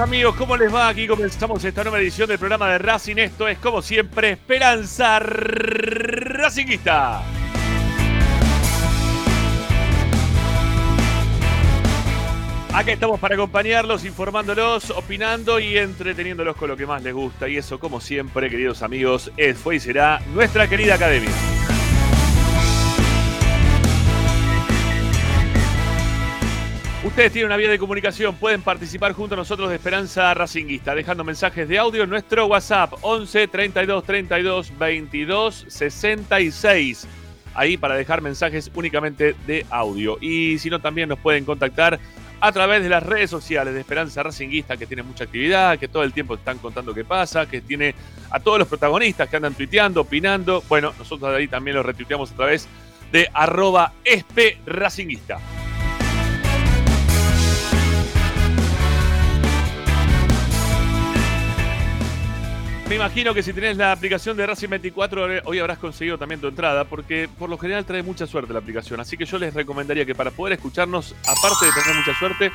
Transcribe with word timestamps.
amigos, 0.00 0.34
¿cómo 0.36 0.56
les 0.56 0.72
va? 0.72 0.88
Aquí 0.88 1.08
comenzamos 1.08 1.64
esta 1.64 1.82
nueva 1.82 1.98
edición 1.98 2.28
del 2.28 2.38
programa 2.38 2.70
de 2.70 2.78
Racing. 2.78 3.16
Esto 3.16 3.48
es 3.48 3.58
como 3.58 3.82
siempre 3.82 4.30
Esperanza 4.30 5.18
Racinguista. 5.18 7.22
Acá 12.72 12.92
estamos 12.92 13.18
para 13.18 13.34
acompañarlos, 13.34 14.04
informándolos, 14.04 14.90
opinando 14.90 15.58
y 15.58 15.78
entreteniéndolos 15.78 16.54
con 16.54 16.68
lo 16.68 16.76
que 16.76 16.86
más 16.86 17.02
les 17.02 17.14
gusta. 17.14 17.48
Y 17.48 17.56
eso, 17.56 17.80
como 17.80 18.00
siempre, 18.00 18.48
queridos 18.50 18.82
amigos, 18.82 19.32
es, 19.36 19.58
fue 19.58 19.76
y 19.76 19.80
será 19.80 20.20
nuestra 20.32 20.68
querida 20.68 20.94
academia. 20.94 21.32
Ustedes 27.18 27.32
tienen 27.32 27.48
una 27.48 27.56
vía 27.56 27.68
de 27.68 27.80
comunicación, 27.80 28.36
pueden 28.36 28.62
participar 28.62 29.12
junto 29.12 29.34
a 29.34 29.38
nosotros 29.38 29.70
de 29.70 29.74
Esperanza 29.74 30.32
Racinguista, 30.34 30.94
dejando 30.94 31.24
mensajes 31.24 31.68
de 31.68 31.76
audio 31.76 32.04
en 32.04 32.10
nuestro 32.10 32.46
WhatsApp 32.46 32.92
11 33.00 33.48
32 33.48 34.04
32 34.04 34.78
22 34.78 35.64
66. 35.66 37.08
Ahí 37.54 37.76
para 37.76 37.96
dejar 37.96 38.22
mensajes 38.22 38.70
únicamente 38.72 39.34
de 39.48 39.66
audio. 39.68 40.16
Y 40.20 40.60
si 40.60 40.70
no, 40.70 40.80
también 40.80 41.08
nos 41.08 41.18
pueden 41.18 41.44
contactar 41.44 41.98
a 42.38 42.52
través 42.52 42.84
de 42.84 42.88
las 42.88 43.02
redes 43.02 43.30
sociales 43.30 43.74
de 43.74 43.80
Esperanza 43.80 44.22
Racinguista, 44.22 44.76
que 44.76 44.86
tiene 44.86 45.02
mucha 45.02 45.24
actividad, 45.24 45.76
que 45.76 45.88
todo 45.88 46.04
el 46.04 46.12
tiempo 46.12 46.36
están 46.36 46.58
contando 46.58 46.94
qué 46.94 47.04
pasa, 47.04 47.46
que 47.46 47.60
tiene 47.60 47.96
a 48.30 48.38
todos 48.38 48.60
los 48.60 48.68
protagonistas 48.68 49.28
que 49.28 49.34
andan 49.34 49.54
tuiteando, 49.54 50.02
opinando. 50.02 50.62
Bueno, 50.68 50.94
nosotros 50.96 51.34
ahí 51.34 51.48
también 51.48 51.78
los 51.78 51.84
retuiteamos 51.84 52.30
a 52.30 52.36
través 52.36 52.68
de 53.10 53.28
arroba 53.34 53.92
esp 54.04 54.38
Racinguista. 54.66 55.40
Me 62.88 62.94
imagino 62.94 63.34
que 63.34 63.42
si 63.42 63.52
tenés 63.52 63.76
la 63.76 63.92
aplicación 63.92 64.34
de 64.34 64.46
Racing 64.46 64.70
24, 64.70 65.34
eh, 65.34 65.42
hoy 65.44 65.58
habrás 65.58 65.76
conseguido 65.76 66.16
también 66.16 66.40
tu 66.40 66.46
entrada, 66.48 66.84
porque 66.84 67.28
por 67.38 67.50
lo 67.50 67.58
general 67.58 67.84
trae 67.84 68.02
mucha 68.02 68.26
suerte 68.26 68.54
la 68.54 68.60
aplicación. 68.60 68.98
Así 68.98 69.18
que 69.18 69.26
yo 69.26 69.38
les 69.38 69.52
recomendaría 69.52 70.06
que 70.06 70.14
para 70.14 70.30
poder 70.30 70.54
escucharnos, 70.54 71.14
aparte 71.26 71.66
de 71.66 71.72
tener 71.72 71.96
mucha 71.96 72.18
suerte, 72.18 72.50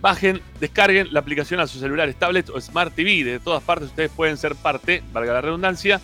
bajen, 0.00 0.40
descarguen 0.60 1.12
la 1.12 1.18
aplicación 1.18 1.58
a 1.58 1.66
sus 1.66 1.80
celulares, 1.80 2.14
tablets 2.14 2.50
o 2.50 2.60
Smart 2.60 2.94
TV. 2.94 3.24
De 3.24 3.40
todas 3.40 3.64
partes 3.64 3.88
ustedes 3.88 4.12
pueden 4.12 4.36
ser 4.36 4.54
parte, 4.54 5.02
valga 5.12 5.32
la 5.32 5.40
redundancia, 5.40 6.00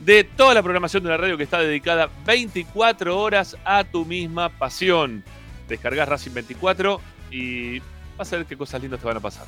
de 0.00 0.24
toda 0.24 0.54
la 0.54 0.62
programación 0.62 1.02
de 1.02 1.10
la 1.10 1.18
radio 1.18 1.36
que 1.36 1.42
está 1.42 1.58
dedicada 1.58 2.08
24 2.24 3.20
horas 3.20 3.54
a 3.66 3.84
tu 3.84 4.06
misma 4.06 4.48
pasión. 4.48 5.22
Descargás 5.68 6.08
Racing 6.08 6.32
24 6.32 7.02
y 7.30 7.82
vas 8.16 8.32
a 8.32 8.36
ver 8.36 8.46
qué 8.46 8.56
cosas 8.56 8.80
lindas 8.80 8.98
te 8.98 9.06
van 9.06 9.18
a 9.18 9.20
pasar. 9.20 9.44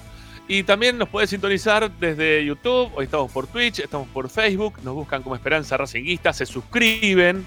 Y 0.49 0.65
también 0.65 0.99
nos 0.99 1.09
puedes 1.09 1.31
sintonizar 1.31 1.91
desde 1.99 2.45
YouTube, 2.45 2.91
hoy 2.97 3.05
estamos 3.05 3.31
por 3.31 3.47
Twitch, 3.47 3.78
estamos 3.78 4.09
por 4.09 4.28
Facebook, 4.28 4.78
nos 4.83 4.95
buscan 4.95 5.23
como 5.23 5.37
Esperanza 5.37 5.77
Racinguista, 5.77 6.33
se 6.33 6.45
suscriben, 6.45 7.47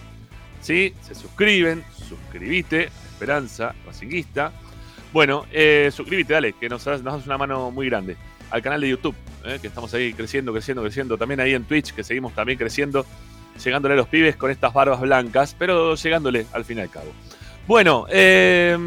¿sí? 0.62 0.94
Se 1.02 1.14
suscriben, 1.14 1.84
suscribite, 2.08 2.84
Esperanza 3.12 3.76
Racinguista. 3.86 4.54
Bueno, 5.12 5.46
eh, 5.52 5.92
suscríbete, 5.94 6.34
dale, 6.34 6.54
que 6.54 6.70
nos, 6.70 6.86
nos 6.88 7.04
das 7.04 7.26
una 7.26 7.38
mano 7.38 7.72
muy 7.72 7.90
grande. 7.90 8.16
Al 8.50 8.62
canal 8.62 8.80
de 8.80 8.90
YouTube, 8.90 9.16
eh, 9.46 9.60
que 9.62 9.68
estamos 9.68 9.94
ahí 9.94 10.14
creciendo, 10.14 10.54
creciendo, 10.54 10.82
creciendo. 10.82 11.18
También 11.18 11.40
ahí 11.42 11.54
en 11.54 11.66
Twitch, 11.66 11.94
que 11.94 12.04
seguimos 12.04 12.34
también 12.34 12.58
creciendo, 12.58 13.06
llegándole 13.64 13.96
a 13.96 13.98
los 13.98 14.08
pibes 14.08 14.38
con 14.38 14.50
estas 14.50 14.74
barbas 14.74 15.02
blancas, 15.02 15.56
pero 15.60 15.96
llegándole 15.96 16.46
al 16.54 16.64
fin 16.64 16.78
y 16.78 16.82
al 16.82 16.90
cabo. 16.90 17.12
Bueno, 17.68 18.06
eh, 18.10 18.78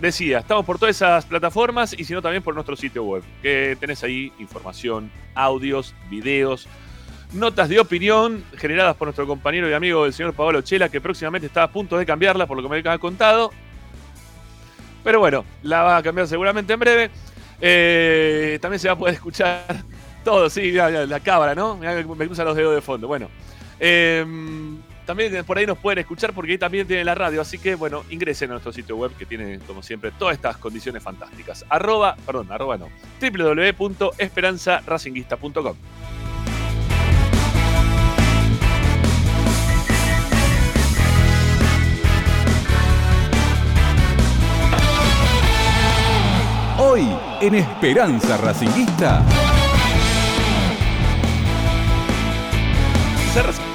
decía, 0.00 0.38
estamos 0.38 0.64
por 0.64 0.78
todas 0.78 0.96
esas 0.96 1.26
plataformas 1.26 1.94
y 1.98 2.04
si 2.04 2.12
no 2.12 2.22
también 2.22 2.42
por 2.42 2.54
nuestro 2.54 2.76
sitio 2.76 3.04
web, 3.04 3.22
que 3.42 3.76
tenés 3.78 4.02
ahí 4.02 4.32
información, 4.38 5.10
audios, 5.34 5.94
videos, 6.08 6.66
notas 7.32 7.68
de 7.68 7.78
opinión 7.78 8.44
generadas 8.56 8.96
por 8.96 9.06
nuestro 9.06 9.26
compañero 9.26 9.68
y 9.68 9.72
amigo 9.72 10.06
el 10.06 10.12
señor 10.12 10.34
Paolo 10.34 10.62
Chela, 10.62 10.88
que 10.88 11.00
próximamente 11.00 11.46
está 11.46 11.64
a 11.64 11.70
punto 11.70 11.96
de 11.98 12.06
cambiarla, 12.06 12.46
por 12.46 12.56
lo 12.56 12.68
que 12.68 12.82
me 12.82 12.90
ha 12.90 12.98
contado. 12.98 13.50
Pero 15.04 15.20
bueno, 15.20 15.44
la 15.62 15.82
va 15.82 15.96
a 15.98 16.02
cambiar 16.02 16.26
seguramente 16.26 16.72
en 16.72 16.80
breve. 16.80 17.10
Eh, 17.60 18.58
también 18.60 18.80
se 18.80 18.88
va 18.88 18.94
a 18.94 18.98
poder 18.98 19.14
escuchar 19.14 19.64
todo, 20.24 20.48
sí, 20.50 20.62
mirá, 20.62 20.88
mirá, 20.88 21.06
la 21.06 21.20
cámara, 21.20 21.54
¿no? 21.54 21.76
Me 21.76 22.26
cruzan 22.26 22.46
los 22.46 22.56
dedos 22.56 22.74
de 22.74 22.80
fondo. 22.80 23.06
Bueno, 23.06 23.28
eh, 23.78 24.24
también 25.06 25.44
por 25.44 25.58
ahí 25.58 25.66
nos 25.66 25.78
pueden 25.78 25.98
escuchar 25.98 26.32
porque 26.32 26.52
ahí 26.52 26.58
también 26.58 26.86
tiene 26.86 27.04
la 27.04 27.14
radio. 27.14 27.40
Así 27.40 27.58
que, 27.58 27.74
bueno, 27.74 28.04
ingresen 28.10 28.50
a 28.50 28.52
nuestro 28.54 28.72
sitio 28.72 28.96
web 28.96 29.12
que 29.16 29.26
tiene, 29.26 29.58
como 29.60 29.82
siempre, 29.82 30.10
todas 30.12 30.34
estas 30.34 30.56
condiciones 30.56 31.02
fantásticas. 31.02 31.64
Arroba, 31.68 32.16
perdón, 32.26 32.50
arroba 32.50 32.76
no. 32.76 32.88
www.esperanzaracinguista.com. 33.20 35.76
Hoy 46.82 47.06
en 47.42 47.56
Esperanza 47.56 48.38
Racinguista. 48.38 49.22
Ser 53.34 53.46
racinguista, 53.46 53.69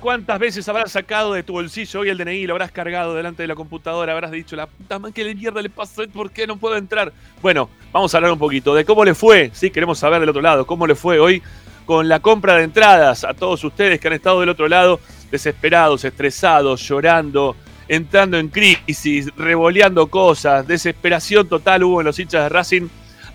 ¿cuántas 0.00 0.38
veces 0.38 0.68
habrás 0.68 0.92
sacado 0.92 1.32
de 1.32 1.42
tu 1.42 1.54
bolsillo 1.54 2.00
hoy 2.00 2.08
el 2.08 2.18
DNI? 2.18 2.46
Lo 2.46 2.54
habrás 2.54 2.70
cargado 2.70 3.14
delante 3.14 3.42
de 3.42 3.48
la 3.48 3.56
computadora, 3.56 4.12
habrás 4.12 4.30
dicho, 4.30 4.54
la 4.54 4.66
puta 4.66 4.98
madre, 4.98 5.12
¿qué 5.12 5.24
le 5.24 5.34
mierda 5.34 5.60
le 5.60 5.68
pasó? 5.68 6.06
¿Por 6.08 6.30
qué 6.30 6.46
no 6.46 6.56
puedo 6.56 6.76
entrar? 6.76 7.12
Bueno, 7.42 7.68
vamos 7.92 8.14
a 8.14 8.18
hablar 8.18 8.32
un 8.32 8.38
poquito 8.38 8.74
de 8.74 8.84
cómo 8.84 9.04
le 9.04 9.12
fue, 9.12 9.50
sí, 9.52 9.70
queremos 9.70 9.98
saber 9.98 10.20
del 10.20 10.28
otro 10.28 10.40
lado, 10.40 10.66
cómo 10.66 10.86
le 10.86 10.94
fue 10.94 11.18
hoy 11.18 11.42
con 11.84 12.08
la 12.08 12.20
compra 12.20 12.56
de 12.56 12.62
entradas 12.62 13.24
a 13.24 13.34
todos 13.34 13.64
ustedes 13.64 13.98
que 13.98 14.06
han 14.06 14.14
estado 14.14 14.38
del 14.38 14.50
otro 14.50 14.68
lado, 14.68 15.00
desesperados, 15.32 16.04
estresados, 16.04 16.86
llorando, 16.86 17.56
entrando 17.88 18.38
en 18.38 18.48
crisis, 18.48 19.30
revoleando 19.36 20.06
cosas, 20.06 20.64
desesperación 20.64 21.48
total 21.48 21.82
hubo 21.82 22.00
en 22.00 22.06
los 22.06 22.18
hinchas 22.20 22.44
de 22.44 22.48
Racing 22.50 22.88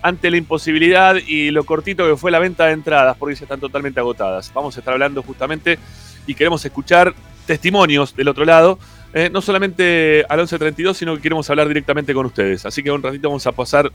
ante 0.06 0.30
la 0.30 0.38
imposibilidad 0.38 1.16
y 1.16 1.50
lo 1.50 1.63
cortito 1.63 2.07
que 2.07 2.16
fue 2.16 2.30
la 2.30 2.38
venta 2.38 2.68
de 2.68 2.74
entradas, 2.74 3.18
porque 3.18 3.34
ya 3.34 3.46
están 3.46 3.60
totalmente 3.60 4.00
agotadas. 4.00 4.52
Vamos 4.54 4.78
a 4.78 4.80
estar 4.80 4.94
hablando 4.94 5.24
justamente 5.24 5.80
y 6.28 6.36
queremos 6.36 6.63
escuchar 6.63 7.16
testimonios 7.48 8.16
del 8.16 8.28
otro 8.28 8.46
lado, 8.46 8.78
eh, 9.16 9.31
no 9.34 9.42
solamente 9.42 10.24
al 10.30 10.38
1132, 10.38 10.96
sino 10.96 11.16
que 11.16 11.24
queremos 11.24 11.50
hablar 11.50 11.68
directamente 11.68 12.13
con 12.13 12.28
ustedes. 12.28 12.68
Así 12.68 12.84
que 12.84 12.92
un 12.92 13.02
ratito 13.02 13.30
vamos 13.30 13.48
a 13.48 13.52
pasar 13.52 13.92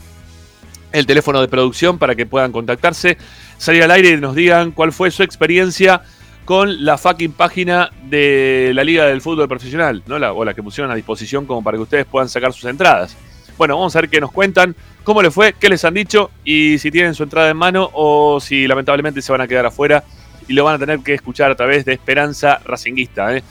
el 0.91 1.07
teléfono 1.07 1.41
de 1.41 1.47
producción 1.47 1.97
para 1.97 2.17
que 2.17 2.27
puedan 2.27 2.51
contactarse, 2.51 3.17
salir 3.57 3.85
al 3.85 3.93
aire 3.93 4.11
y 4.11 4.17
nos 4.17 4.35
digan 4.35 4.73
cuál 4.73 4.91
fue 4.91 5.13
su 5.13 5.23
experiencia 5.23 6.03
con 6.45 6.85
la 6.85 6.99
fucking 6.99 7.35
página 7.35 7.93
de 8.09 8.73
la 8.75 8.83
Liga 8.83 9.05
del 9.07 9.21
Fútbol 9.21 9.47
Profesional, 9.47 10.03
¿no? 10.09 10.19
La, 10.19 10.33
o 10.33 10.45
la 10.45 10.55
que 10.55 10.63
pusieron 10.65 10.91
a 10.91 10.97
disposición 10.97 11.47
como 11.47 11.63
para 11.63 11.77
que 11.77 11.83
ustedes 11.83 12.07
puedan 12.07 12.29
sacar 12.29 12.53
sus 12.53 12.65
entradas. 12.65 13.17
Bueno, 13.61 13.77
vamos 13.77 13.95
a 13.95 14.01
ver 14.01 14.09
qué 14.09 14.23
nos 14.23 14.33
cuentan, 14.33 14.75
cómo 15.05 15.21
les 15.21 15.35
fue, 15.35 15.53
qué 15.53 15.69
les 15.69 15.85
han 15.85 15.93
dicho 15.93 16.31
y 16.47 16.79
si 16.79 16.91
tienen 16.91 17.15
su 17.15 17.25
entrada 17.25 17.51
en 17.51 17.59
mano 17.59 17.91
o 17.93 18.41
si 18.41 18.67
lamentablemente 18.67 19.21
se 19.21 19.31
van 19.33 19.43
a 19.43 19.47
quedar 19.47 19.67
afuera 19.67 20.03
y 20.49 20.55
lo 20.55 20.65
van 20.65 20.77
a 20.77 20.79
tener 20.79 21.01
que 21.01 21.13
escuchar 21.13 21.51
a 21.51 21.55
través 21.55 21.85
de 21.85 21.93
Esperanza 21.93 22.59
Racinguista. 22.65 23.37
¿eh? 23.37 23.43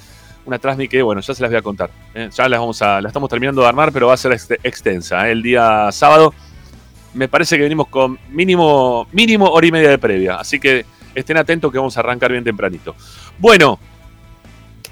Una 0.47 0.57
transmisión 0.57 0.89
que, 0.89 1.03
bueno, 1.03 1.21
ya 1.21 1.35
se 1.35 1.43
las 1.43 1.51
voy 1.51 1.59
a 1.59 1.61
contar. 1.61 1.91
¿eh? 2.15 2.27
Ya 2.35 2.49
las 2.49 2.59
vamos 2.59 2.81
a, 2.81 2.99
la 3.01 3.09
estamos 3.09 3.29
terminando 3.29 3.61
de 3.61 3.67
armar, 3.67 3.91
pero 3.91 4.07
va 4.07 4.15
a 4.15 4.17
ser 4.17 4.35
extensa. 4.63 5.27
¿eh? 5.27 5.33
El 5.33 5.43
día 5.43 5.91
sábado 5.91 6.33
me 7.13 7.27
parece 7.27 7.57
que 7.57 7.61
venimos 7.61 7.87
con 7.87 8.17
mínimo, 8.31 9.07
mínimo 9.11 9.45
hora 9.45 9.67
y 9.67 9.71
media 9.71 9.91
de 9.91 9.99
previa. 9.99 10.37
Así 10.37 10.59
que 10.59 10.87
estén 11.13 11.37
atentos 11.37 11.71
que 11.71 11.77
vamos 11.77 11.95
a 11.95 11.99
arrancar 11.99 12.31
bien 12.31 12.43
tempranito. 12.43 12.95
Bueno, 13.37 13.77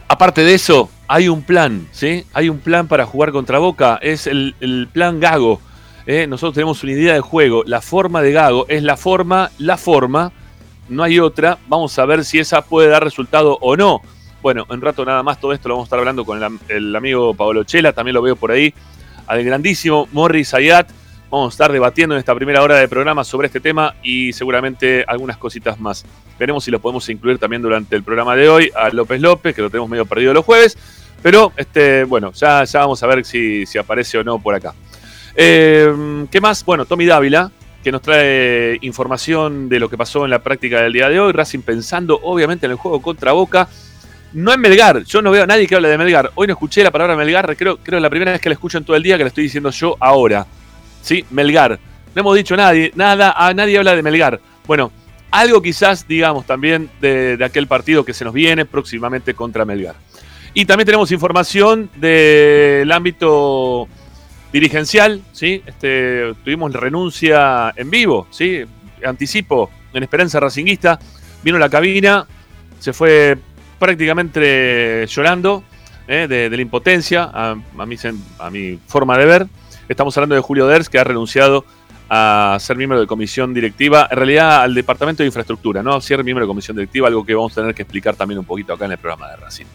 aparte 0.08 0.44
de 0.44 0.54
eso, 0.54 0.90
hay 1.08 1.30
un 1.30 1.42
plan, 1.44 1.88
¿sí? 1.92 2.26
Hay 2.34 2.50
un 2.50 2.60
plan 2.60 2.88
para 2.88 3.06
jugar 3.06 3.32
contra 3.32 3.60
Boca. 3.60 4.00
Es 4.02 4.28
el, 4.28 4.90
plan 4.92 5.20
Gago. 5.20 5.62
¿eh? 6.06 6.28
Nosotros 6.28 6.56
tenemos 6.56 6.84
una 6.84 6.92
idea 6.94 7.14
de 7.14 7.22
juego. 7.22 7.64
La 7.66 7.82
forma 7.82 8.22
de 8.22 8.32
Gago 8.32 8.66
es 8.68 8.84
la 8.84 8.98
forma, 8.98 9.52
la 9.58 9.78
forma. 9.78 10.32
No 10.90 11.04
hay 11.04 11.20
otra. 11.20 11.58
Vamos 11.68 11.98
a 12.00 12.06
ver 12.06 12.26
si 12.26 12.40
esa 12.40 12.62
puede 12.62 12.90
dar 12.90 13.04
resultado 13.04 13.58
o 13.62 13.76
no. 13.76 14.02
Bueno, 14.42 14.66
en 14.70 14.82
rato 14.82 15.04
nada 15.04 15.24
más 15.24 15.40
todo 15.40 15.54
esto 15.54 15.68
lo 15.70 15.76
vamos 15.76 15.86
a 15.86 15.88
estar 15.88 16.00
hablando 16.00 16.24
con 16.24 16.62
el, 16.70 16.96
amigo 16.96 17.34
Pablo 17.34 17.64
Chela. 17.64 17.94
También 17.94 18.14
lo 18.14 18.22
veo 18.22 18.36
por 18.36 18.52
ahí. 18.52 18.74
Al 19.28 19.44
grandísimo 19.44 20.08
Morris 20.14 20.54
Ayat 20.54 20.90
Vamos 21.30 21.54
a 21.54 21.56
estar 21.56 21.72
debatiendo 21.74 22.16
en 22.16 22.20
esta 22.20 22.34
primera 22.34 22.64
hora 22.64 22.78
de 22.78 22.88
programa 22.88 23.26
sobre 23.26 23.48
este 23.48 23.60
tema 23.60 23.96
y 24.02 24.32
seguramente 24.32 25.04
algunas 25.06 25.36
cositas 25.38 25.78
más. 25.78 26.06
Veremos 26.40 26.64
si 26.64 26.72
lo 26.72 26.80
podemos 26.80 27.08
incluir 27.10 27.38
también 27.40 27.62
durante 27.62 27.96
el 27.96 28.04
programa 28.04 28.36
de 28.36 28.50
hoy 28.50 28.72
a 28.76 28.90
López 28.90 29.22
López, 29.22 29.56
que 29.56 29.62
lo 29.62 29.70
tenemos 29.70 29.90
medio 29.90 30.06
perdido 30.06 30.34
los 30.34 30.46
jueves. 30.46 30.78
Pero 31.22 31.52
este, 31.58 32.04
bueno, 32.04 32.32
ya, 32.34 32.64
ya 32.64 32.80
vamos 32.82 33.02
a 33.02 33.08
ver 33.08 33.26
si, 33.26 33.66
si 33.66 33.78
aparece 33.78 34.18
o 34.18 34.24
no 34.24 34.40
por 34.40 34.54
acá. 34.56 34.74
Eh, 35.36 36.26
¿Qué 36.32 36.42
más? 36.42 36.64
Bueno, 36.64 36.86
Tommy 36.86 37.06
Dávila, 37.06 37.52
que 37.84 37.92
nos 37.92 38.02
trae 38.02 38.78
información 38.82 39.70
de 39.70 39.80
lo 39.80 39.90
que 39.90 39.98
pasó 39.98 40.26
en 40.26 40.32
la 40.32 40.40
práctica 40.40 40.82
del 40.82 40.94
día 40.94 41.10
de 41.10 41.20
hoy. 41.20 41.32
Racing 41.32 41.62
pensando, 41.62 42.20
obviamente, 42.22 42.66
en 42.66 42.74
el 42.74 42.78
juego 42.78 43.02
contra 43.02 43.32
Boca. 43.32 43.68
No 44.34 44.54
en 44.54 44.60
Melgar, 44.60 45.04
yo 45.04 45.22
no 45.22 45.32
veo 45.32 45.44
a 45.44 45.48
nadie 45.48 45.68
que 45.68 45.76
hable 45.76 45.88
de 45.88 45.98
Melgar. 45.98 46.32
Hoy 46.36 46.48
no 46.48 46.54
escuché 46.54 46.84
la 46.84 46.92
palabra 46.92 47.16
Melgar, 47.16 47.46
creo, 47.56 47.78
creo 47.78 47.84
que 47.84 47.96
es 47.96 48.02
la 48.02 48.10
primera 48.10 48.32
vez 48.34 48.42
que 48.42 48.50
la 48.50 48.54
escucho 48.54 48.78
en 48.78 48.84
todo 48.84 48.96
el 48.96 49.02
día, 49.02 49.18
que 49.18 49.24
la 49.24 49.30
estoy 49.30 49.46
diciendo 49.46 49.70
yo 49.70 49.96
ahora. 50.00 50.46
¿sí? 51.02 51.26
Melgar. 51.32 51.80
No 52.14 52.20
hemos 52.20 52.36
dicho 52.36 52.56
nadie, 52.58 52.92
nada, 52.96 53.34
a 53.38 53.54
nadie 53.54 53.78
habla 53.78 53.96
de 53.96 54.04
Melgar. 54.04 54.42
Bueno, 54.66 54.92
algo 55.32 55.62
quizás 55.62 56.08
digamos 56.08 56.46
también 56.46 56.90
de, 57.02 57.38
aquel 57.44 57.68
partido 57.68 58.06
que 58.06 58.14
se 58.14 58.26
nos 58.26 58.34
viene 58.34 58.66
próximamente 58.66 59.34
contra 59.34 59.66
Melgar. 59.66 59.96
Y 60.54 60.66
también 60.66 60.86
tenemos 60.86 61.12
información 61.12 61.90
del 61.96 62.92
ámbito 62.92 63.88
dirigencial, 64.52 65.22
¿sí? 65.32 65.62
Este, 65.66 66.34
tuvimos 66.44 66.74
renuncia 66.74 67.74
en 67.76 67.90
vivo, 67.90 68.28
¿sí? 68.32 68.64
Anticipo 69.06 69.70
en 69.94 70.04
Esperanza 70.04 70.40
Racinguista. 70.40 71.00
Vino 71.44 71.58
a 71.58 71.60
la 71.60 71.70
cabina, 71.70 72.26
se 72.80 72.94
fue 72.94 73.38
prácticamente 73.78 75.06
llorando 75.08 75.64
¿eh? 76.08 76.28
de, 76.28 76.50
la 76.50 76.62
impotencia, 76.62 77.30
a, 77.32 77.56
a 77.78 78.50
mi 78.50 78.80
forma 78.88 79.18
de 79.18 79.26
ver. 79.26 79.48
Estamos 79.88 80.18
hablando 80.18 80.36
de 80.36 80.42
Julio 80.42 80.68
Ders, 80.68 80.90
que 80.90 81.00
ha 81.00 81.04
renunciado 81.04 81.66
a 82.10 82.58
ser 82.60 82.78
miembro 82.78 83.00
de 83.00 83.08
comisión 83.08 83.54
directiva, 83.54 84.08
en 84.10 84.18
realidad 84.18 84.62
al 84.62 84.74
departamento 84.74 85.24
de 85.24 85.28
infraestructura, 85.28 85.84
¿no? 85.84 86.00
Ser 86.00 86.24
miembro 86.24 86.46
de 86.46 86.48
comisión 86.48 86.78
directiva, 86.78 87.08
algo 87.08 87.26
que 87.26 87.34
vamos 87.34 87.52
a 87.54 87.62
tener 87.62 87.76
que 87.76 87.82
explicar 87.82 88.16
también 88.16 88.40
un 88.40 88.46
poquito 88.46 88.74
acá 88.74 88.86
en 88.86 88.94
el 88.94 88.98
programa 88.98 89.30
de 89.30 89.36
Racing. 89.38 89.66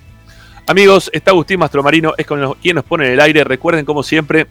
Amigos, 0.67 1.11
está 1.13 1.33
Agustín 1.33 1.59
Mastromarino, 1.59 2.15
es 2.17 2.27
quien 2.27 2.77
nos 2.77 2.85
pone 2.85 3.07
en 3.07 3.13
el 3.13 3.21
aire. 3.21 3.45
Recuerden, 3.45 3.85
como 3.85 4.03
siempre, 4.03 4.47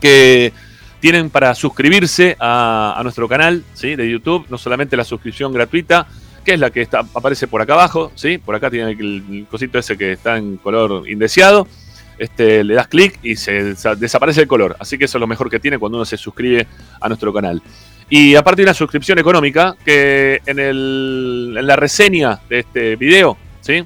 que 0.00 0.52
tienen 1.00 1.30
para 1.30 1.54
suscribirse 1.54 2.36
a, 2.40 3.00
nuestro 3.02 3.28
canal 3.28 3.64
¿sí? 3.74 3.94
de 3.94 4.10
YouTube, 4.10 4.46
no 4.48 4.58
solamente 4.58 4.96
la 4.96 5.04
suscripción 5.04 5.52
gratuita, 5.52 6.06
que 6.44 6.54
es 6.54 6.60
la 6.60 6.70
que 6.70 6.82
está, 6.82 7.00
aparece 7.14 7.46
por 7.46 7.62
acá 7.62 7.74
abajo, 7.74 8.12
¿sí? 8.14 8.38
por 8.38 8.54
acá 8.54 8.70
tiene 8.70 8.90
el, 8.90 9.24
el 9.30 9.46
cosito 9.50 9.78
ese 9.78 9.96
que 9.96 10.12
está 10.12 10.36
en 10.36 10.56
color 10.56 11.08
indeseado 11.08 11.66
este, 12.18 12.64
le 12.64 12.74
das 12.74 12.88
clic 12.88 13.18
y 13.22 13.36
se, 13.36 13.74
desaparece 13.96 14.42
el 14.42 14.48
color. 14.48 14.76
Así 14.78 14.98
que 14.98 15.04
eso 15.04 15.18
es 15.18 15.20
lo 15.20 15.26
mejor 15.26 15.50
que 15.50 15.60
tiene 15.60 15.78
cuando 15.78 15.98
uno 15.98 16.04
se 16.04 16.16
suscribe 16.16 16.66
a 17.00 17.08
nuestro 17.08 17.32
canal. 17.32 17.62
Y 18.10 18.34
aparte 18.34 18.62
de 18.62 18.66
una 18.66 18.74
suscripción 18.74 19.18
económica, 19.18 19.76
que 19.84 20.40
en, 20.46 20.58
el, 20.58 21.54
en 21.58 21.66
la 21.66 21.76
reseña 21.76 22.40
de 22.48 22.60
este 22.60 22.96
video, 22.96 23.36
¿sí? 23.60 23.84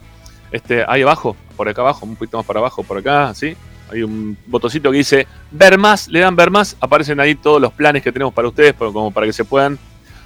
Este, 0.50 0.84
ahí 0.86 1.02
abajo, 1.02 1.36
por 1.56 1.68
acá 1.68 1.82
abajo, 1.82 2.04
un 2.04 2.16
poquito 2.16 2.36
más 2.36 2.46
para 2.46 2.58
abajo, 2.58 2.82
por 2.82 2.98
acá, 2.98 3.32
¿sí? 3.34 3.56
Hay 3.90 4.02
un 4.02 4.36
botoncito 4.46 4.90
que 4.90 4.98
dice 4.98 5.26
ver 5.50 5.78
más, 5.78 6.08
le 6.08 6.20
dan 6.20 6.36
ver 6.36 6.50
más, 6.50 6.76
aparecen 6.80 7.20
ahí 7.20 7.34
todos 7.34 7.60
los 7.60 7.72
planes 7.72 8.02
que 8.02 8.12
tenemos 8.12 8.34
para 8.34 8.48
ustedes, 8.48 8.74
como 8.74 9.10
para 9.10 9.26
que 9.26 9.32
se 9.32 9.44
puedan 9.44 9.78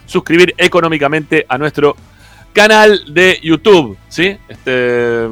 suscribir 0.06 0.54
económicamente 0.58 1.46
a 1.48 1.58
nuestro 1.58 1.96
canal 2.52 3.02
de 3.12 3.38
YouTube, 3.42 3.96
¿sí? 4.08 4.36
Este, 4.48 5.28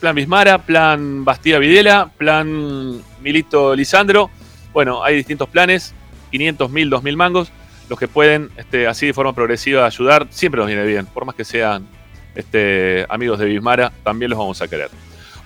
plan 0.00 0.14
Bismara, 0.14 0.58
plan 0.58 1.24
Bastida 1.24 1.58
Videla, 1.58 2.10
plan 2.16 3.02
Milito 3.20 3.74
Lisandro. 3.74 4.30
Bueno, 4.72 5.02
hay 5.02 5.16
distintos 5.16 5.48
planes, 5.48 5.94
500, 6.30 6.70
1000, 6.70 6.90
2000 6.90 7.16
mangos. 7.16 7.52
Los 7.88 7.98
que 7.98 8.08
pueden, 8.08 8.50
este, 8.56 8.86
así 8.86 9.06
de 9.06 9.14
forma 9.14 9.32
progresiva, 9.32 9.86
ayudar, 9.86 10.26
siempre 10.30 10.58
nos 10.58 10.66
viene 10.66 10.84
bien. 10.84 11.06
Por 11.06 11.24
más 11.24 11.34
que 11.34 11.44
sean 11.44 11.86
este, 12.34 13.06
amigos 13.08 13.38
de 13.38 13.46
Bismara, 13.46 13.92
también 14.04 14.30
los 14.30 14.38
vamos 14.38 14.60
a 14.60 14.68
querer. 14.68 14.90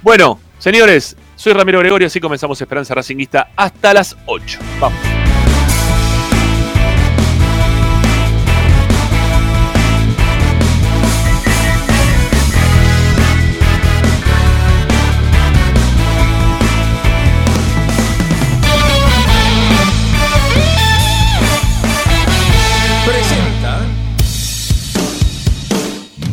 Bueno, 0.03 0.41
señores, 0.59 1.17
soy 1.37 1.53
Ramiro 1.53 1.79
Gregorio, 1.79 2.09
así 2.09 2.21
comenzamos 2.21 2.61
Esperanza 2.61 2.95
Racinguista 2.95 3.51
hasta 3.57 3.95
las 3.95 4.17
8. 4.27 4.59
Vamos. 4.81 4.99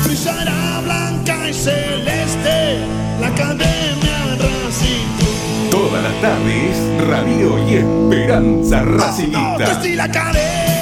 brillará 0.05 0.81
blanca 0.85 1.49
y 1.49 1.53
celeste 1.53 2.79
la 3.19 3.27
academia 3.27 4.37
Racing. 4.39 5.69
Todas 5.69 6.01
las 6.01 6.21
tardes, 6.21 7.07
Radio 7.07 7.59
y 7.69 7.75
Esperanza. 7.75 8.83
Oh, 8.83 9.59
la 9.95 10.03
academia. 10.05 10.72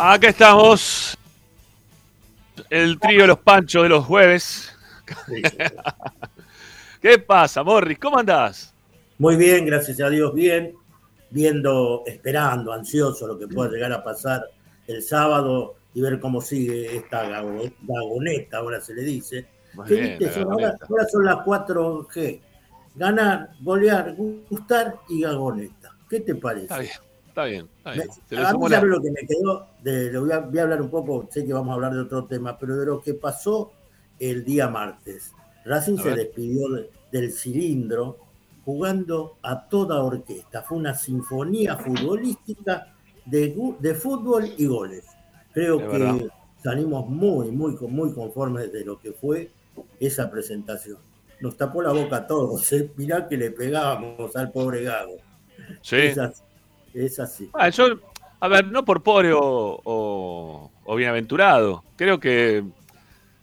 Acá 0.00 0.28
estamos. 0.28 1.18
El 2.70 3.00
trío 3.00 3.22
de 3.22 3.26
los 3.26 3.40
panchos 3.40 3.82
de 3.82 3.88
los 3.88 4.04
jueves. 4.04 4.72
¿Qué 7.02 7.18
pasa, 7.18 7.64
Morris? 7.64 7.98
¿Cómo 7.98 8.16
andás? 8.16 8.72
Muy 9.18 9.34
bien, 9.34 9.66
gracias 9.66 10.00
a 10.00 10.08
Dios, 10.08 10.32
bien. 10.32 10.72
Viendo, 11.30 12.04
esperando, 12.06 12.72
ansioso 12.72 13.26
lo 13.26 13.36
que 13.36 13.48
pueda 13.48 13.72
llegar 13.72 13.92
a 13.92 14.04
pasar 14.04 14.44
el 14.86 15.02
sábado 15.02 15.74
y 15.94 16.00
ver 16.00 16.20
cómo 16.20 16.40
sigue 16.40 16.96
esta 16.96 17.28
gagoneta, 17.28 18.58
ahora 18.58 18.80
se 18.80 18.94
le 18.94 19.02
dice. 19.02 19.48
ahora, 19.76 20.76
son 21.10 21.24
las 21.24 21.38
4G. 21.38 22.40
Ganar, 22.94 23.50
golear, 23.60 24.14
gustar 24.48 24.94
y 25.08 25.22
gagoneta. 25.22 25.96
¿Qué 26.08 26.20
te 26.20 26.36
parece? 26.36 26.66
Está 26.66 26.78
bien. 26.78 27.07
Está 27.38 27.44
bien. 27.44 27.68
Está 27.78 27.92
bien. 27.92 28.08
Le 28.30 28.38
a 28.76 28.80
mí 28.82 28.88
lo 28.88 29.00
que 29.00 29.10
me 29.10 29.20
quedó, 29.26 29.66
de, 29.82 30.12
lo 30.12 30.22
voy, 30.22 30.32
a, 30.32 30.38
voy 30.40 30.58
a 30.58 30.62
hablar 30.62 30.82
un 30.82 30.90
poco, 30.90 31.28
sé 31.30 31.44
que 31.46 31.52
vamos 31.52 31.70
a 31.70 31.74
hablar 31.74 31.92
de 31.94 32.00
otro 32.00 32.24
tema, 32.24 32.58
pero 32.58 32.76
de 32.76 32.86
lo 32.86 33.00
que 33.00 33.14
pasó 33.14 33.72
el 34.18 34.44
día 34.44 34.68
martes. 34.68 35.32
Racing 35.64 35.98
se 35.98 36.14
despidió 36.14 36.68
de- 36.70 36.90
del 37.12 37.32
cilindro 37.32 38.18
jugando 38.64 39.36
a 39.42 39.68
toda 39.68 40.02
orquesta. 40.02 40.62
Fue 40.62 40.76
una 40.78 40.94
sinfonía 40.94 41.76
futbolística 41.76 42.94
de, 43.24 43.54
de 43.78 43.94
fútbol 43.94 44.46
y 44.56 44.66
goles. 44.66 45.04
Creo 45.52 45.80
Es 45.80 45.86
que 45.90 45.98
verdad. 45.98 46.18
salimos 46.62 47.08
muy, 47.08 47.50
muy, 47.50 47.76
muy 47.88 48.12
conformes 48.12 48.72
de 48.72 48.84
lo 48.84 48.98
que 49.00 49.12
fue 49.12 49.50
esa 50.00 50.30
presentación. 50.30 50.98
Nos 51.40 51.56
tapó 51.56 51.80
la 51.82 51.92
boca 51.92 52.16
a 52.16 52.26
todos. 52.26 52.70
¿eh? 52.72 52.90
Mirá 52.96 53.26
que 53.28 53.36
le 53.36 53.50
pegábamos 53.52 54.34
al 54.36 54.50
pobre 54.50 54.82
Gago. 54.82 55.16
Sí. 55.82 55.96
Es 56.94 57.18
así. 57.18 57.50
Ah, 57.54 57.68
yo, 57.68 57.98
a 58.40 58.48
ver, 58.48 58.66
no 58.66 58.84
por 58.84 59.02
pobre 59.02 59.32
o, 59.32 59.40
o- 59.84 60.70
o 60.84 60.96
bienaventurado. 60.96 61.84
Creo 61.96 62.18
que 62.20 62.64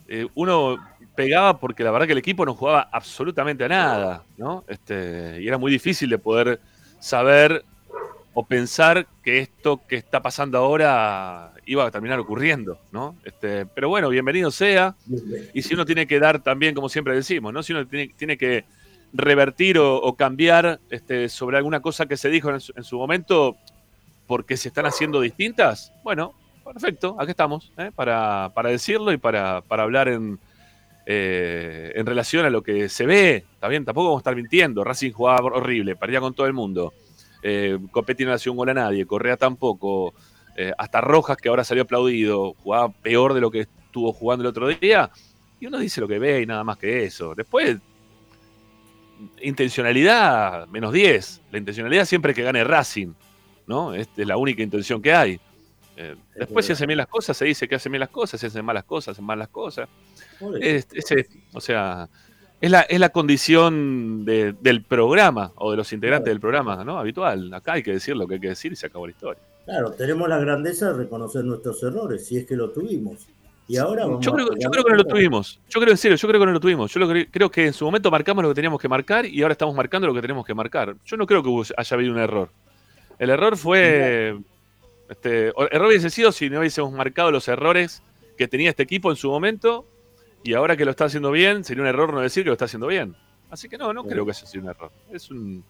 eh, 0.08 0.28
uno 0.36 0.78
pegaba 1.16 1.60
porque 1.60 1.84
la 1.84 1.92
verdad 1.92 2.08
que 2.08 2.12
el 2.14 2.20
equipo 2.20 2.46
no 2.46 2.56
jugaba 2.56 2.90
absolutamente 2.92 3.64
a 3.64 3.70
nada, 3.70 4.24
¿no? 4.38 4.64
Este, 4.68 5.42
y 5.42 5.48
era 5.48 5.58
muy 5.58 5.72
difícil 5.72 6.10
de 6.10 6.18
poder 6.18 6.60
saber 7.00 7.64
o 8.34 8.46
pensar 8.46 9.08
que 9.24 9.40
esto 9.40 9.82
que 9.88 9.96
está 9.96 10.22
pasando 10.22 10.58
ahora 10.58 11.54
iba 11.66 11.86
a 11.86 11.92
terminar 11.92 12.20
ocurriendo, 12.20 12.78
¿no? 12.92 13.16
Este, 13.24 13.66
pero 13.66 13.88
bueno, 13.90 14.10
bienvenido 14.10 14.52
sea. 14.52 14.96
Y 15.54 15.62
si 15.62 15.74
uno 15.74 15.86
tiene 15.86 16.06
que 16.06 16.20
dar 16.20 16.44
también, 16.44 16.76
como 16.76 16.90
siempre 16.90 17.16
decimos, 17.16 17.54
¿no? 17.54 17.64
Si 17.64 17.72
uno 17.72 17.88
tiene, 17.88 18.14
tiene 18.18 18.38
que 18.38 18.66
revertir 19.14 19.78
o, 19.80 20.14
cambiar 20.16 20.80
este, 20.90 21.30
sobre 21.30 21.58
alguna 21.58 21.82
cosa 21.82 22.06
que 22.06 22.18
se 22.18 22.30
dijo 22.30 22.50
en 22.50 22.60
su, 22.60 22.74
en 22.76 22.84
su 22.84 22.98
momento 22.98 23.58
porque 24.28 24.58
se 24.58 24.70
están 24.70 24.86
haciendo 24.86 25.22
distintas, 25.22 25.92
bueno, 26.04 26.34
perfecto, 26.64 27.16
aquí 27.20 27.32
estamos, 27.32 27.72
¿eh? 27.78 27.92
para, 27.96 28.52
para 28.54 28.70
decirlo 28.70 29.12
y 29.12 29.18
para, 29.18 29.62
para 29.62 29.84
hablar 29.84 30.08
en, 30.08 30.40
eh, 31.06 31.94
en 31.96 32.06
relación 32.06 32.46
a 32.46 32.50
lo 32.50 32.64
que 32.64 32.90
se 32.90 33.06
ve. 33.06 33.46
Está 33.54 33.68
bien, 33.68 33.86
tampoco 33.86 34.08
vamos 34.08 34.20
a 34.20 34.22
estar 34.22 34.36
mintiendo. 34.36 34.84
Racing 34.84 35.12
jugaba 35.12 35.46
horrible, 35.46 35.96
perdía 35.96 36.20
con 36.20 36.34
todo 36.34 36.48
el 36.48 36.54
mundo. 36.54 36.94
Eh, 37.44 37.78
Copetti 37.92 38.24
no 38.24 38.32
le 38.32 38.36
hacía 38.36 38.52
un 38.52 38.58
gol 38.58 38.70
a 38.70 38.74
nadie, 38.74 39.06
Correa 39.06 39.38
tampoco. 39.38 40.14
hasta 40.78 41.02
Rojas, 41.02 41.38
que 41.38 41.50
ahora 41.50 41.66
salió 41.66 41.84
aplaudido, 41.84 42.54
jugaba 42.64 42.90
peor 42.90 43.34
de 43.34 43.42
lo 43.42 43.52
que 43.52 43.62
estuvo 43.62 44.14
jugando 44.14 44.44
el 44.44 44.48
otro 44.48 44.70
día. 44.70 45.12
Y 45.60 45.68
uno 45.68 45.78
dice 45.80 46.02
lo 46.02 46.08
que 46.08 46.18
ve 46.18 46.42
y 46.42 46.46
nada 46.46 46.64
más 46.64 46.78
que 46.78 47.04
eso. 47.04 47.36
Después, 47.36 47.78
intencionalidad, 49.42 50.68
menos 50.68 50.94
10. 50.94 51.42
La 51.52 51.58
intencionalidad 51.58 52.06
siempre 52.06 52.32
es 52.32 52.36
que 52.36 52.44
gane 52.44 52.64
Racing, 52.64 53.14
¿no? 53.68 53.94
Esta 53.94 54.22
es 54.22 54.28
la 54.28 54.38
única 54.38 54.62
intención 54.64 55.02
que 55.02 55.14
hay. 55.14 55.40
Eh, 55.98 56.16
después, 56.36 56.66
si 56.66 56.74
hacen 56.74 56.88
bien 56.88 56.98
las 56.98 57.08
cosas, 57.08 57.38
se 57.38 57.46
dice 57.46 57.68
que 57.68 57.76
hacen 57.76 57.92
bien 57.92 58.02
las 58.02 58.10
cosas, 58.10 58.40
si 58.40 58.48
hacen 58.48 58.66
malas 58.66 58.84
cosas, 58.84 59.14
hacen 59.14 59.26
malas 59.26 59.48
cosas. 59.50 59.88
Es, 60.60 60.88
es 60.92 61.28
o 61.54 61.62
sea, 61.62 62.10
es 62.60 62.70
la, 62.72 62.82
es 62.82 63.00
la 63.00 63.10
condición 63.10 64.26
de- 64.26 64.54
del 64.60 64.84
programa 64.84 65.52
o 65.56 65.72
de 65.72 65.78
los 65.78 65.92
integrantes 65.94 66.32
del 66.32 66.40
programa, 66.42 66.84
¿no? 66.84 67.00
Habitual. 67.00 67.54
Acá 67.54 67.74
hay 67.74 67.84
que 67.84 67.94
decir 67.94 68.16
lo 68.16 68.28
que 68.28 68.36
hay 68.36 68.40
que 68.42 68.50
decir 68.50 68.74
y 68.74 68.76
se 68.76 68.88
acabó 68.88 69.08
la 69.08 69.12
historia. 69.12 69.42
Claro, 69.66 69.92
tenemos 69.94 70.28
la 70.30 70.38
grandeza 70.38 70.92
de 70.92 70.98
reconocer 70.98 71.44
nuestros 71.46 71.82
errores, 71.84 72.26
si 72.28 72.38
es 72.38 72.46
que 72.46 72.56
lo 72.56 72.72
tuvimos. 72.72 73.28
Y 73.68 73.78
ahora 73.78 74.06
vamos 74.06 74.24
Yo 74.24 74.32
creo, 74.34 74.46
a 74.46 74.60
yo 74.60 74.70
creo 74.70 74.84
que 74.84 74.92
no 74.92 74.98
lo 74.98 75.04
tuvimos. 75.06 75.60
Yo 75.70 75.80
creo 75.80 75.92
en 75.92 75.98
serio, 75.98 76.18
yo 76.18 76.28
creo 76.28 76.40
que 76.40 76.46
no 76.46 76.52
lo 76.52 76.60
tuvimos. 76.60 76.94
Yo 76.94 77.00
lo 77.00 77.10
cre- 77.12 77.28
creo 77.32 77.50
que 77.50 77.66
en 77.66 77.74
su 77.74 77.84
momento 77.86 78.12
marcamos 78.12 78.44
lo 78.44 78.50
que 78.50 78.56
teníamos 78.56 78.80
que 78.80 78.88
marcar 78.88 79.26
y 79.26 79.42
ahora 79.42 79.54
estamos 79.54 79.74
marcando 79.76 80.08
lo 80.08 80.14
que 80.14 80.22
tenemos 80.22 80.46
que 80.46 80.54
marcar. 80.54 80.96
Yo 81.06 81.18
no 81.18 81.26
creo 81.26 81.42
que 81.42 81.50
haya 81.76 81.96
habido 81.96 82.12
un 82.14 82.20
error. 82.20 82.50
El 83.18 83.30
error 83.30 83.58
fue. 83.58 84.38
Este, 85.10 85.48
error 85.72 85.88
hubiese 85.88 86.10
sido 86.10 86.32
si 86.32 86.50
no 86.50 86.60
hubiésemos 86.60 86.92
marcado 86.92 87.32
los 87.32 87.48
errores 87.48 88.02
que 88.38 88.48
tenía 88.48 88.70
este 88.72 88.84
equipo 88.84 89.12
en 89.12 89.16
su 89.18 89.30
momento 89.30 89.86
y 90.44 90.54
ahora 90.54 90.76
que 90.76 90.84
lo 90.86 90.92
está 90.92 91.06
haciendo 91.06 91.32
bien, 91.32 91.64
sería 91.64 91.84
un 91.84 91.88
error 91.88 92.14
no 92.14 92.22
decir 92.22 92.44
que 92.44 92.48
lo 92.50 92.54
está 92.54 92.66
haciendo 92.66 92.88
bien. 92.88 93.16
Así 93.50 93.70
que 93.70 93.78
no, 93.78 93.94
no 93.94 94.04
creo 94.04 94.26
que 94.26 94.32
haya 94.32 94.46
sido 94.46 94.64
un 94.64 94.70
error. 94.72 94.92
Es 95.12 95.30
un, 95.32 95.64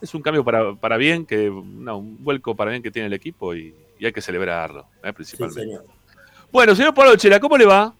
es 0.00 0.14
un 0.14 0.22
cambio 0.22 0.44
para, 0.44 0.74
para 0.74 0.96
bien, 0.96 1.24
que 1.24 1.50
no, 1.50 1.98
un 1.98 2.22
vuelco 2.22 2.54
para 2.54 2.70
bien 2.70 2.82
que 2.82 2.90
tiene 2.90 3.06
el 3.06 3.12
equipo 3.12 3.54
y, 3.54 3.74
y 3.98 4.06
hay 4.06 4.12
que 4.12 4.20
celebrarlo, 4.20 4.82
¿eh? 5.02 5.06
Sí, 5.08 5.12
principalmente. 5.14 5.60
señor. 5.62 5.84
Bueno, 6.52 6.74
señor 6.74 6.94
Pablo 6.94 7.16
Chela, 7.16 7.38
¿cómo 7.40 7.56
le 7.56 7.66
va? 7.66 7.92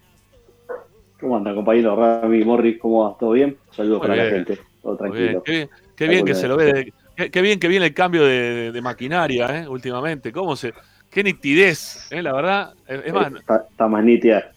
¿Cómo 1.20 1.36
anda, 1.36 1.54
compañero 1.54 1.94
Rami, 1.96 2.42
Morris? 2.44 2.78
¿Cómo 2.80 3.04
va? 3.10 3.16
¿Todo 3.18 3.32
bien? 3.32 3.56
Saludos 3.72 4.00
para 4.00 4.16
la 4.16 4.24
gente. 4.30 4.58
Todo 4.82 4.96
bien, 4.96 5.12
tranquilo. 5.12 5.42
Qué 5.44 5.52
bien, 5.52 5.68
qué 5.96 6.08
bien 6.08 6.24
que 6.24 6.34
se 6.34 6.48
lo 6.48 6.56
ve. 6.56 6.72
de- 6.72 6.92
Qué, 7.16 7.30
qué 7.30 7.42
bien 7.42 7.60
que 7.60 7.68
viene 7.68 7.84
el 7.86 7.92
cambio 7.92 8.24
de, 8.24 8.80
maquinaria, 8.82 9.60
¿eh? 9.62 9.68
Últimamente. 9.68 10.32
¿Cómo 10.32 10.56
se.? 10.56 10.72
Qué 11.10 11.22
nitidez, 11.22 12.10
¿eh? 12.10 12.22
La 12.22 12.32
verdad. 12.32 12.72
Es 12.86 13.02
es 13.04 13.12
más, 13.12 13.32
Está, 13.34 13.66
está 13.70 13.88
más 13.88 14.02
nítida. 14.02 14.50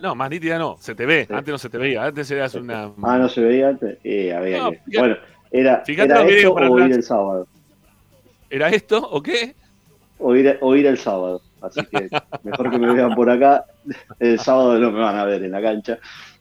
no, 0.00 0.14
más 0.14 0.30
nítida 0.30 0.58
no. 0.58 0.76
Se 0.78 0.94
te 0.94 1.04
ve. 1.06 1.24
Sí. 1.26 1.34
Antes 1.34 1.50
no 1.52 1.58
se 1.58 1.68
te 1.68 1.78
veía. 1.78 2.04
Antes 2.04 2.30
eras 2.30 2.54
una. 2.54 2.92
Ah, 3.02 3.18
no 3.18 3.28
se 3.28 3.40
veía 3.40 3.70
antes. 3.70 3.98
Eh, 4.04 4.32
había 4.32 4.58
No, 4.58 4.70
que- 4.70 4.76
fíjate- 4.84 4.98
Bueno, 5.00 5.16
era, 5.50 5.82
fíjate 5.84 6.12
era 6.12 6.22
esto 6.28 6.54
para 6.54 6.70
o 6.70 6.78
ir 6.78 6.92
el 6.92 7.02
sábado. 7.02 7.48
¿Era 8.48 8.68
esto 8.68 8.98
o 9.10 9.20
qué? 9.20 9.56
O 10.20 10.36
ir, 10.36 10.58
o 10.60 10.76
ir 10.76 10.86
el 10.86 10.98
sábado. 10.98 11.42
Así 11.62 11.80
que 11.86 12.08
mejor 12.42 12.70
que 12.70 12.78
me 12.78 12.92
vean 12.92 13.14
por 13.14 13.30
acá. 13.30 13.64
El 14.18 14.38
sábado 14.38 14.78
no 14.78 14.90
me 14.90 15.00
van 15.00 15.16
a 15.16 15.24
ver 15.24 15.42
en 15.44 15.50
la 15.52 15.62
cancha. 15.62 15.98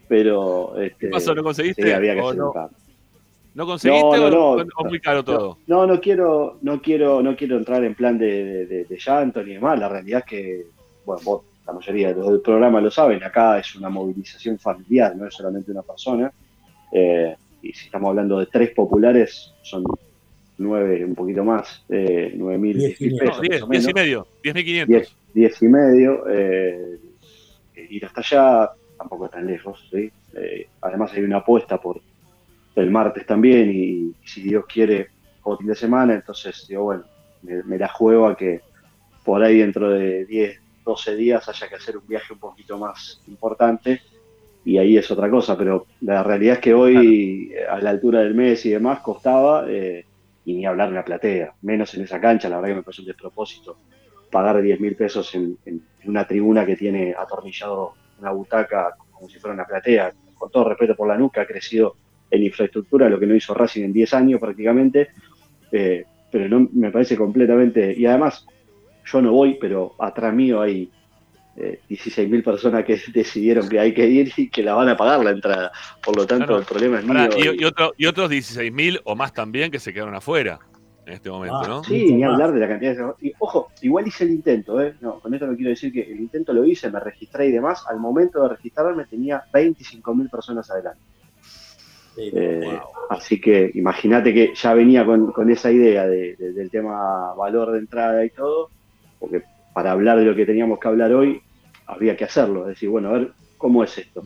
Pero. 0.08 0.76
Este, 0.80 1.08
¿Qué 1.08 1.12
pasó? 1.12 1.34
¿No 1.34 1.44
conseguiste? 1.44 1.82
Sí, 1.84 1.92
había 1.92 2.14
que 2.16 2.22
¿O 2.22 2.28
hacer 2.30 2.40
no? 2.40 2.52
un. 2.52 2.68
¿No 3.56 3.66
conseguiste 3.66 4.18
No, 4.18 4.30
no, 4.30 4.50
o, 4.52 4.86
muy 4.86 5.00
caro 5.00 5.24
todo? 5.24 5.58
No, 5.68 5.88
no 5.88 6.02
quiero, 6.02 6.58
no 6.62 6.82
quiero, 6.82 7.22
no 7.24 7.36
quiero 7.38 7.56
entrar 7.58 7.84
en 7.86 7.96
plan 7.96 8.18
de, 8.18 8.44
de- 8.44 8.66
de- 8.66 8.84
de 8.86 8.98
llanto 9.00 9.42
ni 9.44 9.54
demás. 9.54 9.80
La 9.80 9.88
realidad 9.88 10.20
es 10.20 10.26
que, 10.26 10.66
bueno, 11.06 11.22
vos, 11.24 11.42
la 11.66 11.72
mayoría 11.72 12.10
de 12.10 12.16
los 12.16 12.28
del 12.32 12.42
programa 12.42 12.82
lo 12.82 12.92
saben, 12.92 13.24
acá 13.24 13.58
es 13.58 13.74
una 13.76 13.88
movilización 13.90 14.60
familiar, 14.60 15.16
no 15.16 15.26
es 15.28 15.34
solamente 15.34 15.72
una 15.72 15.84
persona. 15.84 16.30
Eh, 16.92 17.34
y 17.62 17.72
si 17.72 17.86
estamos 17.86 18.10
hablando 18.10 18.40
de 18.40 18.48
tres 18.48 18.72
populares, 18.72 19.54
son 19.64 19.84
nueve, 20.58 21.04
un 21.04 21.16
poquito 21.16 21.44
más, 21.44 21.84
eh, 21.90 22.34
nueve 22.36 22.58
mil, 22.58 22.78
pesos. 22.78 23.00
No, 23.12 23.26
más 23.26 23.42
10, 23.42 23.64
o 23.64 23.68
10 23.68 23.88
y 23.90 23.94
medio. 23.94 24.28
10.500. 24.44 24.86
Diez, 24.88 25.16
diez 25.34 25.62
y 25.62 25.68
medio. 25.68 26.24
eh, 26.30 27.00
ir 27.90 28.06
hasta 28.06 28.22
allá 28.22 28.72
tampoco 28.98 29.26
es 29.26 29.32
tan 29.32 29.46
lejos, 29.46 29.88
¿sí? 29.92 30.12
Eh, 30.34 30.68
además 30.82 31.14
hay 31.14 31.24
una 31.24 31.38
apuesta 31.38 31.80
por 31.80 32.02
el 32.76 32.92
martes 32.92 33.26
también 33.26 33.72
y, 33.72 34.14
si 34.26 34.42
Dios 34.42 34.66
quiere, 34.66 35.10
o 35.44 35.58
fin 35.58 35.68
de 35.68 35.76
semana, 35.76 36.16
entonces 36.16 36.66
digo, 36.68 36.84
bueno, 36.84 37.04
me, 37.44 37.64
me 37.64 37.78
la 37.78 37.88
juego 37.88 38.28
a 38.28 38.36
que 38.36 38.62
por 39.24 39.44
ahí 39.44 39.60
dentro 39.60 39.90
de 39.90 40.26
10, 40.26 40.60
12 40.84 41.16
días 41.16 41.48
haya 41.48 41.68
que 41.68 41.76
hacer 41.76 41.98
un 41.98 42.08
viaje 42.08 42.34
un 42.34 42.40
poquito 42.40 42.78
más 42.78 43.22
importante 43.28 44.02
y 44.66 44.78
ahí 44.80 44.98
es 44.98 45.10
otra 45.12 45.30
cosa, 45.30 45.56
pero 45.58 45.86
la 46.02 46.24
realidad 46.24 46.56
es 46.56 46.60
que 46.60 46.74
hoy 46.74 47.52
eh, 47.54 47.66
a 47.70 47.80
la 47.80 47.92
altura 47.92 48.22
del 48.22 48.34
mes 48.34 48.66
y 48.66 48.72
demás 48.72 49.00
costaba 49.00 49.66
eh, 49.70 50.06
y 50.46 50.54
ni 50.54 50.66
hablar 50.66 50.90
de 50.90 50.96
la 50.96 51.06
platea, 51.06 51.54
menos 51.64 51.94
en 51.96 52.04
esa 52.04 52.22
cancha, 52.22 52.48
la 52.48 52.58
verdad 52.58 52.70
que 52.70 52.76
me 52.76 52.84
parece 52.84 53.02
un 53.02 53.08
despropósito 53.08 53.78
pagar 54.32 54.62
10 54.62 54.80
mil 54.80 54.96
pesos 54.96 55.34
en, 55.36 55.58
una 56.06 56.28
tribuna 56.28 56.66
que 56.66 56.76
tiene 56.76 57.16
atornillado 57.18 57.94
una 58.20 58.32
butaca 58.32 58.96
como 59.12 59.30
si 59.30 59.40
fuera 59.40 59.54
una 59.54 59.66
platea, 59.66 60.14
con 60.38 60.52
todo 60.52 60.66
respeto 60.66 60.96
por 60.96 61.08
la 61.08 61.18
nuca, 61.18 61.42
ha 61.42 61.46
crecido 61.46 61.96
en 62.30 62.44
infraestructura, 62.44 63.10
lo 63.10 63.20
que 63.20 63.26
no 63.26 63.34
hizo 63.34 63.54
Racing 63.54 63.86
en 63.86 63.94
10 63.94 64.14
años 64.14 64.40
prácticamente, 64.40 65.10
eh, 65.72 66.06
pero 66.32 66.50
no 66.50 66.68
me 66.74 66.92
parece 66.92 67.16
completamente, 67.16 67.94
y 67.98 68.06
además 68.06 68.46
yo 69.06 69.22
no 69.22 69.32
voy, 69.32 69.58
pero 69.60 69.96
atrás 70.00 70.34
mío 70.34 70.62
hay 70.62 70.92
eh, 71.58 71.80
16.000 71.90 72.44
personas 72.44 72.84
que 72.86 73.00
decidieron 73.14 73.68
que 73.70 73.80
hay 73.80 73.94
que 73.94 74.06
ir 74.08 74.32
y 74.36 74.50
que 74.50 74.62
la 74.64 74.74
van 74.74 74.90
a 74.90 74.98
pagar 74.98 75.24
la 75.24 75.32
entrada, 75.32 75.72
por 76.04 76.16
lo 76.18 76.26
tanto 76.26 76.46
Claro. 76.48 76.60
el 76.60 76.66
problema 76.66 77.00
es 77.00 77.06
mío. 77.06 77.14
Pará, 77.14 77.30
y- 77.38 77.48
y, 77.58 77.62
y 77.62 77.66
otro- 77.66 77.94
y 77.98 78.06
otros 78.06 78.30
16.000 78.30 79.00
o 79.06 79.16
más 79.16 79.34
también 79.34 79.72
que 79.72 79.80
se 79.80 79.94
quedaron 79.94 80.16
afuera 80.16 80.60
en 81.06 81.14
este 81.14 81.30
momento, 81.30 81.58
Ah, 81.62 81.68
¿no? 81.68 81.84
Sí, 81.84 82.14
ni 82.16 82.24
hablar 82.24 82.52
de 82.52 82.60
la 82.60 82.68
cantidad 82.68 82.96
de... 82.96 83.28
Y, 83.28 83.32
ojo, 83.38 83.70
igual 83.84 84.08
hice 84.08 84.24
el 84.24 84.32
intento, 84.32 84.82
¿eh? 84.82 84.96
No, 85.02 85.20
con 85.20 85.32
esto 85.36 85.46
no 85.46 85.56
quiero 85.56 85.70
decir 85.70 85.94
que 85.94 86.02
el 86.02 86.20
intento 86.20 86.52
lo 86.52 86.66
hice, 86.66 86.90
me 86.90 87.00
registré 87.00 87.46
y 87.48 87.52
demás. 87.52 87.86
Al 87.88 88.00
momento 88.00 88.42
de 88.42 88.50
registrarme 88.50 89.06
tenía 89.06 89.44
25.000 89.54 90.30
personas 90.32 90.70
adelante. 90.72 91.00
Sí, 92.16 92.32
Eh, 92.34 92.62
wow. 92.64 92.80
Así 93.12 93.40
que 93.40 93.70
imagínate 93.76 94.34
que 94.34 94.54
ya 94.56 94.74
venía 94.74 95.06
con, 95.06 95.32
con 95.32 95.50
esa 95.52 95.72
idea 95.72 96.08
de- 96.08 96.36
de- 96.38 96.54
del 96.54 96.72
tema 96.72 97.34
valor 97.36 97.72
de 97.74 97.80
entrada 97.80 98.26
y 98.26 98.32
todo, 98.32 98.72
porque 99.20 99.44
para 99.76 99.92
hablar 99.92 100.18
de 100.18 100.26
lo 100.26 100.34
que 100.36 100.46
teníamos 100.46 100.80
que 100.80 100.88
hablar 100.88 101.14
hoy, 101.14 101.40
había 101.88 102.16
que 102.18 102.26
hacerlo. 102.26 102.62
Es 102.64 102.76
decir, 102.76 102.90
bueno, 102.90 103.10
a 103.10 103.14
ver, 103.14 103.32
¿cómo 103.58 103.84
es 103.84 103.98
esto? 103.98 104.24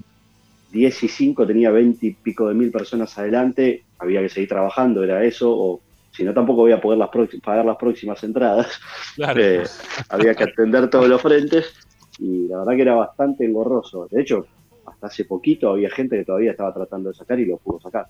10 0.72 1.04
y 1.04 1.08
5 1.08 1.48
tenía 1.48 1.72
20 1.72 2.06
y 2.06 2.12
pico 2.14 2.48
de 2.48 2.54
mil 2.54 2.72
personas 2.72 3.18
adelante, 3.18 3.84
había 3.98 4.22
que 4.22 4.30
seguir 4.30 4.50
trabajando, 4.50 5.04
era 5.04 5.24
eso, 5.24 5.52
o 5.52 5.82
si 6.12 6.24
no 6.24 6.34
tampoco 6.34 6.62
voy 6.62 6.72
a 6.72 6.82
poder 6.82 7.00
las 7.00 7.10
pagar 7.44 7.66
las 7.66 7.78
próximas 7.78 8.24
entradas. 8.24 8.68
Claro. 9.16 9.42
Eh, 9.42 9.64
había 10.10 10.36
que 10.36 10.44
atender 10.44 10.90
todos 10.90 11.08
los 11.10 11.22
frentes 11.22 11.74
y 12.20 12.48
la 12.48 12.60
verdad 12.60 12.76
que 12.76 12.82
era 12.84 12.96
bastante 12.96 13.46
engorroso. 13.46 14.08
De 14.12 14.22
hecho, 14.22 14.46
hasta 14.86 15.08
hace 15.08 15.26
poquito 15.26 15.70
había 15.70 15.90
gente 15.90 16.18
que 16.18 16.26
todavía 16.26 16.52
estaba 16.52 16.74
tratando 16.74 17.10
de 17.10 17.16
sacar 17.16 17.40
y 17.40 17.46
lo 17.46 17.58
pudo 17.58 17.80
sacar. 17.80 18.06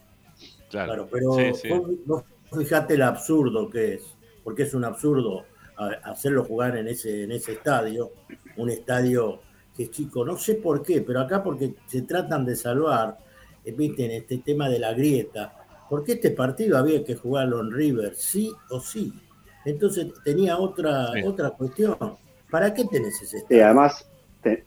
claro. 0.70 1.08
Claro, 1.08 1.08
pero 1.12 1.32
Sí, 1.34 1.54
sí. 1.54 1.70
vos- 1.70 1.92
vos 2.06 2.24
fíjate 2.58 2.96
el 2.96 3.02
absurdo 3.04 3.70
que 3.70 3.96
es. 3.96 4.04
porque 4.44 4.64
es 4.64 4.74
un 4.74 4.84
absurdo 4.86 5.46
a- 5.80 6.12
hacerlo 6.12 6.44
jugar 6.44 6.78
en 6.78 6.88
ese, 6.88 7.24
en 7.24 7.32
ese 7.32 7.54
estadio, 7.54 8.12
un 8.58 8.70
estadio 8.70 9.40
que 9.76 9.84
es 9.84 9.92
chico, 9.92 10.26
no 10.26 10.38
sé 10.38 10.56
por 10.56 10.84
qué, 10.84 11.02
pero 11.02 11.22
acá 11.22 11.42
porque 11.44 11.74
se 11.88 12.02
tratan 12.04 12.46
de 12.46 12.56
salvar, 12.56 13.18
eh, 13.64 13.72
viste, 13.72 14.06
en 14.06 14.12
este 14.12 14.40
tema 14.40 14.68
de 14.70 14.80
la 14.80 14.94
grieta, 14.94 15.54
porque 15.90 16.14
este 16.14 16.32
partido 16.32 16.78
había 16.78 17.04
que 17.04 17.16
jugarlo 17.16 17.62
en 17.62 17.72
River, 17.72 18.14
sí 18.16 18.52
o 18.70 18.80
sí. 18.80 19.14
Entonces 19.66 20.08
tenía 20.24 20.58
otra, 20.58 21.12
Sí. 21.14 21.22
otra 21.24 21.52
cuestión. 21.52 21.98
¿Para 22.52 22.74
qué 22.74 22.86
tenés 22.86 23.16
ese 23.22 23.28
Sí, 23.28 23.38
estadio? 23.38 23.66
además 23.66 24.06
te- 24.42 24.66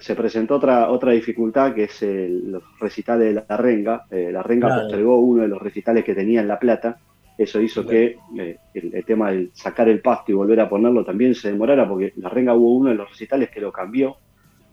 se 0.00 0.14
presentó 0.14 0.56
otra 0.56 0.90
otra 0.90 1.12
dificultad 1.12 1.74
que 1.74 1.84
es 1.84 2.02
el- 2.02 2.50
los 2.52 2.62
recitales 2.80 3.34
de 3.34 3.44
la 3.48 3.56
renga. 3.56 4.06
Eh, 4.10 4.30
la 4.32 4.42
renga 4.42 4.68
Claro. 4.68 4.82
postergó 4.82 5.18
uno 5.18 5.42
de 5.42 5.48
los 5.48 5.60
recitales 5.60 6.04
que 6.04 6.14
tenía 6.14 6.40
en 6.40 6.48
La 6.48 6.58
Plata. 6.58 6.98
Eso 7.38 7.60
hizo 7.60 7.86
que 7.86 8.18
eh, 8.38 8.58
el, 8.74 8.94
el 8.94 9.04
tema 9.04 9.30
de 9.32 9.50
sacar 9.54 9.88
el 9.88 10.00
pasto 10.00 10.30
y 10.30 10.34
volver 10.34 10.60
a 10.60 10.68
ponerlo 10.68 11.04
también 11.04 11.34
se 11.34 11.50
demorara 11.50 11.88
porque 11.88 12.12
la 12.16 12.28
renga 12.28 12.54
hubo 12.54 12.76
uno 12.76 12.90
de 12.90 12.96
los 12.96 13.08
recitales 13.10 13.50
que 13.50 13.60
lo 13.60 13.72
cambió 13.72 14.16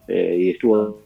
eh, 0.08 0.36
y 0.40 0.50
estuvo 0.52 1.02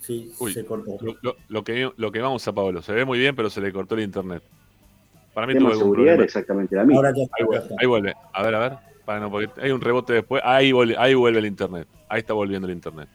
Sí, 0.00 0.32
Uy, 0.40 0.52
se 0.52 0.64
cortó. 0.64 0.96
Lo, 1.00 1.14
lo- 1.22 1.36
lo 1.48 1.62
que, 1.64 1.90
lo 1.96 2.10
que 2.10 2.20
vamos 2.20 2.46
a 2.48 2.52
Pablo, 2.52 2.82
se 2.82 2.92
ve 2.92 3.04
muy 3.04 3.18
bien, 3.20 3.36
pero 3.36 3.48
se 3.48 3.60
le 3.60 3.72
cortó 3.72 3.94
el 3.94 4.00
internet. 4.02 4.42
Para 5.32 5.46
mí 5.46 5.52
tema 5.54 5.66
tuvo 5.66 5.68
de 5.70 5.74
algún 5.80 5.94
seguridad 5.94 6.14
era 6.14 6.24
exactamente 6.24 6.74
la 6.76 6.84
misma. 6.84 6.96
Ahora 6.96 7.12
ya 7.16 7.22
está, 7.22 7.36
Ahí 7.38 7.44
vuelve, 7.46 7.62
está. 7.62 7.74
ahí 7.78 7.86
vuelve. 7.86 8.14
A 8.32 8.42
ver, 8.42 8.54
a 8.54 8.58
ver. 8.58 8.72
Para 9.04 9.20
no, 9.20 9.30
porque 9.30 9.48
hay 9.60 9.70
un 9.70 9.80
rebote 9.80 10.12
después. 10.12 10.42
Ahí 10.44 10.72
vuelve, 10.72 10.96
ahí 10.98 11.14
vuelve 11.14 11.38
el 11.38 11.46
internet. 11.46 11.86
Ahí 12.08 12.18
está 12.18 12.34
volviendo 12.34 12.66
el 12.66 12.74
internet. 12.74 13.08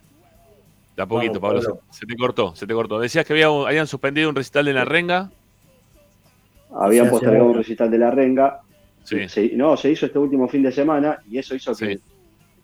De 0.95 1.03
a 1.03 1.05
poquito, 1.05 1.39
Vamos, 1.39 1.41
Pablo. 1.41 1.61
Se, 1.61 1.67
Pablo. 1.67 1.81
se 1.91 2.05
te 2.05 2.15
cortó, 2.15 2.55
se 2.55 2.65
te 2.67 2.73
cortó. 2.73 2.99
Decías 2.99 3.25
que 3.25 3.33
había, 3.33 3.47
habían 3.47 3.87
suspendido 3.87 4.29
un 4.29 4.35
recital 4.35 4.65
de 4.65 4.73
la 4.73 4.85
renga. 4.85 5.29
Habían 6.73 7.09
postergado 7.09 7.45
un 7.45 7.55
recital 7.55 7.89
de 7.89 7.97
la 7.97 8.11
renga. 8.11 8.59
Sí. 9.03 9.27
Se- 9.29 9.55
no, 9.55 9.77
se 9.77 9.91
hizo 9.91 10.05
este 10.05 10.19
último 10.19 10.47
fin 10.47 10.63
de 10.63 10.71
semana 10.71 11.19
y 11.29 11.37
eso 11.37 11.55
hizo 11.55 11.71
que 11.75 11.85
Sí. 11.85 11.91
el 11.93 12.01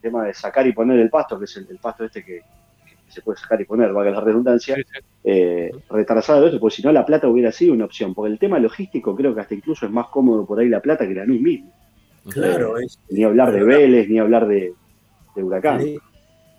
tema 0.02 0.26
de 0.26 0.34
sacar 0.34 0.68
y 0.68 0.74
poner 0.74 1.00
el 1.00 1.10
pasto, 1.10 1.40
que 1.40 1.46
es 1.46 1.56
el, 1.58 1.68
el 1.70 1.78
pasto 1.78 2.04
este 2.04 2.24
que, 2.24 2.42
que 2.86 3.12
se 3.12 3.22
puede 3.22 3.38
sacar 3.40 3.62
y 3.62 3.66
poner, 3.66 3.94
valga 3.94 4.12
la 4.12 4.20
redundancia, 4.22 4.76
Sí, 4.76 4.82
sí. 4.84 5.00
eh, 5.24 5.72
retrasado 5.90 6.46
eso, 6.48 6.60
porque 6.60 6.76
si 6.76 6.82
no 6.84 6.92
la 6.92 7.06
plata 7.06 7.28
hubiera 7.30 7.52
sido 7.52 7.74
una 7.74 7.86
opción. 7.86 8.14
Porque 8.14 8.32
el 8.34 8.40
tema 8.40 8.60
logístico 8.60 9.16
creo 9.16 9.34
que 9.34 9.42
hasta 9.42 9.56
incluso 9.56 9.86
es 9.86 9.92
más 9.92 10.08
cómodo 10.08 10.46
por 10.46 10.60
ahí 10.60 10.68
la 10.68 10.82
plata 10.82 11.08
que 11.08 11.14
la 11.14 11.26
NUS 11.26 11.40
mismo. 11.42 11.72
Claro, 12.30 12.78
es, 12.78 13.00
Ni 13.10 13.24
hablar 13.24 13.52
de 13.54 13.64
Vélez, 13.64 14.08
ni 14.10 14.20
hablar 14.20 14.48
de, 14.48 14.74
de 15.36 15.44
Huracán. 15.44 15.84
Le- 15.84 16.00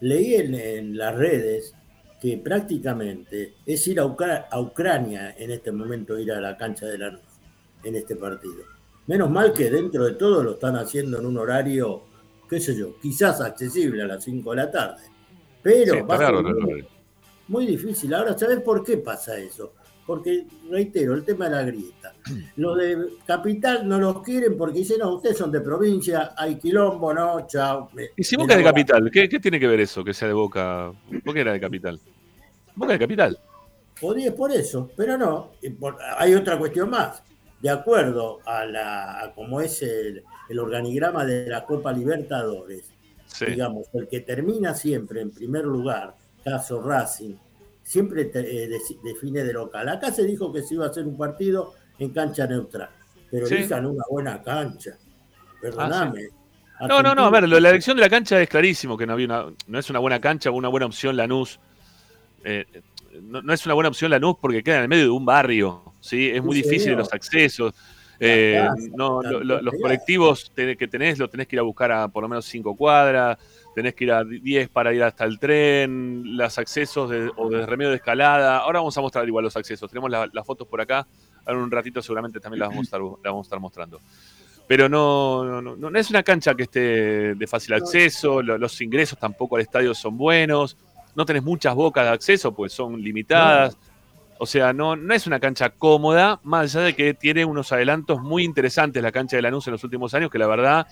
leí 0.00 0.34
en, 0.34 0.54
en 0.54 0.96
las 0.96 1.14
redes 1.14 1.74
que 2.20 2.38
prácticamente 2.38 3.54
es 3.66 3.86
ir 3.88 4.00
a, 4.00 4.06
Ucra- 4.06 4.46
a 4.50 4.60
Ucrania 4.60 5.34
en 5.38 5.50
este 5.50 5.72
momento, 5.72 6.18
ir 6.18 6.32
a 6.32 6.40
la 6.40 6.56
cancha 6.56 6.86
de 6.86 6.96
Lanús 6.98 7.20
en 7.84 7.96
este 7.96 8.16
partido. 8.16 8.64
Menos 9.06 9.30
mal 9.30 9.52
que 9.52 9.70
dentro 9.70 10.04
de 10.04 10.12
todo 10.14 10.42
lo 10.42 10.52
están 10.52 10.76
haciendo 10.76 11.18
en 11.18 11.26
un 11.26 11.36
horario, 11.38 12.02
qué 12.48 12.58
sé 12.60 12.74
yo, 12.74 12.98
quizás 13.00 13.40
accesible 13.40 14.02
a 14.02 14.06
las 14.06 14.24
5 14.24 14.50
de 14.50 14.56
la 14.56 14.70
tarde. 14.70 15.02
Pero 15.62 15.94
Sí, 15.94 16.00
va 16.00 16.14
está 16.14 16.14
a 16.14 16.18
ser 16.18 16.34
bárbaro, 16.34 16.58
muy, 17.48 17.66
difícil. 17.66 18.14
Ahora, 18.14 18.36
¿sabes 18.38 18.60
por 18.60 18.82
qué 18.84 18.96
pasa 18.98 19.36
eso? 19.38 19.74
Porque, 20.06 20.46
reitero, 20.70 21.14
el 21.14 21.24
tema 21.24 21.46
de 21.46 21.50
la 21.52 21.62
grieta. 21.62 22.14
Los 22.56 22.76
de 22.78 23.06
capital 23.26 23.86
no 23.88 23.98
los 23.98 24.22
quieren 24.22 24.56
porque 24.56 24.78
dicen, 24.80 24.98
no, 24.98 25.14
ustedes 25.16 25.36
son 25.38 25.50
de 25.52 25.60
provincia, 25.60 26.32
hay 26.36 26.56
quilombo, 26.58 27.12
no, 27.14 27.46
chao. 27.46 27.90
me- 27.94 28.10
Y 28.16 28.22
si 28.24 28.36
Boca 28.36 28.52
es 28.54 28.58
de 28.58 28.62
enamoran". 28.62 28.84
capital, 28.86 29.10
¿qué, 29.10 29.28
qué 29.28 29.40
tiene 29.40 29.58
que 29.60 29.66
ver 29.66 29.80
eso, 29.80 30.02
que 30.04 30.12
sea 30.14 30.28
de 30.28 30.34
Boca? 30.34 30.92
¿Por 31.24 31.34
qué 31.34 31.40
era 31.40 31.52
de 31.52 31.60
capital? 31.60 31.98
Boca 32.74 32.92
de 32.94 32.98
capital. 32.98 33.38
Podría 34.00 34.28
es 34.28 34.34
por 34.34 34.50
eso, 34.52 34.90
pero 34.96 35.16
no. 35.16 35.52
por- 35.78 35.96
hay 36.18 36.34
otra 36.34 36.58
cuestión 36.58 36.90
más. 36.90 37.22
De 37.64 37.70
acuerdo 37.70 38.40
a 38.44 38.66
la 38.66 39.22
a 39.22 39.32
cómo 39.32 39.58
es 39.62 39.80
el, 39.80 40.22
el 40.50 40.58
organigrama 40.58 41.24
de 41.24 41.48
la 41.48 41.64
Copa 41.64 41.94
Libertadores, 41.94 42.90
Sí. 43.26 43.46
digamos, 43.46 43.86
el 43.94 44.06
que 44.06 44.20
termina 44.20 44.74
siempre 44.74 45.22
en 45.22 45.30
primer 45.30 45.64
lugar, 45.64 46.14
caso 46.44 46.82
Racing, 46.82 47.36
siempre 47.82 48.26
te- 48.26 48.64
eh, 48.64 48.68
define 49.02 49.42
de 49.44 49.52
local. 49.54 49.88
Acá 49.88 50.12
se 50.12 50.24
dijo 50.26 50.52
que 50.52 50.60
se 50.62 50.74
iba 50.74 50.84
a 50.84 50.90
hacer 50.90 51.06
un 51.06 51.16
partido 51.16 51.72
en 51.98 52.10
cancha 52.10 52.46
neutral, 52.46 52.90
pero 53.30 53.46
Sí. 53.46 53.54
elijan 53.54 53.86
una 53.86 54.04
buena 54.10 54.42
cancha. 54.42 54.98
Perdóname. 55.62 56.28
No, 56.86 57.02
no, 57.02 57.14
no, 57.14 57.24
a 57.24 57.30
ver, 57.30 57.48
la 57.48 57.70
elección 57.70 57.96
de 57.96 58.02
la 58.02 58.10
cancha 58.10 58.38
es 58.42 58.48
clarísimo 58.50 58.98
que 58.98 59.06
no 59.06 59.14
había 59.14 59.24
una, 59.26 59.46
no 59.68 59.78
es 59.78 59.88
una 59.88 60.00
buena 60.00 60.20
cancha 60.20 60.50
una 60.50 60.68
buena 60.68 60.84
opción 60.84 61.16
Lanús. 61.16 61.58
Eh, 62.44 62.66
no, 63.22 63.40
no 63.40 63.52
es 63.54 63.64
una 63.64 63.74
buena 63.74 63.88
opción 63.88 64.10
Lanús 64.10 64.36
porque 64.38 64.62
queda 64.62 64.76
en 64.76 64.82
el 64.82 64.88
medio 64.88 65.04
de 65.04 65.10
un 65.10 65.24
barrio, 65.24 65.93
¿sí? 66.04 66.30
Es 66.30 66.42
muy 66.42 66.56
difícil 66.56 66.92
los 66.98 67.12
accesos. 67.12 67.72
eh, 68.20 68.52
no, 68.94 69.20
las 69.22 69.32
lo- 69.32 69.40
lo- 69.44 69.60
los 69.62 69.74
colectivos 69.82 70.52
que 70.54 70.86
tenés, 70.88 71.18
lo 71.18 71.28
tenés 71.28 71.48
que 71.48 71.56
ir 71.56 71.60
a 71.60 71.62
buscar 71.64 71.90
a 71.90 72.06
por 72.08 72.22
lo 72.22 72.28
menos 72.28 72.44
cinco 72.44 72.76
cuadras, 72.76 73.36
tenés 73.74 73.94
que 73.94 74.04
ir 74.04 74.12
a 74.12 74.22
10 74.22 74.68
para 74.68 74.94
ir 74.94 75.02
hasta 75.02 75.24
el 75.24 75.38
tren, 75.40 76.36
los 76.36 76.56
accesos 76.58 77.10
de, 77.10 77.28
o 77.36 77.50
de 77.50 77.66
remedio 77.66 77.90
de 77.90 77.96
escalada. 77.96 78.58
Ahora 78.58 78.78
vamos 78.78 78.96
a 78.96 79.00
mostrar 79.00 79.26
igual 79.26 79.42
los 79.44 79.56
accesos. 79.56 79.90
Tenemos 79.90 80.08
la- 80.10 80.30
las 80.32 80.46
fotos 80.46 80.68
por 80.68 80.80
acá. 80.80 81.04
Ahora 81.44 81.58
en 81.58 81.64
un 81.64 81.70
ratito 81.72 82.00
seguramente 82.02 82.38
también 82.38 82.60
las 82.60 82.68
vamos 82.68 82.82
a 82.82 82.84
estar, 82.86 83.00
las 83.00 83.22
vamos 83.32 83.46
a 83.46 83.48
estar 83.48 83.60
mostrando 83.60 84.00
pero 84.66 84.88
no, 84.88 85.44
no, 85.44 85.60
no, 85.60 85.76
no 85.90 85.98
es 85.98 86.08
una 86.08 86.22
cancha 86.22 86.54
que 86.54 86.62
esté 86.62 87.34
de 87.34 87.46
fácil 87.46 87.74
acceso, 87.74 88.40
lo- 88.42 88.56
los 88.56 88.80
ingresos 88.80 89.18
tampoco 89.18 89.56
al 89.56 89.62
estadio 89.62 89.92
son 89.92 90.16
buenos, 90.16 90.78
no 91.14 91.26
tenés 91.26 91.42
muchas 91.42 91.74
bocas 91.74 92.04
de 92.06 92.10
acceso, 92.12 92.54
pues 92.54 92.72
son 92.72 92.98
limitadas. 93.02 93.76
O 94.38 94.46
sea, 94.46 94.72
no, 94.72 94.96
no 94.96 95.14
es 95.14 95.26
una 95.26 95.38
cancha 95.40 95.70
cómoda, 95.70 96.40
más 96.42 96.74
allá 96.74 96.86
de 96.86 96.94
que 96.94 97.14
tiene 97.14 97.44
unos 97.44 97.70
adelantos 97.72 98.20
muy 98.20 98.42
interesantes 98.44 99.02
la 99.02 99.12
cancha 99.12 99.36
de 99.36 99.42
Lanús 99.42 99.66
en 99.68 99.72
los 99.72 99.84
últimos 99.84 100.12
años, 100.14 100.30
que 100.30 100.38
la 100.38 100.46
verdad 100.46 100.86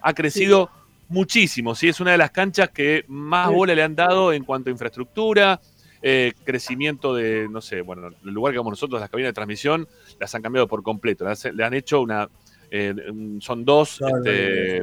ha 0.00 0.12
crecido 0.14 0.70
muchísimo. 1.08 1.74
¿sí? 1.74 1.88
Es 1.88 2.00
una 2.00 2.12
de 2.12 2.18
las 2.18 2.30
canchas 2.30 2.70
que 2.70 3.04
más 3.08 3.48
bola 3.50 3.74
le 3.74 3.82
han 3.82 3.94
dado 3.94 4.32
en 4.32 4.44
cuanto 4.44 4.70
a 4.70 4.72
infraestructura, 4.72 5.60
eh, 6.02 6.32
crecimiento 6.44 7.14
de, 7.14 7.48
no 7.50 7.60
sé, 7.60 7.80
bueno, 7.80 8.08
el 8.24 8.30
lugar 8.32 8.52
que 8.52 8.58
vamos 8.58 8.72
nosotros, 8.72 9.00
las 9.00 9.10
cabinas 9.10 9.30
de 9.30 9.34
transmisión, 9.34 9.86
las 10.18 10.34
han 10.34 10.42
cambiado 10.42 10.66
por 10.66 10.82
completo. 10.82 11.26
Le 11.52 11.64
han 11.64 11.74
hecho 11.74 12.00
una. 12.00 12.28
eh, 12.70 12.94
son 13.40 13.64
dos, 13.64 13.98
Claro, 13.98 14.16
este, 14.18 14.82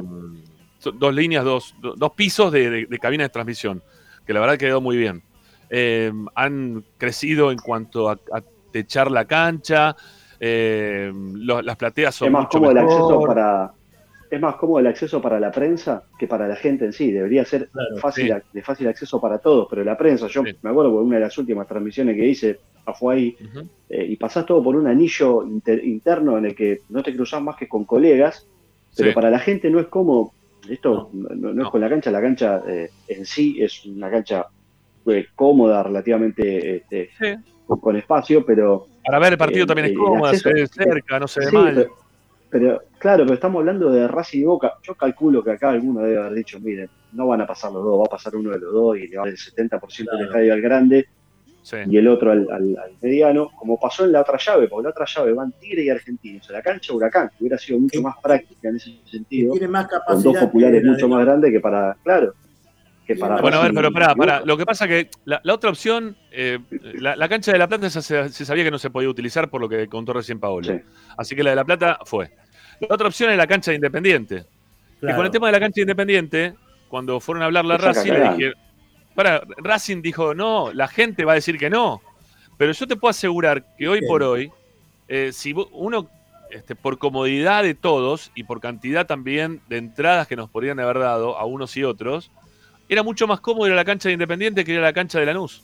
dos 0.94 1.14
líneas, 1.14 1.44
dos, 1.44 1.74
do- 1.80 1.94
dos 1.96 2.12
pisos 2.12 2.52
de, 2.52 2.70
de, 2.70 2.86
de 2.86 2.98
cabina 2.98 3.24
de 3.24 3.28
transmisión, 3.30 3.82
que 4.26 4.32
la 4.32 4.40
verdad 4.40 4.58
quedó 4.58 4.80
muy 4.80 4.96
bien. 4.96 5.22
Eh, 5.76 6.12
han 6.36 6.84
crecido 6.98 7.50
en 7.50 7.58
cuanto 7.58 8.08
a, 8.08 8.12
a 8.32 8.40
techar 8.70 9.10
la 9.10 9.24
cancha, 9.24 9.96
eh, 10.38 11.10
lo- 11.34 11.62
las 11.62 11.76
plateas 11.76 12.14
son 12.14 12.26
es 12.28 12.32
más 12.32 12.42
mucho 12.42 12.58
cómodo 12.58 12.70
el 12.72 12.78
acceso 12.78 13.08
mejor. 13.10 13.26
para 13.28 13.72
es 14.30 14.40
más 14.40 14.56
cómodo 14.56 14.78
el 14.80 14.86
acceso 14.86 15.20
para 15.20 15.40
la 15.40 15.50
prensa 15.50 16.04
que 16.18 16.26
para 16.28 16.46
la 16.48 16.54
gente 16.56 16.84
en 16.84 16.92
sí 16.92 17.10
debería 17.12 17.44
ser 17.44 17.68
Claro, 17.70 17.96
fácil 17.98 18.24
sí. 18.26 18.30
ac- 18.30 18.42
de 18.52 18.62
fácil 18.62 18.86
acceso 18.88 19.20
para 19.20 19.38
todos 19.38 19.66
pero 19.70 19.82
la 19.84 19.96
prensa 19.96 20.26
yo 20.28 20.42
Sí. 20.44 20.52
me 20.62 20.70
acuerdo 20.70 20.92
por 20.92 21.02
una 21.02 21.16
de 21.16 21.22
las 21.22 21.36
últimas 21.38 21.66
transmisiones 21.68 22.16
que 22.16 22.26
hice 22.26 22.58
fue 22.98 23.14
ahí 23.14 23.36
eh, 23.88 24.06
y 24.08 24.16
pasás 24.16 24.44
todo 24.46 24.62
por 24.62 24.76
un 24.76 24.86
anillo 24.86 25.44
inter- 25.44 25.84
interno 25.84 26.36
en 26.38 26.46
el 26.46 26.54
que 26.54 26.80
no 26.88 27.02
te 27.02 27.14
cruzás 27.14 27.42
más 27.42 27.56
que 27.56 27.66
con 27.68 27.84
colegas 27.84 28.46
pero 28.96 29.10
Sí. 29.10 29.14
para 29.14 29.30
la 29.30 29.38
gente 29.38 29.70
no 29.70 29.78
es 29.80 29.86
como 29.86 30.34
esto 30.68 31.10
no, 31.12 31.28
no- 31.30 31.34
no 31.48 31.54
No. 31.54 31.62
es 31.64 31.68
con 31.70 31.80
la 31.80 31.88
cancha 31.88 32.10
la 32.10 32.20
cancha 32.20 32.62
eh, 32.66 32.90
en 33.08 33.24
sí 33.26 33.56
es 33.60 33.84
una 33.86 34.10
cancha 34.10 34.46
eh, 35.06 35.26
cómoda 35.34 35.82
relativamente 35.82 36.76
este, 36.76 37.10
Sí. 37.18 37.34
con, 37.66 37.80
con 37.80 37.96
espacio 37.96 38.44
pero 38.44 38.86
Para 39.04 39.18
ver 39.18 39.32
el 39.32 39.38
partido 39.38 39.62
el- 39.62 39.66
también 39.66 39.86
es 39.88 39.96
acceso- 39.96 40.42
se 40.48 40.52
ve 40.54 40.66
cerca, 40.66 41.18
no 41.20 41.28
se 41.28 41.40
ve 41.40 41.46
Sí, 41.46 41.54
mal. 41.56 41.74
Pero, 41.74 41.94
pero, 42.50 42.82
claro, 42.98 43.24
pero 43.24 43.34
estamos 43.34 43.60
hablando 43.60 43.90
de 43.90 44.06
Racing 44.08 44.40
y 44.40 44.44
Boca. 44.44 44.74
Yo 44.82 44.94
calculo 44.94 45.42
que 45.42 45.50
acá 45.52 45.70
alguno 45.70 46.00
debe 46.00 46.18
haber 46.20 46.34
dicho, 46.34 46.58
miren, 46.60 46.88
no 47.12 47.26
van 47.26 47.40
a 47.40 47.46
pasar 47.46 47.72
los 47.72 47.82
dos, 47.84 47.98
va 48.00 48.04
a 48.04 48.10
pasar 48.10 48.34
uno 48.36 48.50
de 48.50 48.58
los 48.60 48.72
dos 48.72 48.96
y 48.98 49.08
le 49.08 49.16
va 49.18 49.28
el 49.28 49.36
70% 49.36 50.16
del 50.16 50.26
Claro. 50.28 50.32
estadio 50.40 50.52
al 50.54 50.60
grande 50.60 51.06
Sí. 51.62 51.76
y 51.88 51.96
el 51.96 52.08
otro 52.08 52.30
al, 52.30 52.46
al- 52.50 52.76
al 52.78 52.92
mediano, 53.02 53.48
como 53.58 53.78
pasó 53.80 54.04
en 54.04 54.12
la 54.12 54.20
otra 54.20 54.38
llave, 54.38 54.68
porque 54.68 54.84
la 54.84 54.90
otra 54.90 55.06
llave 55.06 55.32
van 55.32 55.52
Tigre 55.58 55.82
y 55.84 55.88
Argentinos. 55.90 56.42
O 56.42 56.46
sea, 56.48 56.56
la 56.58 56.62
cancha 56.62 56.92
Huracán, 56.92 57.28
que 57.30 57.36
hubiera 57.40 57.58
sido 57.58 57.78
mucho 57.80 57.98
Sí. 57.98 58.04
más 58.04 58.16
práctica 58.22 58.68
en 58.68 58.76
ese 58.76 58.90
sentido, 59.10 59.52
tiene 59.52 59.68
más 59.68 59.88
con 59.88 59.98
capacidad. 60.00 60.32
dos 60.32 60.36
populares 60.44 60.84
mucho 60.84 61.08
más 61.08 61.24
grandes 61.24 61.50
que 61.52 61.60
para, 61.60 61.96
claro, 62.04 62.34
que 63.06 63.16
para 63.16 63.40
Bueno, 63.40 63.58
a 63.58 63.62
ver, 63.62 63.72
pero 63.74 63.92
pará, 63.92 64.14
pará. 64.14 64.42
Lo 64.44 64.56
que 64.56 64.64
pasa 64.64 64.88
que 64.88 65.08
la, 65.24 65.40
la 65.44 65.54
otra 65.54 65.70
opción, 65.70 66.16
eh, 66.30 66.58
la, 66.94 67.16
la 67.16 67.28
cancha 67.28 67.52
de 67.52 67.58
La 67.58 67.68
Plata 67.68 67.88
se, 67.90 68.02
se- 68.02 68.28
se 68.30 68.44
sabía 68.44 68.64
que 68.64 68.70
no 68.70 68.78
se 68.78 68.90
podía 68.90 69.08
utilizar 69.08 69.48
por 69.50 69.60
lo 69.60 69.68
que 69.68 69.86
contó 69.88 70.12
recién 70.12 70.40
Paolo. 70.40 70.66
Sí. 70.72 70.80
Así 71.16 71.36
que 71.36 71.42
la 71.42 71.50
de 71.50 71.56
La 71.56 71.64
Plata 71.64 71.98
fue. 72.04 72.30
La 72.80 72.88
otra 72.94 73.08
opción 73.08 73.30
es 73.30 73.36
la 73.36 73.46
cancha 73.46 73.70
de 73.70 73.76
Independiente. 73.76 74.44
Y 75.02 75.12
con 75.14 75.24
el 75.26 75.30
tema 75.30 75.46
de 75.48 75.52
la 75.52 75.60
cancha 75.60 75.74
de 75.76 75.82
Independiente, 75.82 76.54
cuando 76.88 77.20
fueron 77.20 77.42
a 77.42 77.46
hablar 77.46 77.64
la 77.64 77.76
Te 77.76 77.82
saca 77.82 77.94
Racing, 78.00 78.12
le 78.12 78.30
dijeron. 78.30 78.54
Para, 79.14 79.42
Racing 79.58 80.02
dijo, 80.02 80.34
no, 80.34 80.72
la 80.72 80.88
gente 80.88 81.24
va 81.24 81.32
a 81.32 81.34
decir 81.36 81.58
que 81.58 81.70
no. 81.70 82.00
Pero 82.56 82.72
yo 82.72 82.86
te 82.86 82.96
puedo 82.96 83.10
asegurar 83.10 83.64
que 83.76 83.88
hoy 83.88 84.00
Bien. 84.00 84.08
por 84.08 84.22
hoy, 84.22 84.50
eh, 85.08 85.30
si 85.32 85.54
uno, 85.72 86.08
este, 86.50 86.74
por 86.74 86.98
comodidad 86.98 87.62
de 87.62 87.74
todos 87.74 88.32
y 88.34 88.44
por 88.44 88.60
cantidad 88.60 89.06
también 89.06 89.60
de 89.68 89.76
entradas 89.76 90.26
que 90.26 90.36
nos 90.36 90.48
podrían 90.50 90.80
haber 90.80 90.98
dado 91.00 91.36
a 91.36 91.44
unos 91.44 91.76
y 91.76 91.84
otros, 91.84 92.30
era 92.88 93.02
mucho 93.02 93.26
más 93.26 93.40
cómodo 93.40 93.66
ir 93.66 93.72
a 93.72 93.76
la 93.76 93.84
cancha 93.84 94.08
de 94.08 94.14
Independiente 94.14 94.64
que 94.64 94.72
ir 94.72 94.78
a 94.78 94.82
la 94.82 94.92
cancha 94.92 95.18
de 95.20 95.26
Lanús. 95.26 95.62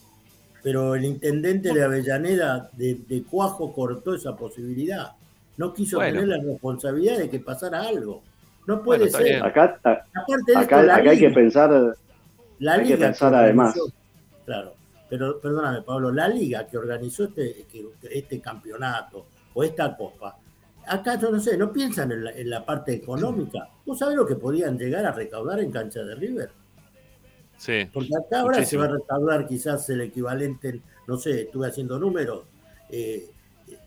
Pero 0.63 0.95
el 0.95 1.05
intendente 1.05 1.73
de 1.73 1.83
Avellaneda 1.83 2.69
de, 2.73 2.99
de 3.07 3.23
Cuajo 3.23 3.73
cortó 3.73 4.13
esa 4.15 4.35
posibilidad. 4.35 5.11
no 5.57 5.73
quiso 5.73 5.97
Bueno. 5.97 6.21
tener 6.21 6.37
la 6.37 6.43
responsabilidad 6.43 7.17
de 7.19 7.29
que 7.29 7.39
pasara 7.39 7.81
algo. 7.81 8.23
No 8.65 8.81
puede 8.81 9.01
Bueno, 9.09 9.17
ser. 9.17 9.23
bien. 9.27 9.43
Acá, 9.43 9.79
a- 9.83 9.89
Aparte 9.91 10.51
de 10.51 10.57
acá, 10.57 10.61
esto, 10.77 10.87
la 10.87 10.95
acá 10.95 11.09
hay 11.11 11.19
que 11.19 11.29
pensar, 11.29 11.95
La 12.59 12.73
Hay 12.73 12.79
que 12.79 12.85
liga 12.95 13.07
pensar 13.07 13.33
organizó- 13.33 13.43
además. 13.43 13.75
Claro, 14.45 14.73
pero 15.09 15.39
perdóname, 15.41 15.81
Pablo, 15.81 16.11
la 16.11 16.27
liga 16.27 16.65
que 16.67 16.77
organizó 16.77 17.25
este, 17.25 17.65
que- 17.71 17.85
este 18.11 18.39
campeonato 18.39 19.25
o 19.53 19.63
esta 19.63 19.95
copa, 19.95 20.37
acá 20.87 21.19
yo 21.19 21.29
no 21.31 21.39
sé, 21.39 21.57
no 21.57 21.71
piensan 21.73 22.11
en 22.11 22.23
la, 22.23 22.31
en 22.31 22.49
la 22.49 22.65
parte 22.65 22.93
económica. 22.93 23.67
¿Vos 23.85 23.99
sabés 23.99 24.15
lo 24.15 24.25
que 24.25 24.35
podían 24.35 24.77
llegar 24.77 25.05
a 25.05 25.11
recaudar 25.11 25.59
en 25.59 25.71
cancha 25.71 26.01
de 26.03 26.15
River? 26.15 26.49
Sí. 27.61 27.87
Porque 27.93 28.09
acá 28.15 28.39
ahora 28.41 28.57
Muchísimo. 28.57 28.81
se 28.83 28.87
va 28.89 28.93
a 28.95 28.97
recaudar 28.97 29.47
quizás 29.47 29.87
el 29.91 30.01
equivalente, 30.01 30.81
no 31.07 31.15
sé, 31.17 31.41
estuve 31.41 31.67
haciendo 31.67 31.99
números, 31.99 32.45
eh, 32.89 33.29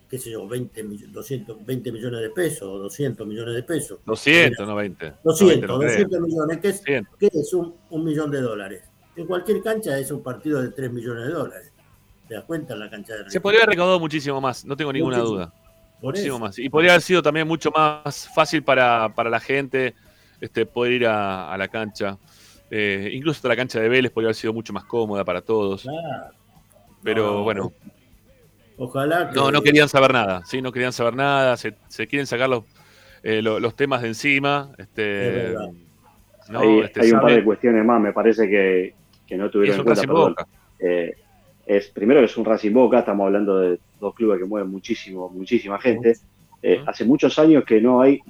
qué 0.08 0.16
sé 0.16 0.30
yo, 0.30 0.46
20, 0.46 0.84
mill- 0.84 1.10
220 1.10 1.90
millones 1.90 2.20
de 2.20 2.30
pesos 2.30 2.62
o 2.68 2.78
200 2.78 3.26
millones 3.26 3.52
de 3.56 3.62
pesos. 3.64 3.98
200, 4.06 4.64
no 4.64 4.76
20. 4.76 5.14
200, 5.24 5.68
no 5.68 5.78
creo. 5.78 5.90
200 5.90 6.20
millones, 6.20 6.58
que 6.60 6.68
es, 6.68 6.76
200. 6.78 7.16
que 7.18 7.26
es 7.32 7.52
un, 7.52 7.74
un 7.90 8.04
millón 8.04 8.30
de 8.30 8.40
dólares. 8.42 8.84
En 9.16 9.26
cualquier 9.26 9.60
cancha 9.60 9.98
es 9.98 10.08
un 10.12 10.22
partido 10.22 10.62
de 10.62 10.68
3 10.68 10.92
millones 10.92 11.26
de 11.26 11.32
dólares. 11.32 11.72
¿Te 12.28 12.34
das 12.34 12.44
cuenta 12.44 12.74
en 12.74 12.78
la 12.80 12.88
cancha 12.90 13.12
de 13.14 13.18
River? 13.18 13.32
Se 13.32 13.40
podría 13.40 13.60
haber 13.62 13.70
recaudado 13.70 13.98
muchísimo 13.98 14.40
más, 14.40 14.64
no 14.64 14.76
tengo 14.76 14.92
ninguna 14.92 15.16
Muchísimo. 15.18 15.36
duda. 15.40 15.52
Por 16.00 16.12
Muchísimo 16.12 16.36
eso. 16.36 16.44
más. 16.44 16.58
Y 16.60 16.68
podría 16.68 16.92
haber 16.92 17.02
sido 17.02 17.22
también 17.22 17.48
mucho 17.48 17.72
más 17.72 18.28
fácil 18.32 18.62
para, 18.62 19.12
para 19.16 19.30
la 19.30 19.40
gente 19.40 19.94
este, 20.40 20.64
poder 20.64 20.92
ir 20.92 21.06
a, 21.08 21.52
a 21.52 21.58
la 21.58 21.66
cancha. 21.66 22.18
Eh, 22.76 23.10
incluso 23.12 23.38
hasta 23.38 23.48
la 23.48 23.54
cancha 23.56 23.78
de 23.78 23.88
Vélez 23.88 24.10
podría 24.10 24.26
haber 24.28 24.34
sido 24.34 24.52
mucho 24.52 24.72
más 24.72 24.84
cómoda 24.84 25.24
para 25.24 25.40
todos. 25.42 25.82
Claro. 25.82 26.34
Pero 27.04 27.22
No, 27.34 27.42
bueno, 27.44 27.72
Ojalá 28.76 29.30
que. 29.30 29.36
no, 29.36 29.52
no 29.52 29.62
querían 29.62 29.88
saber 29.88 30.12
nada. 30.12 30.42
Sí, 30.44 30.60
no 30.60 30.72
querían 30.72 30.92
saber 30.92 31.14
nada. 31.14 31.56
Se, 31.56 31.74
se 31.88 32.08
quieren 32.08 32.26
sacar 32.26 32.48
los, 32.48 32.64
eh, 33.22 33.40
lo- 33.42 33.60
los 33.60 33.76
temas 33.76 34.02
de 34.02 34.08
encima. 34.08 34.70
Es 34.76 34.86
Este, 34.88 35.02
verdad. 35.02 35.68
¿no? 36.50 36.60
hay, 36.60 36.80
Este, 36.80 37.00
hay 37.02 37.12
un 37.12 37.20
par 37.20 37.32
de 37.32 37.44
cuestiones 37.44 37.84
más, 37.84 38.00
me 38.00 38.12
parece 38.12 38.48
que, 38.48 38.94
que 39.26 39.36
no 39.36 39.48
tuvieron 39.50 39.74
es 39.92 40.02
en 40.02 40.10
un 40.10 40.16
cuenta. 40.16 40.42
Boca. 40.42 40.46
Eh, 40.80 41.14
es, 41.66 41.86
primero 41.88 42.18
que 42.20 42.26
es 42.26 42.36
un 42.36 42.44
Racing 42.44 42.72
Boca, 42.72 42.98
estamos 42.98 43.24
hablando 43.26 43.58
de 43.60 43.78
dos 44.00 44.14
clubes 44.14 44.38
que 44.40 44.44
mueven 44.46 44.68
muchísimo, 44.70 45.28
muchísima 45.30 45.78
gente. 45.78 46.14
Eh, 46.62 46.82
hace 46.86 47.04
muchos 47.04 47.38
años 47.38 47.64
que 47.64 47.80
no 47.80 48.00
hay 48.00 48.20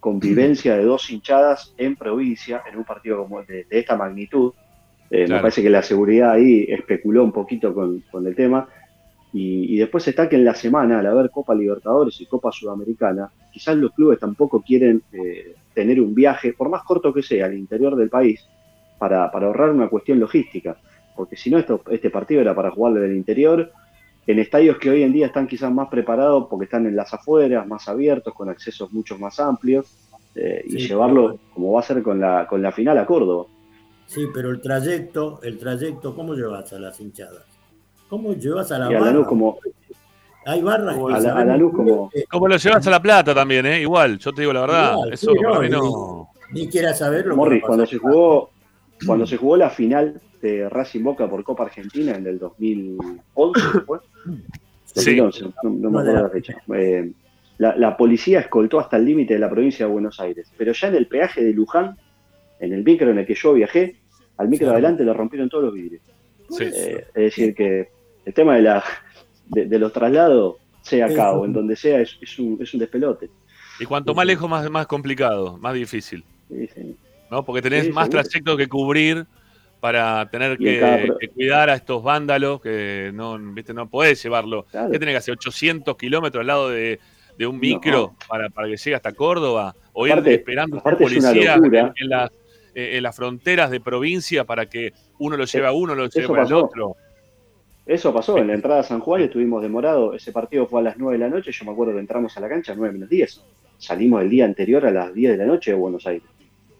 convivencia 0.00 0.76
de 0.76 0.84
dos 0.84 1.10
hinchadas 1.10 1.74
en 1.76 1.96
provincia 1.96 2.62
en 2.70 2.78
un 2.78 2.84
partido 2.84 3.18
como 3.18 3.42
de, 3.42 3.64
de 3.64 3.78
esta 3.78 3.96
magnitud. 3.96 4.52
Eh, 5.10 5.26
Me 5.26 5.40
parece 5.40 5.62
que 5.62 5.70
la 5.70 5.82
seguridad 5.82 6.32
ahí 6.32 6.66
especuló 6.68 7.24
un 7.24 7.32
poquito 7.32 7.74
con, 7.74 8.00
con 8.10 8.26
el 8.26 8.34
tema. 8.34 8.68
Y, 9.32 9.74
y 9.74 9.78
después 9.78 10.08
está 10.08 10.28
que 10.28 10.36
en 10.36 10.44
la 10.44 10.54
semana, 10.54 11.00
al 11.00 11.06
haber 11.06 11.30
Copa 11.30 11.54
Libertadores 11.54 12.18
y 12.20 12.26
Copa 12.26 12.50
Sudamericana, 12.50 13.30
quizás 13.52 13.76
los 13.76 13.92
clubes 13.92 14.18
tampoco 14.18 14.62
quieren 14.62 15.02
eh, 15.12 15.54
tener 15.74 16.00
un 16.00 16.14
viaje, 16.14 16.54
por 16.54 16.70
más 16.70 16.82
corto 16.82 17.12
que 17.12 17.22
sea, 17.22 17.46
al 17.46 17.54
interior 17.54 17.94
del 17.94 18.08
país, 18.08 18.46
para, 18.98 19.30
para 19.30 19.46
ahorrar 19.46 19.70
una 19.70 19.88
cuestión 19.88 20.18
logística. 20.18 20.76
Porque 21.14 21.36
si 21.36 21.50
no, 21.50 21.58
esto, 21.58 21.82
este 21.90 22.10
partido 22.10 22.40
era 22.40 22.54
para 22.54 22.70
jugarlo 22.70 23.04
en 23.04 23.10
el 23.10 23.16
interior, 23.16 23.70
en 24.28 24.38
estadios 24.38 24.76
que 24.76 24.90
hoy 24.90 25.02
en 25.02 25.12
día 25.12 25.26
están 25.26 25.46
quizás 25.48 25.72
más 25.72 25.88
preparados 25.88 26.46
porque 26.50 26.64
están 26.66 26.86
en 26.86 26.94
las 26.94 27.12
afueras, 27.14 27.66
más 27.66 27.88
abiertos, 27.88 28.34
con 28.34 28.48
accesos 28.50 28.92
mucho 28.92 29.18
más 29.18 29.40
amplios, 29.40 29.86
eh, 30.34 30.62
y 30.66 30.76
llevarlo 30.86 31.38
como 31.54 31.72
va 31.72 31.80
a 31.80 31.82
ser 31.82 32.02
con 32.02 32.20
la, 32.20 32.46
con 32.46 32.60
la 32.62 32.70
final 32.70 32.98
a 32.98 33.06
Córdoba. 33.06 33.46
Sí, 34.06 34.26
pero 34.32 34.50
el 34.50 34.60
trayecto, 34.60 35.40
el 35.42 35.58
trayecto, 35.58 36.14
¿cómo 36.14 36.34
llevas 36.34 36.70
a 36.74 36.78
las 36.78 37.00
hinchadas? 37.00 37.44
¿Cómo 38.08 38.34
llevas 38.34 38.70
a 38.70 38.78
la 38.78 38.92
Y 38.92 38.94
a 38.94 39.00
barra? 39.00 39.12
Lanús 39.12 39.26
como, 39.26 39.58
Hay 40.46 40.62
barras 40.62 40.96
que 40.96 41.02
a 41.14 41.18
la- 41.20 41.32
a 41.34 41.44
Lanús 41.44 41.72
muy 41.72 41.86
como- 41.86 42.10
Como 42.30 42.48
lo 42.48 42.56
llevas 42.56 42.86
a 42.86 42.90
La 42.90 43.02
Plata 43.02 43.34
también, 43.34 43.64
¿eh? 43.66 43.80
Igual, 43.80 44.18
yo 44.18 44.32
te 44.32 44.42
digo 44.42 44.52
la 44.52 44.60
verdad. 44.60 44.92
Igual, 44.92 45.12
Eso 45.14 45.32
sí, 45.32 45.38
no, 45.42 45.48
para 45.50 45.60
mí 45.62 45.66
y- 45.66 45.70
no. 45.70 46.28
Ni 46.52 46.68
quiera 46.68 46.94
saber 46.94 47.26
lo 47.26 47.36
Morris, 47.36 47.62
cuando 47.62 47.86
se 47.86 47.96
jugó 47.98 48.50
cuando 49.06 49.26
se 49.26 49.36
jugó 49.36 49.56
la 49.56 49.70
final 49.70 50.20
de 50.40 50.68
Racing 50.68 51.02
Boca 51.02 51.28
por 51.28 51.42
Copa 51.44 51.64
Argentina 51.64 52.14
en 52.14 52.26
el 52.26 52.38
2011, 52.38 53.60
¿fue? 53.86 53.98
Sí. 54.84 55.16
2011, 55.16 55.44
no, 55.64 55.70
no 55.70 55.90
me 55.90 55.98
acuerdo 56.00 56.16
de 56.16 56.22
la 56.22 56.28
fecha. 56.30 56.62
Eh, 56.74 57.10
la, 57.58 57.76
la 57.76 57.96
policía 57.96 58.40
escoltó 58.40 58.78
hasta 58.80 58.96
el 58.96 59.04
límite 59.04 59.34
de 59.34 59.40
la 59.40 59.50
provincia 59.50 59.86
de 59.86 59.92
Buenos 59.92 60.20
Aires, 60.20 60.50
pero 60.56 60.72
ya 60.72 60.88
en 60.88 60.94
el 60.94 61.06
peaje 61.08 61.42
de 61.44 61.52
Luján, 61.52 61.96
en 62.60 62.72
el 62.72 62.84
micro 62.84 63.10
en 63.10 63.18
el 63.18 63.26
que 63.26 63.34
yo 63.34 63.52
viajé, 63.52 63.96
al 64.36 64.48
micro 64.48 64.66
Sí. 64.66 64.70
de 64.70 64.72
adelante 64.74 65.04
le 65.04 65.12
rompieron 65.12 65.48
todos 65.48 65.64
los 65.64 65.74
vidrios. 65.74 66.02
Sí. 66.50 66.64
Eh, 66.64 67.04
es 67.08 67.14
decir, 67.14 67.54
que 67.54 67.88
el 68.24 68.32
tema 68.34 68.56
de, 68.56 68.62
la, 68.62 68.84
de, 69.48 69.66
de 69.66 69.78
los 69.78 69.92
traslados, 69.92 70.56
sea 70.82 71.08
Sí, 71.08 71.14
acá 71.14 71.30
sí. 71.32 71.36
o 71.38 71.44
en 71.44 71.52
donde 71.52 71.76
sea, 71.76 72.00
es, 72.00 72.16
es 72.20 72.38
un, 72.38 72.56
es 72.60 72.72
un 72.72 72.80
despelote. 72.80 73.28
Y 73.80 73.84
cuanto 73.84 74.14
más 74.14 74.24
lejos, 74.26 74.48
más, 74.48 74.68
más 74.70 74.86
complicado, 74.86 75.58
más 75.58 75.74
difícil. 75.74 76.24
Sí, 76.48 76.68
sí. 76.74 76.96
¿no? 77.30 77.44
Porque 77.44 77.60
tenés 77.60 77.86
Sí, 77.86 77.92
más 77.92 78.06
seguro. 78.06 78.22
trayecto 78.22 78.56
que 78.56 78.68
cubrir 78.68 79.26
para 79.80 80.28
tener 80.30 80.58
que, 80.58 80.80
cada 80.80 81.02
pro- 81.02 81.18
que 81.18 81.28
cuidar 81.28 81.70
a 81.70 81.74
estos 81.74 82.02
vándalos 82.02 82.60
que 82.60 83.10
no, 83.14 83.38
¿viste? 83.38 83.72
no 83.74 83.88
podés 83.88 84.22
llevarlo. 84.22 84.64
Claro. 84.70 84.90
¿Qué 84.90 84.98
tenés 84.98 85.12
que 85.14 85.18
hacer? 85.18 85.32
800 85.34 85.96
kilómetros 85.96 86.40
al 86.40 86.46
lado 86.46 86.68
de, 86.70 86.98
de 87.36 87.46
un 87.46 87.58
micro 87.60 88.14
para, 88.28 88.48
para 88.50 88.68
que 88.68 88.76
llegue 88.76 88.94
hasta 88.96 89.12
Córdoba 89.12 89.74
o 89.92 90.06
ir 90.06 90.12
Aparte- 90.14 90.34
esperando 90.34 90.76
a 90.76 90.78
un 90.78 90.80
aparte 90.80 91.04
es 91.04 91.12
una 91.18 91.28
policía 91.30 91.56
locura. 91.56 91.92
en, 92.00 92.08
las, 92.08 92.30
eh, 92.74 92.96
en 92.96 93.02
las 93.02 93.14
fronteras 93.16 93.70
de 93.70 93.80
provincia 93.80 94.44
para 94.44 94.66
que 94.66 94.92
uno 95.18 95.36
lo 95.36 95.44
lleve 95.44 95.66
a 95.66 95.72
uno, 95.72 95.94
lo 95.94 96.08
lleve 96.08 96.40
al 96.40 96.52
otro. 96.52 96.96
Eso 97.86 98.12
pasó, 98.12 98.36
en 98.36 98.48
la 98.48 98.54
entrada 98.54 98.80
a 98.80 98.82
San 98.82 99.00
Juan 99.00 99.22
estuvimos 99.22 99.62
demorados, 99.62 100.14
ese 100.14 100.30
partido 100.30 100.66
fue 100.66 100.80
a 100.80 100.84
las 100.84 100.98
9 100.98 101.16
de 101.16 101.24
la 101.24 101.30
noche, 101.30 101.50
yo 101.52 101.64
me 101.64 101.70
acuerdo 101.72 101.94
que 101.94 102.00
entramos 102.00 102.36
a 102.36 102.40
la 102.40 102.48
cancha 102.48 102.72
a 102.72 102.74
9 102.74 102.92
menos 102.92 103.08
10. 103.08 103.42
Salimos 103.78 104.20
el 104.22 104.28
día 104.28 104.44
anterior 104.44 104.84
a 104.84 104.90
las 104.90 105.14
10 105.14 105.32
de 105.32 105.38
la 105.38 105.46
noche 105.46 105.70
de 105.70 105.76
Buenos 105.78 106.06
Aires. 106.06 106.28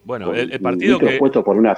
Bueno, 0.05 0.35
el, 0.35 0.53
el 0.53 0.61
partido 0.61 0.99
que, 0.99 1.19
por 1.19 1.57
una 1.57 1.75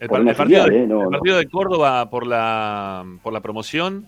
El, 0.00 0.08
par- 0.08 0.24
partido, 0.24 0.64
filial, 0.64 0.72
¿eh? 0.72 0.86
No, 0.86 0.98
el 1.00 1.04
no. 1.06 1.10
partido 1.10 1.36
de 1.38 1.48
Córdoba 1.48 2.08
por 2.10 2.26
la, 2.26 3.04
por 3.22 3.32
la 3.32 3.40
promoción 3.40 4.06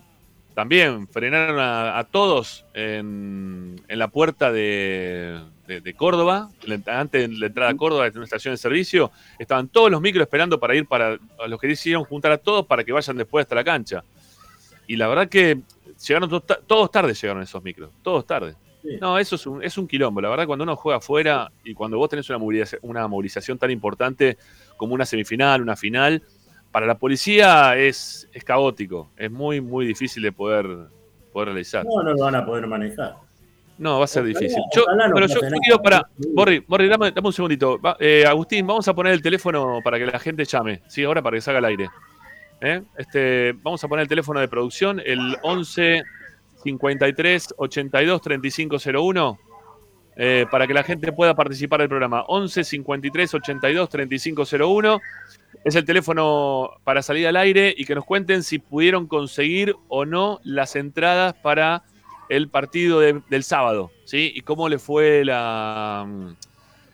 también 0.53 1.07
frenaron 1.07 1.59
a, 1.59 1.97
a 1.97 2.03
todos 2.03 2.65
en, 2.73 3.81
en 3.87 3.99
la 3.99 4.07
puerta 4.09 4.51
de, 4.51 5.39
de- 5.67 5.81
de 5.81 5.93
Córdoba, 5.93 6.49
antes 6.87 7.29
de 7.29 7.37
la 7.37 7.45
entrada 7.47 7.71
a 7.71 7.75
Córdoba 7.77 8.09
de 8.09 8.17
una 8.17 8.25
estación 8.25 8.53
de 8.53 8.57
servicio, 8.57 9.11
estaban 9.39 9.69
todos 9.69 9.89
los 9.89 10.01
micros 10.01 10.23
esperando 10.23 10.59
para 10.59 10.75
ir 10.75 10.85
para 10.87 11.17
a 11.39 11.47
los 11.47 11.59
que 11.59 11.67
decidieron 11.67 12.03
juntar 12.03 12.31
a 12.33 12.37
todos 12.37 12.65
para 12.65 12.83
que 12.83 12.91
vayan 12.91 13.15
después 13.17 13.43
hasta 13.43 13.55
la 13.55 13.63
cancha. 13.63 14.03
Y 14.87 14.97
la 14.97 15.07
verdad 15.07 15.29
que 15.29 15.59
llegaron 16.05 16.29
todos 16.67 16.91
tarde 16.91 17.13
llegaron 17.13 17.41
esos 17.43 17.63
micros, 17.63 17.89
todos 18.01 18.25
tarde. 18.25 18.55
Sí. 18.81 18.97
No, 18.99 19.17
eso 19.19 19.35
es 19.35 19.45
un, 19.45 19.63
es 19.63 19.77
un 19.77 19.87
quilombo. 19.87 20.21
La 20.21 20.29
verdad, 20.29 20.47
cuando 20.47 20.63
uno 20.63 20.75
juega 20.75 20.97
afuera 20.97 21.51
y 21.63 21.73
cuando 21.73 21.97
vos 21.97 22.09
tenés 22.09 22.27
una 22.29 22.39
movilización, 22.39 22.79
una 22.83 23.07
movilización 23.07 23.57
tan 23.57 23.69
importante 23.71 24.37
como 24.77 24.93
una 24.95 25.05
semifinal, 25.05 25.61
una 25.61 25.75
final, 25.75 26.23
para 26.71 26.85
la 26.87 26.95
policía 26.95 27.75
es, 27.77 28.27
es 28.33 28.43
caótico. 28.43 29.11
Es 29.17 29.29
muy, 29.29 29.61
muy 29.61 29.85
difícil 29.85 30.23
de 30.23 30.31
poder, 30.31 30.65
poder 31.31 31.49
realizar. 31.49 31.85
No, 31.85 32.01
no 32.01 32.13
lo 32.13 32.23
van 32.23 32.35
a 32.35 32.45
poder 32.45 32.65
manejar. 32.65 33.15
No, 33.77 33.97
va 33.99 34.05
a 34.05 34.07
ser 34.07 34.23
Ojalá- 34.23 34.39
difícil. 34.39 34.63
Yo, 34.75 34.85
no 34.95 35.11
bueno, 35.11 35.27
yo, 35.27 35.41
yo 35.41 35.57
quiero 35.63 35.81
para. 35.81 36.07
Borri, 36.33 36.59
Borri, 36.67 36.87
dame, 36.87 37.11
dame 37.11 37.27
un 37.27 37.33
segundito. 37.33 37.79
Va- 37.79 37.97
eh, 37.99 38.25
Agustín, 38.27 38.65
vamos 38.67 38.87
a 38.87 38.93
poner 38.93 39.13
el 39.13 39.21
teléfono 39.21 39.79
para 39.83 39.97
que 39.99 40.05
la 40.05 40.19
gente 40.19 40.45
llame. 40.45 40.81
Sí, 40.87 41.03
ahora 41.03 41.21
para 41.21 41.37
que 41.37 41.41
salga 41.41 41.59
al 41.59 41.65
aire. 41.65 41.89
¿Eh? 42.61 42.81
Este, 42.95 43.53
vamos 43.63 43.83
a 43.83 43.87
poner 43.87 44.03
el 44.03 44.07
teléfono 44.09 44.39
de 44.39 44.47
producción, 44.47 45.01
el 45.03 45.35
11 45.41 46.03
53 46.63 47.53
82 47.57 48.21
3501, 48.21 49.39
eh, 50.17 50.45
para 50.51 50.67
que 50.67 50.73
la 50.73 50.83
gente 50.83 51.11
pueda 51.11 51.35
participar 51.35 51.79
del 51.79 51.89
programa. 51.89 52.23
11 52.27 52.63
53 52.63 53.33
82 53.33 53.89
3501 53.89 54.99
es 55.63 55.75
el 55.75 55.85
teléfono 55.85 56.71
para 56.83 57.01
salir 57.01 57.27
al 57.27 57.35
aire 57.35 57.73
y 57.75 57.85
que 57.85 57.95
nos 57.95 58.05
cuenten 58.05 58.43
si 58.43 58.59
pudieron 58.59 59.07
conseguir 59.07 59.75
o 59.87 60.05
no 60.05 60.39
las 60.43 60.75
entradas 60.75 61.33
para 61.35 61.83
el 62.29 62.47
partido 62.49 62.99
de- 62.99 63.21
del 63.29 63.43
sábado, 63.43 63.91
¿sí? 64.05 64.31
Y 64.33 64.41
cómo 64.41 64.69
le 64.69 64.79
fue 64.79 65.25
la, 65.25 66.07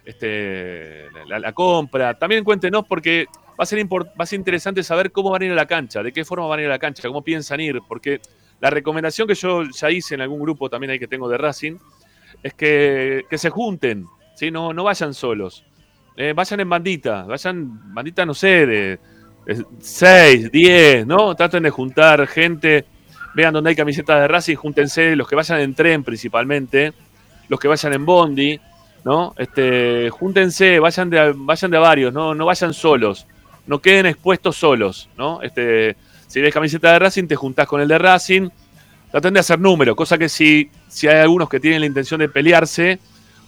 este, 0.06 1.06
la, 1.27 1.53
compra. 1.53 2.17
También 2.17 2.43
cuéntenos 2.43 2.86
porque 2.88 3.27
va 3.60 3.63
a, 3.63 3.65
ser 3.65 3.86
va 3.86 4.06
a 4.17 4.25
ser 4.25 4.39
interesante 4.39 4.82
saber 4.84 5.12
cómo 5.12 5.30
van 5.30 5.41
a 5.43 5.45
ir 5.45 5.51
a 5.51 5.56
la 5.56 5.67
cancha, 5.67 6.01
de 6.01 6.12
qué 6.12 6.25
forma 6.25 6.47
van 6.47 6.60
a 6.60 6.62
ir 6.63 6.67
a 6.67 6.71
la 6.71 6.80
cancha, 6.80 7.08
cómo 7.08 7.23
piensan 7.23 7.60
ir, 7.60 7.80
porque 7.88 8.19
la 8.59 8.69
recomendación 8.69 9.27
que 9.27 9.35
yo 9.35 9.63
ya 9.63 9.91
hice 9.91 10.15
en 10.15 10.21
algún 10.21 10.39
grupo 10.39 10.69
también 10.69 10.91
ahí 10.91 10.99
que 10.99 11.07
tengo 11.07 11.29
de 11.29 11.37
Racing 11.37 11.77
es 12.43 12.53
que, 12.53 13.25
que 13.29 13.37
se 13.37 13.49
junten, 13.49 14.05
¿sí? 14.35 14.51
no, 14.51 14.73
no 14.73 14.83
vayan 14.83 15.13
solos. 15.13 15.63
Eh, 16.15 16.33
vayan 16.35 16.59
en 16.59 16.69
bandita, 16.69 17.23
vayan 17.23 17.93
bandita, 17.93 18.25
no 18.25 18.33
sé, 18.33 18.65
de 18.65 18.99
6, 19.79 20.51
10, 20.51 21.05
¿no? 21.05 21.35
Traten 21.35 21.61
de 21.61 21.69
juntar 21.69 22.25
gente, 22.25 22.85
vean 23.35 23.53
dónde 23.53 23.69
hay 23.69 23.75
camisetas 23.75 24.21
de 24.21 24.27
Racing, 24.27 24.55
júntense, 24.55 25.15
los 25.15 25.27
que 25.27 25.35
vayan 25.35 25.59
en 25.59 25.75
tren 25.75 26.03
principalmente, 26.03 26.91
los 27.47 27.59
que 27.59 27.67
vayan 27.67 27.93
en 27.93 28.05
bondi, 28.05 28.59
¿no? 29.05 29.35
Este, 29.37 30.09
júntense, 30.09 30.79
vayan 30.79 31.11
de, 31.11 31.33
vayan 31.35 31.69
de 31.69 31.77
varios, 31.77 32.11
¿no? 32.11 32.33
No 32.33 32.47
vayan 32.47 32.73
solos, 32.73 33.27
no 33.67 33.79
queden 33.79 34.07
expuestos 34.07 34.55
solos, 34.55 35.09
¿no? 35.17 35.41
Este, 35.43 35.95
si 36.27 36.41
ves 36.41 36.53
camiseta 36.53 36.93
de 36.93 36.99
Racing, 36.99 37.27
te 37.27 37.35
juntás 37.35 37.67
con 37.67 37.81
el 37.81 37.87
de 37.87 37.97
Racing, 37.97 38.49
traten 39.11 39.33
de 39.33 39.39
hacer 39.39 39.59
números, 39.59 39.95
cosa 39.95 40.17
que 40.17 40.29
si, 40.29 40.69
si 40.87 41.07
hay 41.07 41.17
algunos 41.17 41.49
que 41.49 41.59
tienen 41.59 41.79
la 41.79 41.85
intención 41.85 42.19
de 42.19 42.29
pelearse, 42.29 42.99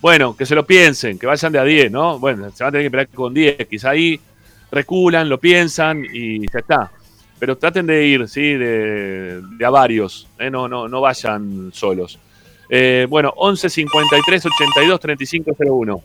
bueno, 0.01 0.35
que 0.35 0.45
se 0.45 0.55
lo 0.55 0.65
piensen, 0.65 1.19
que 1.19 1.27
vayan 1.27 1.51
de 1.51 1.59
a 1.59 1.63
10, 1.63 1.91
¿no? 1.91 2.19
Bueno, 2.19 2.49
se 2.51 2.63
van 2.63 2.69
a 2.69 2.71
tener 2.71 2.87
que 2.87 2.91
pelear 2.91 3.07
con 3.09 3.33
10, 3.33 3.67
quizá 3.67 3.91
ahí 3.91 4.19
reculan, 4.71 5.27
lo 5.27 5.39
piensan 5.39 6.05
y 6.11 6.39
ya 6.51 6.59
está. 6.59 6.91
Pero 7.37 7.57
traten 7.57 7.85
de 7.85 8.05
ir, 8.05 8.27
¿sí? 8.27 8.53
De, 8.53 9.41
de 9.41 9.65
a 9.65 9.69
varios, 9.69 10.27
¿eh? 10.39 10.49
no, 10.49 10.67
no, 10.67 10.87
no 10.87 11.01
vayan 11.01 11.71
solos. 11.73 12.19
Eh, 12.69 13.07
bueno, 13.09 13.33
11 13.35 13.69
53 13.69 14.45
82 14.45 14.99
35 14.99 15.55
01. 15.57 16.03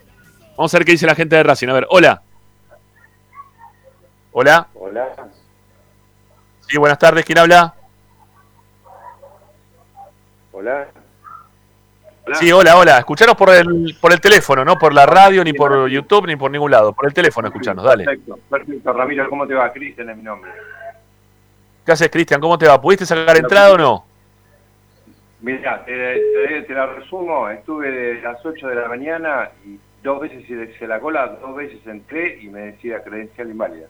Vamos 0.56 0.74
a 0.74 0.78
ver 0.78 0.84
qué 0.86 0.92
dice 0.92 1.06
la 1.06 1.14
gente 1.14 1.36
de 1.36 1.42
Racing. 1.42 1.68
A 1.68 1.74
ver, 1.74 1.86
hola. 1.90 2.22
Hola. 4.32 4.68
Hola. 4.74 5.08
Sí, 6.74 6.78
buenas 6.78 6.98
tardes. 6.98 7.24
¿Quién 7.24 7.38
habla? 7.38 7.72
Hola. 10.50 10.88
Sí, 12.32 12.50
hola, 12.50 12.76
hola. 12.76 12.98
Escuchanos 12.98 13.36
por 13.36 13.50
el, 13.50 13.96
por 14.00 14.12
el 14.12 14.20
teléfono, 14.20 14.64
no 14.64 14.74
por 14.74 14.92
la 14.92 15.06
radio, 15.06 15.44
ni 15.44 15.52
por 15.52 15.88
YouTube, 15.88 16.26
ni 16.26 16.34
por 16.34 16.50
ningún 16.50 16.72
lado. 16.72 16.92
Por 16.92 17.06
el 17.06 17.14
teléfono, 17.14 17.46
escuchanos, 17.46 17.84
dale. 17.84 18.02
Perfecto, 18.06 18.40
perfecto. 18.50 18.92
Ramiro, 18.92 19.30
¿cómo 19.30 19.46
te 19.46 19.54
va? 19.54 19.72
Cristian 19.72 20.10
es 20.10 20.16
mi 20.16 20.24
nombre. 20.24 20.50
¿Qué 21.86 21.92
haces, 21.92 22.10
Cristian? 22.10 22.40
¿Cómo 22.40 22.58
te 22.58 22.66
va? 22.66 22.80
¿Pudiste 22.80 23.06
sacar 23.06 23.36
entrada 23.36 23.72
o 23.72 23.78
no? 23.78 24.04
Mira, 25.42 25.84
te, 25.84 25.92
te- 26.48 26.62
te 26.62 26.74
la 26.74 26.86
resumo. 26.86 27.48
Estuve 27.50 27.88
de 27.92 28.20
las 28.20 28.44
8 28.44 28.66
de 28.66 28.74
la 28.74 28.88
mañana 28.88 29.50
y 29.64 29.78
dos 30.02 30.20
veces 30.22 30.40
hice 30.50 30.88
la 30.88 30.98
cola, 30.98 31.38
dos 31.40 31.54
veces 31.54 31.78
entré 31.86 32.40
y 32.42 32.48
me 32.48 32.62
decía 32.72 33.00
credencial 33.04 33.48
inválida. 33.48 33.86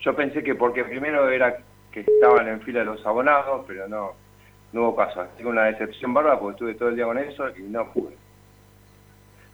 Yo 0.00 0.14
pensé 0.14 0.44
que 0.44 0.54
porque 0.54 0.84
primero 0.84 1.30
era 1.30 1.56
que 2.04 2.12
estaban 2.12 2.46
en 2.48 2.60
fila 2.60 2.84
los 2.84 3.04
abonados, 3.06 3.64
pero 3.66 3.88
no, 3.88 4.12
no 4.72 4.82
hubo 4.82 4.96
caso. 4.96 5.24
Tengo 5.36 5.50
una 5.50 5.64
decepción 5.64 6.12
bárbara 6.12 6.38
porque 6.38 6.52
estuve 6.52 6.74
todo 6.74 6.88
el 6.90 6.96
día 6.96 7.06
con 7.06 7.18
eso 7.18 7.48
y 7.56 7.62
no 7.62 7.90
pude. 7.92 8.14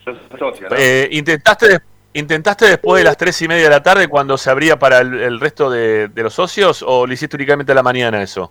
Yo 0.04 0.12
soy 0.14 0.38
socio, 0.38 0.68
¿no? 0.68 0.76
Eh, 0.76 1.08
¿intentaste, 1.12 1.78
¿Intentaste 2.14 2.66
después 2.66 3.00
de 3.00 3.04
las 3.04 3.16
tres 3.16 3.40
y 3.42 3.48
media 3.48 3.64
de 3.64 3.70
la 3.70 3.82
tarde 3.82 4.08
cuando 4.08 4.36
se 4.36 4.50
abría 4.50 4.76
para 4.76 4.98
el, 4.98 5.14
el 5.14 5.38
resto 5.38 5.70
de, 5.70 6.08
de 6.08 6.22
los 6.22 6.34
socios 6.34 6.84
o 6.86 7.06
lo 7.06 7.12
hiciste 7.12 7.36
únicamente 7.36 7.70
a 7.70 7.76
la 7.76 7.82
mañana 7.84 8.20
eso? 8.20 8.50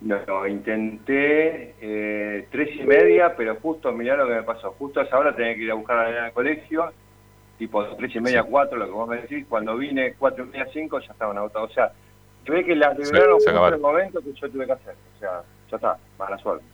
No, 0.00 0.18
no, 0.26 0.46
intenté 0.46 1.74
eh, 1.80 2.46
tres 2.50 2.76
y 2.76 2.82
media, 2.84 3.34
pero 3.36 3.56
justo, 3.56 3.92
mirá 3.92 4.16
lo 4.16 4.26
que 4.26 4.34
me 4.34 4.42
pasó. 4.42 4.74
Justo 4.78 5.00
a 5.00 5.02
esa 5.02 5.18
hora 5.18 5.36
tenía 5.36 5.54
que 5.54 5.62
ir 5.62 5.70
a 5.70 5.74
buscar 5.74 5.98
a 5.98 6.02
la 6.04 6.10
nena 6.10 6.24
al 6.26 6.32
colegio, 6.32 6.92
tipo 7.58 7.84
tres 7.96 8.14
y 8.14 8.20
media, 8.20 8.42
cuatro, 8.42 8.78
lo 8.78 8.86
que 8.86 8.92
vos 8.92 9.08
me 9.08 9.16
decís. 9.18 9.44
Cuando 9.48 9.76
vine 9.76 10.14
cuatro 10.18 10.44
y 10.44 10.48
media, 10.48 10.66
cinco, 10.72 10.98
ya 11.00 11.12
estaban 11.12 11.36
agotados. 11.36 11.70
O 11.70 11.74
sea, 11.74 11.92
se 12.46 12.52
ve 12.52 12.64
que 12.64 12.76
las 12.76 12.96
liberaron 12.96 13.38
en 13.46 13.74
el 13.74 13.80
momento 13.80 14.20
que 14.20 14.32
yo 14.32 14.50
tuve 14.50 14.64
que 14.66 14.72
hacer. 14.72 14.94
O 15.16 15.18
sea, 15.18 15.42
ya 15.70 15.76
está, 15.76 15.98
mala 16.18 16.38
suerte. 16.38 16.64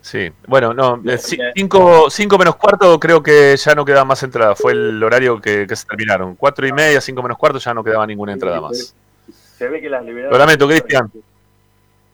Sí, 0.00 0.32
bueno, 0.46 0.72
no, 0.72 0.94
eh, 1.04 1.18
ci- 1.18 1.52
cinco, 1.54 2.08
cinco 2.08 2.38
menos 2.38 2.56
cuarto 2.56 2.98
creo 2.98 3.22
que 3.22 3.54
ya 3.56 3.74
no 3.74 3.84
quedaba 3.84 4.06
más 4.06 4.22
entrada. 4.22 4.54
Fue 4.54 4.72
el 4.72 5.02
horario 5.02 5.38
que, 5.40 5.66
que 5.66 5.76
se 5.76 5.86
terminaron. 5.86 6.34
Cuatro 6.34 6.66
y 6.66 6.72
media, 6.72 7.00
cinco 7.00 7.22
menos 7.22 7.36
cuarto 7.36 7.58
ya 7.58 7.74
no 7.74 7.84
quedaba 7.84 8.06
ninguna 8.06 8.32
entrada 8.32 8.60
más. 8.60 8.94
Se 9.30 9.68
ve 9.68 9.80
que 9.82 9.90
las 9.90 10.02
liberaron. 10.04 10.32
Lo 10.32 10.38
lamento, 10.38 10.66
Cristian. 10.66 11.10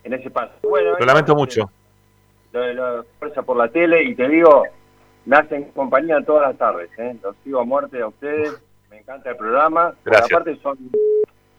En 0.03 0.13
ese 0.13 0.29
paso. 0.31 0.53
Bueno, 0.63 0.99
Lo 0.99 1.07
lamento 1.07 1.37
mucho. 1.37 1.71
Lo, 2.53 2.73
lo 2.73 3.05
fuerza 3.19 3.43
por 3.43 3.57
la 3.57 3.69
tele 3.69 4.03
y 4.03 4.15
te 4.15 4.29
digo, 4.29 4.65
me 5.27 5.37
hacen 5.37 5.65
compañía 5.73 6.21
todas 6.25 6.49
las 6.49 6.59
tardes. 6.59 6.91
¿eh? 6.99 7.17
Los 7.23 7.37
sigo 7.45 7.61
a 7.61 7.65
muerte 7.65 8.01
a 8.01 8.09
ustedes. 8.09 8.55
Me 8.91 8.99
encanta 8.99 9.31
el 9.31 9.37
programa. 9.37 9.95
Gracias. 10.05 10.33
aparte 10.33 10.59
son, 10.63 10.79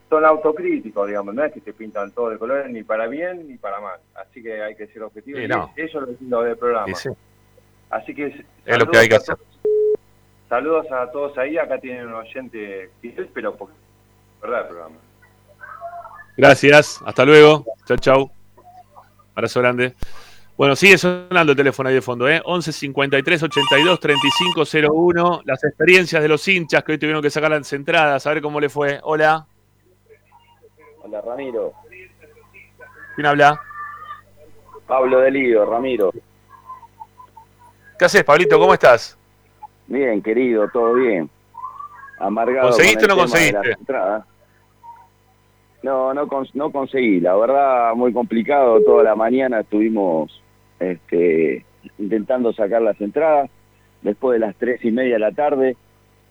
son 0.09 0.25
autocríticos, 0.25 1.07
digamos. 1.07 1.33
No 1.33 1.43
es 1.43 1.53
que 1.53 1.61
te 1.61 1.73
pintan 1.73 2.11
todo 2.11 2.29
de 2.29 2.37
colores 2.37 2.69
ni 2.69 2.83
para 2.83 3.07
bien 3.07 3.47
ni 3.47 3.57
para 3.57 3.79
mal. 3.79 3.99
Así 4.15 4.41
que 4.41 4.61
hay 4.61 4.75
que 4.75 4.87
ser 4.87 5.03
objetivo. 5.03 5.37
Sí, 5.37 5.45
y 5.45 5.47
no. 5.47 5.71
Eso 5.75 5.99
es 5.99 6.07
lo 6.07 6.15
lindo 6.19 6.41
del 6.41 6.57
programa. 6.57 6.89
Y 6.89 6.95
sí, 6.95 7.09
Así 7.89 8.13
que 8.13 8.45
es 8.65 8.77
lo 8.77 8.89
que 8.89 8.97
hay 8.97 9.09
que 9.09 9.15
hacer. 9.15 9.37
Saludos 10.49 10.91
a 10.91 11.09
todos 11.11 11.37
ahí. 11.37 11.57
Acá 11.57 11.79
tienen 11.79 12.07
un 12.07 12.13
oyente 12.13 12.89
fiel, 13.01 13.29
pero 13.33 13.55
por 13.55 13.69
verdad 14.41 14.61
el 14.61 14.67
programa. 14.67 14.95
Gracias, 16.37 17.01
hasta 17.05 17.25
luego. 17.25 17.65
Chau, 17.85 17.97
chau. 17.97 18.31
Abrazo 19.33 19.61
grande. 19.61 19.93
Bueno, 20.57 20.75
sigue 20.75 20.97
sonando 20.97 21.51
el 21.51 21.57
teléfono 21.57 21.89
ahí 21.89 21.95
de 21.95 22.01
fondo, 22.01 22.29
¿eh? 22.29 22.41
11 22.43 22.71
53 22.71 23.43
82 23.43 23.99
35 23.99 24.63
01. 24.89 25.41
Las 25.43 25.63
experiencias 25.65 26.21
de 26.21 26.29
los 26.29 26.47
hinchas 26.47 26.83
que 26.83 26.93
hoy 26.93 26.97
tuvieron 26.97 27.21
que 27.21 27.29
sacar 27.29 27.51
las 27.51 27.71
entradas, 27.73 28.25
a 28.25 28.33
ver 28.33 28.41
cómo 28.41 28.61
le 28.61 28.69
fue. 28.69 28.99
Hola, 29.03 29.45
Hola 31.05 31.21
Ramiro, 31.21 31.71
¿quién 33.13 33.27
habla? 33.27 33.61
Pablo 34.87 35.19
de 35.19 35.29
Lío, 35.29 35.63
Ramiro. 35.63 36.11
¿Qué 37.99 38.05
haces, 38.05 38.23
Pablito? 38.23 38.57
¿Cómo 38.57 38.73
estás? 38.73 39.15
Bien, 39.85 40.19
querido, 40.23 40.67
todo 40.69 40.95
bien. 40.95 41.29
Amargado. 42.17 42.69
¿Conseguiste 42.69 43.01
con 43.01 43.11
o 43.11 43.13
no 43.13 43.21
conseguiste? 43.21 43.77
No, 45.83 46.11
no, 46.11 46.27
no 46.55 46.71
conseguí. 46.71 47.19
La 47.19 47.35
verdad, 47.35 47.93
muy 47.93 48.11
complicado. 48.11 48.81
Toda 48.81 49.03
la 49.03 49.15
mañana 49.15 49.59
estuvimos 49.59 50.41
este, 50.79 51.63
intentando 51.99 52.51
sacar 52.51 52.81
las 52.81 52.99
entradas. 52.99 53.51
Después 54.01 54.39
de 54.39 54.47
las 54.47 54.55
tres 54.55 54.83
y 54.83 54.89
media 54.89 55.13
de 55.13 55.19
la 55.19 55.31
tarde, 55.33 55.77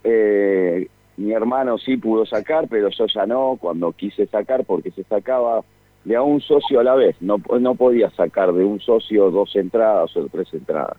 eh, 0.02 0.88
mi 1.16 1.32
hermano 1.32 1.78
sí 1.78 1.96
pudo 1.96 2.26
sacar, 2.26 2.66
pero 2.68 2.88
yo 2.88 3.06
ya 3.06 3.26
no. 3.26 3.56
Cuando 3.60 3.92
quise 3.92 4.26
sacar, 4.26 4.64
porque 4.64 4.90
se 4.90 5.04
sacaba 5.04 5.62
de 6.04 6.16
a 6.16 6.22
un 6.22 6.40
socio 6.40 6.80
a 6.80 6.84
la 6.84 6.94
vez. 6.94 7.16
No, 7.20 7.40
no 7.60 7.74
podía 7.74 8.10
sacar 8.10 8.52
de 8.52 8.64
un 8.64 8.80
socio 8.80 9.30
dos 9.30 9.54
entradas 9.56 10.16
o 10.16 10.26
tres 10.26 10.52
entradas. 10.52 10.96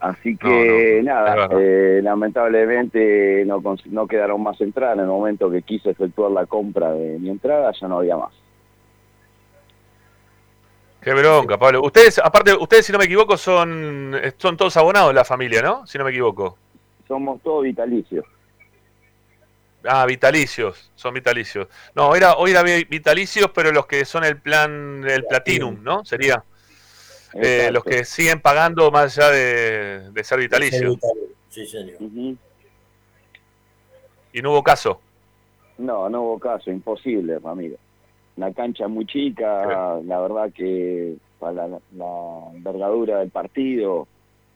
Así 0.00 0.34
que 0.36 0.48
No, 0.48 0.54
no, 0.54 0.80
es 0.80 1.04
nada, 1.04 1.48
eh, 1.60 2.00
lamentablemente 2.02 3.44
no, 3.44 3.62
no 3.86 4.06
quedaron 4.06 4.42
más 4.42 4.58
entradas. 4.60 4.96
En 4.96 5.02
el 5.02 5.08
momento 5.08 5.50
que 5.50 5.62
quise 5.62 5.90
efectuar 5.90 6.30
la 6.30 6.46
compra 6.46 6.92
de 6.92 7.18
mi 7.18 7.28
entrada 7.28 7.70
ya 7.78 7.86
no 7.86 7.98
había 7.98 8.16
más. 8.16 8.32
Qué 11.02 11.14
bronca, 11.14 11.58
Pablo. 11.58 11.82
Ustedes, 11.82 12.18
aparte, 12.18 12.54
ustedes, 12.54 12.84
si 12.84 12.92
no 12.92 12.98
me 12.98 13.06
equivoco, 13.06 13.36
son, 13.36 14.14
son 14.36 14.56
todos 14.56 14.76
abonados 14.76 15.14
la 15.14 15.24
familia, 15.24 15.62
¿no? 15.62 15.86
Si 15.86 15.96
no 15.96 16.04
me 16.04 16.10
equivoco. 16.10 16.56
Somos 17.08 17.40
todos 17.42 17.64
vitalicios. 17.64 18.24
Ah, 19.84 20.04
vitalicios, 20.06 20.90
son 20.94 21.14
vitalicios. 21.14 21.68
No, 21.94 22.14
era, 22.14 22.34
hoy 22.34 22.50
era 22.50 22.62
vi- 22.62 22.84
vitalicios, 22.84 23.50
pero 23.54 23.72
los 23.72 23.86
que 23.86 24.04
son 24.04 24.24
el 24.24 24.38
plan, 24.38 25.02
el 25.08 25.24
Platinum, 25.24 25.82
¿no? 25.82 26.04
Sería. 26.04 26.44
Eh, 27.32 27.70
los 27.72 27.84
que 27.84 28.04
siguen 28.04 28.40
pagando 28.40 28.90
más 28.90 29.16
allá 29.16 29.30
de, 29.30 30.10
de 30.10 30.24
ser 30.24 30.38
vitalicios. 30.40 30.98
Sí, 31.48 31.64
señor. 31.66 31.96
Y 34.32 34.42
no 34.42 34.50
hubo 34.52 34.62
caso. 34.62 35.00
No, 35.78 36.08
no 36.08 36.22
hubo 36.22 36.38
caso, 36.38 36.70
imposible, 36.70 37.38
Ramiro. 37.38 37.76
La 38.36 38.52
cancha 38.52 38.86
muy 38.88 39.06
chica, 39.06 40.00
la 40.04 40.20
verdad 40.20 40.52
que 40.52 41.16
para 41.38 41.68
la, 41.68 41.78
la 41.96 42.50
envergadura 42.54 43.20
del 43.20 43.30
partido, 43.30 44.06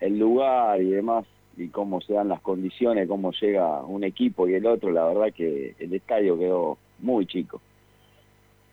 el 0.01 0.19
lugar 0.19 0.81
y 0.83 0.91
demás, 0.91 1.25
y 1.57 1.69
cómo 1.69 2.01
se 2.01 2.13
dan 2.15 2.29
las 2.29 2.41
condiciones, 2.41 3.07
cómo 3.09 3.33
llega 3.33 3.81
un 3.83 4.05
equipo 4.05 4.49
y 4.49 4.55
el 4.55 4.67
otro, 4.67 4.91
la 4.91 5.05
verdad 5.05 5.33
que 5.35 5.75
el 5.79 5.95
estadio 5.95 6.39
quedó 6.39 6.79
muy 7.01 7.27
chico. 7.27 7.61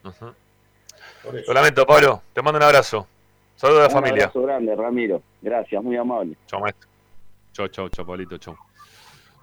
Por 0.02 1.36
eso. 1.36 1.46
Lo 1.48 1.54
lamento, 1.54 1.86
Pablo. 1.86 2.22
Te 2.32 2.42
mando 2.42 2.58
un 2.58 2.64
abrazo. 2.64 3.06
Saludos 3.56 3.80
a 3.80 3.82
la 3.82 3.88
Un 3.88 3.94
familia. 3.94 4.24
abrazo 4.24 4.42
grande, 4.42 4.74
Ramiro. 4.74 5.22
Gracias, 5.40 5.82
muy 5.82 5.96
amable. 5.96 6.36
Chau, 6.46 6.60
maestro. 6.60 6.88
Chau, 7.52 7.68
chau, 7.68 7.88
chau, 7.88 8.06
Pablito, 8.06 8.38
chau. 8.38 8.56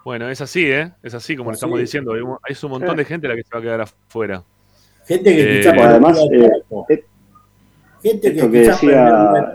Bueno, 0.04 0.28
es 0.28 0.40
así, 0.40 0.70
¿eh? 0.70 0.90
Es 1.02 1.14
así 1.14 1.36
como 1.36 1.50
le 1.50 1.54
estamos 1.54 1.78
es. 1.78 1.84
diciendo. 1.84 2.12
Hay 2.12 2.20
un, 2.20 2.36
un 2.62 2.70
montón 2.70 2.96
de 2.96 3.04
gente 3.04 3.28
la 3.28 3.36
que 3.36 3.42
se 3.42 3.50
va 3.52 3.58
a 3.58 3.62
quedar 3.62 3.80
afuera. 3.82 4.42
Gente 5.06 5.34
que 5.34 5.42
Eh, 5.42 5.58
quizá 5.60 5.70
además, 5.88 6.18
eh, 6.90 7.04
gente 8.02 8.34
que 8.34 8.40
que 8.40 8.48
decía- 8.48 9.54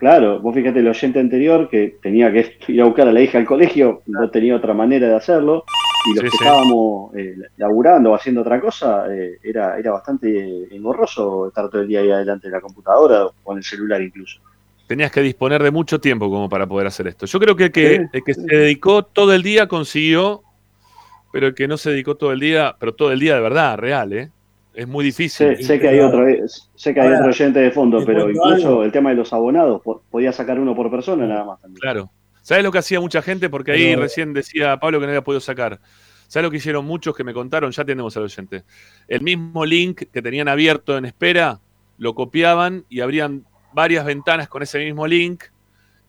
Claro, 0.00 0.40
vos 0.40 0.54
fíjate 0.54 0.78
el 0.78 0.88
oyente 0.88 1.20
anterior 1.20 1.68
que 1.68 1.98
tenía 2.02 2.32
que 2.32 2.56
ir 2.68 2.80
a 2.80 2.86
buscar 2.86 3.06
a 3.06 3.12
la 3.12 3.20
hija 3.20 3.36
al 3.36 3.44
colegio, 3.44 4.02
no 4.06 4.30
tenía 4.30 4.56
otra 4.56 4.72
manera 4.72 5.06
de 5.06 5.14
hacerlo, 5.14 5.64
y 6.06 6.14
los 6.14 6.20
Sí, 6.20 6.24
que 6.24 6.30
sí. 6.30 6.36
estábamos 6.40 7.14
eh, 7.14 7.36
laburando 7.58 8.10
o 8.10 8.14
haciendo 8.14 8.40
otra 8.40 8.58
cosa, 8.62 9.04
eh, 9.14 9.38
era, 9.42 9.78
era 9.78 9.92
bastante 9.92 10.74
engorroso 10.74 11.48
estar 11.48 11.68
todo 11.68 11.82
el 11.82 11.88
día 11.88 12.00
ahí 12.00 12.10
adelante 12.10 12.48
de 12.48 12.52
la 12.52 12.62
computadora 12.62 13.26
o 13.26 13.34
con 13.44 13.58
el 13.58 13.62
celular 13.62 14.00
incluso. 14.00 14.40
Tenías 14.86 15.12
que 15.12 15.20
disponer 15.20 15.62
de 15.62 15.70
mucho 15.70 16.00
tiempo 16.00 16.30
como 16.30 16.48
para 16.48 16.66
poder 16.66 16.86
hacer 16.86 17.06
esto. 17.06 17.26
Yo 17.26 17.38
creo 17.38 17.54
que 17.54 17.64
el 17.64 17.72
que, 17.72 17.96
Sí, 17.98 18.02
el 18.14 18.24
que 18.24 18.34
se 18.34 18.56
dedicó 18.56 19.04
todo 19.04 19.34
el 19.34 19.42
día 19.42 19.68
consiguió, 19.68 20.42
pero 21.30 21.48
el 21.48 21.54
que 21.54 21.68
no 21.68 21.76
se 21.76 21.90
dedicó 21.90 22.16
todo 22.16 22.32
el 22.32 22.40
día, 22.40 22.74
pero 22.80 22.94
todo 22.94 23.12
el 23.12 23.20
día 23.20 23.34
de 23.34 23.40
verdad, 23.42 23.76
real, 23.76 24.12
¿eh? 24.14 24.30
Es 24.74 24.86
muy 24.86 25.04
difícil. 25.04 25.56
Sé, 25.56 25.62
sé 25.64 25.80
que 25.80 25.88
hay 25.88 25.98
otro, 26.00 26.26
eh, 26.28 26.42
sé 26.76 26.94
que 26.94 27.00
hay 27.00 27.06
Ahora, 27.08 27.18
otro 27.20 27.30
oyente 27.30 27.58
de 27.58 27.70
fondo, 27.72 28.04
pero 28.04 28.30
incluso 28.30 28.68
algo. 28.68 28.84
el 28.84 28.92
tema 28.92 29.10
de 29.10 29.16
los 29.16 29.32
abonados, 29.32 29.82
po- 29.82 30.02
podía 30.10 30.32
sacar 30.32 30.58
uno 30.60 30.74
por 30.76 30.90
persona 30.90 31.26
nada 31.26 31.44
más 31.44 31.60
también. 31.60 31.80
Claro. 31.80 32.10
¿Sabes 32.42 32.62
lo 32.64 32.70
que 32.72 32.78
hacía 32.78 33.00
mucha 33.00 33.20
gente? 33.20 33.50
Porque 33.50 33.72
ahí 33.72 33.90
Pero- 33.90 34.02
recién 34.02 34.32
decía 34.32 34.76
Pablo 34.78 34.98
que 35.00 35.06
no 35.06 35.10
había 35.10 35.24
podido 35.24 35.40
sacar. 35.40 35.80
¿Sabes 36.28 36.44
lo 36.44 36.50
que 36.50 36.58
hicieron 36.58 36.84
muchos 36.84 37.16
que 37.16 37.24
me 37.24 37.34
contaron? 37.34 37.72
Ya 37.72 37.84
tenemos 37.84 38.16
al 38.16 38.22
oyente. 38.22 38.62
El 39.08 39.20
mismo 39.22 39.66
link 39.66 40.04
que 40.12 40.22
tenían 40.22 40.46
abierto 40.48 40.96
en 40.96 41.04
espera, 41.04 41.58
lo 41.98 42.14
copiaban 42.14 42.84
y 42.88 43.00
abrían 43.00 43.44
varias 43.72 44.04
ventanas 44.04 44.48
con 44.48 44.62
ese 44.62 44.78
mismo 44.78 45.06
link 45.06 45.44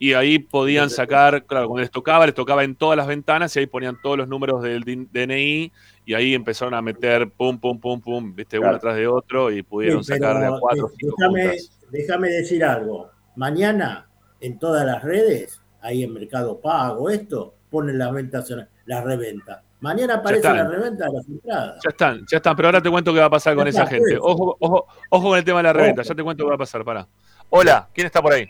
y 0.03 0.13
ahí 0.13 0.39
podían 0.39 0.89
sacar, 0.89 1.45
claro, 1.45 1.67
cuando 1.67 1.81
les 1.81 1.91
tocaba, 1.91 2.25
les 2.25 2.33
tocaba 2.33 2.63
en 2.63 2.73
todas 2.73 2.97
las 2.97 3.05
ventanas 3.05 3.55
y 3.55 3.59
ahí 3.59 3.67
ponían 3.67 3.99
todos 4.01 4.17
los 4.17 4.27
números 4.27 4.63
del 4.63 4.83
DNI 4.83 5.71
y 6.07 6.13
ahí 6.15 6.33
empezaron 6.33 6.73
a 6.73 6.81
meter 6.81 7.29
pum, 7.29 7.59
pum, 7.59 7.79
pum, 7.79 8.01
pum, 8.01 8.33
viste, 8.33 8.57
uno 8.57 8.63
Claro. 8.69 8.77
atrás 8.77 8.95
de 8.95 9.05
otro 9.05 9.51
y 9.51 9.61
pudieron 9.61 10.03
Sí, 10.03 10.13
sacar 10.13 10.39
de 10.39 10.47
a 10.47 10.57
cuatro 10.59 10.89
déjame, 10.99 11.55
déjame 11.91 12.29
decir 12.29 12.63
algo. 12.63 13.11
Mañana 13.35 14.09
en 14.39 14.57
todas 14.57 14.87
las 14.87 15.03
redes, 15.03 15.61
ahí 15.81 16.01
en 16.03 16.13
Mercado 16.13 16.59
Pago, 16.59 17.11
esto, 17.11 17.53
ponen 17.69 17.99
las 17.99 18.11
ventas, 18.11 18.49
en- 18.49 18.67
las 18.87 19.03
reventas. 19.03 19.59
Mañana 19.81 20.15
aparece 20.15 20.51
la 20.51 20.67
reventa 20.67 21.05
de 21.05 21.13
las 21.13 21.27
entradas. 21.27 21.79
Ya 21.83 21.89
están, 21.91 22.25
ya 22.27 22.37
están, 22.37 22.55
pero 22.55 22.69
ahora 22.69 22.81
te 22.81 22.89
cuento 22.89 23.13
qué 23.13 23.19
va 23.19 23.25
a 23.27 23.29
pasar 23.29 23.53
con 23.53 23.65
Ya 23.65 23.69
esa 23.69 23.83
está, 23.83 23.95
gente. 23.97 24.09
sí. 24.13 24.17
Ojo, 24.19 24.57
ojo, 24.59 24.87
ojo 25.11 25.29
con 25.29 25.37
el 25.37 25.43
tema 25.43 25.59
de 25.59 25.63
la 25.63 25.73
reventa, 25.73 26.01
Ojo. 26.01 26.09
ya 26.09 26.15
te 26.15 26.23
cuento 26.23 26.43
qué 26.43 26.49
va 26.49 26.55
a 26.55 26.57
pasar, 26.57 26.83
pará. 26.83 27.07
Hola, 27.51 27.87
¿quién 27.93 28.07
está 28.07 28.19
por 28.19 28.33
ahí? 28.33 28.47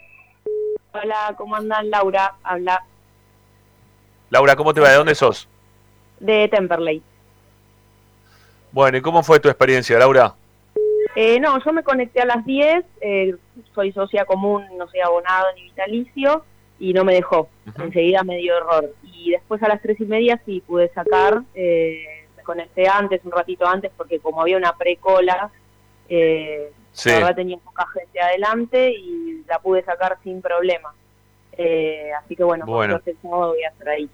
Hola, 0.94 1.34
¿cómo 1.38 1.56
andan? 1.56 1.90
Laura, 1.90 2.36
habla 2.44 2.84
Laura, 4.30 4.56
¿cómo 4.56 4.74
te 4.74 4.80
va? 4.82 4.90
¿De 4.90 4.96
dónde 4.96 5.16
sos? 5.16 5.48
de 6.22 6.48
Temperley. 6.50 7.02
Bueno, 8.72 8.98
¿y 8.98 9.02
cómo 9.02 9.24
fue 9.24 9.40
tu 9.40 9.50
experiencia, 9.50 9.98
Laura? 9.98 10.34
Eh, 11.16 11.40
no, 11.40 11.62
yo 11.64 11.74
me 11.74 11.84
conecté 11.84 12.22
a 12.22 12.26
las 12.26 12.46
10, 12.46 12.86
eh, 13.02 13.36
soy 13.76 13.92
socia 13.92 14.24
común, 14.24 14.66
no 14.78 14.88
soy 14.88 15.02
abonado 15.02 15.48
ni 15.56 15.64
vitalicio, 15.64 16.46
y 16.80 16.94
no 16.94 17.04
me 17.04 17.14
dejó. 17.14 17.50
Enseguida 17.78 18.24
me 18.24 18.38
dio 18.38 18.56
error. 18.56 18.94
Y 19.04 19.32
después 19.32 19.62
a 19.62 19.68
las 19.68 19.82
3 19.82 20.00
y 20.00 20.06
media 20.06 20.42
sí 20.46 20.64
pude 20.66 20.90
sacar, 20.94 21.42
eh, 21.54 22.26
me 22.38 22.44
conecté 22.44 22.88
antes, 22.88 23.22
un 23.26 23.32
ratito 23.32 23.68
antes, 23.68 23.92
porque 23.98 24.20
como 24.20 24.42
había 24.42 24.58
una 24.58 24.78
precola, 24.78 25.52
eh, 26.08 26.72
Sí. 26.94 27.10
la 27.10 27.16
verdad 27.20 27.36
tenía 27.36 27.58
poca 27.58 27.86
gente 27.94 28.20
adelante 28.22 28.92
y 28.92 29.44
la 29.48 29.60
pude 29.60 29.84
sacar 29.84 30.18
sin 30.24 30.42
problema. 30.42 30.94
Eh, 31.54 32.12
así 32.20 32.36
que 32.36 32.44
bueno, 32.44 32.66
Bueno. 32.66 33.00
por 33.00 33.10
el 33.10 33.18
sábado 33.22 33.48
voy 33.54 33.64
a 33.64 33.70
estar 33.70 33.90
ahí. 33.90 34.10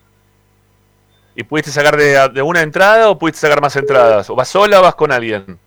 ¿Y 1.35 1.43
pudiste 1.43 1.71
sacar 1.71 1.95
de, 1.95 2.29
de 2.33 2.41
una 2.41 2.61
entrada 2.61 3.09
o 3.09 3.17
pudiste 3.17 3.41
sacar 3.41 3.61
más 3.61 3.75
entradas? 3.75 4.29
¿O 4.29 4.35
vas 4.35 4.47
sola 4.47 4.79
o 4.79 4.83
vas 4.83 4.95
con 4.95 5.11
alguien? 5.11 5.59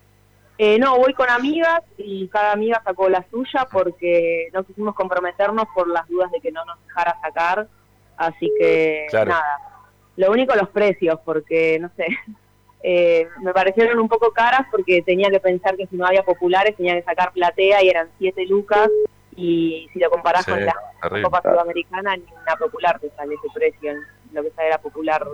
Eh, 0.59 0.79
no, 0.79 0.99
voy 0.99 1.15
con 1.15 1.31
amigas 1.31 1.81
y 1.97 2.29
cada 2.29 2.53
amiga 2.53 2.83
sacó 2.85 3.09
la 3.09 3.25
suya 3.31 3.67
porque 3.71 4.49
no 4.53 4.63
quisimos 4.65 4.95
comprometernos 4.95 5.67
por 5.75 5.89
las 5.89 6.07
dudas 6.09 6.31
de 6.33 6.41
que 6.41 6.51
no 6.53 6.65
nos 6.65 6.77
dejara 6.87 7.17
sacar. 7.23 7.67
Así 8.17 8.51
que 8.59 9.07
Claro. 9.11 9.31
nada. 9.31 9.59
Lo 10.17 10.31
único 10.31 10.55
los 10.55 10.69
precios, 10.69 11.19
porque 11.25 11.79
no 11.81 11.89
sé, 11.97 12.07
eh, 12.83 13.29
me 13.43 13.53
parecieron 13.53 13.99
un 13.99 14.09
poco 14.09 14.31
caras 14.33 14.63
porque 14.71 15.03
tenía 15.03 15.29
que 15.31 15.41
pensar 15.41 15.77
que 15.77 15.87
si 15.87 15.97
no 15.97 16.07
había 16.07 16.23
populares 16.23 16.77
tenía 16.77 16.95
que 16.95 17.03
sacar 17.03 17.33
platea 17.33 17.83
y 17.85 17.89
eran 17.89 18.09
7 18.19 18.47
lucas. 18.47 18.89
Y 19.37 19.89
si 19.93 19.99
lo 20.01 20.11
comparás 20.11 20.45
Sí, 20.45 20.51
con 20.51 20.65
la 20.67 20.75
terrible. 21.01 21.23
Copa 21.23 21.41
Sudamericana, 21.43 22.17
ni 22.17 22.25
una 22.43 22.57
popular 22.57 22.99
te 22.99 23.11
sale 23.17 23.35
ese 23.35 23.49
precio, 23.55 23.93
en 23.93 24.01
lo 24.33 24.43
que 24.43 24.51
sale 24.51 24.71
la 24.71 24.79
popular 24.79 25.27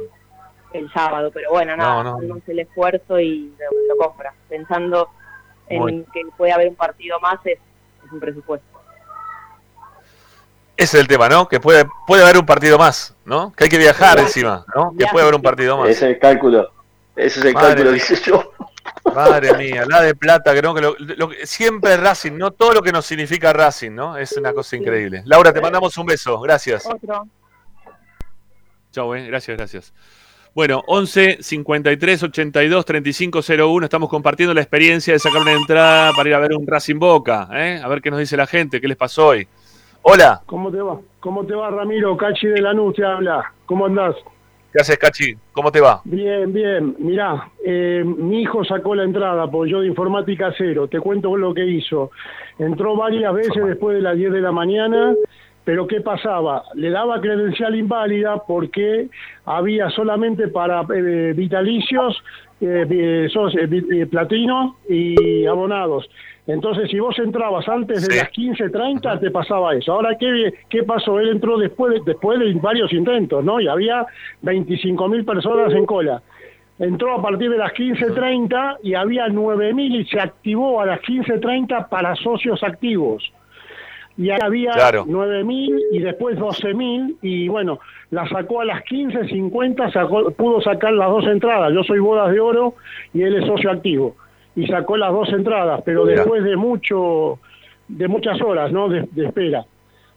el 0.72 0.92
sábado. 0.92 1.30
Pero 1.32 1.50
bueno, 1.50 1.76
nada, 1.76 2.02
No, 2.04 2.18
el 2.46 2.59
esfuerzo 2.59 3.18
y 3.18 3.52
lo, 3.59 3.94
lo 3.94 3.96
compras. 4.06 4.35
Pensando 4.48 5.09
en 5.68 5.78
Muy- 5.80 6.04
que 6.12 6.22
puede 6.37 6.52
haber 6.52 6.68
un 6.68 6.76
partido 6.76 7.18
más, 7.20 7.38
es, 7.46 7.59
es 8.04 8.12
un 8.12 8.20
presupuesto. 8.20 8.66
Ese 10.76 10.98
es 10.98 11.00
el 11.02 11.09
tema, 11.09 11.28
¿no? 11.28 11.48
Que 11.48 11.59
puede, 11.59 11.87
puede 12.06 12.22
haber 12.22 12.37
un 12.37 12.44
partido 12.44 12.76
más, 12.78 13.16
¿no? 13.24 13.50
Que 13.56 13.64
hay 13.64 13.70
que 13.70 13.78
viajar 13.78 14.18
encima, 14.18 14.64
¿no? 14.74 14.92
Que 14.96 15.06
puede 15.06 15.22
haber 15.22 15.35
un 15.35 15.42
partido 15.42 15.78
más. 15.78 15.88
Ese 15.88 16.04
es 16.11 16.14
el 16.14 16.18
cálculo. 16.18 16.70
Ese 17.16 17.40
es 17.40 17.44
el 17.46 17.55
Madre 17.55 17.68
cálculo 17.68 17.90
que 17.90 17.96
hice 17.96 18.16
yo. 18.24 18.52
Madre 19.14 19.57
mía, 19.57 19.85
la 19.88 20.02
de 20.02 20.14
plata, 20.14 20.52
no, 20.61 20.74
que 20.74 20.81
lo, 20.81 20.94
lo- 20.98 21.31
siempre 21.44 21.96
Racing, 21.96 22.33
¿no? 22.33 22.50
Todo 22.52 22.74
lo 22.74 22.83
que 22.83 22.92
nos 22.92 23.07
significa 23.07 23.52
Racing, 23.52 23.92
¿no? 23.92 24.16
Es 24.16 24.33
una 24.37 24.52
cosa 24.52 24.76
increíble. 24.76 25.22
Laura, 25.24 25.52
te 25.52 25.61
mandamos 25.61 25.96
un 25.96 26.07
beso, 26.07 26.38
gracias. 26.40 26.87
Otro. 26.87 27.26
Chau, 28.92 29.14
eh. 29.14 29.26
gracias, 29.26 29.57
gracias. 29.57 29.94
Bueno, 30.55 30.83
11 30.87 31.38
53 31.42 32.22
82 32.22 32.85
35 32.85 33.40
01. 33.66 33.85
Estamos 33.85 34.09
compartiendo 34.09 34.55
la 34.55 34.62
experiencia 34.62 35.12
de 35.12 35.18
sacar 35.18 35.42
una 35.42 35.52
entrada 35.52 36.12
para 36.16 36.29
ir 36.31 36.35
a 36.35 36.38
ver 36.38 36.55
un 36.55 36.66
Racing 36.66 36.98
Boca. 36.98 37.48
¿eh? 37.52 37.81
A 37.83 37.88
ver 37.88 38.00
qué 38.00 38.11
nos 38.11 38.20
dice 38.20 38.37
la 38.38 38.46
gente, 38.46 38.81
qué 38.81 38.88
les 38.88 38.96
pasó 38.96 39.29
hoy. 39.29 39.46
Hola, 40.02 40.42
¿Cómo 40.46 40.70
te 40.70 40.81
va? 40.81 40.98
¿Cómo 41.20 41.44
te 41.44 41.55
va, 41.55 41.68
Ramiro? 41.70 42.16
Cachi 42.16 42.46
de 42.46 42.61
Lanús 42.62 42.94
te 42.94 43.05
habla. 43.05 43.52
¿Cómo 43.66 43.85
andás? 43.87 44.14
¿Qué 44.77 44.83
haces, 44.83 44.99
Cachi? 44.99 45.35
¿Cómo 45.53 45.73
te 45.73 45.81
va? 45.81 46.03
Bien, 46.05 46.53
bien. 46.53 46.97
Mirá, 46.99 47.49
eh, 47.65 48.05
mi 48.05 48.43
hijo 48.43 48.62
sacó 48.62 48.95
la 48.95 49.05
entrada, 49.05 49.51
porque 49.51 49.71
yo 49.71 49.81
de 49.81 49.87
informática 49.87 50.53
cero. 50.57 50.87
Te 50.87 51.01
cuento 51.01 51.35
lo 51.35 51.55
que 51.55 51.65
hizo. 51.65 52.11
Entró 52.59 52.95
varias 52.95 53.33
veces 53.33 53.65
después 53.67 53.97
de 53.97 54.03
las 54.03 54.17
10 54.17 54.33
de 54.33 54.41
la 54.43 54.53
mañana, 54.53 55.15
pero 55.65 55.87
¿qué 55.87 56.03
pasaba? 56.03 56.65
Le 56.75 56.91
daba 56.91 57.23
credencial 57.23 57.75
inválida 57.75 58.43
porque 58.47 59.09
había 59.47 59.89
solamente 59.89 60.49
para 60.49 60.83
eh, 60.95 61.33
vitalicios, 61.35 62.23
eh, 62.61 62.87
eh, 62.91 63.29
eh, 63.31 64.07
platinos 64.07 64.75
y 64.91 65.47
abonados. 65.47 66.07
Entonces, 66.46 66.88
si 66.90 67.00
vos 67.00 67.18
entrabas 67.18 67.68
antes 67.68 68.06
de 68.06 68.12
Sí. 68.14 68.18
las 68.20 68.30
15.30, 68.30 69.18
te 69.18 69.30
pasaba 69.32 69.74
eso. 69.74 69.92
Ahora, 69.92 70.16
¿qué, 70.18 70.54
¿qué 70.68 70.85
pasó? 70.85 71.18
Él 71.18 71.30
entró 71.30 71.59
después 71.59 71.94
de, 71.94 72.00
después 72.06 72.38
de 72.38 72.52
varios 72.54 72.92
intentos, 72.92 73.44
¿no? 73.44 73.61
Y 73.61 73.66
había 73.66 74.06
25.000 74.44 75.24
personas 75.24 75.72
en 75.72 75.85
cola. 75.87 76.22
Entró 76.78 77.14
a 77.18 77.22
partir 77.22 77.50
de 77.50 77.59
las 77.59 77.72
15.30 77.72 78.76
y 78.82 78.94
había 78.94 79.26
9.000 79.28 80.00
y 80.00 80.04
se 80.04 80.20
activó 80.20 80.80
a 80.80 80.87
las 80.87 81.00
15.30 81.00 81.88
para 81.88 82.14
socios 82.16 82.62
activos. 82.62 83.24
Y 84.18 84.30
ahí 84.30 84.38
había 84.40 84.70
Claro. 84.72 85.04
9.000 85.06 85.78
y 85.92 85.98
después 85.98 86.38
12.000 86.38 87.16
y 87.22 87.48
bueno, 87.48 87.80
la 88.11 88.26
sacó 88.28 88.61
a 88.61 88.64
las 88.64 88.82
15.50, 88.85 89.92
sacó, 89.92 90.30
pudo 90.30 90.61
sacar 90.61 90.92
las 90.92 91.09
dos 91.11 91.26
entradas. 91.26 91.72
Yo 91.74 91.82
soy 91.82 91.98
bodas 91.98 92.30
de 92.32 92.40
oro 92.40 92.74
y 93.12 93.22
él 93.22 93.35
es 93.37 93.46
socio 93.46 93.70
activo. 93.70 94.14
Y 94.57 94.66
sacó 94.66 94.97
las 94.97 95.12
dos 95.12 95.29
entradas, 95.29 95.83
pero 95.85 96.05
Mira. 96.05 96.16
después 96.23 96.42
de 96.42 96.57
mucho 96.57 97.38
de 97.88 98.09
muchas 98.09 98.40
horas 98.40 98.73
¿no? 98.73 98.88
de, 98.88 99.07
de 99.12 99.27
espera. 99.27 99.64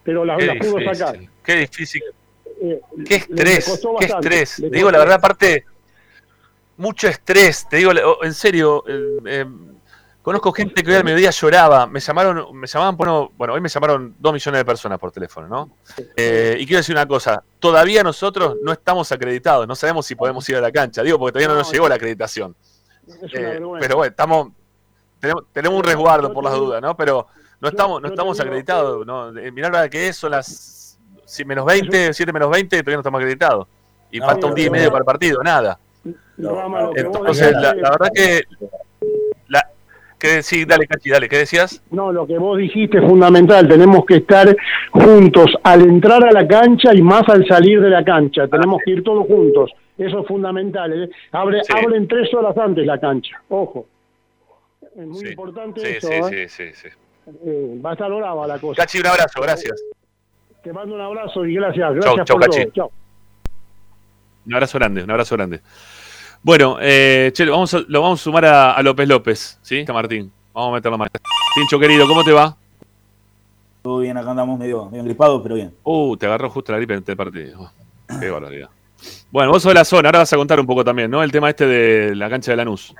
Pero 0.03 0.25
las 0.25 0.37
Qué 0.39 0.45
las 0.47 0.57
pudo 0.57 0.79
sacar. 0.93 1.19
qué 1.43 1.55
difícil, 1.55 2.01
Eh, 2.61 2.79
qué 3.05 3.23
le- 3.29 3.43
le 3.43 3.53
estrés, 3.57 3.81
qué 3.99 4.05
estrés. 4.05 4.59
le 4.59 4.69
Te 4.69 4.75
digo 4.77 4.89
la 4.91 4.97
verdad, 4.99 5.15
aparte, 5.17 5.65
mucho 6.77 7.07
estrés. 7.07 7.67
Te 7.69 7.77
digo, 7.77 7.91
en 8.23 8.33
serio, 8.33 8.83
eh, 8.87 9.17
eh, 9.25 9.45
conozco 10.21 10.51
gente 10.53 10.81
que 10.83 10.89
hoy 10.91 10.95
al 10.97 11.03
mediodía 11.03 11.29
lloraba. 11.31 11.85
Me 11.87 11.99
llamaron, 11.99 12.57
me 12.57 12.65
llamaban, 12.67 12.95
bueno, 12.97 13.31
bueno, 13.37 13.53
hoy 13.53 13.61
me 13.61 13.69
llamaron 13.69 14.15
dos 14.17 14.33
millones 14.33 14.59
de 14.59 14.65
personas 14.65 14.97
por 14.99 15.11
teléfono, 15.11 15.47
¿no? 15.47 15.69
Eh, 16.15 16.57
y 16.59 16.65
quiero 16.65 16.77
decir 16.79 16.95
una 16.95 17.05
cosa, 17.05 17.43
todavía 17.59 18.03
nosotros 18.03 18.55
no 18.63 18.71
estamos 18.71 19.11
acreditados, 19.11 19.67
no 19.67 19.75
sabemos 19.75 20.05
si 20.05 20.15
podemos 20.15 20.47
ir 20.49 20.55
a 20.55 20.61
la 20.61 20.71
cancha, 20.71 21.03
digo, 21.03 21.19
porque 21.19 21.33
todavía 21.33 21.49
No, 21.53 21.59
nos 21.59 21.71
llegó 21.71 21.87
la 21.89 21.95
acreditación. 21.95 22.55
Es 23.09 23.33
una 23.33 23.53
Eh, 23.53 23.61
pero 23.79 23.95
bueno, 23.97 24.09
estamos, 24.11 24.49
tenemos, 25.19 25.43
tenemos 25.51 25.77
un 25.77 25.83
resguardo 25.83 26.31
por 26.33 26.43
las 26.43 26.53
dudas, 26.55 26.81
¿no? 26.81 26.95
Pero 26.95 27.27
no 27.61 27.67
yo- 27.67 27.69
estamos, 27.69 28.01
no 28.01 28.07
estamos 28.09 28.37
digo- 28.37 28.47
acreditados, 28.47 29.05
¿no? 29.05 29.37
Eh, 29.37 29.51
Mirá 29.51 29.69
la 29.69 29.89
que 29.89 30.07
es, 30.07 30.15
son 30.17 30.31
las 30.31 30.97
si 31.25 31.45
menos 31.45 31.65
20, 31.65 32.13
7 32.13 32.31
menos 32.33 32.49
20, 32.49 32.77
todavía 32.77 32.95
no 32.95 33.01
estamos 33.01 33.19
acreditados. 33.19 33.67
Y 34.11 34.19
No, 34.19 34.25
falta 34.25 34.47
un 34.47 34.55
día 34.55 34.65
y 34.65 34.69
no- 34.69 34.73
medio 34.73 34.89
para 34.89 34.99
el 35.01 35.05
partido, 35.05 35.43
nada. 35.43 35.77
Entonces, 36.95 37.51
la, 37.53 37.73
la 37.75 37.89
verdad 37.91 38.09
que, 38.13 38.41
la, 39.47 39.65
que 40.17 40.41
sí, 40.43 40.65
dale, 40.65 40.87
Cachi, 40.87 41.09
dale, 41.09 41.29
¿qué 41.29 41.37
decías? 41.39 41.81
No, 41.91 42.11
lo 42.11 42.25
que 42.25 42.37
vos 42.37 42.57
dijiste 42.57 42.97
es 42.97 43.03
fundamental. 43.05 43.67
Tenemos 43.67 44.05
que 44.05 44.17
estar 44.17 44.55
juntos 44.91 45.51
al 45.63 45.81
entrar 45.81 46.23
a 46.25 46.31
la 46.31 46.47
cancha 46.47 46.93
y 46.93 47.01
más 47.01 47.27
al 47.29 47.45
salir 47.47 47.81
de 47.81 47.89
la 47.89 48.03
cancha. 48.03 48.47
Tenemos 48.47 48.81
que 48.83 48.91
ir 48.91 49.03
todos 49.03 49.27
juntos. 49.27 49.71
Eso 49.99 50.19
es 50.21 50.27
fundamental. 50.27 51.03
¿eh? 51.03 51.09
Abre, 51.31 51.63
Sí. 51.63 51.73
Abren 51.75 52.07
tres 52.07 52.33
horas 52.33 52.57
antes 52.57 52.85
la 52.85 52.99
cancha. 52.99 53.39
Ojo. 53.49 53.85
Es 54.95 55.05
muy 55.05 55.19
Sí, 55.19 55.27
importante 55.27 55.81
sí, 55.81 55.87
eso. 55.97 56.07
sí, 56.07 56.35
¿eh? 56.35 56.49
sí, 56.49 56.65
sí, 56.73 56.89
sí. 56.89 56.95
Eh, 57.45 57.79
va 57.85 57.91
a 57.91 57.93
estar 57.93 58.11
brava 58.11 58.47
la 58.47 58.57
cosa. 58.59 58.81
Cachi, 58.81 58.99
un 58.99 59.05
abrazo, 59.07 59.41
gracias. 59.41 59.83
Te 60.63 60.73
mando 60.73 60.95
un 60.95 61.01
abrazo 61.01 61.45
y 61.45 61.53
gracias. 61.53 61.93
Gracias 61.95 62.25
chau, 62.25 62.37
por 62.39 62.49
Cachi. 62.49 62.63
todo. 62.63 62.71
Chau. 62.73 62.91
Un 64.47 64.53
abrazo 64.55 64.79
grande, 64.79 65.03
un 65.03 65.11
abrazo 65.11 65.35
grande. 65.35 65.59
Bueno, 66.41 66.77
eh, 66.81 67.31
che, 67.35 67.45
lo 67.45 67.51
vamos 67.51 67.73
a, 67.73 67.79
lo 67.87 68.01
vamos 68.01 68.21
a 68.21 68.23
sumar 68.23 68.45
a, 68.45 68.71
a 68.71 68.81
López 68.81 69.07
López, 69.07 69.59
¿sí? 69.61 69.79
Está 69.79 69.93
Martín. 69.93 70.31
Vamos 70.53 70.71
a 70.71 70.73
meterlo 70.75 70.97
más. 70.97 71.09
Tincho 71.55 71.77
querido, 71.79 72.07
¿cómo 72.07 72.23
te 72.23 72.31
va? 72.31 72.55
Todo 73.81 73.99
bien, 73.99 74.17
acá 74.17 74.31
andamos 74.31 74.57
medio, 74.57 74.89
medio 74.89 75.03
gripados, 75.03 75.41
pero 75.43 75.55
bien. 75.55 75.73
Uh, 75.83 76.15
te 76.17 76.25
agarró 76.25 76.49
justo 76.49 76.71
la 76.71 76.77
gripe 76.77 76.93
en 76.93 76.99
este 76.99 77.15
partido. 77.15 77.71
Qué 78.19 78.29
barbaridad. 78.29 78.69
Bueno, 79.31 79.51
vos 79.51 79.61
sos 79.63 79.69
de 79.71 79.75
la 79.79 79.85
zona, 79.85 80.09
ahora 80.09 80.19
vas 80.19 80.33
a 80.33 80.37
contar 80.37 80.59
un 80.59 80.65
poco 80.65 80.83
también, 80.83 81.09
¿no? 81.11 81.21
El 81.23 81.31
tema 81.31 81.49
este 81.49 81.65
de 81.67 82.15
la 82.15 82.29
cancha 82.29 82.51
de 82.51 82.57
Lanús. 82.57 82.93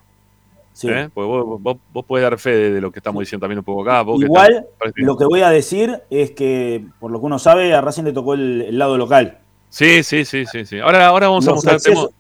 Sí. 0.74 0.88
¿eh? 0.90 1.10
Porque 1.14 1.28
vos, 1.28 1.62
vos, 1.62 1.78
vos 1.92 2.06
podés 2.06 2.24
dar 2.24 2.38
fe 2.40 2.52
de, 2.52 2.72
de 2.72 2.82
lo 2.82 2.90
que 2.92 3.00
estamos 3.00 3.20
diciendo 3.20 3.44
también 3.44 3.60
un 3.60 3.66
poco 3.66 3.82
acá. 3.84 4.02
vos 4.02 4.18
que 4.20 4.26
Igual, 4.26 4.66
estás- 4.72 4.94
lo 4.96 5.18
que 5.18 5.26
voy 5.26 5.42
a 5.42 5.50
decir 5.50 6.02
es 6.10 6.32
que, 6.32 6.86
por 7.00 7.12
lo 7.12 7.20
que 7.20 7.26
uno 7.26 7.38
sabe, 7.40 7.74
a 7.74 7.82
Racing 7.82 8.04
le 8.04 8.14
tocó 8.14 8.34
el, 8.36 8.62
el 8.62 8.78
lado 8.80 8.98
local. 8.98 9.40
Sí, 9.70 10.04
sí, 10.04 10.24
sí, 10.24 10.46
sí, 10.46 10.66
sí. 10.66 10.80
Ahora, 10.80 11.08
ahora 11.08 11.28
vamos 11.28 11.48
a 11.48 11.52
mostrar. 11.52 11.76
accesos- 11.76 12.12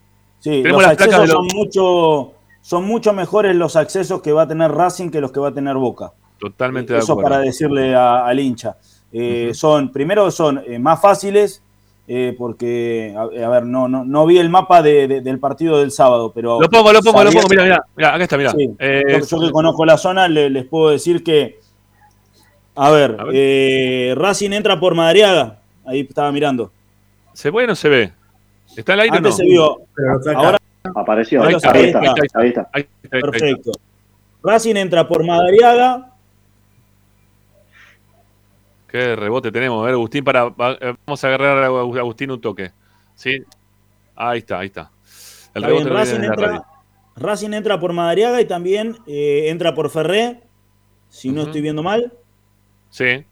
Sí, 0.42 0.50
Tenemos 0.64 0.82
los 0.84 0.90
las 0.90 0.96
placas 0.98 1.16
accesos 1.20 1.28
de 1.44 1.50
son 1.50 1.58
mucho, 1.58 2.32
son 2.62 2.86
mucho 2.86 3.12
mejores 3.14 3.56
los 3.58 3.76
accesos 3.76 4.22
que 4.22 4.32
va 4.32 4.44
a 4.44 4.48
tener 4.48 4.72
Racing 4.72 5.10
que 5.10 5.20
los 5.22 5.32
que 5.34 5.40
va 5.42 5.50
a 5.50 5.54
tener 5.54 5.76
Boca. 5.76 6.14
Totalmente 6.38 6.94
de 6.94 7.00
Eso 7.00 7.14
acuerdo. 7.14 7.30
para 7.30 7.42
decirle 7.42 7.94
a- 7.96 8.26
al 8.26 8.40
hincha. 8.40 8.78
Eh, 9.12 9.52
Son, 9.54 9.92
primero 9.92 10.30
son 10.32 10.62
eh, 10.66 10.80
más 10.80 11.02
fáciles, 11.02 11.62
eh, 12.12 12.34
porque, 12.36 13.14
a, 13.16 13.22
a 13.46 13.50
ver, 13.50 13.66
no, 13.68 13.88
no, 13.88 14.04
no 14.04 14.26
vi 14.26 14.40
el 14.40 14.50
mapa 14.50 14.82
de- 14.82 15.08
de- 15.08 15.22
del 15.22 15.38
partido 15.40 15.78
del 15.80 15.92
sábado, 15.92 16.32
pero. 16.34 16.60
Lo 16.60 16.68
pongo, 16.68 16.92
lo 16.92 17.02
pongo, 17.04 17.24
lo 17.24 17.32
pongo. 17.32 17.48
Mira, 17.50 17.64
mira, 17.64 17.84
mira, 17.96 18.16
acá 18.16 18.24
está, 18.24 18.36
mira. 18.36 18.50
Sí, 18.52 18.68
Eh, 18.80 19.04
yo, 19.08 19.20
yo 19.38 19.40
que 19.46 19.52
conozco 19.52 19.86
la 19.86 19.96
zona, 19.98 20.28
le- 20.28 20.50
les 20.50 20.66
puedo 20.66 20.90
decir 20.90 21.24
que. 21.24 21.60
A 22.76 22.90
ver, 22.90 23.16
eh, 23.32 24.14
Racing 24.18 24.52
entra 24.54 24.80
por 24.80 24.96
Madariaga. 24.96 25.60
Ahí 25.86 26.00
estaba 26.02 26.32
mirando. 26.32 26.72
¿Se 27.34 27.52
ve 27.52 27.64
o 27.64 27.68
no 27.68 27.76
se 27.76 27.90
ve? 27.90 28.12
¿Está 28.76 28.94
al 28.94 29.02
aire 29.02 29.18
Antes 29.18 29.34
o 29.34 29.34
no? 29.34 29.38
se 29.38 29.44
vio. 29.46 29.78
Ahora 30.36 30.58
Apareció. 30.96 31.44
Está. 31.48 31.78
Está. 31.78 32.14
Ahí 32.36 32.48
está, 32.50 32.70
ahí 32.74 32.88
está. 33.04 33.10
Perfecto. 33.10 33.72
Racing 34.42 34.76
entra 34.78 35.08
por 35.08 35.24
Madariaga. 35.26 36.14
Qué 38.92 39.16
rebote 39.16 39.52
tenemos. 39.52 39.82
A 39.82 39.86
ver, 39.86 39.94
Agustín, 39.94 40.24
para, 40.24 40.48
eh, 40.48 40.94
vamos 41.06 41.24
a 41.24 41.28
agarrar 41.28 41.64
a 41.64 41.68
Agustín 41.68 42.32
un 42.32 42.42
toque. 42.42 42.72
¿Sí? 43.16 43.44
Ahí 44.16 44.40
está, 44.40 44.60
ahí 44.60 44.68
está. 44.68 44.92
El 45.54 45.64
Está 45.64 45.68
rebote 45.68 45.84
bien, 45.86 45.96
Racing, 45.96 46.24
entra. 46.24 46.64
Racing 47.16 47.54
entra 47.54 47.80
por 47.80 47.94
Madariaga 47.94 48.42
y 48.42 48.46
también 48.46 48.96
eh, 49.06 49.50
entra 49.50 49.74
por 49.76 49.90
Ferré, 49.90 50.42
si 51.10 51.32
no 51.32 51.44
estoy 51.44 51.62
viendo 51.62 51.84
mal. 51.84 52.14
Sí. 52.90 53.24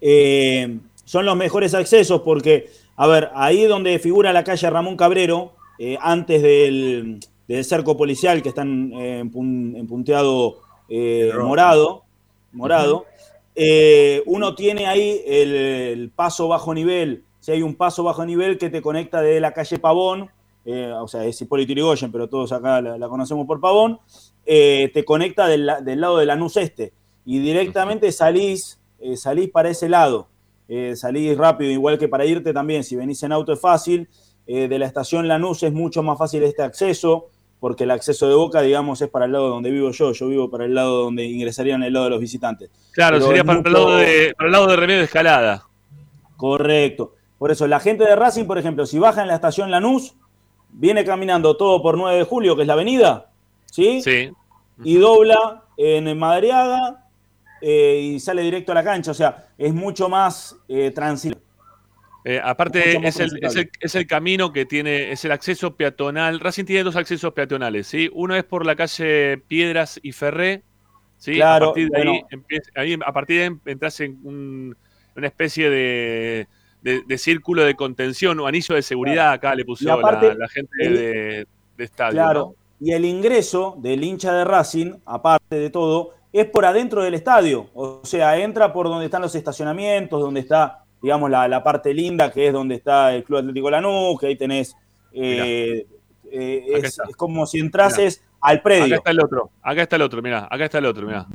Eh, 0.00 0.78
son 1.04 1.26
los 1.26 1.36
mejores 1.36 1.74
accesos 1.74 2.22
porque, 2.22 2.70
a 2.96 3.06
ver, 3.06 3.30
ahí 3.34 3.64
donde 3.64 3.98
figura 3.98 4.32
la 4.32 4.44
calle 4.44 4.70
Ramón 4.70 4.96
Cabrero, 4.96 5.52
eh, 5.78 5.98
antes 6.00 6.40
del, 6.40 7.20
del 7.48 7.64
cerco 7.64 7.96
policial 7.96 8.42
que 8.42 8.48
están 8.50 8.92
eh, 8.94 9.22
empun- 9.24 9.76
en 9.76 9.86
punteado 9.86 10.60
eh, 10.88 11.32
morado, 11.38 12.04
morado 12.52 13.06
eh, 13.54 14.22
uno 14.26 14.54
tiene 14.54 14.86
ahí 14.86 15.20
el, 15.26 15.54
el 15.54 16.10
paso 16.10 16.48
bajo 16.48 16.72
nivel. 16.74 17.24
Si 17.40 17.52
hay 17.52 17.62
un 17.62 17.74
paso 17.74 18.02
bajo 18.04 18.24
nivel 18.24 18.58
que 18.58 18.70
te 18.70 18.82
conecta 18.82 19.20
de 19.22 19.40
la 19.40 19.52
calle 19.52 19.78
Pavón, 19.78 20.30
eh, 20.64 20.92
o 20.92 21.08
sea, 21.08 21.24
es 21.24 21.40
Hipólito 21.40 21.72
Yrigoyen, 21.72 22.12
pero 22.12 22.28
todos 22.28 22.52
acá 22.52 22.80
la, 22.80 22.98
la 22.98 23.08
conocemos 23.08 23.46
por 23.46 23.60
Pavón, 23.60 23.98
eh, 24.46 24.90
te 24.92 25.04
conecta 25.04 25.46
del, 25.48 25.66
la- 25.66 25.80
del 25.80 26.00
lado 26.00 26.18
de 26.18 26.26
Lanús 26.26 26.56
Este 26.56 26.92
y 27.24 27.38
directamente 27.38 28.12
salís, 28.12 28.78
salís 29.16 29.50
para 29.50 29.70
ese 29.70 29.88
lado. 29.88 30.28
Salís 30.94 31.36
rápido, 31.36 31.68
igual 31.72 31.98
que 31.98 32.06
para 32.06 32.24
irte 32.24 32.52
también, 32.52 32.84
si 32.84 32.94
venís 32.94 33.20
en 33.24 33.32
auto 33.32 33.52
es 33.52 33.60
fácil. 33.60 34.08
De 34.46 34.78
la 34.78 34.86
estación 34.86 35.26
Lanús 35.26 35.64
es 35.64 35.72
mucho 35.72 36.02
más 36.04 36.16
fácil 36.16 36.44
este 36.44 36.62
acceso, 36.62 37.26
porque 37.60 37.84
el 37.84 37.90
acceso 37.90 38.26
de 38.26 38.34
Boca, 38.34 38.62
digamos, 38.62 39.02
es 39.02 39.08
para 39.08 39.26
el 39.26 39.32
lado 39.32 39.48
donde 39.48 39.70
vivo 39.70 39.90
yo. 39.90 40.12
Yo 40.12 40.28
vivo 40.28 40.50
para 40.50 40.64
el 40.64 40.74
lado 40.74 41.04
donde 41.04 41.24
ingresarían 41.24 41.82
el 41.82 41.92
lado 41.92 42.06
de 42.06 42.10
los 42.10 42.20
visitantes. 42.20 42.70
Claro, 42.92 43.16
Pero 43.16 43.26
sería 43.28 43.44
para, 43.44 43.58
el 43.60 43.72
lado 43.72 43.96
de, 43.96 44.34
para 44.36 44.46
el 44.46 44.52
lado 44.52 44.66
de 44.66 44.76
remedio 44.76 45.02
escalada. 45.02 45.64
Correcto. 46.36 47.14
Por 47.38 47.50
eso, 47.50 47.66
la 47.66 47.78
gente 47.78 48.04
de 48.04 48.16
Racing, 48.16 48.46
por 48.46 48.58
ejemplo, 48.58 48.86
si 48.86 48.98
baja 48.98 49.20
en 49.22 49.28
la 49.28 49.34
estación 49.34 49.70
Lanús, 49.70 50.14
viene 50.70 51.04
caminando 51.04 51.56
todo 51.56 51.82
por 51.82 51.98
9 51.98 52.18
de 52.18 52.24
julio, 52.24 52.56
que 52.56 52.62
es 52.62 52.68
la 52.68 52.74
avenida, 52.74 53.30
¿sí? 53.66 54.00
Sí. 54.02 54.30
Y 54.82 54.96
dobla 54.96 55.64
en 55.76 56.18
Madariaga 56.18 57.06
eh, 57.60 58.12
y 58.14 58.20
sale 58.20 58.42
directo 58.42 58.72
a 58.72 58.74
la 58.74 58.84
cancha. 58.84 59.10
O 59.10 59.14
sea, 59.14 59.48
es 59.58 59.74
mucho 59.74 60.08
más 60.08 60.56
eh. 60.68 60.92
Eh, 62.24 62.40
aparte, 62.42 62.98
es 63.06 63.18
el, 63.18 63.38
es, 63.42 63.56
el, 63.56 63.70
es 63.80 63.94
el 63.94 64.06
camino 64.06 64.52
que 64.52 64.66
tiene, 64.66 65.10
es 65.12 65.24
el 65.24 65.32
acceso 65.32 65.74
peatonal. 65.74 66.38
Racing 66.40 66.64
tiene 66.66 66.82
dos 66.84 66.96
accesos 66.96 67.32
peatonales, 67.32 67.86
¿sí? 67.86 68.10
Uno 68.12 68.36
es 68.36 68.44
por 68.44 68.66
la 68.66 68.76
calle 68.76 69.38
Piedras 69.48 69.98
y 70.02 70.12
Ferré, 70.12 70.62
¿sí? 71.16 71.34
Claro, 71.36 71.66
a 71.66 71.68
partir 71.70 71.88
de 71.88 71.98
ahí, 71.98 72.04
bueno. 72.06 72.26
empieza- 72.30 72.70
ahí, 72.76 72.98
a 73.04 73.12
partir 73.12 73.38
de 73.38 73.44
ahí 73.44 73.50
entras 73.72 74.00
en 74.00 74.18
un- 74.22 74.76
una 75.16 75.26
especie 75.26 75.70
de, 75.70 76.46
de- 76.82 77.02
de 77.06 77.18
círculo 77.18 77.64
de 77.64 77.74
contención 77.74 78.38
o 78.40 78.46
anillo 78.46 78.74
de 78.74 78.82
seguridad, 78.82 79.32
acá 79.32 79.54
le 79.54 79.64
puso 79.64 79.90
aparte, 79.92 80.28
la, 80.28 80.34
la 80.34 80.48
gente 80.48 80.70
el- 80.80 80.96
de, 80.96 81.46
de 81.78 81.84
estadio, 81.84 82.12
Claro. 82.12 82.54
Y 82.82 82.92
el 82.92 83.04
ingreso 83.04 83.76
del 83.78 84.02
hincha 84.04 84.32
de 84.32 84.44
Racing, 84.44 84.92
aparte 85.04 85.56
de 85.58 85.68
todo, 85.68 86.14
es 86.32 86.46
por 86.46 86.64
adentro 86.64 87.02
del 87.02 87.12
estadio. 87.14 87.68
O 87.74 88.00
sea, 88.04 88.38
entra 88.38 88.72
por 88.72 88.86
donde 88.88 89.04
están 89.06 89.20
los 89.20 89.34
estacionamientos, 89.34 90.18
donde 90.20 90.40
está, 90.40 90.84
digamos, 91.02 91.30
la, 91.30 91.48
la 91.48 91.62
parte 91.62 91.92
linda, 91.94 92.30
que 92.30 92.48
es 92.48 92.52
donde 92.52 92.74
está 92.76 93.14
el 93.14 93.24
Club 93.24 93.38
Atlético 93.40 93.70
Lanús, 93.70 94.18
que 94.20 94.26
ahí 94.28 94.36
tenés. 94.36 94.76
eh, 95.12 95.86
eh, 96.32 96.64
Acá 96.76 96.86
es, 96.88 96.98
como 97.16 97.44
si 97.46 97.58
entrases 97.58 98.20
Mirá. 98.20 98.30
al 98.40 98.54
Acá 98.56 98.62
predio. 98.62 98.94
está 98.96 99.10
el 99.10 99.20
otro, 99.20 99.50
acá 99.62 99.82
está 99.82 99.96
el 99.96 100.02
otro, 100.02 100.22
mirá, 100.22 100.46
acá 100.50 100.64
está 100.64 100.78
el 100.78 100.86
otro, 100.86 101.06
mirá. 101.06 101.26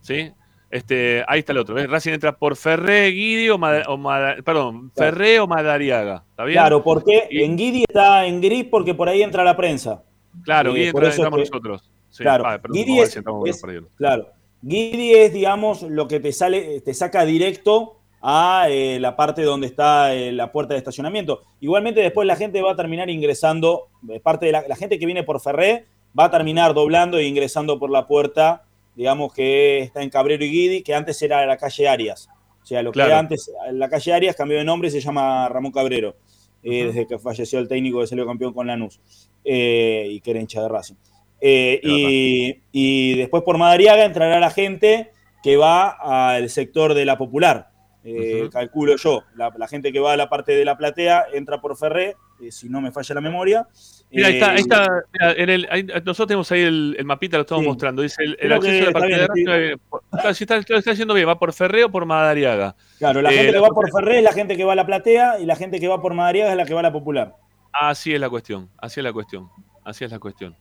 ¿Sí? 0.00 0.30
Este, 0.70 1.22
ahí 1.28 1.38
está 1.38 1.52
el 1.52 1.58
otro. 1.58 1.74
¿ves? 1.76 1.88
Racing 1.88 2.12
entra 2.14 2.36
por 2.36 2.56
Ferré, 2.56 3.06
Guidi 3.10 3.48
o, 3.48 3.58
Mada- 3.58 3.84
o 3.86 3.96
Mada- 3.96 4.36
perdón, 4.44 4.90
Ferré 4.96 5.38
o 5.38 5.46
Madariaga. 5.46 6.24
¿Está 6.30 6.44
bien? 6.44 6.56
Claro, 6.58 6.82
porque 6.82 7.28
Y- 7.30 7.42
en 7.44 7.56
Guidi 7.56 7.84
está 7.88 8.26
en 8.26 8.40
gris 8.40 8.66
porque 8.68 8.92
por 8.94 9.08
ahí 9.08 9.22
entra 9.22 9.44
la 9.44 9.56
prensa. 9.56 10.02
Claro, 10.42 10.70
Eh, 10.70 10.74
Guidi 10.74 10.86
entra, 10.88 11.08
entramos 11.10 11.38
que- 11.38 11.48
nosotros. 11.48 11.90
Sí, 12.10 12.22
claro, 12.24 12.44
ah, 12.46 12.58
perdón, 12.60 12.74
Guidi 12.76 12.98
es- 13.00 13.12
si 13.12 13.20
es-. 13.20 13.86
Claro. 13.96 14.26
Guidi 14.62 15.14
es, 15.14 15.32
digamos, 15.32 15.82
lo 15.82 16.08
que 16.08 16.18
te 16.18 16.32
sale, 16.32 16.80
te 16.80 16.92
saca 16.92 17.24
directo 17.24 18.00
a 18.26 18.70
eh, 18.70 18.98
la 19.00 19.16
parte 19.16 19.42
donde 19.42 19.66
está 19.66 20.14
eh, 20.14 20.32
la 20.32 20.50
puerta 20.50 20.72
de 20.72 20.78
estacionamiento. 20.78 21.42
Igualmente 21.60 22.00
después 22.00 22.26
la 22.26 22.36
gente 22.36 22.62
va 22.62 22.72
a 22.72 22.76
terminar 22.76 23.10
ingresando, 23.10 23.88
eh, 24.08 24.18
parte 24.18 24.46
de 24.46 24.52
la, 24.52 24.64
la 24.66 24.76
gente 24.76 24.98
que 24.98 25.04
viene 25.04 25.24
por 25.24 25.42
Ferré 25.42 25.84
va 26.18 26.24
a 26.24 26.30
terminar 26.30 26.72
doblando 26.72 27.18
e 27.18 27.24
ingresando 27.24 27.78
por 27.78 27.90
la 27.90 28.06
puerta, 28.06 28.64
digamos 28.96 29.34
que 29.34 29.80
está 29.80 30.00
en 30.02 30.08
Cabrero 30.08 30.42
y 30.42 30.50
Guidi, 30.50 30.82
que 30.82 30.94
antes 30.94 31.20
era 31.20 31.44
la 31.44 31.58
calle 31.58 31.86
Arias. 31.86 32.30
O 32.62 32.66
sea, 32.66 32.82
lo 32.82 32.92
que 32.92 33.02
antes, 33.02 33.52
la 33.72 33.90
calle 33.90 34.14
Arias 34.14 34.34
cambió 34.34 34.56
de 34.56 34.64
nombre 34.64 34.88
y 34.88 34.90
se 34.90 35.02
llama 35.02 35.46
Ramón 35.50 35.70
Cabrero, 35.70 36.16
eh, 36.62 36.86
desde 36.86 37.06
que 37.06 37.18
falleció 37.18 37.58
el 37.58 37.68
técnico 37.68 38.00
que 38.00 38.06
salió 38.06 38.26
campeón 38.26 38.54
con 38.54 38.66
Lanús 38.66 38.98
y 39.44 40.18
que 40.20 40.30
era 40.30 40.40
hincha 40.40 40.62
de 40.62 40.68
Racing. 40.70 40.94
Y 41.42 43.16
después 43.16 43.42
por 43.42 43.58
Madariaga 43.58 44.06
entrará 44.06 44.40
la 44.40 44.48
gente 44.48 45.10
que 45.42 45.58
va 45.58 45.90
al 45.90 46.48
sector 46.48 46.94
de 46.94 47.04
la 47.04 47.18
Popular. 47.18 47.73
Eh. 48.06 48.50
Calculo 48.52 48.96
yo, 48.96 49.24
la, 49.34 49.50
la 49.56 49.66
gente 49.66 49.90
que 49.90 49.98
va 49.98 50.12
a 50.12 50.16
la 50.18 50.28
parte 50.28 50.52
de 50.52 50.64
la 50.64 50.76
platea 50.76 51.24
entra 51.32 51.60
por 51.62 51.74
Ferré, 51.76 52.16
eh, 52.42 52.52
si 52.52 52.68
no 52.68 52.82
me 52.82 52.92
falla 52.92 53.14
la 53.14 53.20
memoria. 53.22 53.66
Mira, 54.10 54.28
ahí 54.28 54.34
Eh, 54.34 54.36
está, 54.36 54.50
ahí 54.50 54.58
está. 54.58 54.88
mira, 55.12 55.32
en 55.32 55.48
el, 55.50 55.68
ahí- 55.70 55.84
nosotros 55.84 56.26
tenemos 56.28 56.52
ahí 56.52 56.60
el, 56.60 56.96
el 56.98 57.04
mapita, 57.06 57.38
lo 57.38 57.42
estamos 57.44 57.62
Sí. 57.62 57.68
mostrando. 57.68 58.02
Dice 58.02 58.22
el, 58.22 58.36
el 58.38 58.52
acceso 58.52 58.90
a 58.94 59.00
la 59.00 59.06
bien, 59.06 59.26
de 59.46 59.72
eh, 59.72 59.76
por- 59.88 60.02
claro, 60.10 60.34
sí 60.34 60.44
está, 60.44 60.56
lo 60.68 60.78
está 60.78 60.90
haciendo 60.90 61.14
bien, 61.14 61.26
va 61.26 61.38
por 61.38 61.52
Ferré 61.54 61.82
o 61.84 61.90
por 61.90 62.04
Madariaga. 62.04 62.76
Claro, 62.98 63.22
la 63.22 63.30
eh, 63.32 63.36
gente 63.36 63.52
la 63.52 63.58
que 63.58 63.60
va 63.62 63.68
por 63.68 63.90
Ferré 63.90 64.18
es 64.18 64.24
la 64.24 64.32
gente 64.32 64.56
que 64.56 64.64
va 64.64 64.74
a 64.74 64.76
la 64.76 64.84
platea 64.84 65.40
y 65.40 65.46
la 65.46 65.56
gente 65.56 65.80
que 65.80 65.88
va 65.88 66.02
por 66.02 66.12
Madariaga 66.12 66.50
es 66.50 66.56
la 66.58 66.66
que 66.66 66.74
va 66.74 66.80
a 66.80 66.82
la 66.82 66.92
Popular. 66.92 67.36
Así 67.72 68.12
es 68.12 68.20
la 68.20 68.28
cuestión, 68.28 68.68
así 68.76 69.00
es 69.00 69.04
la 69.04 69.12
cuestión, 69.14 69.48
así 69.82 70.04
es 70.04 70.10
la 70.10 70.18
cuestión. 70.18 70.54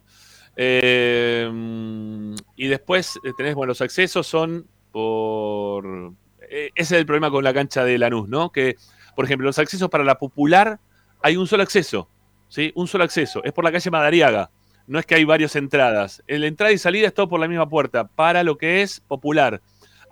Eh, 0.55 1.49
y 2.55 2.67
después 2.67 3.17
eh, 3.23 3.31
tenés, 3.35 3.53
bueno, 3.55 3.71
los 3.71 3.81
accesos 3.81 4.25
son 4.25 4.65
por... 4.91 6.13
eh, 6.53 6.71
ese 6.75 6.95
es 6.95 6.99
el 6.99 7.05
problema 7.05 7.31
con 7.31 7.43
la 7.43 7.53
cancha 7.53 7.83
de 7.83 7.97
Lanús, 7.97 8.29
¿no? 8.29 8.51
Que, 8.51 8.75
por 9.15 9.25
ejemplo, 9.25 9.45
los 9.45 9.59
accesos 9.59 9.89
para 9.89 10.03
la 10.03 10.17
popular 10.17 10.79
hay 11.21 11.37
un 11.37 11.47
solo 11.47 11.63
acceso, 11.63 12.07
¿sí? 12.47 12.71
Un 12.75 12.87
solo 12.87 13.03
acceso, 13.03 13.43
es 13.43 13.51
por 13.53 13.63
la 13.63 13.71
calle 13.71 13.89
Madariaga. 13.91 14.49
No 14.85 14.99
es 14.99 15.05
que 15.05 15.15
hay 15.15 15.23
varias 15.23 15.55
entradas. 15.55 16.21
La 16.27 16.45
entrada 16.45 16.73
y 16.73 16.77
salida 16.77 17.07
es 17.07 17.13
todo 17.13 17.29
por 17.29 17.39
la 17.39 17.47
misma 17.47 17.69
puerta, 17.69 18.05
para 18.05 18.43
lo 18.43 18.57
que 18.57 18.81
es 18.81 18.99
popular. 18.99 19.61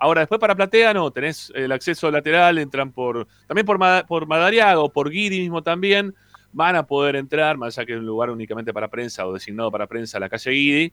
Ahora, 0.00 0.22
después 0.22 0.40
para 0.40 0.56
Platea, 0.56 0.94
no, 0.94 1.10
tenés 1.10 1.52
el 1.54 1.70
acceso 1.70 2.10
lateral, 2.10 2.58
entran 2.58 2.90
por. 2.90 3.28
También 3.46 3.66
por, 3.66 3.78
Ma- 3.78 4.04
por 4.08 4.26
Madariaga 4.26 4.80
o 4.80 4.88
por 4.88 5.10
Guiri 5.10 5.40
mismo 5.40 5.62
también. 5.62 6.14
Van 6.52 6.74
a 6.74 6.86
poder 6.86 7.16
entrar, 7.16 7.56
más 7.56 7.78
allá 7.78 7.86
que 7.86 7.92
es 7.92 7.98
un 7.98 8.06
lugar 8.06 8.30
únicamente 8.30 8.72
para 8.72 8.88
prensa 8.88 9.26
o 9.26 9.32
designado 9.32 9.70
para 9.70 9.86
prensa, 9.86 10.18
la 10.18 10.28
calle 10.28 10.50
Guidi. 10.50 10.92